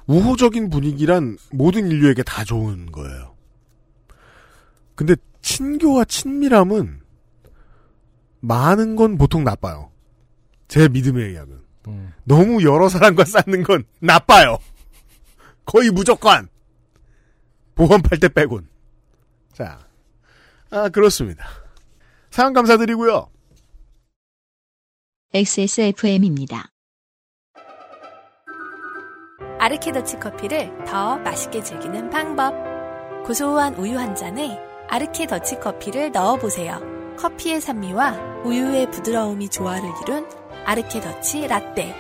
우호적인 0.08 0.70
분위기란 0.70 1.38
모든 1.52 1.90
인류에게 1.92 2.24
다 2.24 2.44
좋은 2.44 2.92
거예요. 2.92 3.36
근데 4.96 5.16
친교와 5.42 6.06
친밀함은 6.06 7.02
많은 8.40 8.96
건 8.96 9.18
보통 9.18 9.44
나빠요. 9.44 9.92
제 10.68 10.88
믿음에 10.88 11.24
의하면. 11.24 11.64
음. 11.88 12.14
너무 12.24 12.64
여러 12.64 12.90
사람과 12.90 13.26
쌓는 13.26 13.64
건 13.64 13.84
나빠요. 14.00 14.58
거의 15.66 15.90
무조건. 15.92 16.48
보험 17.76 18.02
팔 18.02 18.20
때 18.20 18.28
빼곤. 18.28 18.68
자. 19.54 19.88
아, 20.70 20.90
그렇습니다. 20.90 21.46
사연 22.32 22.54
감사드리고요. 22.54 23.30
XSFM입니다. 25.34 26.70
아르케더치 29.60 30.20
커피를 30.20 30.72
더 30.86 31.18
맛있게 31.18 31.64
즐기는 31.64 32.10
방법. 32.10 32.54
고소한 33.26 33.76
우유 33.76 33.98
한 33.98 34.16
잔에 34.16 34.60
아르케더치 34.88 35.60
커피를 35.60 36.12
넣어보세요. 36.12 36.80
커피의 37.18 37.60
산미와 37.60 38.44
우유의 38.46 38.92
부드러움이 38.92 39.50
조화를 39.50 39.90
이룬 40.04 40.28
아르케더치 40.66 41.48
라떼. 41.48 41.96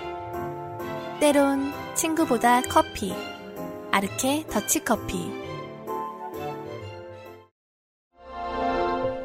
때론 1.19 1.71
친구보다 1.95 2.61
커피. 2.61 3.13
아르케 3.91 4.45
더치 4.47 4.83
커피. 4.85 5.31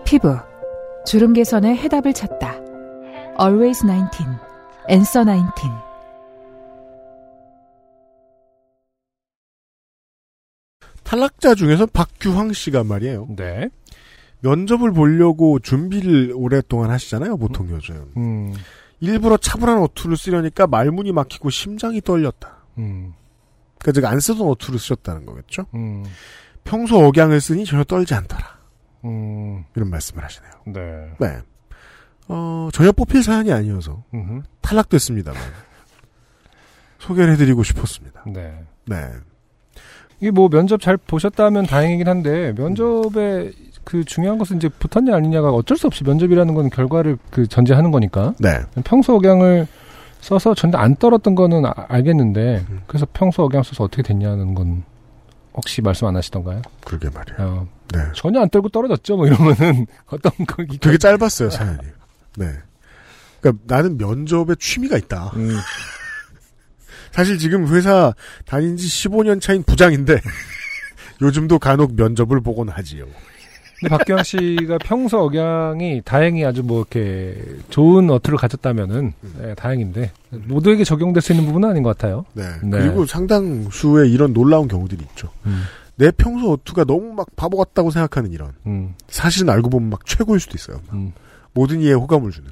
피부 0.05 0.39
주름 1.05 1.33
개선의 1.35 1.77
해답을 1.77 2.15
찾다. 2.15 2.55
Always 3.39 3.81
19, 3.81 4.25
Answer 4.89 5.25
19. 5.27 5.92
탈락자 11.13 11.55
중에서 11.55 11.85
박규황 11.85 12.55
씨가 12.55 12.85
말이에요. 12.85 13.29
네. 13.37 13.69
면접을 14.41 14.93
보려고 14.93 15.59
준비를 15.59 16.33
오랫동안 16.35 16.91
하시잖아요, 16.91 17.37
보통 17.37 17.69
요즘. 17.69 18.11
음, 18.17 18.55
일부러 18.99 19.37
차분한 19.37 19.77
어투를 19.83 20.17
쓰려니까 20.17 20.67
말문이 20.67 21.13
막히고 21.13 21.51
심장이 21.51 22.01
떨렸다. 22.01 22.65
음, 22.79 23.13
그러니까 23.79 23.93
제가 23.93 24.09
안 24.09 24.21
쓰던 24.21 24.49
어투를 24.49 24.79
쓰셨다는 24.79 25.27
거겠죠? 25.27 25.67
음, 25.75 26.03
평소 26.65 27.05
억양을 27.07 27.43
쓰니 27.43 27.67
전혀 27.67 27.85
떨지 27.85 28.15
않더라. 28.15 28.59
음, 29.05 29.65
이런 29.77 29.91
말씀을 29.91 30.25
하시네요. 30.25 30.53
네. 30.69 30.81
네. 31.21 31.43
어, 32.29 32.71
전혀 32.73 32.91
뽑힐 32.91 33.23
사연이 33.23 33.53
아니어서 33.53 34.03
음흠, 34.15 34.45
탈락됐습니다만. 34.63 35.43
소개를 37.01 37.35
해드리고 37.35 37.65
싶었습니다. 37.65 38.25
네. 38.29 38.65
네. 38.87 39.11
이게 40.23 40.31
뭐 40.31 40.49
면접 40.49 40.81
잘 40.81 40.97
보셨다면 40.97 41.67
다행이긴 41.67 42.07
한데 42.07 42.53
면접에 42.57 43.51
그 43.83 44.05
중요한 44.05 44.39
것은 44.39 44.57
이제 44.59 44.69
붙었냐 44.69 45.17
아니냐가 45.17 45.51
어쩔 45.51 45.77
수 45.77 45.89
없이 45.89 46.05
면접이라는 46.05 46.55
건 46.55 46.71
결과를 46.71 47.19
그 47.33 47.49
전제하는 47.49 47.91
거니까 47.91 48.33
네. 48.39 48.61
평소 48.85 49.17
억양을 49.17 49.67
써서 50.21 50.55
전혀 50.55 50.79
안 50.79 50.95
떨었던 50.95 51.35
거는 51.35 51.67
아- 51.67 51.75
알겠는데 51.89 52.65
음. 52.71 52.83
그래서 52.87 53.05
평소 53.13 53.43
억양 53.43 53.65
써서 53.65 53.83
어떻게 53.83 54.03
됐냐는 54.05 54.55
건 54.55 54.85
혹시 55.55 55.83
말씀 55.83 56.07
안 56.07 56.15
하시던가요? 56.15 56.63
그러게 56.85 57.11
말이에요. 57.11 57.39
어, 57.41 57.67
네. 57.93 57.99
전혀 58.15 58.41
안 58.41 58.49
떨고 58.49 58.69
떨어졌죠 58.69 59.17
뭐 59.17 59.27
이러면은 59.27 59.87
어떤 60.07 60.31
거 60.47 60.65
되게 60.81 60.97
짧았어요, 60.97 61.51
사연이. 61.51 61.79
네. 62.37 62.47
그러니까 63.41 63.65
나는 63.67 63.99
면접에 63.99 64.55
취미가 64.61 64.97
있다. 64.99 65.33
음, 65.35 65.51
사실 67.13 67.39
지금 67.39 67.67
회사 67.69 68.15
다닌 68.45 68.77
지 68.77 68.87
15년 68.87 69.41
차인 69.41 69.63
부장인데 69.63 70.21
요즘도 71.21 71.59
간혹 71.59 71.95
면접을 71.95 72.41
보곤 72.41 72.69
하지요. 72.69 73.07
근데 73.79 73.97
박기영 73.97 74.23
씨가 74.23 74.79
평소 74.79 75.19
억양이 75.25 76.03
다행히 76.05 76.45
아주 76.45 76.63
뭐 76.63 76.81
이렇게 76.81 77.37
좋은 77.69 78.09
어투를 78.11 78.39
가졌다면은 78.39 79.13
음. 79.23 79.35
네, 79.39 79.55
다행인데 79.55 80.13
모두에게 80.31 80.85
적용될 80.85 81.21
수 81.21 81.33
있는 81.33 81.47
부분은 81.47 81.69
아닌 81.69 81.83
것 81.83 81.97
같아요. 81.97 82.25
네. 82.33 82.45
네. 82.63 82.79
그리고 82.79 83.07
상당수의 83.07 84.11
이런 84.13 84.33
놀라운 84.33 84.69
경우들이 84.69 85.05
있죠. 85.11 85.31
음, 85.47 85.65
내 85.97 86.13
평소 86.13 86.53
어투가 86.53 86.85
너무 86.85 87.13
막 87.13 87.27
바보 87.35 87.57
같다고 87.57 87.91
생각하는 87.91 88.31
이런. 88.31 88.53
음, 88.67 88.95
사실은 89.09 89.51
알고 89.51 89.69
보면 89.69 89.91
막 89.91 90.07
최고일 90.07 90.39
수도 90.39 90.55
있어요. 90.57 90.81
음. 90.93 91.13
모든 91.53 91.81
이에 91.81 91.93
호감을 91.93 92.31
주는. 92.31 92.51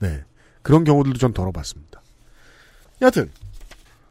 네. 0.00 0.22
그런 0.62 0.82
경우들도 0.84 1.18
전 1.18 1.32
덜어봤습니다. 1.32 2.02
여하튼, 3.00 3.30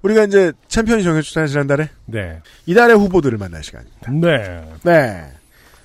우리가 0.01 0.23
이제 0.23 0.51
챔피언이 0.67 1.03
정해주잖아요, 1.03 1.47
지난달에. 1.47 1.89
네. 2.05 2.41
이달의 2.65 2.97
후보들을 2.97 3.37
만날 3.37 3.63
시간입니다. 3.63 4.11
네. 4.11 4.63
네. 4.83 5.31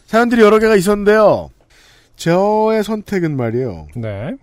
사연들이 0.06 0.40
여러 0.40 0.58
개가 0.58 0.76
있었는데요. 0.76 1.50
저의 2.16 2.82
선택은 2.82 3.36
말이에요. 3.36 3.88
네. 3.96 4.36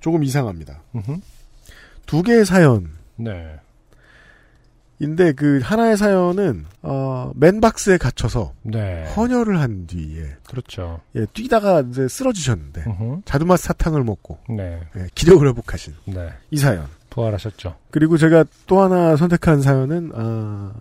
조금 0.00 0.24
이상합니다. 0.24 0.82
음흠. 0.94 1.20
두 2.06 2.22
개의 2.22 2.46
사연인데 2.46 2.88
네. 4.98 5.32
그 5.32 5.60
하나의 5.62 5.98
사연은 5.98 6.64
어, 6.80 7.30
맨박스에 7.34 7.98
갇혀서 7.98 8.54
네. 8.62 9.04
헌혈을 9.14 9.60
한 9.60 9.86
뒤에 9.86 10.36
그렇죠. 10.46 11.00
예, 11.14 11.26
뛰다가 11.26 11.80
이제 11.82 12.08
쓰러지셨는데 12.08 12.84
음흠. 12.86 13.22
자두맛 13.26 13.60
사탕을 13.60 14.02
먹고 14.04 14.38
네. 14.48 14.80
예, 14.96 15.08
기력을 15.14 15.46
회복하신 15.46 15.94
네. 16.06 16.30
이 16.50 16.56
사연. 16.56 16.86
부활하셨죠. 17.18 17.76
그리고 17.90 18.16
제가 18.16 18.44
또 18.66 18.80
하나 18.80 19.16
선택한 19.16 19.60
사연은 19.62 20.12
어, 20.14 20.72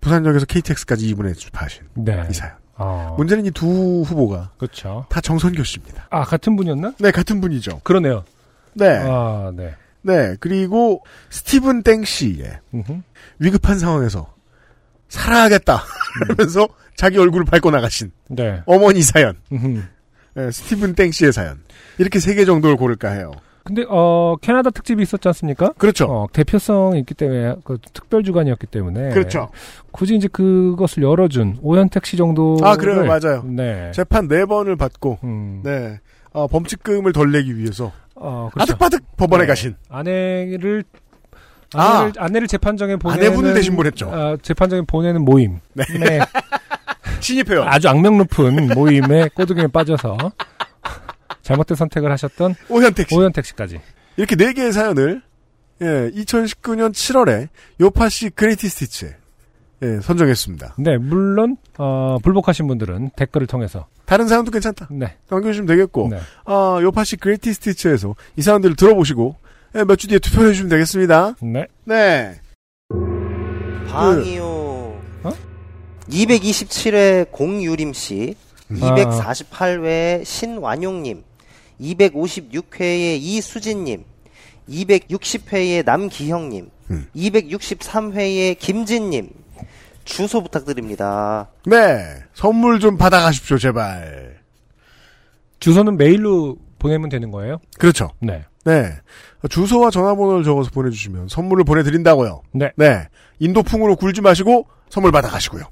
부산역에서 0.00 0.46
KTX까지 0.46 1.14
2분에 1.14 1.36
주파하신 1.36 1.82
네. 1.94 2.26
이 2.30 2.34
사연. 2.34 2.54
아. 2.76 3.14
문제는 3.16 3.46
이 3.46 3.50
두 3.52 4.02
후보가 4.02 4.50
그렇죠. 4.58 5.06
다 5.08 5.20
정선교 5.20 5.62
씨입니다. 5.62 6.08
아, 6.10 6.24
같은 6.24 6.56
분이었나? 6.56 6.94
네, 6.98 7.10
같은 7.10 7.40
분이죠. 7.40 7.80
그러네요. 7.84 8.24
네. 8.74 8.98
아, 9.06 9.52
네. 9.54 9.74
네, 10.02 10.36
그리고 10.40 11.02
스티븐 11.30 11.82
땡 11.82 12.04
씨의 12.04 12.58
음흠. 12.74 13.00
위급한 13.38 13.78
상황에서 13.78 14.34
살아야겠다 15.08 15.82
하면서 16.28 16.68
자기 16.96 17.18
얼굴을 17.18 17.44
밟고 17.46 17.70
나가신 17.70 18.10
네. 18.28 18.62
어머니 18.66 19.02
사연. 19.02 19.36
네, 20.34 20.50
스티븐 20.50 20.94
땡 20.94 21.10
씨의 21.12 21.32
사연 21.32 21.62
이렇게 21.98 22.18
세 22.18 22.34
개 22.34 22.44
정도를 22.44 22.76
고를까 22.76 23.10
해요. 23.10 23.30
근데 23.64 23.84
어 23.88 24.36
캐나다 24.42 24.68
특집이 24.68 25.02
있었지 25.02 25.26
않습니까? 25.28 25.72
그렇죠. 25.78 26.04
어, 26.04 26.26
대표성이 26.32 27.00
있기 27.00 27.14
때문에 27.14 27.56
그 27.64 27.78
특별 27.94 28.22
주간이었기 28.22 28.66
때문에 28.66 29.10
그렇죠. 29.10 29.48
굳이 29.90 30.14
이제 30.16 30.28
그것을 30.28 31.02
열어준 31.02 31.58
오현택 31.62 32.04
씨 32.04 32.18
정도 32.18 32.58
아 32.62 32.76
그래요, 32.76 33.04
맞아요. 33.06 33.42
네. 33.46 33.90
재판 33.92 34.28
네 34.28 34.44
번을 34.44 34.76
받고 34.76 35.18
음. 35.24 35.62
네 35.64 35.98
어, 36.32 36.46
범칙금을 36.46 37.14
덜 37.14 37.32
내기 37.32 37.56
위해서 37.56 37.90
어, 38.14 38.50
그렇죠. 38.52 38.74
아득바득 38.74 39.16
법원에 39.16 39.44
네. 39.44 39.46
가신 39.48 39.76
아내를 39.88 40.84
아. 41.74 41.82
아내를, 41.82 42.12
아 42.18 42.28
내를 42.28 42.46
재판정에 42.46 42.96
보내는 42.96 43.26
아내분을 43.26 43.54
대신 43.54 43.76
보냈죠. 43.76 44.10
아, 44.12 44.36
재판정에 44.42 44.82
보내는 44.82 45.24
모임. 45.24 45.58
네. 45.72 45.84
네. 45.98 46.20
신입회원. 47.20 47.66
아주 47.66 47.88
악명 47.88 48.18
높은 48.18 48.68
모임에 48.74 49.28
꼬드김에 49.34 49.68
빠져서 49.68 50.18
잘못된 51.44 51.76
선택을 51.76 52.10
하셨던 52.10 52.56
오현택 52.68 53.08
씨. 53.08 53.14
오현택 53.14 53.44
씨까지. 53.44 53.80
이렇게 54.16 54.34
네 54.34 54.52
개의 54.52 54.72
사연을 54.72 55.22
예, 55.82 56.10
2019년 56.10 56.92
7월에 56.92 57.48
요팟시 57.80 58.30
Greatest 58.30 58.68
Hits에 58.68 59.16
예, 59.82 60.00
선정했습니다. 60.00 60.76
네, 60.78 60.96
물론 60.98 61.56
어, 61.78 62.18
불복하신 62.22 62.66
분들은 62.66 63.10
댓글을 63.16 63.46
통해서 63.46 63.86
다른 64.06 64.28
사연도 64.28 64.50
괜찮다. 64.50 64.88
네. 64.90 65.16
남겨주시면 65.28 65.66
되겠고, 65.66 66.08
네. 66.10 66.18
아, 66.44 66.78
요팟시 66.80 67.16
Greatest 67.16 67.52
Hits에서 67.54 68.14
이 68.36 68.42
사연들을 68.42 68.76
들어보시고, 68.76 69.36
예, 69.76 69.84
몇주 69.84 70.08
뒤에 70.08 70.18
투표해 70.18 70.48
주시면 70.48 70.68
되겠습니다. 70.70 71.36
네. 71.42 71.66
네. 71.84 72.40
방이요. 73.88 74.44
어? 74.44 75.32
227회 76.08 77.30
공유림 77.30 77.92
씨, 77.92 78.36
음. 78.70 78.76
248회 78.76 80.24
신완용님, 80.24 81.22
256회의 81.80 83.18
이수진님, 83.20 84.04
260회의 84.68 85.84
남기형님, 85.84 86.70
음. 86.90 87.06
263회의 87.14 88.58
김진님, 88.58 89.30
주소 90.04 90.42
부탁드립니다. 90.42 91.48
네. 91.66 92.22
선물 92.34 92.80
좀 92.80 92.96
받아가십시오, 92.96 93.58
제발. 93.58 94.38
주소는 95.60 95.96
메일로 95.96 96.56
보내면 96.78 97.08
되는 97.08 97.30
거예요? 97.30 97.58
그렇죠. 97.78 98.10
네. 98.20 98.44
네. 98.64 98.92
주소와 99.48 99.90
전화번호를 99.90 100.44
적어서 100.44 100.70
보내주시면 100.70 101.28
선물을 101.28 101.64
보내드린다고요. 101.64 102.42
네. 102.52 102.72
네. 102.76 103.08
인도풍으로 103.38 103.96
굴지 103.96 104.20
마시고 104.20 104.66
선물 104.90 105.12
받아가시고요. 105.12 105.64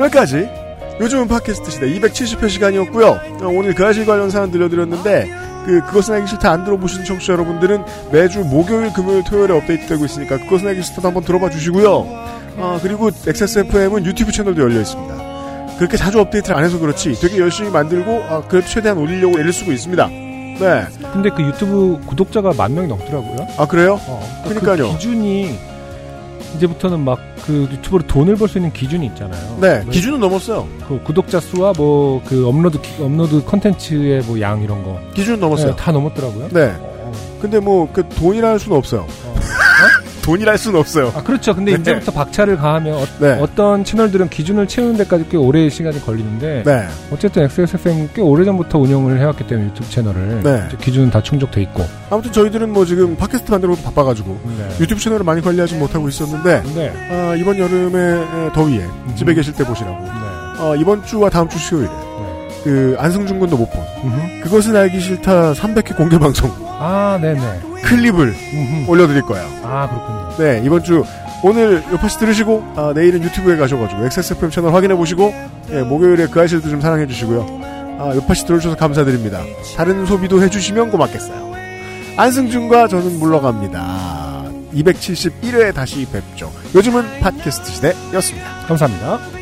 여기까지 0.00 0.48
요즘은 1.00 1.28
팟캐스트 1.28 1.70
시대 1.70 1.86
270회 1.86 2.48
시간이었고요. 2.48 3.06
어, 3.42 3.46
오늘 3.46 3.74
그 3.74 3.84
아실 3.84 4.06
관련 4.06 4.30
사연 4.30 4.50
들려드렸는데 4.50 5.30
그 5.66 5.80
그것은 5.86 6.14
알기 6.14 6.28
싫다 6.28 6.50
안 6.50 6.64
들어보시는 6.64 7.04
청취자 7.04 7.34
여러분들은 7.34 7.84
매주 8.10 8.40
목요일, 8.40 8.92
금요일, 8.92 9.24
토요일에 9.24 9.54
업데이트되고 9.54 10.04
있으니까 10.04 10.38
그것은 10.38 10.68
알기 10.68 10.82
싫다도 10.82 11.08
한번 11.08 11.24
들어봐 11.24 11.50
주시고요. 11.50 12.06
아, 12.58 12.78
그리고 12.82 13.10
XSFM은 13.26 14.04
유튜브 14.04 14.32
채널도 14.32 14.60
열려 14.60 14.80
있습니다. 14.80 15.76
그렇게 15.78 15.96
자주 15.96 16.20
업데이트를 16.20 16.56
안 16.56 16.64
해서 16.64 16.78
그렇지 16.78 17.14
되게 17.20 17.38
열심히 17.38 17.70
만들고 17.70 18.24
아, 18.28 18.42
그래도 18.46 18.66
최대한 18.68 18.98
올리려고 18.98 19.38
애를 19.38 19.52
쓰고 19.52 19.72
있습니다. 19.72 20.08
네. 20.08 20.86
근데 21.12 21.30
그 21.30 21.42
유튜브 21.42 21.98
구독자가 22.06 22.52
만 22.56 22.74
명이 22.74 22.86
넘더라고요. 22.88 23.48
아 23.56 23.66
그래요? 23.66 23.98
어, 24.06 24.42
그러니까요. 24.44 24.88
그 24.90 24.98
기준이 24.98 25.58
이제부터는 26.56 27.00
막 27.04 27.18
그 27.42 27.66
유튜브로 27.72 28.06
돈을 28.06 28.36
벌 28.36 28.48
수 28.48 28.58
있는 28.58 28.72
기준이 28.72 29.04
있잖아요. 29.06 29.58
네, 29.60 29.80
뭐 29.82 29.90
기준은 29.92 30.20
넘었어요. 30.20 30.68
그 30.86 31.02
구독자 31.02 31.40
수와 31.40 31.72
뭐 31.76 32.22
그 32.24 32.46
업로드 32.46 32.80
기- 32.80 33.02
업로드 33.02 33.44
컨텐츠의 33.44 34.22
뭐 34.22 34.40
양 34.40 34.62
이런 34.62 34.84
거 34.84 35.00
기준은 35.14 35.40
넘었어요. 35.40 35.70
네, 35.70 35.76
다 35.76 35.90
넘었더라고요. 35.90 36.48
네. 36.50 36.72
근데 37.40 37.58
뭐 37.58 37.88
그 37.92 38.08
돈이라 38.10 38.48
할 38.50 38.58
수는 38.60 38.76
없어요. 38.76 39.04
돈이라 40.22 40.52
할 40.52 40.58
수는 40.58 40.78
없어요. 40.78 41.12
아 41.14 41.22
그렇죠. 41.22 41.54
근데 41.54 41.72
네. 41.72 41.80
이제부터 41.80 42.12
박차를 42.12 42.56
가하면 42.56 42.94
어, 42.94 43.06
네. 43.18 43.40
떤 43.54 43.84
채널들은 43.84 44.30
기준을 44.30 44.68
채우는 44.68 44.96
데까지 44.98 45.26
꽤 45.28 45.36
오래 45.36 45.68
시간이 45.68 46.00
걸리는데 46.00 46.62
네. 46.64 46.86
어쨌든 47.10 47.42
XSFM 47.44 48.08
꽤 48.14 48.22
오래 48.22 48.44
전부터 48.44 48.78
운영을 48.78 49.18
해왔기 49.18 49.46
때문에 49.46 49.68
유튜브 49.68 49.90
채널을 49.90 50.42
네. 50.42 50.68
기준은 50.80 51.10
다 51.10 51.22
충족돼 51.22 51.60
있고. 51.62 51.84
아무튼 52.10 52.32
저희들은 52.32 52.72
뭐 52.72 52.84
지금 52.84 53.16
팟캐스트 53.16 53.50
만들어도 53.50 53.82
바빠가지고 53.82 54.40
네. 54.56 54.68
유튜브 54.80 55.00
채널을 55.00 55.24
많이 55.24 55.40
관리하지 55.42 55.74
못하고 55.76 56.08
있었는데 56.08 56.62
네. 56.74 56.92
아, 57.10 57.34
이번 57.36 57.58
여름의 57.58 58.22
에, 58.22 58.52
더위에 58.52 58.86
집에 59.16 59.34
계실 59.34 59.52
때 59.54 59.64
보시라고 59.64 60.02
네. 60.04 60.10
아, 60.10 60.74
이번 60.78 61.04
주와 61.04 61.28
다음 61.30 61.48
주 61.48 61.58
수요일에 61.58 61.88
네. 61.88 62.11
그 62.64 62.96
안승준 62.98 63.38
군도 63.38 63.56
못 63.56 63.68
본 63.70 63.82
음흠. 64.04 64.42
그것은 64.44 64.76
알기 64.76 65.00
싫다 65.00 65.52
300회 65.52 65.96
공개 65.96 66.18
방송 66.18 66.50
아, 66.68 67.18
네네. 67.20 67.60
클립을 67.82 68.28
음흠. 68.54 68.90
올려드릴 68.90 69.22
거예요. 69.22 69.46
아, 69.64 69.88
그렇군요. 69.88 70.36
네 70.38 70.62
이번 70.64 70.82
주 70.84 71.04
오늘 71.44 71.82
요파시 71.92 72.18
들으시고 72.18 72.64
아, 72.76 72.92
내일은 72.94 73.22
유튜브에 73.22 73.56
가셔가지고 73.56 74.04
XSFM 74.04 74.50
채널 74.50 74.72
확인해 74.74 74.94
보시고 74.94 75.34
예, 75.72 75.82
목요일에 75.82 76.26
그 76.28 76.40
아실도 76.40 76.68
좀 76.68 76.80
사랑해 76.80 77.06
주시고요. 77.06 77.60
아, 77.98 78.12
요파시 78.14 78.46
들어주셔서 78.46 78.76
감사드립니다. 78.76 79.40
다른 79.76 80.06
소비도 80.06 80.40
해주시면 80.42 80.90
고맙겠어요. 80.92 81.52
안승준과 82.16 82.88
저는 82.88 83.18
물러갑니다. 83.18 84.44
271회 84.74 85.74
다시 85.74 86.06
뵙죠. 86.06 86.50
요즘은 86.74 87.20
팟캐스트 87.20 87.70
시대였습니다. 87.72 88.48
감사합니다. 88.68 89.41